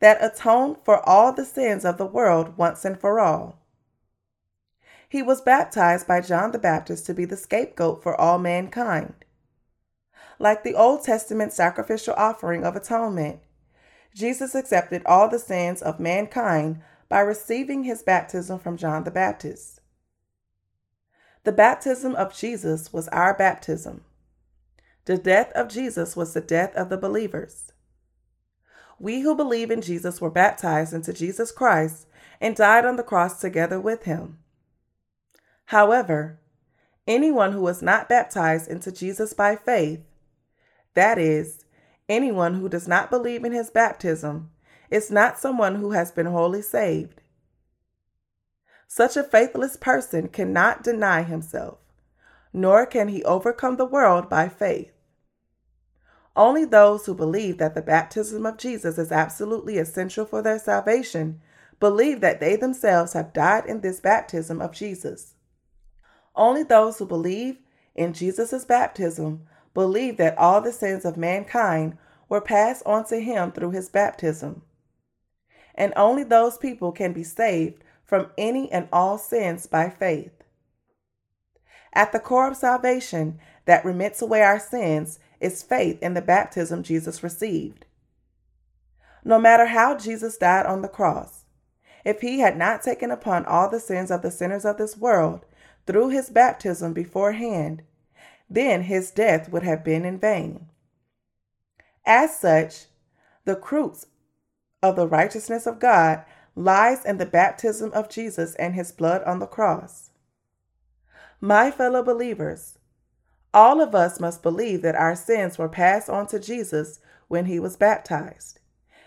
that 0.00 0.22
atoned 0.22 0.78
for 0.84 1.08
all 1.08 1.32
the 1.32 1.44
sins 1.44 1.84
of 1.84 1.96
the 1.96 2.06
world 2.06 2.58
once 2.58 2.84
and 2.84 3.00
for 3.00 3.20
all. 3.20 3.60
He 5.08 5.22
was 5.22 5.40
baptized 5.40 6.06
by 6.06 6.20
John 6.20 6.50
the 6.50 6.58
Baptist 6.58 7.06
to 7.06 7.14
be 7.14 7.24
the 7.24 7.36
scapegoat 7.36 8.02
for 8.02 8.20
all 8.20 8.38
mankind. 8.38 9.14
Like 10.40 10.64
the 10.64 10.74
Old 10.74 11.04
Testament 11.04 11.52
sacrificial 11.52 12.14
offering 12.16 12.64
of 12.64 12.74
atonement, 12.74 13.38
Jesus 14.14 14.56
accepted 14.56 15.02
all 15.06 15.28
the 15.28 15.38
sins 15.38 15.80
of 15.80 16.00
mankind 16.00 16.82
by 17.08 17.20
receiving 17.20 17.84
his 17.84 18.02
baptism 18.02 18.58
from 18.58 18.76
John 18.76 19.04
the 19.04 19.10
Baptist. 19.12 19.80
The 21.44 21.52
baptism 21.52 22.16
of 22.16 22.36
Jesus 22.36 22.92
was 22.92 23.06
our 23.08 23.32
baptism. 23.32 24.02
The 25.08 25.16
death 25.16 25.50
of 25.52 25.68
Jesus 25.68 26.16
was 26.16 26.34
the 26.34 26.42
death 26.42 26.74
of 26.74 26.90
the 26.90 26.98
believers. 26.98 27.72
We 28.98 29.22
who 29.22 29.34
believe 29.34 29.70
in 29.70 29.80
Jesus 29.80 30.20
were 30.20 30.28
baptized 30.28 30.92
into 30.92 31.14
Jesus 31.14 31.50
Christ 31.50 32.06
and 32.42 32.54
died 32.54 32.84
on 32.84 32.96
the 32.96 33.02
cross 33.02 33.40
together 33.40 33.80
with 33.80 34.02
him. 34.02 34.36
However, 35.64 36.40
anyone 37.06 37.52
who 37.52 37.62
was 37.62 37.80
not 37.80 38.10
baptized 38.10 38.68
into 38.68 38.92
Jesus 38.92 39.32
by 39.32 39.56
faith, 39.56 40.00
that 40.92 41.16
is, 41.16 41.64
anyone 42.06 42.56
who 42.56 42.68
does 42.68 42.86
not 42.86 43.08
believe 43.08 43.46
in 43.46 43.52
his 43.52 43.70
baptism, 43.70 44.50
is 44.90 45.10
not 45.10 45.38
someone 45.38 45.76
who 45.76 45.92
has 45.92 46.12
been 46.12 46.26
wholly 46.26 46.60
saved. 46.60 47.22
Such 48.86 49.16
a 49.16 49.24
faithless 49.24 49.78
person 49.78 50.28
cannot 50.28 50.84
deny 50.84 51.22
himself, 51.22 51.78
nor 52.52 52.84
can 52.84 53.08
he 53.08 53.24
overcome 53.24 53.78
the 53.78 53.86
world 53.86 54.28
by 54.28 54.50
faith. 54.50 54.92
Only 56.38 56.64
those 56.64 57.04
who 57.04 57.14
believe 57.14 57.58
that 57.58 57.74
the 57.74 57.82
baptism 57.82 58.46
of 58.46 58.58
Jesus 58.58 58.96
is 58.96 59.10
absolutely 59.10 59.76
essential 59.76 60.24
for 60.24 60.40
their 60.40 60.60
salvation 60.60 61.40
believe 61.80 62.20
that 62.20 62.38
they 62.38 62.54
themselves 62.54 63.14
have 63.14 63.32
died 63.32 63.66
in 63.66 63.80
this 63.80 63.98
baptism 63.98 64.62
of 64.62 64.70
Jesus. 64.70 65.34
Only 66.36 66.62
those 66.62 66.98
who 66.98 67.06
believe 67.06 67.58
in 67.96 68.12
Jesus' 68.12 68.64
baptism 68.64 69.48
believe 69.74 70.16
that 70.18 70.38
all 70.38 70.60
the 70.60 70.70
sins 70.70 71.04
of 71.04 71.16
mankind 71.16 71.98
were 72.28 72.40
passed 72.40 72.84
on 72.86 73.04
to 73.06 73.18
him 73.18 73.50
through 73.50 73.72
his 73.72 73.88
baptism. 73.88 74.62
And 75.74 75.92
only 75.96 76.22
those 76.22 76.56
people 76.56 76.92
can 76.92 77.12
be 77.12 77.24
saved 77.24 77.82
from 78.04 78.30
any 78.38 78.70
and 78.70 78.88
all 78.92 79.18
sins 79.18 79.66
by 79.66 79.90
faith. 79.90 80.44
At 81.92 82.12
the 82.12 82.20
core 82.20 82.46
of 82.46 82.56
salvation 82.56 83.40
that 83.64 83.84
remits 83.84 84.22
away 84.22 84.42
our 84.42 84.60
sins 84.60 85.18
is 85.40 85.62
faith 85.62 86.02
in 86.02 86.14
the 86.14 86.22
baptism 86.22 86.82
Jesus 86.82 87.22
received. 87.22 87.84
No 89.24 89.38
matter 89.38 89.66
how 89.66 89.96
Jesus 89.96 90.36
died 90.36 90.66
on 90.66 90.82
the 90.82 90.88
cross, 90.88 91.44
if 92.04 92.20
he 92.20 92.40
had 92.40 92.56
not 92.56 92.82
taken 92.82 93.10
upon 93.10 93.44
all 93.44 93.68
the 93.68 93.80
sins 93.80 94.10
of 94.10 94.22
the 94.22 94.30
sinners 94.30 94.64
of 94.64 94.78
this 94.78 94.96
world 94.96 95.44
through 95.86 96.08
his 96.08 96.30
baptism 96.30 96.92
beforehand, 96.92 97.82
then 98.48 98.82
his 98.82 99.10
death 99.10 99.50
would 99.50 99.62
have 99.62 99.84
been 99.84 100.04
in 100.04 100.18
vain. 100.18 100.68
As 102.06 102.38
such, 102.38 102.86
the 103.44 103.56
fruits 103.56 104.06
of 104.82 104.96
the 104.96 105.06
righteousness 105.06 105.66
of 105.66 105.80
God 105.80 106.24
lies 106.54 107.04
in 107.04 107.18
the 107.18 107.26
baptism 107.26 107.92
of 107.92 108.08
Jesus 108.08 108.54
and 108.54 108.74
his 108.74 108.92
blood 108.92 109.22
on 109.24 109.38
the 109.38 109.46
cross. 109.46 110.10
My 111.40 111.70
fellow 111.70 112.02
believers, 112.02 112.77
all 113.58 113.80
of 113.80 113.92
us 113.92 114.20
must 114.20 114.40
believe 114.40 114.82
that 114.82 114.94
our 114.94 115.16
sins 115.16 115.58
were 115.58 115.68
passed 115.68 116.08
on 116.08 116.28
to 116.28 116.38
Jesus 116.38 117.00
when 117.26 117.46
he 117.46 117.58
was 117.58 117.76
baptized. 117.76 118.60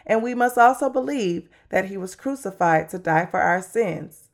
And 0.05 0.21
we 0.21 0.35
must 0.35 0.57
also 0.57 0.89
believe 0.89 1.47
that 1.69 1.85
he 1.85 1.95
was 1.95 2.15
crucified 2.15 2.89
to 2.89 2.99
die 2.99 3.25
for 3.27 3.39
our 3.39 3.61
sins. 3.61 4.27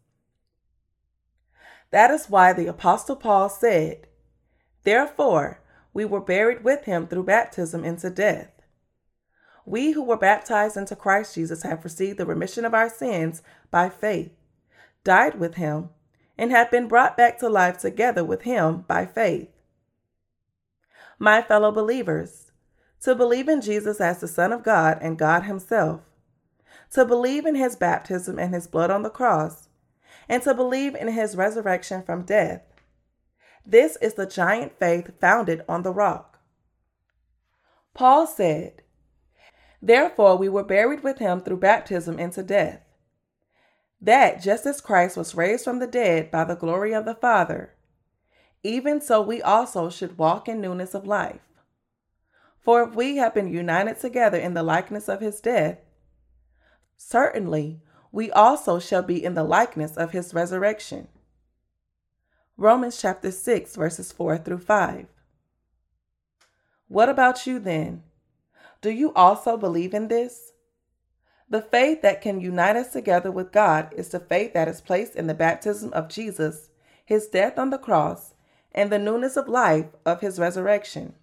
That 1.92 2.10
is 2.10 2.32
why 2.32 2.52
the 2.52 2.66
Apostle 2.66 3.16
Paul 3.16 3.48
said, 3.48 4.08
Therefore, 4.84 5.62
we 5.94 6.04
were 6.04 6.20
buried 6.20 6.64
with 6.64 6.86
him 6.86 7.06
through 7.06 7.26
baptism 7.26 7.86
into 7.86 8.10
death. 8.10 8.50
We 9.68 9.92
who 9.92 10.04
were 10.04 10.18
baptized 10.18 10.78
into 10.78 10.96
Christ 10.96 11.36
Jesus 11.36 11.62
have 11.62 11.84
received 11.84 12.18
the 12.18 12.26
remission 12.26 12.66
of 12.66 12.74
our 12.74 12.90
sins 12.90 13.44
by 13.70 13.90
faith, 13.90 14.32
died 15.04 15.40
with 15.40 15.56
him, 15.56 15.90
and 16.40 16.50
have 16.50 16.72
been 16.72 16.88
brought 16.88 17.18
back 17.18 17.38
to 17.38 17.50
life 17.50 17.78
together 17.78 18.24
with 18.24 18.42
him 18.42 18.84
by 18.88 19.06
faith. 19.06 19.50
My 21.20 21.42
fellow 21.42 21.72
believers, 21.72 22.52
to 23.02 23.16
believe 23.16 23.48
in 23.48 23.62
Jesus 23.62 24.00
as 24.00 24.20
the 24.20 24.28
Son 24.28 24.54
of 24.54 24.64
God 24.64 25.00
and 25.02 25.18
God 25.18 25.44
Himself, 25.44 26.02
to 26.92 27.06
believe 27.06 27.46
in 27.46 27.56
His 27.56 27.76
baptism 27.76 28.38
and 28.38 28.54
His 28.54 28.68
blood 28.68 28.92
on 28.92 29.02
the 29.02 29.10
cross, 29.10 29.68
and 30.30 30.44
to 30.44 30.54
believe 30.54 30.94
in 30.94 31.08
His 31.08 31.36
resurrection 31.36 32.04
from 32.04 32.24
death. 32.24 32.62
This 33.66 33.98
is 33.98 34.14
the 34.14 34.26
giant 34.26 34.78
faith 34.80 35.12
founded 35.20 35.64
on 35.68 35.84
the 35.84 35.92
rock. 35.92 36.40
Paul 37.94 38.28
said, 38.28 38.84
Therefore, 39.82 40.38
we 40.38 40.50
were 40.50 40.64
buried 40.64 41.04
with 41.04 41.20
him 41.20 41.42
through 41.42 41.58
baptism 41.58 42.20
into 42.20 42.44
death. 42.44 42.82
That 44.00 44.42
just 44.42 44.66
as 44.66 44.82
Christ 44.82 45.18
was 45.18 45.36
raised 45.36 45.64
from 45.64 45.80
the 45.80 45.88
dead 45.88 46.30
by 46.30 46.44
the 46.44 46.56
glory 46.56 46.94
of 46.94 47.06
the 47.06 47.16
Father, 47.16 47.74
even 48.68 49.00
so 49.00 49.22
we 49.22 49.42
also 49.42 49.90
should 49.90 50.18
walk 50.18 50.50
in 50.50 50.60
newness 50.60 50.94
of 50.94 51.08
life. 51.08 51.40
For 52.60 52.84
if 52.84 52.96
we 52.96 53.16
have 53.16 53.34
been 53.34 53.48
united 53.48 54.00
together 54.00 54.38
in 54.38 54.54
the 54.54 54.64
likeness 54.64 55.08
of 55.08 55.22
his 55.22 55.40
death, 55.40 55.78
certainly 56.98 57.80
we 58.12 58.30
also 58.30 58.78
shall 58.78 59.04
be 59.04 59.24
in 59.24 59.36
the 59.36 59.44
likeness 59.44 59.96
of 59.96 60.12
his 60.12 60.34
resurrection. 60.34 61.08
Romans 62.58 63.00
chapter 63.00 63.32
6, 63.32 63.76
verses 63.78 64.12
4 64.12 64.40
through 64.40 64.60
5. 64.60 65.06
What 66.90 67.08
about 67.08 67.48
you 67.48 67.60
then? 67.60 68.04
Do 68.82 68.90
you 68.90 69.14
also 69.14 69.56
believe 69.56 69.94
in 69.94 70.10
this? 70.10 70.52
The 71.50 71.62
faith 71.62 72.02
that 72.02 72.22
can 72.22 72.42
unite 72.42 72.76
us 72.76 72.92
together 72.92 73.32
with 73.32 73.54
God 73.54 73.94
is 73.96 74.10
the 74.10 74.20
faith 74.20 74.54
that 74.54 74.68
is 74.68 74.82
placed 74.82 75.16
in 75.16 75.28
the 75.28 75.34
baptism 75.34 75.94
of 75.94 76.10
Jesus, 76.10 76.70
his 77.06 77.28
death 77.28 77.58
on 77.58 77.70
the 77.70 77.78
cross, 77.78 78.34
and 78.78 78.92
the 78.92 79.00
newness 79.00 79.36
of 79.36 79.50
life 79.50 79.88
of 80.06 80.22
his 80.22 80.38
resurrection. 80.38 81.16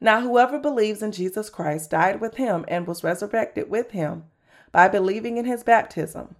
Now, 0.00 0.22
whoever 0.22 0.58
believes 0.58 1.02
in 1.02 1.12
Jesus 1.12 1.50
Christ 1.50 1.90
died 1.90 2.18
with 2.18 2.36
him 2.36 2.64
and 2.66 2.86
was 2.86 3.04
resurrected 3.04 3.68
with 3.68 3.90
him 3.90 4.24
by 4.72 4.88
believing 4.88 5.36
in 5.36 5.44
his 5.44 5.62
baptism. 5.62 6.36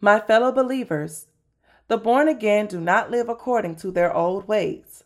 My 0.00 0.20
fellow 0.20 0.52
believers, 0.52 1.26
the 1.88 1.98
born 1.98 2.28
again 2.28 2.66
do 2.66 2.80
not 2.80 3.10
live 3.10 3.28
according 3.28 3.76
to 3.76 3.90
their 3.90 4.14
old 4.14 4.46
ways. 4.46 5.02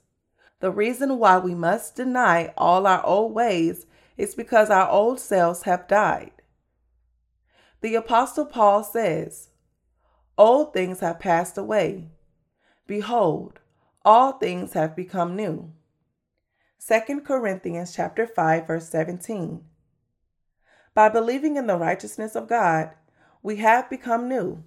The 0.60 0.70
reason 0.70 1.18
why 1.18 1.38
we 1.38 1.54
must 1.54 1.96
deny 1.96 2.52
all 2.58 2.86
our 2.86 3.04
old 3.06 3.32
ways 3.32 3.86
is 4.18 4.34
because 4.34 4.68
our 4.68 4.90
old 4.90 5.18
selves 5.18 5.62
have 5.62 5.88
died. 5.88 6.32
The 7.80 7.94
Apostle 7.94 8.44
Paul 8.44 8.84
says, 8.84 9.48
Old 10.36 10.74
things 10.74 11.00
have 11.00 11.20
passed 11.20 11.56
away. 11.56 12.10
Behold, 12.88 13.60
all 14.02 14.32
things 14.32 14.72
have 14.72 14.96
become 14.96 15.36
new. 15.36 15.70
2 16.88 17.20
Corinthians 17.20 17.94
chapter 17.94 18.26
5 18.26 18.66
verse 18.66 18.88
17. 18.88 19.62
By 20.94 21.10
believing 21.10 21.56
in 21.56 21.66
the 21.66 21.76
righteousness 21.76 22.34
of 22.34 22.48
God, 22.48 22.92
we 23.42 23.56
have 23.56 23.90
become 23.90 24.26
new. 24.26 24.64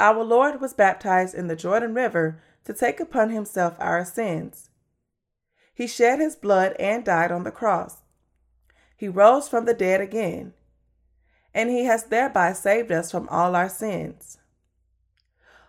Our 0.00 0.24
Lord 0.24 0.58
was 0.58 0.72
baptized 0.72 1.34
in 1.34 1.48
the 1.48 1.54
Jordan 1.54 1.92
River 1.92 2.40
to 2.64 2.72
take 2.72 2.98
upon 2.98 3.28
himself 3.28 3.76
our 3.78 4.02
sins. 4.02 4.70
He 5.74 5.86
shed 5.86 6.18
his 6.18 6.34
blood 6.34 6.74
and 6.78 7.04
died 7.04 7.30
on 7.30 7.44
the 7.44 7.50
cross. 7.50 8.04
He 8.96 9.06
rose 9.06 9.50
from 9.50 9.66
the 9.66 9.74
dead 9.74 10.00
again, 10.00 10.54
and 11.52 11.68
he 11.68 11.84
has 11.84 12.04
thereby 12.04 12.54
saved 12.54 12.90
us 12.90 13.10
from 13.10 13.28
all 13.28 13.54
our 13.54 13.68
sins. 13.68 14.38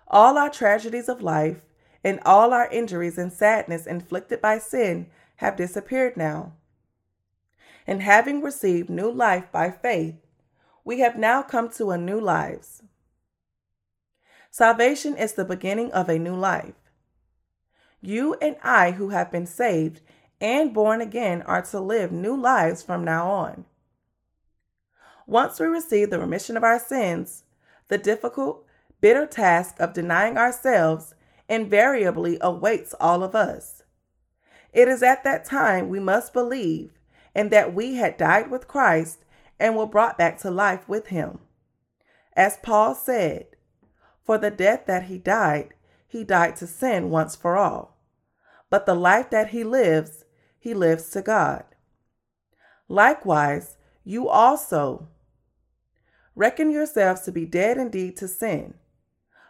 All 0.07 0.37
our 0.37 0.49
tragedies 0.49 1.09
of 1.09 1.21
life 1.21 1.65
and 2.03 2.19
all 2.25 2.53
our 2.53 2.69
injuries 2.69 3.17
and 3.17 3.31
sadness 3.31 3.85
inflicted 3.85 4.41
by 4.41 4.59
sin 4.59 5.07
have 5.37 5.55
disappeared 5.55 6.15
now. 6.15 6.53
And 7.85 8.01
having 8.01 8.41
received 8.41 8.89
new 8.89 9.11
life 9.11 9.51
by 9.51 9.71
faith, 9.71 10.15
we 10.83 10.99
have 10.99 11.17
now 11.17 11.41
come 11.41 11.69
to 11.71 11.91
a 11.91 11.97
new 11.97 12.19
lives. 12.19 12.83
Salvation 14.49 15.17
is 15.17 15.33
the 15.33 15.45
beginning 15.45 15.91
of 15.91 16.09
a 16.09 16.17
new 16.17 16.35
life. 16.35 16.75
You 18.01 18.35
and 18.41 18.55
I, 18.63 18.91
who 18.91 19.09
have 19.09 19.31
been 19.31 19.45
saved 19.45 20.01
and 20.39 20.73
born 20.73 21.01
again, 21.01 21.41
are 21.43 21.61
to 21.63 21.79
live 21.79 22.11
new 22.11 22.35
lives 22.35 22.83
from 22.83 23.03
now 23.03 23.29
on. 23.29 23.65
Once 25.25 25.59
we 25.59 25.65
receive 25.65 26.09
the 26.09 26.19
remission 26.19 26.55
of 26.55 26.63
our 26.63 26.79
sins, 26.79 27.43
the 27.89 27.97
difficult, 27.97 28.65
bitter 29.01 29.25
task 29.25 29.75
of 29.79 29.93
denying 29.93 30.37
ourselves 30.37 31.13
invariably 31.47 32.37
awaits 32.41 32.93
all 32.99 33.23
of 33.23 33.35
us. 33.35 33.83
It 34.73 34.87
is 34.87 35.01
at 35.01 35.23
that 35.23 35.45
time 35.45 35.89
we 35.89 35.99
must 35.99 36.33
believe 36.33 36.91
and 37.33 37.51
that 37.51 37.73
we 37.73 37.95
had 37.95 38.17
died 38.17 38.49
with 38.49 38.67
Christ 38.67 39.23
and 39.59 39.75
were 39.75 39.85
brought 39.85 40.17
back 40.17 40.39
to 40.39 40.51
life 40.51 40.87
with 40.87 41.07
him. 41.07 41.39
As 42.35 42.57
Paul 42.57 42.93
said, 42.95 43.47
For 44.23 44.37
the 44.37 44.51
death 44.51 44.85
that 44.87 45.03
he 45.03 45.17
died, 45.17 45.73
he 46.07 46.23
died 46.23 46.55
to 46.57 46.67
sin 46.67 47.09
once 47.09 47.35
for 47.35 47.57
all. 47.57 47.97
But 48.69 48.85
the 48.85 48.95
life 48.95 49.29
that 49.29 49.49
he 49.49 49.63
lives, 49.63 50.25
he 50.59 50.73
lives 50.73 51.09
to 51.11 51.21
God. 51.21 51.63
Likewise, 52.87 53.77
you 54.03 54.29
also 54.29 55.07
reckon 56.35 56.71
yourselves 56.71 57.21
to 57.21 57.31
be 57.31 57.45
dead 57.45 57.77
indeed 57.77 58.15
to 58.17 58.27
sin, 58.27 58.75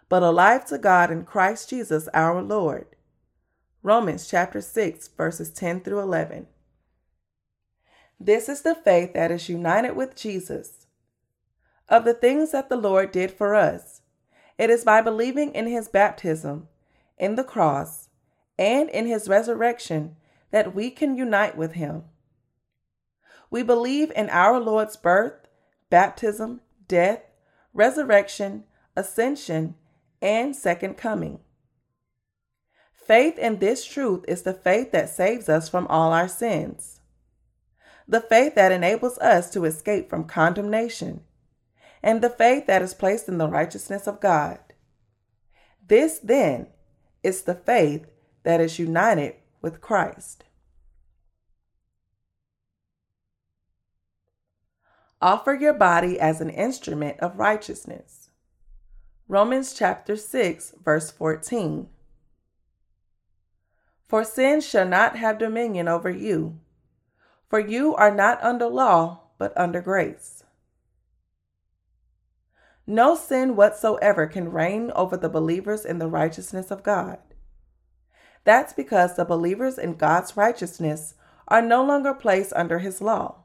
but 0.10 0.24
alive 0.24 0.66
to 0.66 0.78
God 0.78 1.12
in 1.12 1.24
Christ 1.24 1.70
Jesus 1.70 2.08
our 2.14 2.42
Lord. 2.42 2.88
Romans 3.84 4.28
chapter 4.28 4.62
6, 4.62 5.10
verses 5.10 5.52
10 5.52 5.82
through 5.82 6.00
11. 6.00 6.48
This 8.20 8.50
is 8.50 8.62
the 8.62 8.76
faith 8.76 9.14
that 9.14 9.32
is 9.32 9.50
united 9.50 9.96
with 9.96 10.16
Jesus. 10.16 10.88
Of 11.90 12.04
the 12.04 12.14
things 12.14 12.52
that 12.52 12.70
the 12.70 12.76
Lord 12.76 13.12
did 13.12 13.32
for 13.32 13.56
us, 13.56 14.02
it 14.58 14.70
is 14.70 14.84
by 14.84 15.02
believing 15.02 15.54
in 15.54 15.68
his 15.68 15.88
baptism, 15.88 16.68
in 17.18 17.36
the 17.36 17.44
cross, 17.44 18.10
and 18.58 18.90
in 18.90 19.06
his 19.06 19.30
resurrection 19.30 20.16
that 20.52 20.74
we 20.74 20.90
can 20.90 21.16
unite 21.16 21.56
with 21.56 21.74
him. 21.74 22.04
We 23.50 23.64
believe 23.64 24.12
in 24.16 24.30
our 24.30 24.60
Lord's 24.60 24.98
birth, 24.98 25.48
baptism, 25.90 26.62
death, 26.88 27.22
resurrection, 27.74 28.64
ascension, 28.96 29.76
and 30.22 30.56
second 30.56 30.95
coming. 30.95 31.39
Faith 32.94 33.38
in 33.38 33.60
this 33.60 33.85
truth 33.85 34.26
is 34.27 34.41
the 34.41 34.53
faith 34.53 34.91
that 34.91 35.10
saves 35.10 35.48
us 35.48 35.69
from 35.69 35.88
all 35.88 36.11
our 36.11 36.27
sins, 36.27 36.99
the 38.07 38.22
faith 38.22 38.56
that 38.56 38.72
enables 38.72 39.18
us 39.19 39.49
to 39.52 39.64
escape 39.64 40.10
from 40.10 40.26
condemnation, 40.26 41.22
and 42.03 42.22
the 42.22 42.30
faith 42.30 42.68
that 42.68 42.81
is 42.81 42.94
placed 42.94 43.27
in 43.27 43.38
the 43.38 43.48
righteousness 43.48 44.07
of 44.07 44.19
God. 44.19 44.60
This, 45.88 46.19
then, 46.19 46.68
is 47.23 47.44
the 47.44 47.56
faith 47.56 48.07
that 48.44 48.60
is 48.60 48.77
united 48.77 49.35
with 49.61 49.81
Christ. 49.81 50.44
Offer 55.22 55.56
your 55.56 55.73
body 55.73 56.19
as 56.19 56.41
an 56.41 56.49
instrument 56.49 57.19
of 57.22 57.39
righteousness. 57.39 58.16
Romans 59.30 59.74
chapter 59.74 60.16
6, 60.16 60.76
verse 60.82 61.12
14. 61.12 61.90
For 64.08 64.24
sin 64.24 64.62
shall 64.62 64.88
not 64.88 65.18
have 65.18 65.38
dominion 65.38 65.90
over 65.90 66.10
you, 66.10 66.62
for 67.49 67.60
you 67.60 67.94
are 67.94 68.16
not 68.16 68.41
under 68.41 68.68
law, 68.68 69.24
but 69.38 69.52
under 69.58 69.82
grace. 69.82 70.45
No 72.88 73.16
sin 73.16 73.58
whatsoever 73.58 74.28
can 74.28 74.49
reign 74.49 74.94
over 74.95 75.18
the 75.18 75.28
believers 75.28 75.84
in 75.84 75.99
the 75.99 76.08
righteousness 76.08 76.72
of 76.72 76.82
God. 76.82 77.20
That's 78.45 78.72
because 78.72 79.18
the 79.18 79.26
believers 79.26 79.78
in 79.78 79.95
God's 79.95 80.38
righteousness 80.38 81.16
are 81.49 81.62
no 81.62 81.84
longer 81.84 82.14
placed 82.14 82.54
under 82.54 82.80
his 82.80 83.02
law. 83.02 83.44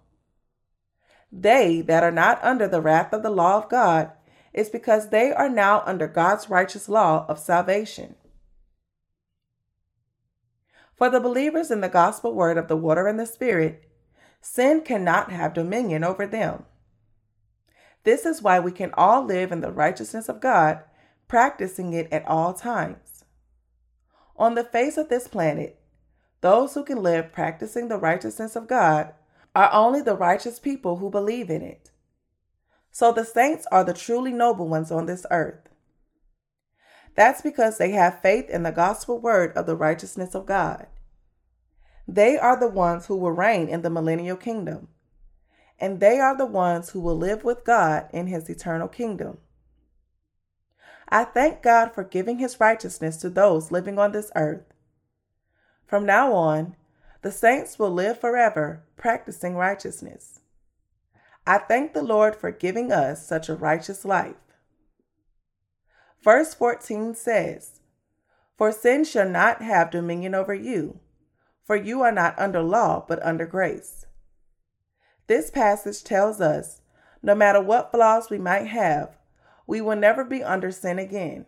They 1.32 1.80
that 1.80 2.04
are 2.04 2.12
not 2.12 2.38
under 2.44 2.68
the 2.68 2.80
wrath 2.80 3.12
of 3.12 3.24
the 3.24 3.30
law 3.30 3.56
of 3.56 3.68
God 3.68 4.12
is 4.52 4.68
because 4.68 5.08
they 5.08 5.32
are 5.32 5.48
now 5.48 5.82
under 5.86 6.06
God's 6.06 6.50
righteous 6.50 6.88
law 6.88 7.24
of 7.28 7.38
salvation. 7.38 8.14
For 10.94 11.08
the 11.08 11.20
believers 11.20 11.70
in 11.70 11.80
the 11.80 11.88
gospel 11.88 12.34
word 12.34 12.58
of 12.58 12.68
the 12.68 12.76
water 12.76 13.06
and 13.06 13.18
the 13.18 13.26
Spirit, 13.26 13.90
sin 14.40 14.82
cannot 14.82 15.32
have 15.32 15.54
dominion 15.54 16.04
over 16.04 16.26
them. 16.26 16.64
This 18.04 18.26
is 18.26 18.42
why 18.42 18.58
we 18.58 18.72
can 18.72 18.90
all 18.94 19.24
live 19.24 19.52
in 19.52 19.60
the 19.60 19.72
righteousness 19.72 20.28
of 20.28 20.40
God, 20.40 20.80
practicing 21.28 21.92
it 21.92 22.12
at 22.12 22.26
all 22.26 22.52
times. 22.52 23.24
On 24.36 24.54
the 24.54 24.64
face 24.64 24.96
of 24.96 25.08
this 25.08 25.28
planet, 25.28 25.80
those 26.40 26.74
who 26.74 26.84
can 26.84 27.02
live 27.02 27.32
practicing 27.32 27.88
the 27.88 27.98
righteousness 27.98 28.56
of 28.56 28.66
God 28.66 29.14
are 29.54 29.70
only 29.72 30.02
the 30.02 30.16
righteous 30.16 30.58
people 30.58 30.96
who 30.96 31.10
believe 31.10 31.48
in 31.48 31.62
it. 31.62 31.91
So 32.92 33.10
the 33.10 33.24
saints 33.24 33.66
are 33.72 33.84
the 33.84 33.94
truly 33.94 34.32
noble 34.32 34.68
ones 34.68 34.92
on 34.92 35.06
this 35.06 35.24
earth. 35.30 35.68
That's 37.14 37.40
because 37.40 37.78
they 37.78 37.90
have 37.92 38.20
faith 38.20 38.50
in 38.50 38.62
the 38.62 38.70
gospel 38.70 39.18
word 39.18 39.56
of 39.56 39.66
the 39.66 39.76
righteousness 39.76 40.34
of 40.34 40.46
God. 40.46 40.86
They 42.06 42.36
are 42.36 42.58
the 42.58 42.68
ones 42.68 43.06
who 43.06 43.16
will 43.16 43.32
reign 43.32 43.68
in 43.68 43.80
the 43.80 43.90
millennial 43.90 44.36
kingdom, 44.36 44.88
and 45.80 46.00
they 46.00 46.20
are 46.20 46.36
the 46.36 46.46
ones 46.46 46.90
who 46.90 47.00
will 47.00 47.16
live 47.16 47.44
with 47.44 47.64
God 47.64 48.08
in 48.12 48.26
his 48.26 48.50
eternal 48.50 48.88
kingdom. 48.88 49.38
I 51.08 51.24
thank 51.24 51.62
God 51.62 51.92
for 51.94 52.04
giving 52.04 52.38
his 52.38 52.60
righteousness 52.60 53.16
to 53.18 53.30
those 53.30 53.70
living 53.70 53.98
on 53.98 54.12
this 54.12 54.30
earth. 54.36 54.64
From 55.86 56.04
now 56.04 56.32
on, 56.34 56.76
the 57.22 57.32
saints 57.32 57.78
will 57.78 57.90
live 57.90 58.18
forever 58.18 58.82
practicing 58.96 59.54
righteousness. 59.54 60.41
I 61.46 61.58
thank 61.58 61.92
the 61.92 62.02
Lord 62.02 62.36
for 62.36 62.50
giving 62.50 62.92
us 62.92 63.26
such 63.26 63.48
a 63.48 63.54
righteous 63.54 64.04
life. 64.04 64.36
Verse 66.22 66.54
14 66.54 67.14
says, 67.14 67.80
For 68.56 68.70
sin 68.70 69.04
shall 69.04 69.28
not 69.28 69.60
have 69.62 69.90
dominion 69.90 70.34
over 70.34 70.54
you, 70.54 71.00
for 71.64 71.74
you 71.74 72.02
are 72.02 72.12
not 72.12 72.38
under 72.38 72.62
law, 72.62 73.04
but 73.06 73.22
under 73.24 73.46
grace. 73.46 74.06
This 75.26 75.50
passage 75.50 76.04
tells 76.04 76.40
us 76.40 76.80
no 77.22 77.34
matter 77.34 77.60
what 77.60 77.90
flaws 77.90 78.30
we 78.30 78.38
might 78.38 78.66
have, 78.66 79.16
we 79.66 79.80
will 79.80 79.96
never 79.96 80.24
be 80.24 80.44
under 80.44 80.70
sin 80.70 80.98
again. 80.98 81.46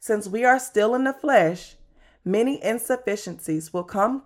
Since 0.00 0.28
we 0.28 0.44
are 0.44 0.58
still 0.58 0.94
in 0.94 1.04
the 1.04 1.12
flesh, 1.12 1.76
many 2.24 2.62
insufficiencies 2.62 3.72
will 3.72 3.84
come 3.84 4.22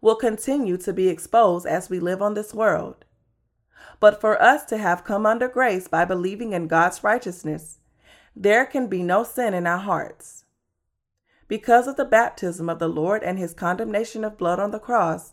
will 0.00 0.14
continue 0.14 0.76
to 0.76 0.92
be 0.92 1.08
exposed 1.08 1.66
as 1.66 1.90
we 1.90 1.98
live 1.98 2.22
on 2.22 2.34
this 2.34 2.54
world. 2.54 3.05
But 4.00 4.20
for 4.20 4.40
us 4.40 4.64
to 4.66 4.78
have 4.78 5.04
come 5.04 5.26
under 5.26 5.48
grace 5.48 5.88
by 5.88 6.04
believing 6.04 6.52
in 6.52 6.68
God's 6.68 7.02
righteousness, 7.02 7.78
there 8.34 8.66
can 8.66 8.88
be 8.88 9.02
no 9.02 9.24
sin 9.24 9.54
in 9.54 9.66
our 9.66 9.78
hearts. 9.78 10.44
Because 11.48 11.86
of 11.86 11.96
the 11.96 12.04
baptism 12.04 12.68
of 12.68 12.78
the 12.78 12.88
Lord 12.88 13.22
and 13.22 13.38
his 13.38 13.54
condemnation 13.54 14.24
of 14.24 14.36
blood 14.36 14.58
on 14.58 14.72
the 14.72 14.78
cross, 14.78 15.32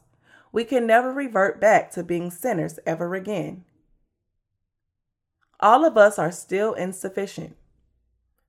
we 0.52 0.64
can 0.64 0.86
never 0.86 1.12
revert 1.12 1.60
back 1.60 1.92
to 1.92 2.04
being 2.04 2.30
sinners 2.30 2.80
ever 2.86 3.16
again. 3.16 3.66
All 5.60 5.84
of 5.84 5.98
us 5.98 6.20
are 6.20 6.32
still 6.32 6.74
insufficient. 6.74 7.58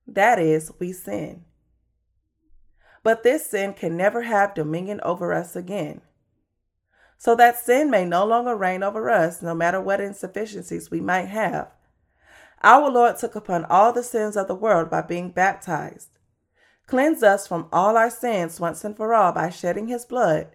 That 0.07 0.37
is, 0.37 0.71
we 0.79 0.91
sin. 0.91 1.45
But 3.03 3.23
this 3.23 3.49
sin 3.49 3.73
can 3.73 3.97
never 3.97 4.23
have 4.23 4.53
dominion 4.53 4.99
over 5.03 5.33
us 5.33 5.55
again 5.55 6.01
so 7.17 7.35
that 7.35 7.57
sin 7.57 7.89
may 7.89 8.05
no 8.05 8.25
longer 8.25 8.55
reign 8.55 8.83
over 8.83 9.09
us, 9.09 9.41
no 9.41 9.55
matter 9.55 9.81
what 9.81 10.01
insufficiencies 10.01 10.91
we 10.91 11.01
might 11.01 11.27
have. 11.27 11.71
Our 12.63 12.89
Lord 12.89 13.17
took 13.17 13.35
upon 13.35 13.65
all 13.65 13.93
the 13.93 14.03
sins 14.03 14.35
of 14.35 14.47
the 14.47 14.55
world 14.55 14.89
by 14.89 15.01
being 15.01 15.29
baptized, 15.29 16.17
cleanse 16.87 17.23
us 17.23 17.47
from 17.47 17.67
all 17.71 17.97
our 17.97 18.09
sins 18.09 18.59
once 18.59 18.83
and 18.83 18.95
for 18.95 19.13
all 19.13 19.31
by 19.31 19.49
shedding 19.49 19.87
his 19.87 20.05
blood. 20.05 20.47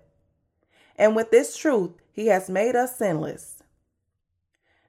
And 0.96 1.16
with 1.16 1.30
this 1.30 1.56
truth, 1.56 1.92
he 2.12 2.26
has 2.26 2.50
made 2.50 2.76
us 2.76 2.96
sinless. 2.96 3.62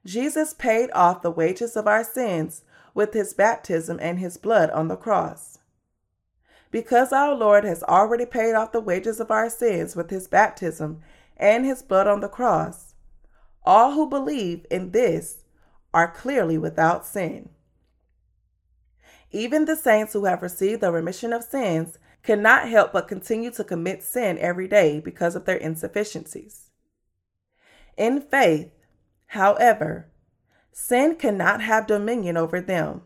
Jesus 0.04 0.52
paid 0.52 0.90
off 0.92 1.22
the 1.22 1.30
wages 1.30 1.76
of 1.76 1.86
our 1.86 2.02
sins 2.02 2.62
with 2.92 3.14
his 3.14 3.34
baptism 3.34 3.98
and 4.02 4.18
his 4.18 4.36
blood 4.36 4.70
on 4.70 4.88
the 4.88 4.96
cross. 4.96 5.58
Because 6.70 7.12
our 7.12 7.34
Lord 7.34 7.64
has 7.64 7.82
already 7.84 8.26
paid 8.26 8.54
off 8.54 8.72
the 8.72 8.80
wages 8.80 9.20
of 9.20 9.30
our 9.30 9.48
sins 9.48 9.94
with 9.94 10.10
his 10.10 10.26
baptism 10.26 11.00
and 11.42 11.66
his 11.66 11.82
blood 11.82 12.06
on 12.06 12.20
the 12.20 12.28
cross. 12.28 12.94
All 13.64 13.92
who 13.92 14.08
believe 14.08 14.64
in 14.70 14.92
this 14.92 15.42
are 15.92 16.10
clearly 16.10 16.56
without 16.56 17.04
sin. 17.04 17.50
Even 19.32 19.64
the 19.64 19.76
saints 19.76 20.12
who 20.12 20.24
have 20.24 20.40
received 20.40 20.80
the 20.80 20.92
remission 20.92 21.32
of 21.32 21.42
sins 21.42 21.98
cannot 22.22 22.68
help 22.68 22.92
but 22.92 23.08
continue 23.08 23.50
to 23.50 23.64
commit 23.64 24.04
sin 24.04 24.38
every 24.38 24.68
day 24.68 25.00
because 25.00 25.34
of 25.34 25.44
their 25.44 25.56
insufficiencies. 25.56 26.70
In 27.96 28.20
faith, 28.20 28.70
however, 29.26 30.08
sin 30.70 31.16
cannot 31.16 31.60
have 31.60 31.88
dominion 31.88 32.36
over 32.36 32.60
them. 32.60 33.02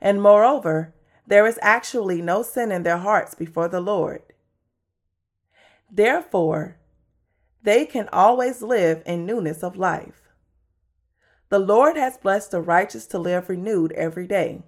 And 0.00 0.20
moreover, 0.20 0.94
there 1.26 1.46
is 1.46 1.58
actually 1.62 2.20
no 2.20 2.42
sin 2.42 2.70
in 2.70 2.82
their 2.82 2.98
hearts 2.98 3.34
before 3.34 3.68
the 3.68 3.80
Lord. 3.80 4.22
Therefore, 5.90 6.78
they 7.62 7.86
can 7.86 8.08
always 8.12 8.60
live 8.62 9.02
in 9.06 9.24
newness 9.24 9.62
of 9.62 9.76
life. 9.76 10.22
The 11.48 11.58
Lord 11.58 11.96
has 11.96 12.16
blessed 12.16 12.50
the 12.50 12.60
righteous 12.60 13.06
to 13.08 13.18
live 13.18 13.48
renewed 13.48 13.92
every 13.92 14.26
day. 14.26 14.62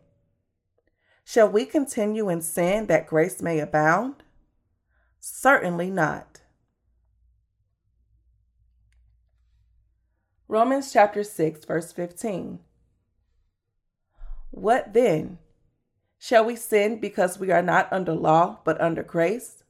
Shall 1.24 1.48
we 1.48 1.64
continue 1.64 2.28
in 2.28 2.42
sin 2.42 2.86
that 2.86 3.06
grace 3.06 3.40
may 3.40 3.58
abound? 3.58 4.22
Certainly 5.18 5.90
not. 5.90 6.42
Romans 10.46 10.92
chapter 10.92 11.24
6, 11.24 11.64
verse 11.64 11.90
15. 11.90 12.60
What 14.50 14.92
then? 14.92 15.38
Shall 16.18 16.44
we 16.44 16.54
sin 16.54 17.00
because 17.00 17.38
we 17.38 17.50
are 17.50 17.62
not 17.62 17.92
under 17.92 18.14
law 18.14 18.58
but 18.64 18.80
under 18.80 19.02
grace? 19.02 19.64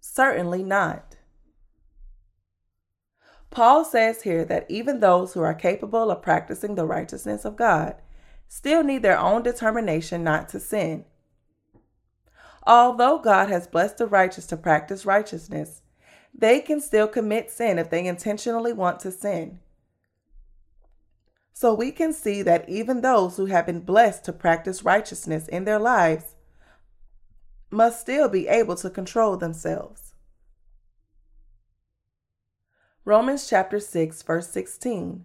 Certainly 0.00 0.62
not. 0.62 1.09
Paul 3.50 3.84
says 3.84 4.22
here 4.22 4.44
that 4.44 4.66
even 4.70 5.00
those 5.00 5.34
who 5.34 5.42
are 5.42 5.54
capable 5.54 6.10
of 6.10 6.22
practicing 6.22 6.76
the 6.76 6.86
righteousness 6.86 7.44
of 7.44 7.56
God 7.56 7.96
still 8.48 8.82
need 8.84 9.02
their 9.02 9.18
own 9.18 9.42
determination 9.42 10.22
not 10.22 10.48
to 10.50 10.60
sin. 10.60 11.04
Although 12.66 13.18
God 13.18 13.48
has 13.48 13.66
blessed 13.66 13.98
the 13.98 14.06
righteous 14.06 14.46
to 14.46 14.56
practice 14.56 15.04
righteousness, 15.04 15.82
they 16.32 16.60
can 16.60 16.80
still 16.80 17.08
commit 17.08 17.50
sin 17.50 17.78
if 17.78 17.90
they 17.90 18.06
intentionally 18.06 18.72
want 18.72 19.00
to 19.00 19.10
sin. 19.10 19.58
So 21.52 21.74
we 21.74 21.90
can 21.90 22.12
see 22.12 22.42
that 22.42 22.68
even 22.68 23.00
those 23.00 23.36
who 23.36 23.46
have 23.46 23.66
been 23.66 23.80
blessed 23.80 24.24
to 24.24 24.32
practice 24.32 24.84
righteousness 24.84 25.48
in 25.48 25.64
their 25.64 25.78
lives 25.78 26.36
must 27.70 28.00
still 28.00 28.28
be 28.28 28.48
able 28.48 28.76
to 28.76 28.90
control 28.90 29.36
themselves. 29.36 30.09
Romans 33.06 33.48
chapter 33.48 33.80
6, 33.80 34.22
verse 34.22 34.50
16. 34.50 35.24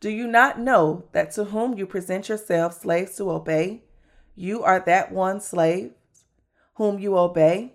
Do 0.00 0.08
you 0.08 0.26
not 0.26 0.58
know 0.58 1.04
that 1.12 1.32
to 1.32 1.44
whom 1.44 1.76
you 1.76 1.86
present 1.86 2.30
yourselves 2.30 2.78
slaves 2.78 3.16
to 3.16 3.30
obey, 3.30 3.84
you 4.34 4.62
are 4.62 4.80
that 4.80 5.12
one 5.12 5.40
slave 5.40 5.92
whom 6.76 6.98
you 6.98 7.18
obey, 7.18 7.74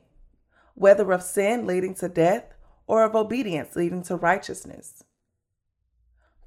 whether 0.74 1.12
of 1.12 1.22
sin 1.22 1.68
leading 1.68 1.94
to 1.96 2.10
death 2.10 2.56
or 2.88 3.04
of 3.04 3.16
obedience 3.16 3.76
leading 3.76 4.02
to 4.04 4.16
righteousness? 4.16 5.04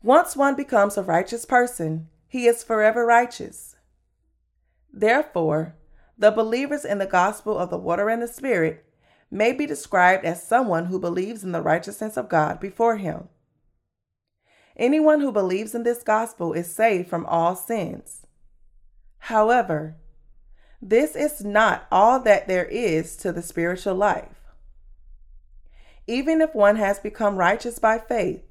Once 0.03 0.35
one 0.35 0.57
becomes 0.57 0.99
a 0.99 1.03
righteous 1.05 1.45
person, 1.45 2.09
he 2.27 2.47
is 2.47 2.65
forever 2.65 3.07
righteous. 3.07 3.77
Therefore, 4.93 5.77
the 6.19 6.33
believers 6.33 6.85
in 6.85 6.99
the 6.99 7.07
gospel 7.07 7.57
of 7.57 7.71
the 7.71 7.79
water 7.79 8.09
and 8.09 8.21
the 8.21 8.27
Spirit 8.27 8.85
may 9.33 9.51
be 9.51 9.65
described 9.65 10.27
as 10.27 10.47
someone 10.47 10.87
who 10.87 11.01
believes 11.01 11.43
in 11.43 11.53
the 11.53 11.63
righteousness 11.63 12.19
of 12.19 12.29
God 12.29 12.61
before 12.61 12.99
him. 12.99 13.29
Anyone 14.77 15.21
who 15.21 15.33
believes 15.33 15.75
in 15.75 15.85
this 15.85 16.03
gospel 16.03 16.53
is 16.53 16.73
saved 16.73 17.09
from 17.09 17.25
all 17.25 17.57
sins. 17.57 18.27
However, 19.19 19.97
this 20.83 21.17
is 21.17 21.43
not 21.43 21.87
all 21.91 22.21
that 22.21 22.47
there 22.47 22.67
is 22.67 23.17
to 23.17 23.33
the 23.33 23.41
spiritual 23.41 23.95
life. 23.95 24.41
Even 26.07 26.43
if 26.43 26.55
one 26.55 26.77
has 26.77 26.99
become 26.99 27.37
righteous 27.37 27.79
by 27.79 27.99
faith, 27.99 28.43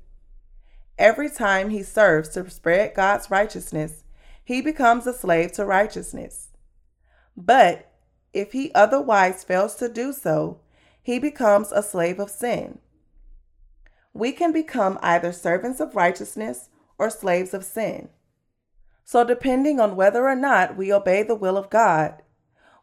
every 0.98 1.30
time 1.30 1.70
he 1.70 1.84
serves 1.84 2.30
to 2.30 2.49
spread 2.49 2.95
God's 2.95 3.30
righteousness, 3.30 4.03
he 4.44 4.62
becomes 4.62 5.06
a 5.06 5.14
slave 5.14 5.52
to 5.53 5.66
righteousness. 5.66 6.49
But 7.38 7.91
if 8.34 8.53
he 8.53 8.74
otherwise 8.74 9.44
fails 9.44 9.76
to 9.76 9.90
do 9.90 10.14
so, 10.14 10.62
he 11.02 11.19
becomes 11.19 11.72
a 11.72 11.84
slave 11.84 12.19
of 12.19 12.30
sin. 12.30 12.80
We 14.14 14.32
can 14.32 14.52
become 14.52 14.99
either 15.02 15.32
servants 15.32 15.80
of 15.80 15.95
righteousness 15.95 16.69
or 16.98 17.10
slaves 17.10 17.53
of 17.53 17.64
sin. 17.64 18.10
So, 19.03 19.23
depending 19.23 19.80
on 19.80 19.95
whether 19.95 20.28
or 20.28 20.36
not 20.36 20.78
we 20.78 20.94
obey 20.94 21.23
the 21.23 21.36
will 21.36 21.57
of 21.57 21.69
God, 21.69 22.22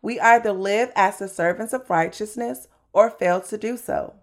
we 0.03 0.19
either 0.21 0.53
live 0.53 0.91
as 0.97 1.19
the 1.19 1.29
servants 1.29 1.73
of 1.73 1.89
righteousness 1.89 2.67
or 2.93 3.11
fail 3.11 3.41
to 3.43 3.57
do 3.57 3.77
so. 3.77 4.15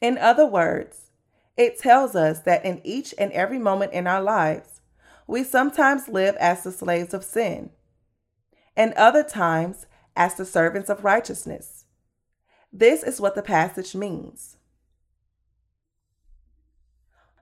In 0.00 0.16
other 0.18 0.46
words, 0.46 1.10
it 1.56 1.78
tells 1.78 2.14
us 2.14 2.40
that 2.40 2.64
in 2.64 2.80
each 2.84 3.14
and 3.18 3.32
every 3.32 3.58
moment 3.58 3.92
in 3.92 4.06
our 4.06 4.22
lives, 4.22 4.80
we 5.26 5.42
sometimes 5.42 6.08
live 6.08 6.36
as 6.36 6.62
the 6.62 6.70
slaves 6.70 7.14
of 7.14 7.24
sin, 7.24 7.70
and 8.76 8.92
other 8.94 9.24
times 9.24 9.86
as 10.14 10.34
the 10.34 10.44
servants 10.44 10.88
of 10.88 11.04
righteousness. 11.04 11.73
This 12.76 13.04
is 13.04 13.20
what 13.20 13.36
the 13.36 13.42
passage 13.42 13.94
means. 13.94 14.56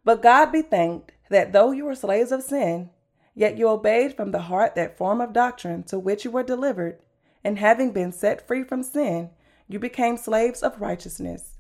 But 0.05 0.21
God 0.21 0.53
be 0.53 0.61
thanked 0.61 1.13
that 1.31 1.55
though 1.55 1.71
you 1.71 1.87
were 1.87 1.95
slaves 1.95 2.33
of 2.33 2.43
sin, 2.43 2.91
yet 3.35 3.57
you 3.57 3.67
obeyed 3.69 4.15
from 4.15 4.33
the 4.33 4.43
heart 4.43 4.75
that 4.75 4.99
form 4.99 5.23
of 5.23 5.33
doctrine 5.33 5.85
to 5.85 5.99
which 5.99 6.27
you 6.27 6.31
were 6.31 6.43
delivered, 6.43 6.99
and 7.43 7.59
having 7.59 7.93
been 7.93 8.13
set 8.13 8.47
free 8.47 8.63
from 8.63 8.83
sin, 8.83 9.31
you 9.69 9.79
became 9.79 10.19
slaves 10.19 10.63
of 10.63 10.83
righteousness. 10.83 11.57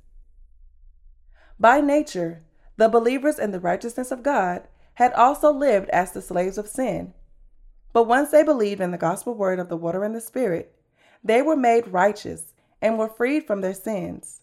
By 1.58 1.80
nature, 1.80 2.42
the 2.76 2.90
believers 2.90 3.38
in 3.38 3.52
the 3.52 3.60
righteousness 3.60 4.10
of 4.10 4.22
God 4.22 4.68
had 4.94 5.14
also 5.14 5.50
lived 5.50 5.88
as 5.88 6.12
the 6.12 6.20
slaves 6.20 6.58
of 6.58 6.68
sin. 6.68 7.14
But 7.94 8.06
once 8.06 8.32
they 8.32 8.42
believed 8.42 8.82
in 8.82 8.90
the 8.90 8.98
gospel 8.98 9.34
word 9.34 9.58
of 9.58 9.70
the 9.70 9.78
water 9.78 10.04
and 10.04 10.14
the 10.14 10.20
Spirit, 10.20 10.76
they 11.24 11.40
were 11.40 11.56
made 11.56 11.88
righteous 11.88 12.52
and 12.82 12.98
were 12.98 13.08
freed 13.08 13.46
from 13.46 13.62
their 13.62 13.72
sins. 13.72 14.40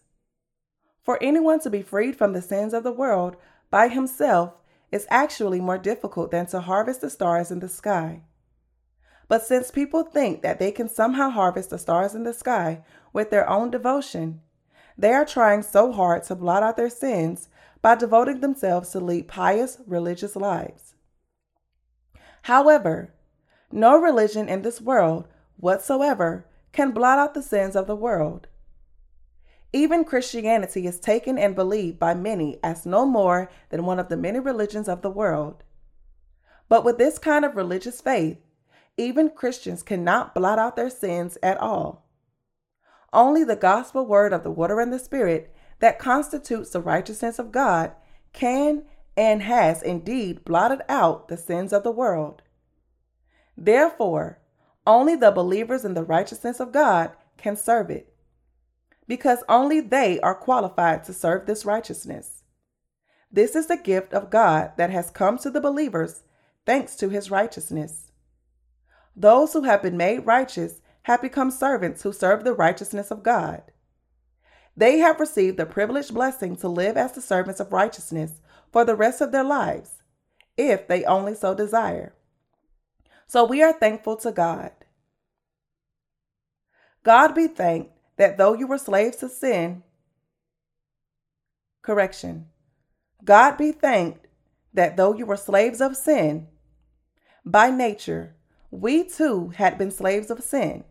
For 1.02 1.22
anyone 1.22 1.60
to 1.60 1.70
be 1.70 1.82
freed 1.82 2.16
from 2.16 2.32
the 2.32 2.42
sins 2.42 2.74
of 2.74 2.82
the 2.82 2.92
world 2.92 3.36
by 3.70 3.88
himself 3.88 4.54
is 4.90 5.06
actually 5.10 5.60
more 5.60 5.78
difficult 5.78 6.30
than 6.30 6.46
to 6.46 6.60
harvest 6.60 7.02
the 7.02 7.10
stars 7.10 7.50
in 7.50 7.60
the 7.60 7.68
sky. 7.68 8.22
But 9.28 9.42
since 9.42 9.70
people 9.70 10.02
think 10.02 10.42
that 10.42 10.58
they 10.58 10.72
can 10.72 10.88
somehow 10.88 11.28
harvest 11.30 11.70
the 11.70 11.78
stars 11.78 12.14
in 12.14 12.24
the 12.24 12.34
sky 12.34 12.82
with 13.12 13.30
their 13.30 13.48
own 13.48 13.70
devotion, 13.70 14.40
they 14.98 15.12
are 15.12 15.24
trying 15.24 15.62
so 15.62 15.92
hard 15.92 16.24
to 16.24 16.34
blot 16.34 16.62
out 16.62 16.76
their 16.76 16.90
sins 16.90 17.48
by 17.80 17.94
devoting 17.94 18.40
themselves 18.40 18.90
to 18.90 19.00
lead 19.00 19.28
pious 19.28 19.78
religious 19.86 20.34
lives. 20.34 20.94
However, 22.42 23.14
no 23.70 23.96
religion 23.96 24.48
in 24.48 24.62
this 24.62 24.80
world 24.80 25.28
whatsoever 25.56 26.46
can 26.72 26.92
blot 26.92 27.18
out 27.18 27.34
the 27.34 27.42
sins 27.42 27.76
of 27.76 27.86
the 27.86 27.96
world. 27.96 28.46
Even 29.72 30.04
Christianity 30.04 30.86
is 30.86 30.98
taken 30.98 31.38
and 31.38 31.54
believed 31.54 31.98
by 31.98 32.14
many 32.14 32.58
as 32.62 32.84
no 32.84 33.06
more 33.06 33.50
than 33.68 33.84
one 33.84 34.00
of 34.00 34.08
the 34.08 34.16
many 34.16 34.40
religions 34.40 34.88
of 34.88 35.02
the 35.02 35.10
world. 35.10 35.62
But 36.68 36.84
with 36.84 36.98
this 36.98 37.18
kind 37.18 37.44
of 37.44 37.56
religious 37.56 38.00
faith, 38.00 38.38
even 38.96 39.30
Christians 39.30 39.82
cannot 39.82 40.34
blot 40.34 40.58
out 40.58 40.76
their 40.76 40.90
sins 40.90 41.38
at 41.42 41.58
all. 41.58 42.06
Only 43.12 43.44
the 43.44 43.56
gospel 43.56 44.06
word 44.06 44.32
of 44.32 44.42
the 44.42 44.50
water 44.50 44.80
and 44.80 44.92
the 44.92 44.98
spirit 44.98 45.54
that 45.80 45.98
constitutes 45.98 46.70
the 46.70 46.80
righteousness 46.80 47.38
of 47.38 47.52
God 47.52 47.92
can 48.32 48.84
and 49.16 49.42
has 49.42 49.82
indeed 49.82 50.44
blotted 50.44 50.80
out 50.88 51.28
the 51.28 51.36
sins 51.36 51.72
of 51.72 51.82
the 51.82 51.90
world. 51.90 52.42
Therefore, 53.56 54.38
only 54.86 55.16
the 55.16 55.30
believers 55.30 55.84
in 55.84 55.94
the 55.94 56.04
righteousness 56.04 56.60
of 56.60 56.72
God 56.72 57.12
can 57.36 57.56
serve 57.56 57.90
it, 57.90 58.12
because 59.06 59.42
only 59.48 59.80
they 59.80 60.20
are 60.20 60.34
qualified 60.34 61.04
to 61.04 61.12
serve 61.12 61.46
this 61.46 61.64
righteousness. 61.64 62.44
This 63.30 63.54
is 63.54 63.66
the 63.66 63.76
gift 63.76 64.12
of 64.12 64.30
God 64.30 64.72
that 64.76 64.90
has 64.90 65.10
come 65.10 65.38
to 65.38 65.50
the 65.50 65.60
believers 65.60 66.22
thanks 66.66 66.96
to 66.96 67.08
his 67.08 67.30
righteousness. 67.30 68.10
Those 69.14 69.52
who 69.52 69.62
have 69.62 69.82
been 69.82 69.96
made 69.96 70.26
righteous 70.26 70.80
have 71.02 71.22
become 71.22 71.50
servants 71.50 72.02
who 72.02 72.12
serve 72.12 72.44
the 72.44 72.54
righteousness 72.54 73.10
of 73.10 73.22
God. 73.22 73.62
They 74.76 74.98
have 74.98 75.20
received 75.20 75.56
the 75.56 75.66
privileged 75.66 76.14
blessing 76.14 76.56
to 76.56 76.68
live 76.68 76.96
as 76.96 77.12
the 77.12 77.20
servants 77.20 77.60
of 77.60 77.72
righteousness 77.72 78.40
for 78.72 78.84
the 78.84 78.94
rest 78.94 79.20
of 79.20 79.32
their 79.32 79.44
lives, 79.44 80.02
if 80.56 80.86
they 80.86 81.04
only 81.04 81.34
so 81.34 81.54
desire. 81.54 82.14
So 83.30 83.44
we 83.44 83.62
are 83.62 83.72
thankful 83.72 84.16
to 84.16 84.32
God. 84.32 84.72
God 87.04 87.32
be 87.32 87.46
thanked 87.46 87.92
that 88.16 88.38
though 88.38 88.54
you 88.54 88.66
were 88.66 88.76
slaves 88.76 89.18
to 89.18 89.28
sin, 89.28 89.84
correction, 91.80 92.46
God 93.22 93.56
be 93.56 93.70
thanked 93.70 94.26
that 94.74 94.96
though 94.96 95.14
you 95.14 95.26
were 95.26 95.36
slaves 95.36 95.80
of 95.80 95.96
sin, 95.96 96.48
by 97.46 97.70
nature, 97.70 98.34
we 98.72 99.04
too 99.04 99.50
had 99.50 99.78
been 99.78 99.92
slaves 99.92 100.32
of 100.32 100.42
sin. 100.42 100.82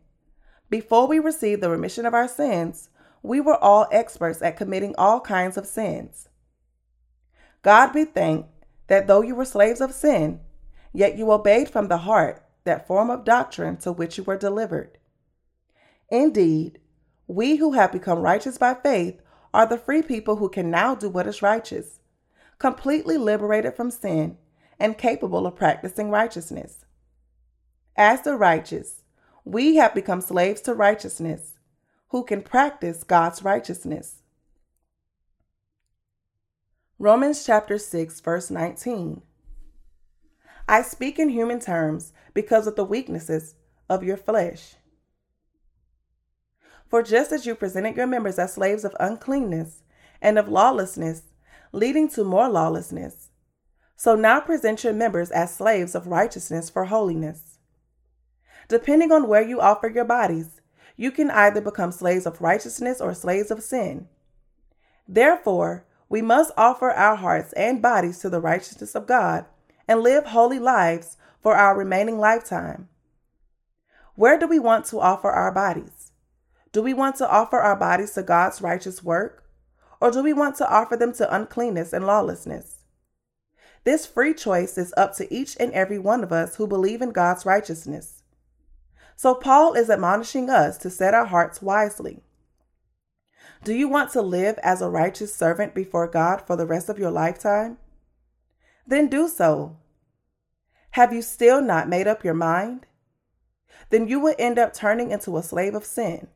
Before 0.70 1.10
we 1.10 1.20
received 1.20 1.62
the 1.62 1.70
remission 1.70 2.06
of 2.06 2.14
our 2.14 2.30
sins, 2.30 2.90
we 3.22 3.42
were 3.42 3.62
all 3.62 3.86
experts 3.92 4.42
at 4.42 4.56
committing 4.56 4.96
all 4.98 5.20
kinds 5.20 5.58
of 5.58 5.68
sins. 5.68 6.30
God 7.64 7.92
be 7.92 8.06
thanked 8.06 8.48
that 8.88 9.08
though 9.08 9.24
you 9.24 9.36
were 9.36 9.44
slaves 9.44 9.82
of 9.82 9.92
sin, 9.92 10.40
Yet 10.94 11.18
you 11.18 11.32
obeyed 11.32 11.70
from 11.70 11.88
the 11.88 12.00
heart 12.00 12.44
that 12.64 12.88
form 12.88 13.10
of 13.10 13.24
doctrine 13.24 13.78
to 13.78 13.92
which 13.92 14.18
you 14.18 14.24
were 14.24 14.38
delivered. 14.38 14.98
Indeed, 16.10 16.80
we 17.28 17.58
who 17.58 17.74
have 17.74 17.92
become 17.92 18.20
righteous 18.20 18.58
by 18.58 18.74
faith 18.74 19.22
are 19.54 19.66
the 19.66 19.78
free 19.78 20.02
people 20.02 20.38
who 20.38 20.50
can 20.50 20.72
now 20.72 20.96
do 20.96 21.10
what 21.10 21.28
is 21.28 21.42
righteous, 21.42 22.00
completely 22.58 23.18
liberated 23.18 23.76
from 23.76 23.92
sin 23.92 24.38
and 24.80 24.98
capable 24.98 25.46
of 25.46 25.56
practicing 25.56 26.10
righteousness. 26.10 26.86
As 27.96 28.22
the 28.22 28.36
righteous, 28.36 29.04
we 29.46 29.76
have 29.76 29.94
become 29.94 30.22
slaves 30.22 30.62
to 30.62 30.74
righteousness, 30.74 31.56
who 32.10 32.24
can 32.24 32.42
practice 32.42 33.04
God's 33.04 33.44
righteousness. 33.44 34.24
Romans 36.98 37.46
chapter 37.46 37.78
6 37.78 38.20
verse 38.20 38.50
19 38.50 39.22
I 40.70 40.84
speak 40.84 41.18
in 41.18 41.30
human 41.30 41.60
terms 41.60 42.14
because 42.36 42.68
of 42.68 42.76
the 42.76 42.84
weaknesses 42.84 43.56
of 43.90 44.04
your 44.04 44.18
flesh. 44.18 44.76
For 46.88 47.02
just 47.02 47.32
as 47.32 47.48
you 47.48 47.56
presented 47.56 47.98
your 47.98 48.06
members 48.06 48.38
as 48.38 48.54
slaves 48.54 48.86
of 48.86 48.96
uncleanness 49.00 49.82
and 50.22 50.38
of 50.38 50.48
lawlessness, 50.48 51.24
leading 51.72 52.08
to 52.10 52.24
more 52.24 52.48
lawlessness, 52.48 53.30
so 53.96 54.14
now 54.14 54.40
present 54.40 54.84
your 54.84 54.94
members 54.94 55.32
as 55.32 55.56
slaves 55.56 55.96
of 55.96 56.06
righteousness 56.06 56.70
for 56.70 56.86
holiness. 56.86 57.58
Depending 58.68 59.12
on 59.12 59.28
where 59.28 59.42
you 59.42 59.60
offer 59.60 59.88
your 59.88 60.06
bodies, 60.06 60.62
you 60.96 61.10
can 61.10 61.32
either 61.32 61.62
become 61.62 61.92
slaves 61.92 62.28
of 62.28 62.42
righteousness 62.42 63.02
or 63.02 63.16
slaves 63.16 63.50
of 63.50 63.64
sin. 63.64 64.08
Therefore, 65.08 65.88
we 66.10 66.22
must 66.22 66.52
offer 66.56 66.92
our 66.92 67.16
hearts 67.16 67.54
and 67.54 67.82
bodies 67.82 68.20
to 68.20 68.30
the 68.30 68.40
righteousness 68.40 68.94
of 68.94 69.08
God 69.08 69.46
and 69.90 70.02
live 70.02 70.28
holy 70.28 70.60
lives 70.60 71.18
for 71.42 71.56
our 71.56 71.76
remaining 71.76 72.20
lifetime. 72.20 72.88
Where 74.14 74.38
do 74.38 74.48
we 74.48 74.60
want 74.60 74.86
to 74.86 75.00
offer 75.00 75.32
our 75.32 75.52
bodies? 75.52 76.12
Do 76.72 76.84
we 76.84 76.94
want 76.94 77.16
to 77.16 77.28
offer 77.28 77.60
our 77.60 77.76
bodies 77.76 78.12
to 78.12 78.22
God's 78.22 78.62
righteous 78.62 79.04
work? 79.04 79.50
Or 80.00 80.12
do 80.12 80.22
we 80.22 80.32
want 80.32 80.56
to 80.58 80.72
offer 80.72 80.96
them 80.96 81.12
to 81.14 81.36
uncleanness 81.36 81.92
and 81.92 82.06
lawlessness? 82.06 82.86
This 83.84 84.06
free 84.06 84.36
choice 84.36 84.78
is 84.78 84.94
up 84.96 85.16
to 85.16 85.34
each 85.34 85.58
and 85.60 85.72
every 85.72 85.98
one 85.98 86.24
of 86.24 86.32
us 86.32 86.58
who 86.58 86.68
believe 86.68 87.02
in 87.02 87.12
God's 87.12 87.44
righteousness. 87.44 88.22
So, 89.16 89.34
Paul 89.34 89.74
is 89.74 89.90
admonishing 89.90 90.52
us 90.52 90.78
to 90.80 90.92
set 90.92 91.16
our 91.16 91.26
hearts 91.26 91.64
wisely. 91.64 92.22
Do 93.64 93.74
you 93.74 93.90
want 93.90 94.12
to 94.12 94.22
live 94.22 94.60
as 94.62 94.82
a 94.82 94.90
righteous 94.90 95.34
servant 95.34 95.74
before 95.74 96.08
God 96.08 96.44
for 96.46 96.56
the 96.56 96.68
rest 96.68 96.90
of 96.90 97.00
your 97.00 97.12
lifetime? 97.12 97.80
Then 98.90 99.08
do 99.08 99.28
so. 99.28 99.78
Have 100.92 101.14
you 101.14 101.22
still 101.22 101.62
not 101.62 101.88
made 101.88 102.08
up 102.08 102.24
your 102.24 102.34
mind? 102.34 102.88
Then 103.92 104.08
you 104.08 104.20
will 104.20 104.34
end 104.40 104.58
up 104.58 104.74
turning 104.74 105.12
into 105.12 105.38
a 105.38 105.44
slave 105.44 105.76
of 105.76 105.86
sin. 105.86 106.28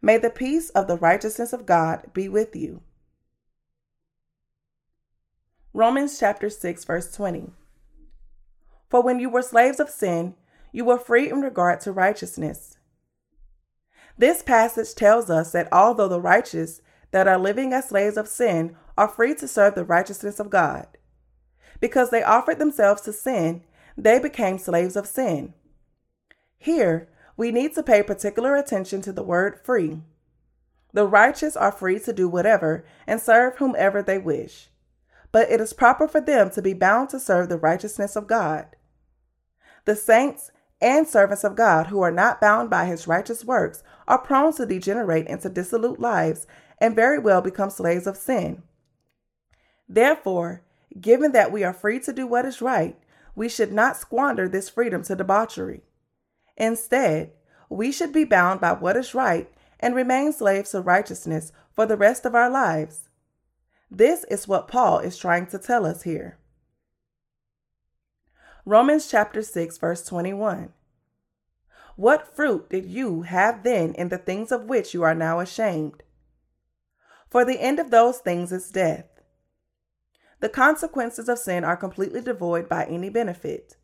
May 0.00 0.18
the 0.18 0.30
peace 0.30 0.70
of 0.70 0.86
the 0.86 0.96
righteousness 0.96 1.52
of 1.52 1.66
God 1.66 2.12
be 2.12 2.28
with 2.28 2.54
you. 2.54 2.82
Romans 5.72 6.16
chapter 6.16 6.48
6 6.48 6.84
verse 6.84 7.12
20. 7.12 7.50
For 8.88 9.02
when 9.02 9.18
you 9.18 9.28
were 9.28 9.42
slaves 9.42 9.80
of 9.80 9.90
sin, 9.90 10.36
you 10.70 10.84
were 10.84 10.96
free 10.96 11.28
in 11.28 11.40
regard 11.40 11.80
to 11.80 11.90
righteousness. 11.90 12.78
This 14.16 14.44
passage 14.44 14.94
tells 14.94 15.28
us 15.28 15.50
that 15.50 15.72
although 15.72 16.06
the 16.06 16.20
righteous 16.20 16.82
that 17.10 17.26
are 17.26 17.38
living 17.38 17.72
as 17.72 17.88
slaves 17.88 18.16
of 18.16 18.28
sin 18.28 18.76
are 18.96 19.08
free 19.08 19.34
to 19.34 19.48
serve 19.48 19.74
the 19.74 19.84
righteousness 19.84 20.38
of 20.38 20.50
God, 20.50 20.86
because 21.80 22.10
they 22.10 22.22
offered 22.22 22.58
themselves 22.58 23.02
to 23.02 23.12
sin, 23.12 23.62
they 23.96 24.18
became 24.18 24.58
slaves 24.58 24.96
of 24.96 25.06
sin. 25.06 25.54
Here, 26.58 27.08
we 27.36 27.50
need 27.50 27.74
to 27.74 27.82
pay 27.82 28.02
particular 28.02 28.56
attention 28.56 29.02
to 29.02 29.12
the 29.12 29.22
word 29.22 29.60
free. 29.64 30.00
The 30.92 31.06
righteous 31.06 31.56
are 31.56 31.72
free 31.72 31.98
to 32.00 32.12
do 32.12 32.28
whatever 32.28 32.84
and 33.06 33.20
serve 33.20 33.56
whomever 33.56 34.02
they 34.02 34.18
wish, 34.18 34.70
but 35.32 35.50
it 35.50 35.60
is 35.60 35.72
proper 35.72 36.06
for 36.06 36.20
them 36.20 36.50
to 36.50 36.62
be 36.62 36.72
bound 36.72 37.10
to 37.10 37.18
serve 37.18 37.48
the 37.48 37.58
righteousness 37.58 38.14
of 38.14 38.28
God. 38.28 38.66
The 39.84 39.96
saints 39.96 40.50
and 40.80 41.06
servants 41.06 41.44
of 41.44 41.56
God 41.56 41.88
who 41.88 42.00
are 42.00 42.12
not 42.12 42.40
bound 42.40 42.70
by 42.70 42.84
his 42.84 43.06
righteous 43.06 43.44
works 43.44 43.82
are 44.06 44.18
prone 44.18 44.54
to 44.54 44.66
degenerate 44.66 45.26
into 45.26 45.48
dissolute 45.48 45.98
lives 45.98 46.46
and 46.78 46.94
very 46.94 47.18
well 47.18 47.40
become 47.40 47.70
slaves 47.70 48.06
of 48.06 48.16
sin. 48.16 48.62
Therefore, 49.88 50.62
given 51.00 51.32
that 51.32 51.52
we 51.52 51.64
are 51.64 51.72
free 51.72 52.00
to 52.00 52.12
do 52.12 52.26
what 52.26 52.44
is 52.44 52.60
right, 52.60 52.96
we 53.34 53.48
should 53.48 53.72
not 53.72 53.96
squander 53.96 54.48
this 54.48 54.68
freedom 54.68 55.02
to 55.04 55.16
debauchery. 55.16 55.82
Instead, 56.56 57.32
we 57.68 57.90
should 57.90 58.12
be 58.12 58.24
bound 58.24 58.60
by 58.60 58.72
what 58.72 58.96
is 58.96 59.14
right 59.14 59.50
and 59.80 59.94
remain 59.94 60.32
slaves 60.32 60.70
to 60.70 60.80
righteousness 60.80 61.52
for 61.72 61.86
the 61.86 61.96
rest 61.96 62.24
of 62.24 62.34
our 62.34 62.48
lives. 62.48 63.08
This 63.90 64.24
is 64.24 64.48
what 64.48 64.68
Paul 64.68 65.00
is 65.00 65.18
trying 65.18 65.46
to 65.48 65.58
tell 65.58 65.84
us 65.84 66.02
here. 66.02 66.38
Romans 68.64 69.10
chapter 69.10 69.42
6 69.42 69.78
verse 69.78 70.06
21. 70.06 70.72
What 71.96 72.34
fruit 72.34 72.70
did 72.70 72.86
you 72.86 73.22
have 73.22 73.62
then 73.62 73.94
in 73.94 74.08
the 74.08 74.18
things 74.18 74.50
of 74.50 74.64
which 74.64 74.94
you 74.94 75.02
are 75.02 75.14
now 75.14 75.38
ashamed? 75.38 76.02
For 77.28 77.44
the 77.44 77.60
end 77.60 77.78
of 77.78 77.90
those 77.90 78.18
things 78.18 78.52
is 78.52 78.70
death. 78.70 79.13
The 80.44 80.50
consequences 80.50 81.30
of 81.30 81.38
sin 81.38 81.64
are 81.64 81.74
completely 81.74 82.20
devoid 82.20 82.68
by 82.68 82.84
any 82.84 83.08
benefit. 83.08 83.78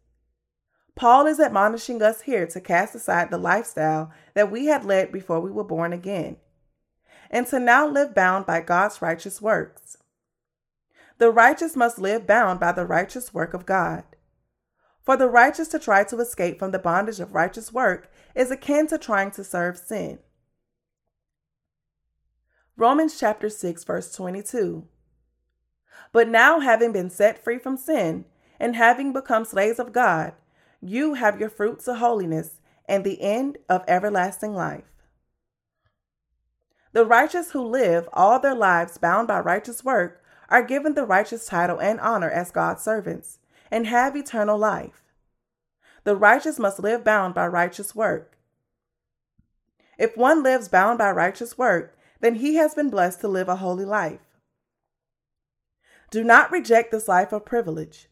Paul 0.94 1.26
is 1.26 1.40
admonishing 1.40 2.02
us 2.02 2.20
here 2.20 2.46
to 2.48 2.60
cast 2.60 2.94
aside 2.94 3.30
the 3.30 3.38
lifestyle 3.38 4.12
that 4.34 4.50
we 4.50 4.66
had 4.66 4.84
led 4.84 5.10
before 5.10 5.40
we 5.40 5.50
were 5.50 5.64
born 5.64 5.94
again, 5.94 6.36
and 7.30 7.46
to 7.46 7.58
now 7.58 7.88
live 7.88 8.14
bound 8.14 8.44
by 8.44 8.60
God's 8.60 9.00
righteous 9.00 9.40
works. 9.40 9.96
The 11.16 11.30
righteous 11.30 11.76
must 11.76 11.98
live 11.98 12.26
bound 12.26 12.60
by 12.60 12.72
the 12.72 12.84
righteous 12.84 13.32
work 13.32 13.54
of 13.54 13.64
God. 13.64 14.04
For 15.00 15.16
the 15.16 15.30
righteous 15.30 15.68
to 15.68 15.78
try 15.78 16.04
to 16.04 16.20
escape 16.20 16.58
from 16.58 16.72
the 16.72 16.78
bondage 16.78 17.20
of 17.20 17.34
righteous 17.34 17.72
work 17.72 18.12
is 18.34 18.50
akin 18.50 18.86
to 18.88 18.98
trying 18.98 19.30
to 19.30 19.44
serve 19.44 19.78
sin. 19.78 20.18
Romans 22.76 23.18
chapter 23.18 23.48
6 23.48 23.82
verse 23.84 24.14
22. 24.14 24.86
But 26.12 26.28
now 26.28 26.60
having 26.60 26.92
been 26.92 27.10
set 27.10 27.42
free 27.42 27.58
from 27.58 27.76
sin 27.76 28.24
and 28.58 28.76
having 28.76 29.12
become 29.12 29.44
slaves 29.44 29.78
of 29.78 29.92
God, 29.92 30.32
you 30.80 31.14
have 31.14 31.38
your 31.38 31.50
fruits 31.50 31.86
of 31.88 31.98
holiness 31.98 32.60
and 32.86 33.04
the 33.04 33.20
end 33.22 33.58
of 33.68 33.84
everlasting 33.86 34.54
life. 34.54 34.84
The 36.92 37.04
righteous 37.04 37.52
who 37.52 37.62
live 37.62 38.08
all 38.12 38.40
their 38.40 38.54
lives 38.54 38.98
bound 38.98 39.28
by 39.28 39.38
righteous 39.40 39.84
work 39.84 40.22
are 40.48 40.62
given 40.62 40.94
the 40.94 41.04
righteous 41.04 41.46
title 41.46 41.80
and 41.80 42.00
honor 42.00 42.28
as 42.28 42.50
God's 42.50 42.82
servants 42.82 43.38
and 43.70 43.86
have 43.86 44.16
eternal 44.16 44.58
life. 44.58 45.02
The 46.02 46.16
righteous 46.16 46.58
must 46.58 46.80
live 46.80 47.04
bound 47.04 47.34
by 47.34 47.46
righteous 47.46 47.94
work. 47.94 48.36
If 49.98 50.16
one 50.16 50.42
lives 50.42 50.68
bound 50.68 50.98
by 50.98 51.12
righteous 51.12 51.56
work, 51.56 51.96
then 52.20 52.36
he 52.36 52.54
has 52.56 52.74
been 52.74 52.90
blessed 52.90 53.20
to 53.20 53.28
live 53.28 53.48
a 53.48 53.56
holy 53.56 53.84
life. 53.84 54.20
Do 56.10 56.24
not 56.24 56.50
reject 56.50 56.90
this 56.90 57.08
life 57.08 57.32
of 57.32 57.44
privilege. 57.44 58.08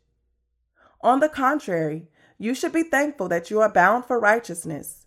On 1.00 1.20
the 1.20 1.28
contrary, 1.28 2.08
you 2.38 2.54
should 2.54 2.72
be 2.72 2.84
thankful 2.84 3.28
that 3.28 3.50
you 3.50 3.60
are 3.60 3.72
bound 3.72 4.04
for 4.04 4.20
righteousness. 4.20 5.06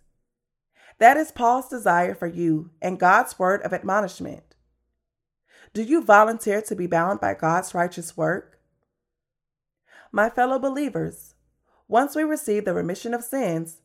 That 0.98 1.16
is 1.16 1.32
Paul's 1.32 1.68
desire 1.68 2.14
for 2.14 2.26
you 2.26 2.70
and 2.80 3.00
God's 3.00 3.38
word 3.38 3.62
of 3.62 3.72
admonishment. 3.72 4.54
Do 5.72 5.82
you 5.82 6.02
volunteer 6.02 6.60
to 6.62 6.76
be 6.76 6.86
bound 6.86 7.20
by 7.20 7.34
God's 7.34 7.74
righteous 7.74 8.16
work? 8.16 8.60
My 10.10 10.28
fellow 10.28 10.58
believers, 10.58 11.34
once 11.88 12.14
we 12.14 12.22
receive 12.22 12.66
the 12.66 12.74
remission 12.74 13.14
of 13.14 13.24
sins, 13.24 13.80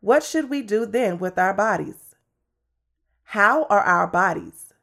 what 0.00 0.22
should 0.22 0.50
we 0.50 0.60
do 0.60 0.84
then 0.84 1.18
with 1.18 1.38
our 1.38 1.54
bodies? 1.54 2.14
How 3.28 3.64
are 3.64 3.80
our 3.80 4.06
bodies? 4.06 4.74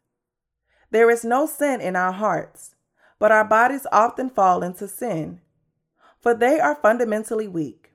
There 0.90 1.12
is 1.12 1.24
no 1.24 1.46
sin 1.46 1.80
in 1.80 1.96
our 1.96 2.12
hearts, 2.12 2.71
but 3.22 3.32
our 3.32 3.46
bodies 3.46 3.86
often 3.92 4.32
fall 4.32 4.64
into 4.64 4.88
sin, 4.88 5.40
for 6.20 6.34
they 6.34 6.60
are 6.60 6.74
fundamentally 6.74 7.48
weak. 7.48 7.92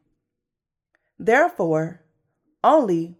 Therefore, 1.19 2.05
only 2.63 3.17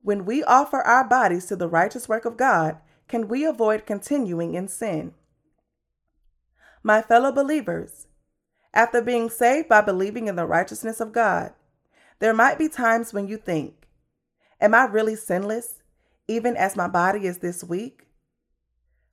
when 0.00 0.24
we 0.24 0.42
offer 0.42 0.80
our 0.80 1.06
bodies 1.06 1.44
to 1.46 1.56
the 1.56 1.68
righteous 1.68 2.08
work 2.08 2.24
of 2.24 2.38
God 2.38 2.78
can 3.06 3.28
we 3.28 3.44
avoid 3.44 3.84
continuing 3.84 4.54
in 4.54 4.66
sin. 4.66 5.12
My 6.82 7.02
fellow 7.02 7.30
believers, 7.30 8.06
after 8.72 9.02
being 9.02 9.28
saved 9.28 9.68
by 9.68 9.82
believing 9.82 10.28
in 10.28 10.36
the 10.36 10.46
righteousness 10.46 11.02
of 11.02 11.12
God, 11.12 11.52
there 12.18 12.32
might 12.32 12.56
be 12.56 12.70
times 12.70 13.12
when 13.12 13.28
you 13.28 13.36
think, 13.36 13.86
Am 14.58 14.74
I 14.74 14.84
really 14.84 15.16
sinless, 15.16 15.82
even 16.26 16.56
as 16.56 16.76
my 16.76 16.88
body 16.88 17.26
is 17.26 17.38
this 17.38 17.62
weak? 17.62 18.06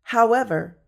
However, 0.03 0.78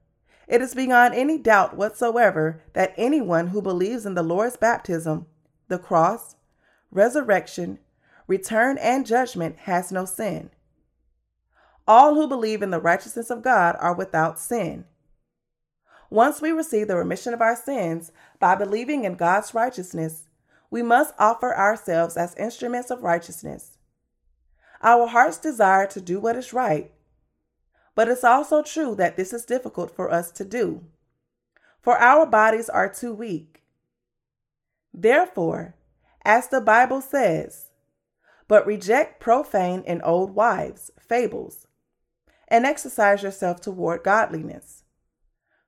it 0.51 0.61
is 0.61 0.75
beyond 0.75 1.15
any 1.15 1.37
doubt 1.37 1.77
whatsoever 1.77 2.61
that 2.73 2.93
anyone 2.97 3.47
who 3.47 3.61
believes 3.61 4.05
in 4.05 4.15
the 4.15 4.21
Lord's 4.21 4.57
baptism, 4.57 5.25
the 5.69 5.79
cross, 5.79 6.35
resurrection, 6.91 7.79
return, 8.27 8.77
and 8.79 9.05
judgment 9.05 9.59
has 9.59 9.93
no 9.93 10.03
sin. 10.03 10.49
All 11.87 12.15
who 12.15 12.27
believe 12.27 12.61
in 12.61 12.69
the 12.69 12.81
righteousness 12.81 13.29
of 13.29 13.41
God 13.41 13.77
are 13.79 13.95
without 13.95 14.37
sin. 14.37 14.83
Once 16.09 16.41
we 16.41 16.51
receive 16.51 16.89
the 16.89 16.97
remission 16.97 17.33
of 17.33 17.41
our 17.41 17.55
sins 17.55 18.11
by 18.37 18.53
believing 18.53 19.05
in 19.05 19.15
God's 19.15 19.53
righteousness, 19.53 20.27
we 20.69 20.83
must 20.83 21.13
offer 21.17 21.55
ourselves 21.55 22.17
as 22.17 22.35
instruments 22.35 22.91
of 22.91 23.03
righteousness. 23.03 23.77
Our 24.83 25.07
hearts 25.07 25.37
desire 25.37 25.87
to 25.87 26.01
do 26.01 26.19
what 26.19 26.35
is 26.35 26.51
right, 26.51 26.91
but 27.95 28.07
it's 28.07 28.23
also 28.23 28.61
true 28.61 28.95
that 28.95 29.17
this 29.17 29.33
is 29.33 29.45
difficult 29.45 29.95
for 29.95 30.11
us 30.11 30.31
to 30.31 30.45
do, 30.45 30.83
for 31.81 31.97
our 31.97 32.25
bodies 32.25 32.69
are 32.69 32.89
too 32.89 33.13
weak. 33.13 33.63
Therefore, 34.93 35.75
as 36.23 36.47
the 36.47 36.61
Bible 36.61 37.01
says, 37.01 37.67
but 38.47 38.67
reject 38.67 39.19
profane 39.19 39.83
and 39.87 40.01
old 40.03 40.35
wives, 40.35 40.91
fables, 40.99 41.67
and 42.47 42.65
exercise 42.65 43.23
yourself 43.23 43.61
toward 43.61 44.03
godliness. 44.03 44.83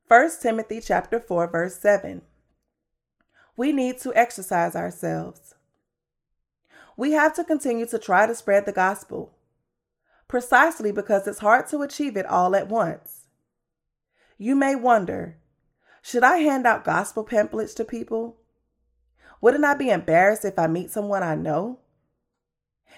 1 0.09 0.29
Timothy 0.41 0.81
chapter 0.81 1.19
4 1.19 1.47
verse 1.47 1.79
7. 1.79 2.21
We 3.55 3.71
need 3.71 3.99
to 3.99 4.13
exercise 4.15 4.75
ourselves. 4.75 5.55
We 6.97 7.13
have 7.13 7.33
to 7.35 7.43
continue 7.43 7.85
to 7.87 7.97
try 7.97 8.27
to 8.27 8.35
spread 8.35 8.65
the 8.65 8.71
gospel, 8.71 9.33
precisely 10.33 10.91
because 10.91 11.27
it's 11.27 11.37
hard 11.37 11.67
to 11.67 11.83
achieve 11.83 12.17
it 12.17 12.25
all 12.25 12.55
at 12.55 12.67
once. 12.67 13.27
You 14.39 14.55
may 14.55 14.73
wonder, 14.73 15.37
should 16.01 16.23
I 16.23 16.37
hand 16.37 16.65
out 16.65 16.83
gospel 16.83 17.23
pamphlets 17.23 17.75
to 17.75 17.85
people? 17.85 18.37
Wouldn't 19.41 19.63
I 19.63 19.75
be 19.75 19.91
embarrassed 19.91 20.43
if 20.43 20.57
I 20.57 20.65
meet 20.65 20.89
someone 20.89 21.21
I 21.21 21.35
know? 21.35 21.81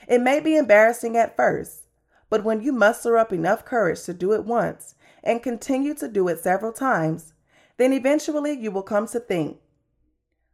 It 0.07 0.21
may 0.21 0.39
be 0.39 0.55
embarrassing 0.55 1.17
at 1.17 1.35
first, 1.35 1.87
but 2.29 2.45
when 2.45 2.61
you 2.61 2.71
muster 2.71 3.17
up 3.17 3.33
enough 3.33 3.65
courage 3.65 4.03
to 4.03 4.13
do 4.13 4.31
it 4.31 4.45
once 4.45 4.95
and 5.21 5.43
continue 5.43 5.93
to 5.95 6.07
do 6.07 6.29
it 6.29 6.39
several 6.39 6.71
times, 6.71 7.33
then 7.75 7.91
eventually 7.91 8.53
you 8.53 8.71
will 8.71 8.81
come 8.81 9.07
to 9.07 9.19
think, 9.19 9.57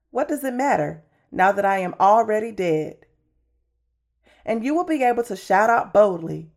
What 0.09 0.27
does 0.27 0.43
it 0.43 0.55
matter 0.55 1.03
now 1.31 1.51
that 1.51 1.63
I 1.63 1.77
am 1.77 1.93
already 1.99 2.51
dead? 2.51 3.05
And 4.43 4.65
you 4.65 4.73
will 4.73 4.83
be 4.83 5.03
able 5.03 5.21
to 5.25 5.35
shout 5.35 5.69
out 5.69 5.93
boldly, 5.93 6.49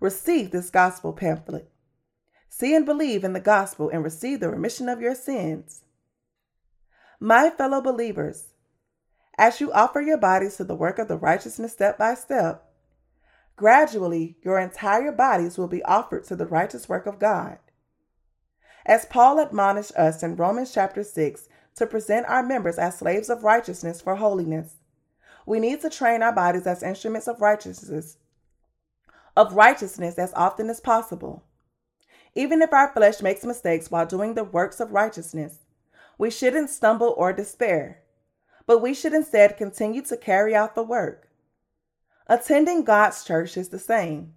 Receive 0.00 0.50
this 0.50 0.70
gospel 0.70 1.12
pamphlet. 1.12 1.70
See 2.48 2.74
and 2.74 2.86
believe 2.86 3.24
in 3.24 3.32
the 3.32 3.40
gospel 3.40 3.88
and 3.88 4.02
receive 4.02 4.40
the 4.40 4.50
remission 4.50 4.88
of 4.88 5.00
your 5.00 5.14
sins. 5.14 5.82
My 7.20 7.50
fellow 7.50 7.80
believers, 7.80 8.54
as 9.38 9.60
you 9.60 9.72
offer 9.72 10.00
your 10.00 10.18
bodies 10.18 10.56
to 10.56 10.64
the 10.64 10.74
work 10.74 10.98
of 10.98 11.08
the 11.08 11.16
righteousness 11.16 11.72
step 11.72 11.98
by 11.98 12.14
step, 12.14 12.64
gradually 13.56 14.36
your 14.42 14.58
entire 14.58 15.12
bodies 15.12 15.56
will 15.56 15.68
be 15.68 15.82
offered 15.82 16.24
to 16.24 16.36
the 16.36 16.46
righteous 16.46 16.88
work 16.88 17.06
of 17.06 17.18
God. 17.18 17.58
As 18.84 19.06
Paul 19.06 19.38
admonished 19.38 19.92
us 19.96 20.22
in 20.22 20.36
Romans 20.36 20.72
chapter 20.72 21.02
6 21.02 21.48
to 21.76 21.86
present 21.86 22.26
our 22.26 22.42
members 22.42 22.78
as 22.78 22.98
slaves 22.98 23.28
of 23.28 23.44
righteousness 23.44 24.00
for 24.00 24.16
holiness, 24.16 24.76
we 25.44 25.58
need 25.58 25.80
to 25.80 25.90
train 25.90 26.22
our 26.22 26.32
bodies 26.32 26.66
as 26.66 26.82
instruments 26.82 27.28
of 27.28 27.40
righteousness 27.40 28.18
of 29.36 29.54
righteousness 29.54 30.18
as 30.18 30.32
often 30.34 30.70
as 30.70 30.80
possible. 30.80 31.44
Even 32.34 32.62
if 32.62 32.72
our 32.72 32.92
flesh 32.92 33.20
makes 33.20 33.44
mistakes 33.44 33.90
while 33.90 34.06
doing 34.06 34.34
the 34.34 34.44
works 34.44 34.80
of 34.80 34.92
righteousness, 34.92 35.60
we 36.18 36.30
shouldn't 36.30 36.70
stumble 36.70 37.14
or 37.16 37.32
despair 37.32 38.02
but 38.66 38.82
we 38.82 38.92
should 38.92 39.14
instead 39.14 39.56
continue 39.56 40.02
to 40.02 40.16
carry 40.16 40.54
out 40.54 40.74
the 40.74 40.82
work. 40.82 41.28
Attending 42.26 42.84
God's 42.84 43.24
church 43.24 43.56
is 43.56 43.68
the 43.68 43.78
same. 43.78 44.34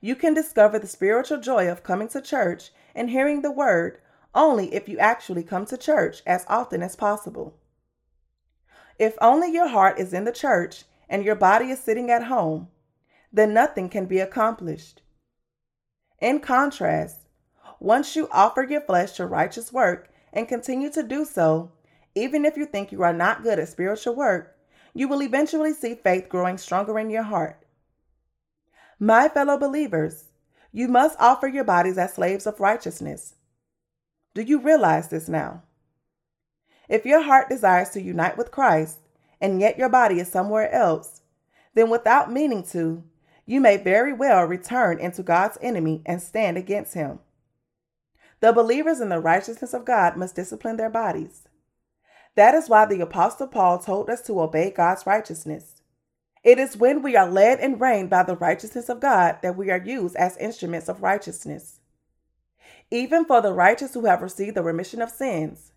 You 0.00 0.14
can 0.14 0.32
discover 0.32 0.78
the 0.78 0.86
spiritual 0.86 1.38
joy 1.38 1.68
of 1.68 1.82
coming 1.82 2.08
to 2.08 2.22
church 2.22 2.70
and 2.94 3.10
hearing 3.10 3.42
the 3.42 3.50
word 3.50 3.98
only 4.34 4.72
if 4.72 4.88
you 4.88 4.98
actually 4.98 5.42
come 5.42 5.66
to 5.66 5.76
church 5.76 6.22
as 6.24 6.46
often 6.48 6.82
as 6.82 6.94
possible. 6.94 7.58
If 8.98 9.16
only 9.20 9.52
your 9.52 9.68
heart 9.68 9.98
is 9.98 10.12
in 10.12 10.24
the 10.24 10.32
church 10.32 10.84
and 11.08 11.24
your 11.24 11.34
body 11.34 11.70
is 11.70 11.80
sitting 11.80 12.10
at 12.10 12.24
home, 12.24 12.68
then 13.32 13.52
nothing 13.52 13.88
can 13.88 14.06
be 14.06 14.18
accomplished. 14.20 15.02
In 16.20 16.40
contrast, 16.40 17.26
once 17.80 18.16
you 18.16 18.28
offer 18.32 18.62
your 18.64 18.80
flesh 18.80 19.12
to 19.12 19.26
righteous 19.26 19.72
work 19.72 20.10
and 20.32 20.48
continue 20.48 20.90
to 20.90 21.02
do 21.02 21.24
so, 21.24 21.72
even 22.14 22.44
if 22.44 22.56
you 22.56 22.66
think 22.66 22.90
you 22.90 23.02
are 23.02 23.12
not 23.12 23.42
good 23.42 23.58
at 23.58 23.68
spiritual 23.68 24.14
work, 24.14 24.56
you 24.94 25.06
will 25.06 25.22
eventually 25.22 25.72
see 25.72 25.94
faith 25.94 26.28
growing 26.28 26.58
stronger 26.58 26.98
in 26.98 27.10
your 27.10 27.22
heart. 27.22 27.64
My 28.98 29.28
fellow 29.28 29.56
believers, 29.56 30.24
you 30.72 30.88
must 30.88 31.18
offer 31.20 31.46
your 31.46 31.64
bodies 31.64 31.98
as 31.98 32.14
slaves 32.14 32.46
of 32.46 32.58
righteousness. 32.58 33.36
Do 34.34 34.42
you 34.42 34.58
realize 34.58 35.08
this 35.08 35.28
now? 35.28 35.62
If 36.88 37.06
your 37.06 37.22
heart 37.22 37.48
desires 37.48 37.90
to 37.90 38.02
unite 38.02 38.36
with 38.36 38.50
Christ, 38.50 38.98
and 39.40 39.60
yet 39.60 39.78
your 39.78 39.88
body 39.88 40.18
is 40.18 40.28
somewhere 40.28 40.72
else, 40.72 41.20
then 41.74 41.90
without 41.90 42.32
meaning 42.32 42.64
to, 42.64 43.04
you 43.48 43.62
may 43.62 43.78
very 43.78 44.12
well 44.12 44.44
return 44.44 44.98
into 44.98 45.22
God's 45.22 45.56
enemy 45.62 46.02
and 46.04 46.20
stand 46.20 46.58
against 46.58 46.92
him. 46.92 47.18
The 48.40 48.52
believers 48.52 49.00
in 49.00 49.08
the 49.08 49.20
righteousness 49.20 49.72
of 49.72 49.86
God 49.86 50.18
must 50.18 50.36
discipline 50.36 50.76
their 50.76 50.90
bodies. 50.90 51.48
That 52.34 52.54
is 52.54 52.68
why 52.68 52.84
the 52.84 53.00
Apostle 53.00 53.46
Paul 53.46 53.78
told 53.78 54.10
us 54.10 54.20
to 54.26 54.42
obey 54.42 54.70
God's 54.70 55.06
righteousness. 55.06 55.80
It 56.44 56.58
is 56.58 56.76
when 56.76 57.00
we 57.00 57.16
are 57.16 57.28
led 57.28 57.58
and 57.58 57.80
reigned 57.80 58.10
by 58.10 58.22
the 58.22 58.36
righteousness 58.36 58.90
of 58.90 59.00
God 59.00 59.38
that 59.42 59.56
we 59.56 59.70
are 59.70 59.82
used 59.82 60.14
as 60.16 60.36
instruments 60.36 60.90
of 60.90 61.02
righteousness. 61.02 61.80
Even 62.90 63.24
for 63.24 63.40
the 63.40 63.54
righteous 63.54 63.94
who 63.94 64.04
have 64.04 64.20
received 64.20 64.56
the 64.56 64.62
remission 64.62 65.00
of 65.00 65.08
sins, 65.10 65.72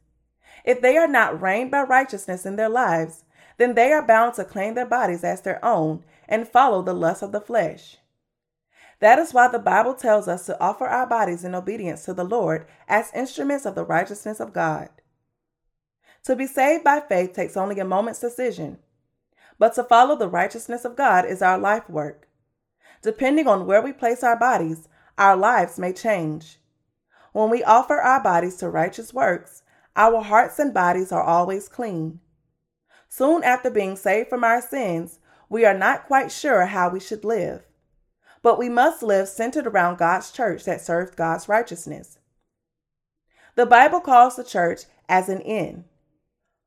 if 0.66 0.82
they 0.82 0.98
are 0.98 1.08
not 1.08 1.42
reigned 1.42 1.72
by 1.72 1.84
righteousness 1.84 2.46
in 2.46 2.58
their 2.58 2.70
lives, 2.70 3.24
then 3.58 3.76
they 3.76 3.94
are 3.94 4.06
bound 4.06 4.34
to 4.34 4.44
claim 4.44 4.74
their 4.74 4.86
bodies 4.86 5.24
as 5.24 5.40
their 5.42 5.64
own 5.64 6.04
and 6.32 6.48
follow 6.48 6.82
the 6.82 6.94
lust 6.94 7.22
of 7.22 7.34
the 7.34 7.42
flesh. 7.42 7.98
That 9.00 9.20
is 9.20 9.34
why 9.34 9.50
the 9.50 9.60
Bible 9.60 9.94
tells 9.94 10.28
us 10.28 10.46
to 10.46 10.60
offer 10.62 10.88
our 10.88 11.06
bodies 11.06 11.44
in 11.44 11.54
obedience 11.54 12.06
to 12.06 12.14
the 12.14 12.24
Lord 12.24 12.66
as 12.88 13.12
instruments 13.14 13.66
of 13.66 13.76
the 13.76 13.84
righteousness 13.84 14.40
of 14.40 14.54
God. 14.54 14.90
To 16.24 16.36
be 16.36 16.48
saved 16.48 16.84
by 16.84 17.02
faith 17.02 17.34
takes 17.34 17.58
only 17.58 17.80
a 17.80 17.86
moment's 17.86 18.20
decision, 18.20 18.78
but 19.60 19.74
to 19.76 19.84
follow 19.84 20.16
the 20.16 20.30
righteousness 20.30 20.86
of 20.86 20.96
God 20.96 21.26
is 21.26 21.42
our 21.42 21.58
life 21.58 21.90
work. 21.90 22.30
Depending 23.02 23.48
on 23.48 23.66
where 23.66 23.82
we 23.82 23.92
place 23.92 24.24
our 24.24 24.38
bodies, 24.38 24.88
our 25.18 25.36
lives 25.36 25.78
may 25.78 25.92
change. 25.92 26.60
When 27.34 27.50
we 27.50 27.64
offer 27.64 27.96
our 27.96 28.24
bodies 28.24 28.56
to 28.58 28.70
righteous 28.70 29.14
works, 29.14 29.64
our 29.96 30.22
hearts 30.22 30.60
and 30.60 30.74
bodies 30.74 31.12
are 31.12 31.24
always 31.24 31.68
clean. 31.68 32.20
Soon 33.10 33.44
after 33.44 33.70
being 33.70 33.98
saved 33.98 34.30
from 34.30 34.44
our 34.44 34.62
sins, 34.62 35.20
we 35.52 35.66
are 35.66 35.78
not 35.78 36.08
quite 36.08 36.32
sure 36.32 36.68
how 36.68 36.90
we 36.90 37.00
should 37.02 37.26
live. 37.26 37.68
But 38.42 38.58
we 38.58 38.70
must 38.70 39.04
live 39.04 39.28
centered 39.28 39.68
around 39.68 39.98
God's 39.98 40.32
church 40.32 40.64
that 40.64 40.80
serves 40.80 41.12
God's 41.12 41.50
righteousness. 41.50 42.20
The 43.56 43.66
Bible 43.66 44.00
calls 44.00 44.38
the 44.38 44.46
church 44.46 44.84
as 45.10 45.28
an 45.28 45.42
inn. 45.42 45.84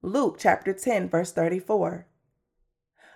Luke 0.02 0.36
chapter 0.39 0.74
10, 0.74 1.09
verse 1.09 1.32
34. 1.32 2.06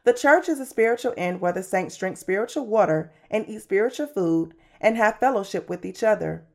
The 0.05 0.15
church 0.15 0.49
is 0.49 0.59
a 0.59 0.65
spiritual 0.65 1.13
inn 1.19 1.39
where 1.39 1.53
the 1.53 1.63
saints 1.63 1.99
drink 1.99 2.17
spiritual 2.17 2.65
water 2.65 3.13
and 3.31 3.47
eat 3.47 3.61
spiritual 3.61 4.07
food 4.07 4.55
and 4.81 4.97
have 4.97 5.21
fellowship 5.21 5.69
with 5.69 5.85
each 5.85 6.03
other. 6.03 6.47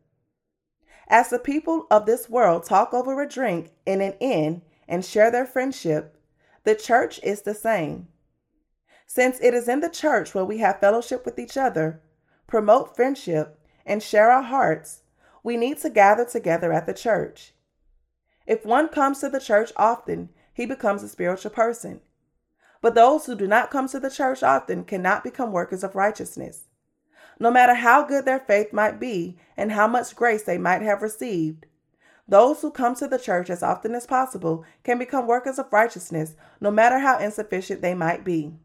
As 1.08 1.30
the 1.30 1.38
people 1.38 1.86
of 1.92 2.08
this 2.08 2.32
world 2.32 2.66
talk 2.66 2.96
over 2.96 3.22
a 3.22 3.30
drink 3.30 3.74
in 3.86 4.02
an 4.02 4.14
inn 4.20 4.64
and 4.88 5.06
share 5.06 5.30
their 5.30 5.46
friendship, 5.46 6.18
the 6.64 6.74
church 6.74 7.20
is 7.22 7.44
the 7.44 7.54
same. 7.54 8.08
Since 9.16 9.38
it 9.42 9.54
is 9.54 9.68
in 9.68 9.82
the 9.82 9.92
church 9.92 10.34
where 10.34 10.44
we 10.44 10.58
have 10.58 10.80
fellowship 10.80 11.24
with 11.24 11.38
each 11.38 11.56
other, 11.56 12.02
promote 12.48 12.96
friendship, 12.96 13.60
and 13.86 14.02
share 14.02 14.32
our 14.32 14.42
hearts, 14.42 15.04
we 15.44 15.56
need 15.56 15.78
to 15.82 15.92
gather 15.92 16.26
together 16.26 16.74
at 16.74 16.88
the 16.88 16.96
church. 16.96 17.54
If 18.48 18.66
one 18.66 18.90
comes 18.90 19.20
to 19.20 19.30
the 19.30 19.40
church 19.40 19.72
often, 19.78 20.30
he 20.52 20.66
becomes 20.66 21.04
a 21.04 21.08
spiritual 21.08 21.52
person. 21.52 22.02
But 22.82 22.96
those 22.96 23.28
who 23.28 23.36
do 23.36 23.46
not 23.46 23.70
come 23.70 23.88
to 23.90 24.00
the 24.00 24.10
church 24.10 24.42
often 24.42 24.84
cannot 24.84 25.24
become 25.24 25.52
workers 25.52 25.84
of 25.84 25.94
righteousness. 25.94 26.64
No 27.40 27.52
matter 27.52 27.76
how 27.76 28.04
good 28.08 28.26
their 28.26 28.40
faith 28.40 28.74
might 28.74 29.00
be 29.00 29.38
and 29.56 29.74
how 29.74 29.86
much 29.86 30.16
grace 30.16 30.42
they 30.42 30.58
might 30.58 30.82
have 30.82 31.04
received, 31.04 31.68
those 32.28 32.64
who 32.64 32.72
come 32.72 32.96
to 32.96 33.08
the 33.08 33.20
church 33.20 33.52
as 33.52 33.62
often 33.62 33.94
as 33.94 34.08
possible 34.08 34.66
can 34.84 34.98
become 34.98 35.28
workers 35.28 35.60
of 35.60 35.72
righteousness, 35.72 36.36
no 36.60 36.72
matter 36.72 36.98
how 36.98 37.20
insufficient 37.20 37.84
they 37.84 37.94
might 37.94 38.24
be. 38.24 38.56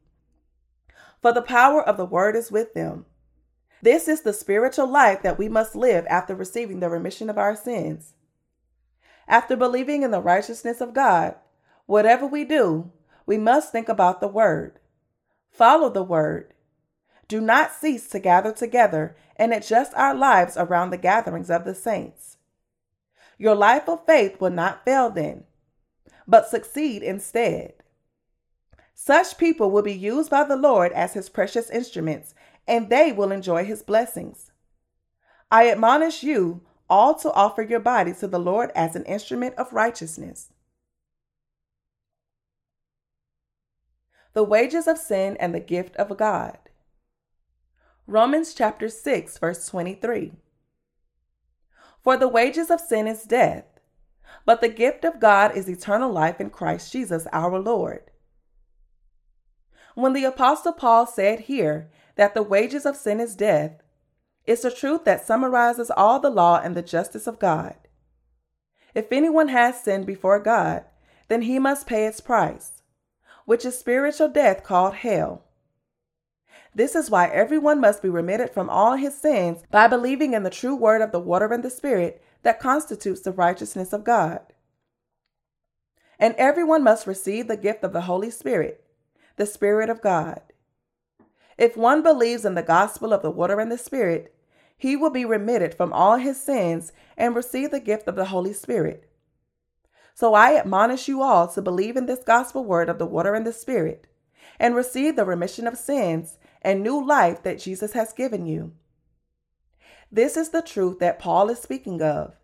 For 1.20 1.32
the 1.32 1.42
power 1.42 1.82
of 1.82 1.96
the 1.96 2.06
word 2.06 2.36
is 2.36 2.52
with 2.52 2.74
them. 2.74 3.06
This 3.82 4.08
is 4.08 4.22
the 4.22 4.32
spiritual 4.32 4.86
life 4.86 5.22
that 5.22 5.38
we 5.38 5.48
must 5.48 5.76
live 5.76 6.06
after 6.08 6.34
receiving 6.34 6.80
the 6.80 6.88
remission 6.88 7.30
of 7.30 7.38
our 7.38 7.54
sins. 7.54 8.14
After 9.28 9.56
believing 9.56 10.02
in 10.02 10.10
the 10.10 10.20
righteousness 10.20 10.80
of 10.80 10.94
God, 10.94 11.36
whatever 11.86 12.26
we 12.26 12.44
do, 12.44 12.90
we 13.26 13.36
must 13.36 13.70
think 13.70 13.88
about 13.88 14.20
the 14.20 14.28
Word. 14.28 14.78
Follow 15.50 15.90
the 15.90 16.02
Word. 16.02 16.54
Do 17.28 17.40
not 17.40 17.72
cease 17.72 18.08
to 18.08 18.18
gather 18.18 18.52
together 18.52 19.16
and 19.36 19.52
adjust 19.52 19.92
our 19.94 20.14
lives 20.14 20.56
around 20.56 20.90
the 20.90 20.96
gatherings 20.96 21.50
of 21.50 21.64
the 21.64 21.74
saints. 21.74 22.38
Your 23.36 23.54
life 23.54 23.88
of 23.88 24.06
faith 24.06 24.40
will 24.40 24.50
not 24.50 24.84
fail 24.84 25.10
then, 25.10 25.44
but 26.26 26.48
succeed 26.48 27.02
instead. 27.02 27.74
Such 29.00 29.38
people 29.38 29.70
will 29.70 29.82
be 29.82 29.94
used 29.94 30.28
by 30.28 30.42
the 30.42 30.56
Lord 30.56 30.90
as 30.90 31.14
his 31.14 31.28
precious 31.28 31.70
instruments, 31.70 32.34
and 32.66 32.90
they 32.90 33.12
will 33.12 33.30
enjoy 33.30 33.64
his 33.64 33.80
blessings. 33.80 34.50
I 35.52 35.70
admonish 35.70 36.24
you 36.24 36.62
all 36.90 37.14
to 37.20 37.32
offer 37.32 37.62
your 37.62 37.78
bodies 37.78 38.18
to 38.18 38.26
the 38.26 38.40
Lord 38.40 38.72
as 38.74 38.96
an 38.96 39.04
instrument 39.04 39.54
of 39.54 39.72
righteousness. 39.72 40.52
The 44.32 44.42
wages 44.42 44.88
of 44.88 44.98
sin 44.98 45.36
and 45.38 45.54
the 45.54 45.60
gift 45.60 45.94
of 45.94 46.18
God. 46.18 46.58
Romans 48.08 48.52
chapter 48.52 48.88
6 48.88 49.38
verse 49.38 49.64
23. 49.68 50.32
For 52.02 52.16
the 52.16 52.28
wages 52.28 52.68
of 52.68 52.80
sin 52.80 53.06
is 53.06 53.22
death, 53.22 53.78
but 54.44 54.60
the 54.60 54.68
gift 54.68 55.04
of 55.04 55.20
God 55.20 55.56
is 55.56 55.68
eternal 55.68 56.10
life 56.10 56.40
in 56.40 56.50
Christ 56.50 56.92
Jesus 56.92 57.28
our 57.32 57.60
Lord. 57.60 58.10
When 59.98 60.12
the 60.12 60.26
apostle 60.26 60.74
Paul 60.74 61.06
said 61.06 61.40
here 61.40 61.90
that 62.14 62.32
the 62.32 62.42
wages 62.44 62.86
of 62.86 62.94
sin 62.94 63.18
is 63.18 63.34
death, 63.34 63.82
it's 64.46 64.64
a 64.64 64.70
truth 64.70 65.02
that 65.06 65.26
summarizes 65.26 65.90
all 65.90 66.20
the 66.20 66.30
law 66.30 66.60
and 66.62 66.76
the 66.76 66.82
justice 66.82 67.26
of 67.26 67.40
God. 67.40 67.74
If 68.94 69.10
anyone 69.10 69.48
has 69.48 69.82
sinned 69.82 70.06
before 70.06 70.38
God, 70.38 70.84
then 71.26 71.42
he 71.42 71.58
must 71.58 71.88
pay 71.88 72.06
its 72.06 72.20
price, 72.20 72.80
which 73.44 73.64
is 73.64 73.76
spiritual 73.76 74.28
death 74.28 74.62
called 74.62 74.94
hell. 74.94 75.42
This 76.72 76.94
is 76.94 77.10
why 77.10 77.26
everyone 77.26 77.80
must 77.80 78.00
be 78.00 78.08
remitted 78.08 78.50
from 78.50 78.70
all 78.70 78.94
his 78.94 79.20
sins 79.20 79.64
by 79.68 79.88
believing 79.88 80.32
in 80.32 80.44
the 80.44 80.48
true 80.48 80.76
word 80.76 81.02
of 81.02 81.10
the 81.10 81.18
water 81.18 81.52
and 81.52 81.64
the 81.64 81.70
Spirit 81.70 82.22
that 82.44 82.60
constitutes 82.60 83.22
the 83.22 83.32
righteousness 83.32 83.92
of 83.92 84.04
God. 84.04 84.42
And 86.20 86.36
everyone 86.38 86.84
must 86.84 87.08
receive 87.08 87.48
the 87.48 87.56
gift 87.56 87.82
of 87.82 87.92
the 87.92 88.02
Holy 88.02 88.30
Spirit, 88.30 88.84
the 89.38 89.46
Spirit 89.46 89.88
of 89.88 90.02
God. 90.02 90.40
If 91.56 91.76
one 91.76 92.02
believes 92.02 92.44
in 92.44 92.54
the 92.54 92.62
gospel 92.62 93.12
of 93.12 93.22
the 93.22 93.30
water 93.30 93.58
and 93.58 93.72
the 93.72 93.78
Spirit, 93.78 94.34
he 94.76 94.94
will 94.94 95.10
be 95.10 95.24
remitted 95.24 95.74
from 95.74 95.92
all 95.92 96.16
his 96.16 96.40
sins 96.40 96.92
and 97.16 97.34
receive 97.34 97.70
the 97.70 97.80
gift 97.80 98.06
of 98.06 98.14
the 98.14 98.26
Holy 98.26 98.52
Spirit. 98.52 99.10
So 100.14 100.34
I 100.34 100.56
admonish 100.56 101.08
you 101.08 101.22
all 101.22 101.48
to 101.48 101.62
believe 101.62 101.96
in 101.96 102.06
this 102.06 102.22
gospel 102.24 102.64
word 102.64 102.88
of 102.88 102.98
the 102.98 103.06
water 103.06 103.34
and 103.34 103.46
the 103.46 103.52
Spirit 103.52 104.06
and 104.58 104.74
receive 104.74 105.16
the 105.16 105.24
remission 105.24 105.66
of 105.66 105.78
sins 105.78 106.38
and 106.62 106.82
new 106.82 107.04
life 107.04 107.42
that 107.42 107.60
Jesus 107.60 107.92
has 107.92 108.12
given 108.12 108.46
you. 108.46 108.72
This 110.10 110.36
is 110.36 110.50
the 110.50 110.62
truth 110.62 110.98
that 111.00 111.18
Paul 111.18 111.50
is 111.50 111.60
speaking 111.60 112.02
of. 112.02 112.34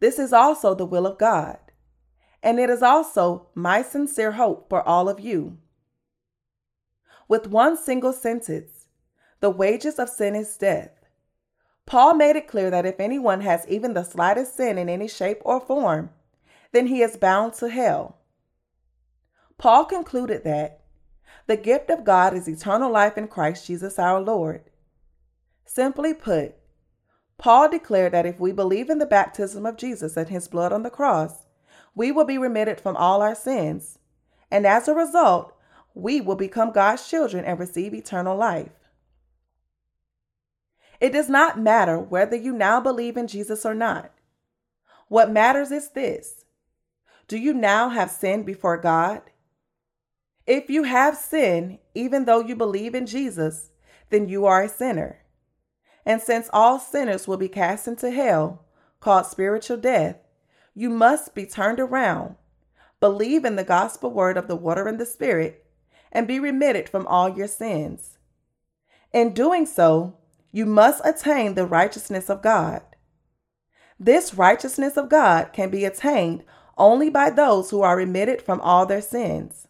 This 0.00 0.18
is 0.18 0.32
also 0.32 0.74
the 0.74 0.84
will 0.84 1.06
of 1.06 1.16
God, 1.16 1.58
and 2.42 2.58
it 2.58 2.68
is 2.68 2.82
also 2.82 3.48
my 3.54 3.82
sincere 3.82 4.32
hope 4.32 4.68
for 4.68 4.86
all 4.86 5.08
of 5.08 5.20
you. 5.20 5.58
With 7.28 7.46
one 7.46 7.76
single 7.76 8.12
sentence, 8.12 8.86
the 9.40 9.50
wages 9.50 9.98
of 9.98 10.08
sin 10.08 10.34
is 10.34 10.56
death. 10.56 10.90
Paul 11.86 12.14
made 12.14 12.36
it 12.36 12.48
clear 12.48 12.70
that 12.70 12.86
if 12.86 13.00
anyone 13.00 13.40
has 13.40 13.66
even 13.68 13.94
the 13.94 14.04
slightest 14.04 14.56
sin 14.56 14.78
in 14.78 14.88
any 14.88 15.08
shape 15.08 15.40
or 15.44 15.60
form, 15.60 16.10
then 16.72 16.86
he 16.86 17.02
is 17.02 17.16
bound 17.16 17.54
to 17.54 17.68
hell. 17.68 18.18
Paul 19.58 19.84
concluded 19.84 20.44
that 20.44 20.80
the 21.46 21.56
gift 21.56 21.90
of 21.90 22.04
God 22.04 22.34
is 22.34 22.48
eternal 22.48 22.90
life 22.90 23.18
in 23.18 23.28
Christ 23.28 23.66
Jesus 23.66 23.98
our 23.98 24.20
Lord. 24.20 24.62
Simply 25.64 26.14
put, 26.14 26.54
Paul 27.38 27.68
declared 27.68 28.12
that 28.12 28.26
if 28.26 28.38
we 28.38 28.52
believe 28.52 28.88
in 28.88 28.98
the 28.98 29.06
baptism 29.06 29.66
of 29.66 29.76
Jesus 29.76 30.16
and 30.16 30.28
his 30.28 30.46
blood 30.46 30.72
on 30.72 30.82
the 30.82 30.90
cross, 30.90 31.46
we 31.94 32.12
will 32.12 32.24
be 32.24 32.38
remitted 32.38 32.80
from 32.80 32.96
all 32.96 33.20
our 33.20 33.34
sins, 33.34 33.98
and 34.50 34.66
as 34.66 34.86
a 34.86 34.94
result, 34.94 35.52
we 35.94 36.20
will 36.20 36.36
become 36.36 36.72
God's 36.72 37.08
children 37.08 37.44
and 37.44 37.58
receive 37.58 37.94
eternal 37.94 38.36
life. 38.36 38.72
It 41.00 41.12
does 41.12 41.28
not 41.28 41.58
matter 41.58 41.98
whether 41.98 42.36
you 42.36 42.52
now 42.52 42.80
believe 42.80 43.16
in 43.16 43.26
Jesus 43.26 43.66
or 43.66 43.74
not. 43.74 44.12
What 45.08 45.30
matters 45.30 45.70
is 45.70 45.90
this 45.90 46.44
Do 47.28 47.36
you 47.36 47.52
now 47.52 47.88
have 47.88 48.10
sinned 48.10 48.46
before 48.46 48.78
God? 48.78 49.22
If 50.46 50.70
you 50.70 50.84
have 50.84 51.16
sinned, 51.16 51.78
even 51.94 52.24
though 52.24 52.40
you 52.40 52.56
believe 52.56 52.94
in 52.94 53.06
Jesus, 53.06 53.70
then 54.10 54.28
you 54.28 54.46
are 54.46 54.62
a 54.62 54.68
sinner. 54.68 55.20
And 56.04 56.20
since 56.20 56.48
all 56.52 56.78
sinners 56.78 57.28
will 57.28 57.36
be 57.36 57.48
cast 57.48 57.86
into 57.86 58.10
hell, 58.10 58.64
called 59.00 59.26
spiritual 59.26 59.76
death, 59.76 60.16
you 60.74 60.88
must 60.88 61.34
be 61.34 61.46
turned 61.46 61.78
around, 61.78 62.36
believe 63.00 63.44
in 63.44 63.56
the 63.56 63.64
gospel 63.64 64.10
word 64.10 64.36
of 64.36 64.48
the 64.48 64.56
water 64.56 64.88
and 64.88 64.98
the 64.98 65.06
spirit, 65.06 65.61
and 66.12 66.28
be 66.28 66.38
remitted 66.38 66.88
from 66.88 67.06
all 67.06 67.28
your 67.28 67.48
sins. 67.48 68.18
In 69.12 69.32
doing 69.32 69.66
so, 69.66 70.18
you 70.52 70.66
must 70.66 71.00
attain 71.04 71.54
the 71.54 71.66
righteousness 71.66 72.30
of 72.30 72.42
God. 72.42 72.82
This 73.98 74.34
righteousness 74.34 74.96
of 74.96 75.08
God 75.08 75.52
can 75.52 75.70
be 75.70 75.84
attained 75.84 76.44
only 76.76 77.08
by 77.08 77.30
those 77.30 77.70
who 77.70 77.82
are 77.82 77.96
remitted 77.96 78.42
from 78.42 78.60
all 78.60 78.86
their 78.86 79.02
sins. 79.02 79.66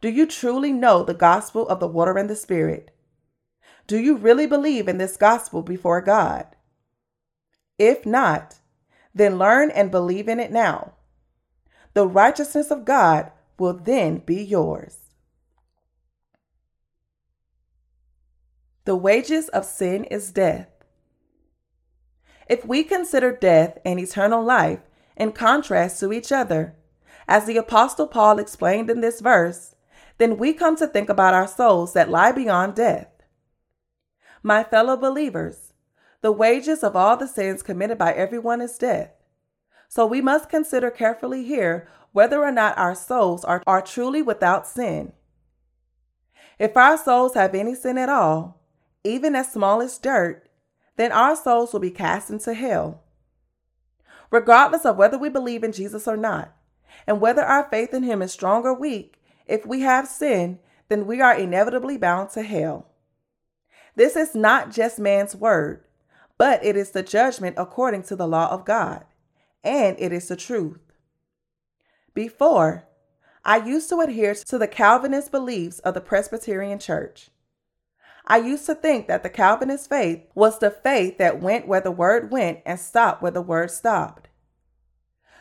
Do 0.00 0.08
you 0.08 0.26
truly 0.26 0.72
know 0.72 1.02
the 1.02 1.14
gospel 1.14 1.66
of 1.68 1.80
the 1.80 1.88
water 1.88 2.18
and 2.18 2.28
the 2.28 2.36
spirit? 2.36 2.90
Do 3.86 3.98
you 3.98 4.16
really 4.16 4.46
believe 4.46 4.88
in 4.88 4.98
this 4.98 5.16
gospel 5.16 5.62
before 5.62 6.00
God? 6.00 6.46
If 7.78 8.04
not, 8.04 8.56
then 9.14 9.38
learn 9.38 9.70
and 9.70 9.90
believe 9.90 10.28
in 10.28 10.40
it 10.40 10.50
now. 10.50 10.94
The 11.94 12.06
righteousness 12.06 12.70
of 12.70 12.84
God 12.84 13.30
will 13.58 13.74
then 13.74 14.18
be 14.18 14.42
yours. 14.42 14.98
The 18.84 18.96
wages 18.96 19.48
of 19.48 19.64
sin 19.64 20.04
is 20.04 20.30
death. 20.30 20.68
If 22.48 22.64
we 22.64 22.84
consider 22.84 23.32
death 23.32 23.78
and 23.84 23.98
eternal 23.98 24.44
life 24.44 24.80
in 25.16 25.32
contrast 25.32 25.98
to 26.00 26.12
each 26.12 26.30
other, 26.30 26.76
as 27.26 27.46
the 27.46 27.56
Apostle 27.56 28.06
Paul 28.06 28.38
explained 28.38 28.88
in 28.88 29.00
this 29.00 29.20
verse, 29.20 29.74
then 30.18 30.36
we 30.36 30.52
come 30.52 30.76
to 30.76 30.86
think 30.86 31.08
about 31.08 31.34
our 31.34 31.48
souls 31.48 31.92
that 31.94 32.08
lie 32.08 32.32
beyond 32.32 32.76
death. 32.76 33.08
My 34.42 34.62
fellow 34.62 34.96
believers, 34.96 35.72
the 36.20 36.30
wages 36.30 36.84
of 36.84 36.94
all 36.94 37.16
the 37.16 37.26
sins 37.26 37.62
committed 37.62 37.98
by 37.98 38.12
everyone 38.12 38.60
is 38.60 38.78
death. 38.78 39.10
So 39.88 40.06
we 40.06 40.20
must 40.20 40.48
consider 40.48 40.90
carefully 40.90 41.44
here 41.44 41.88
whether 42.16 42.42
or 42.42 42.50
not 42.50 42.78
our 42.78 42.94
souls 42.94 43.44
are, 43.44 43.62
are 43.66 43.82
truly 43.82 44.22
without 44.22 44.66
sin. 44.66 45.12
If 46.58 46.74
our 46.74 46.96
souls 46.96 47.34
have 47.34 47.54
any 47.54 47.74
sin 47.74 47.98
at 47.98 48.08
all, 48.08 48.62
even 49.04 49.36
as 49.36 49.52
small 49.52 49.82
as 49.82 49.98
dirt, 49.98 50.48
then 50.96 51.12
our 51.12 51.36
souls 51.36 51.74
will 51.74 51.80
be 51.80 51.90
cast 51.90 52.30
into 52.30 52.54
hell. 52.54 53.02
Regardless 54.30 54.86
of 54.86 54.96
whether 54.96 55.18
we 55.18 55.28
believe 55.28 55.62
in 55.62 55.72
Jesus 55.72 56.08
or 56.08 56.16
not, 56.16 56.56
and 57.06 57.20
whether 57.20 57.42
our 57.42 57.68
faith 57.68 57.92
in 57.92 58.02
Him 58.02 58.22
is 58.22 58.32
strong 58.32 58.64
or 58.64 58.72
weak, 58.72 59.20
if 59.46 59.66
we 59.66 59.80
have 59.80 60.08
sin, 60.08 60.58
then 60.88 61.06
we 61.06 61.20
are 61.20 61.36
inevitably 61.36 61.98
bound 61.98 62.30
to 62.30 62.40
hell. 62.40 62.86
This 63.94 64.16
is 64.16 64.34
not 64.34 64.72
just 64.72 64.98
man's 64.98 65.36
word, 65.36 65.84
but 66.38 66.64
it 66.64 66.76
is 66.76 66.92
the 66.92 67.02
judgment 67.02 67.56
according 67.58 68.04
to 68.04 68.16
the 68.16 68.26
law 68.26 68.50
of 68.50 68.64
God, 68.64 69.04
and 69.62 70.00
it 70.00 70.14
is 70.14 70.28
the 70.28 70.36
truth. 70.36 70.85
Before, 72.16 72.84
I 73.44 73.58
used 73.58 73.90
to 73.90 74.00
adhere 74.00 74.34
to 74.34 74.56
the 74.56 74.66
Calvinist 74.66 75.30
beliefs 75.30 75.80
of 75.80 75.92
the 75.92 76.00
Presbyterian 76.00 76.78
Church. 76.78 77.28
I 78.26 78.38
used 78.38 78.64
to 78.66 78.74
think 78.74 79.06
that 79.06 79.22
the 79.22 79.28
Calvinist 79.28 79.90
faith 79.90 80.22
was 80.34 80.58
the 80.58 80.70
faith 80.70 81.18
that 81.18 81.42
went 81.42 81.68
where 81.68 81.82
the 81.82 81.90
word 81.90 82.30
went 82.30 82.60
and 82.64 82.80
stopped 82.80 83.20
where 83.20 83.30
the 83.30 83.42
word 83.42 83.70
stopped. 83.70 84.30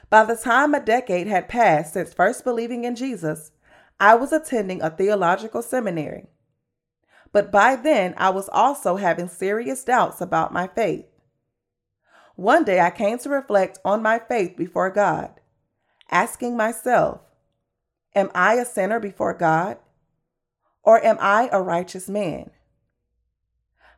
By 0.09 0.25
the 0.25 0.35
time 0.35 0.73
a 0.73 0.81
decade 0.81 1.27
had 1.27 1.47
passed 1.47 1.93
since 1.93 2.13
first 2.13 2.43
believing 2.43 2.83
in 2.83 2.97
Jesus, 2.97 3.53
I 3.97 4.15
was 4.15 4.33
attending 4.33 4.81
a 4.81 4.89
theological 4.89 5.61
seminary. 5.61 6.27
But 7.31 7.53
by 7.53 7.77
then, 7.77 8.15
I 8.17 8.31
was 8.31 8.49
also 8.49 8.97
having 8.97 9.29
serious 9.29 9.85
doubts 9.85 10.19
about 10.19 10.51
my 10.51 10.67
faith. 10.67 11.05
One 12.35 12.65
day, 12.65 12.81
I 12.81 12.89
came 12.89 13.17
to 13.19 13.29
reflect 13.29 13.79
on 13.85 14.03
my 14.03 14.19
faith 14.19 14.57
before 14.57 14.89
God, 14.89 15.39
asking 16.11 16.57
myself, 16.57 17.21
Am 18.13 18.31
I 18.33 18.55
a 18.55 18.65
sinner 18.65 18.99
before 18.99 19.33
God? 19.33 19.77
Or 20.83 21.03
am 21.03 21.17
I 21.19 21.49
a 21.51 21.61
righteous 21.61 22.07
man? 22.07 22.51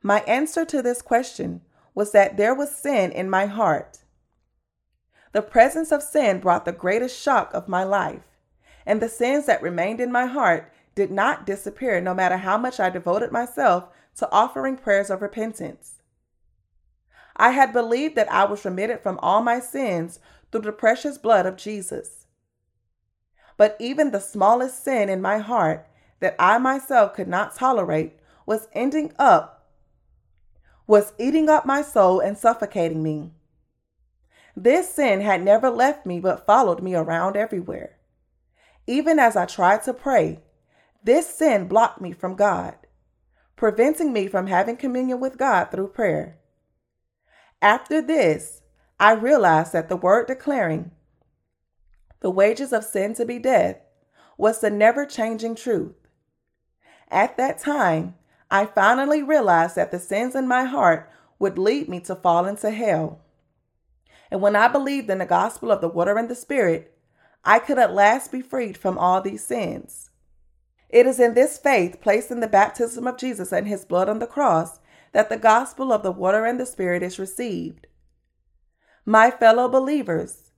My 0.02 0.22
answer 0.22 0.66
to 0.66 0.82
this 0.82 1.02
question 1.02 1.62
was 1.94 2.12
that 2.14 2.38
there 2.38 2.56
was 2.56 2.76
sin 2.76 3.12
in 3.12 3.30
my 3.30 3.46
heart. 3.46 4.04
The 5.34 5.42
presence 5.42 5.92
of 5.92 6.02
sin 6.02 6.40
brought 6.40 6.66
the 6.66 6.72
greatest 6.72 7.20
shock 7.22 7.54
of 7.54 7.68
my 7.68 7.84
life 7.84 8.28
and 8.88 9.02
the 9.02 9.10
sins 9.10 9.46
that 9.46 9.62
remained 9.62 10.00
in 10.00 10.12
my 10.12 10.26
heart 10.26 10.72
did 10.96 11.12
not 11.12 11.46
disappear 11.46 12.02
no 12.02 12.14
matter 12.14 12.38
how 12.38 12.58
much 12.58 12.80
I 12.80 12.90
devoted 12.90 13.32
myself 13.32 13.90
to 14.16 14.32
offering 14.32 14.78
prayers 14.78 15.12
of 15.12 15.22
repentance. 15.22 16.02
I 17.36 17.52
had 17.52 17.74
believed 17.74 18.16
that 18.16 18.32
I 18.32 18.46
was 18.46 18.66
remitted 18.66 19.02
from 19.02 19.20
all 19.22 19.44
my 19.44 19.60
sins 19.60 20.20
through 20.52 20.62
the 20.62 20.72
precious 20.72 21.18
blood 21.18 21.46
of 21.46 21.58
Jesus. 21.58 22.26
But 23.58 23.76
even 23.80 24.12
the 24.12 24.20
smallest 24.20 24.84
sin 24.84 25.10
in 25.10 25.22
my 25.22 25.40
heart 25.40 25.88
that 26.20 26.36
I 26.40 26.58
myself 26.58 27.14
could 27.14 27.28
not 27.28 27.56
tolerate 27.56 28.20
was 28.46 28.68
ending 28.74 29.14
up, 29.20 29.70
was 30.86 31.14
eating 31.20 31.50
up 31.50 31.66
my 31.66 31.82
soul 31.82 32.20
and 32.20 32.38
suffocating 32.38 33.04
me. 33.04 33.32
This 34.56 34.90
sin 34.90 35.22
had 35.22 35.44
never 35.44 35.70
left 35.70 36.06
me 36.06 36.20
but 36.20 36.46
followed 36.46 36.82
me 36.82 36.96
around 36.96 37.36
everywhere. 37.36 37.98
Even 38.88 39.20
as 39.20 39.36
I 39.36 39.46
tried 39.46 39.84
to 39.84 39.94
pray, 39.94 40.40
this 41.04 41.28
sin 41.30 41.68
blocked 41.68 42.02
me 42.02 42.14
from 42.14 42.36
God, 42.36 42.76
preventing 43.56 44.14
me 44.14 44.28
from 44.28 44.48
having 44.48 44.78
communion 44.78 45.20
with 45.20 45.38
God 45.38 45.66
through 45.66 45.90
prayer. 45.90 46.38
After 47.62 48.02
this, 48.02 48.57
I 49.00 49.14
realized 49.14 49.74
that 49.74 49.90
the 49.90 49.98
word 49.98 50.28
declaring 50.28 50.92
the 52.20 52.32
wages 52.32 52.74
of 52.74 52.84
sin 52.84 53.14
to 53.16 53.26
be 53.26 53.38
death 53.38 53.78
was 54.38 54.60
the 54.60 54.72
never 54.72 55.06
changing 55.06 55.56
truth. 55.56 55.96
At 57.10 57.38
that 57.38 57.60
time, 57.60 58.16
I 58.50 58.66
finally 58.66 59.22
realized 59.22 59.76
that 59.76 59.92
the 59.92 60.00
sins 60.00 60.36
in 60.36 60.48
my 60.48 60.64
heart 60.64 61.12
would 61.38 61.60
lead 61.60 61.88
me 61.88 62.00
to 62.02 62.16
fall 62.16 62.46
into 62.46 62.72
hell. 62.72 63.22
And 64.32 64.42
when 64.42 64.56
I 64.56 64.68
believed 64.68 65.10
in 65.10 65.20
the 65.20 65.26
gospel 65.26 65.72
of 65.72 65.82
the 65.82 65.88
water 65.88 66.18
and 66.18 66.28
the 66.28 66.36
spirit, 66.36 66.98
I 67.46 67.60
could 67.60 67.78
at 67.78 67.94
last 67.94 68.32
be 68.32 68.42
freed 68.42 68.78
from 68.78 68.98
all 68.98 69.22
these 69.22 69.44
sins. 69.44 70.10
It 70.90 71.06
is 71.06 71.20
in 71.20 71.34
this 71.34 71.58
faith 71.58 72.02
placed 72.02 72.32
in 72.32 72.40
the 72.40 72.48
baptism 72.48 73.06
of 73.08 73.18
Jesus 73.18 73.52
and 73.52 73.68
his 73.68 73.86
blood 73.86 74.10
on 74.10 74.20
the 74.20 74.28
cross 74.28 74.80
that 75.12 75.30
the 75.30 75.38
gospel 75.38 75.94
of 75.94 76.04
the 76.04 76.12
water 76.12 76.46
and 76.46 76.60
the 76.60 76.66
Spirit 76.66 77.04
is 77.04 77.20
received. 77.20 77.88
My 79.10 79.32
fellow 79.32 79.70
believers, 79.70 80.52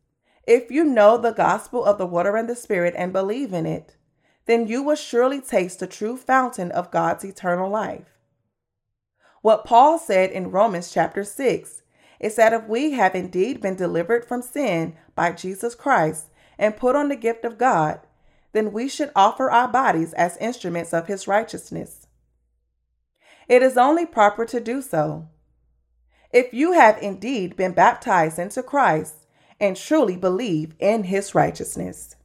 if 0.47 0.71
you 0.71 0.83
know 0.83 1.19
the 1.19 1.33
gospel 1.33 1.85
of 1.85 1.99
the 1.99 2.07
water 2.07 2.35
and 2.35 2.49
the 2.49 2.55
Spirit 2.55 2.95
and 2.97 3.13
believe 3.13 3.53
in 3.53 3.67
it, 3.67 3.95
then 4.47 4.65
you 4.65 4.81
will 4.81 4.95
surely 4.95 5.39
taste 5.39 5.79
the 5.79 5.85
true 5.85 6.17
fountain 6.17 6.71
of 6.71 6.89
God's 6.89 7.23
eternal 7.23 7.69
life. 7.69 8.17
What 9.43 9.65
Paul 9.65 9.99
said 9.99 10.31
in 10.31 10.49
Romans 10.49 10.91
chapter 10.91 11.23
6 11.23 11.83
is 12.19 12.35
that 12.37 12.51
if 12.51 12.67
we 12.67 12.93
have 12.93 13.13
indeed 13.13 13.61
been 13.61 13.75
delivered 13.75 14.25
from 14.25 14.41
sin 14.41 14.95
by 15.13 15.31
Jesus 15.31 15.75
Christ 15.75 16.31
and 16.57 16.75
put 16.75 16.95
on 16.95 17.09
the 17.09 17.15
gift 17.15 17.45
of 17.45 17.59
God, 17.59 17.99
then 18.53 18.71
we 18.71 18.89
should 18.89 19.11
offer 19.15 19.51
our 19.51 19.67
bodies 19.67 20.13
as 20.13 20.37
instruments 20.37 20.91
of 20.91 21.05
his 21.05 21.27
righteousness. 21.27 22.07
It 23.47 23.61
is 23.61 23.77
only 23.77 24.07
proper 24.07 24.43
to 24.47 24.59
do 24.59 24.81
so. 24.81 25.27
If 26.31 26.53
you 26.53 26.73
have 26.73 27.01
indeed 27.01 27.55
been 27.55 27.71
baptized 27.71 28.37
into 28.37 28.61
Christ 28.61 29.25
and 29.59 29.75
truly 29.75 30.15
believe 30.15 30.75
in 30.79 31.03
his 31.05 31.33
righteousness. 31.33 32.15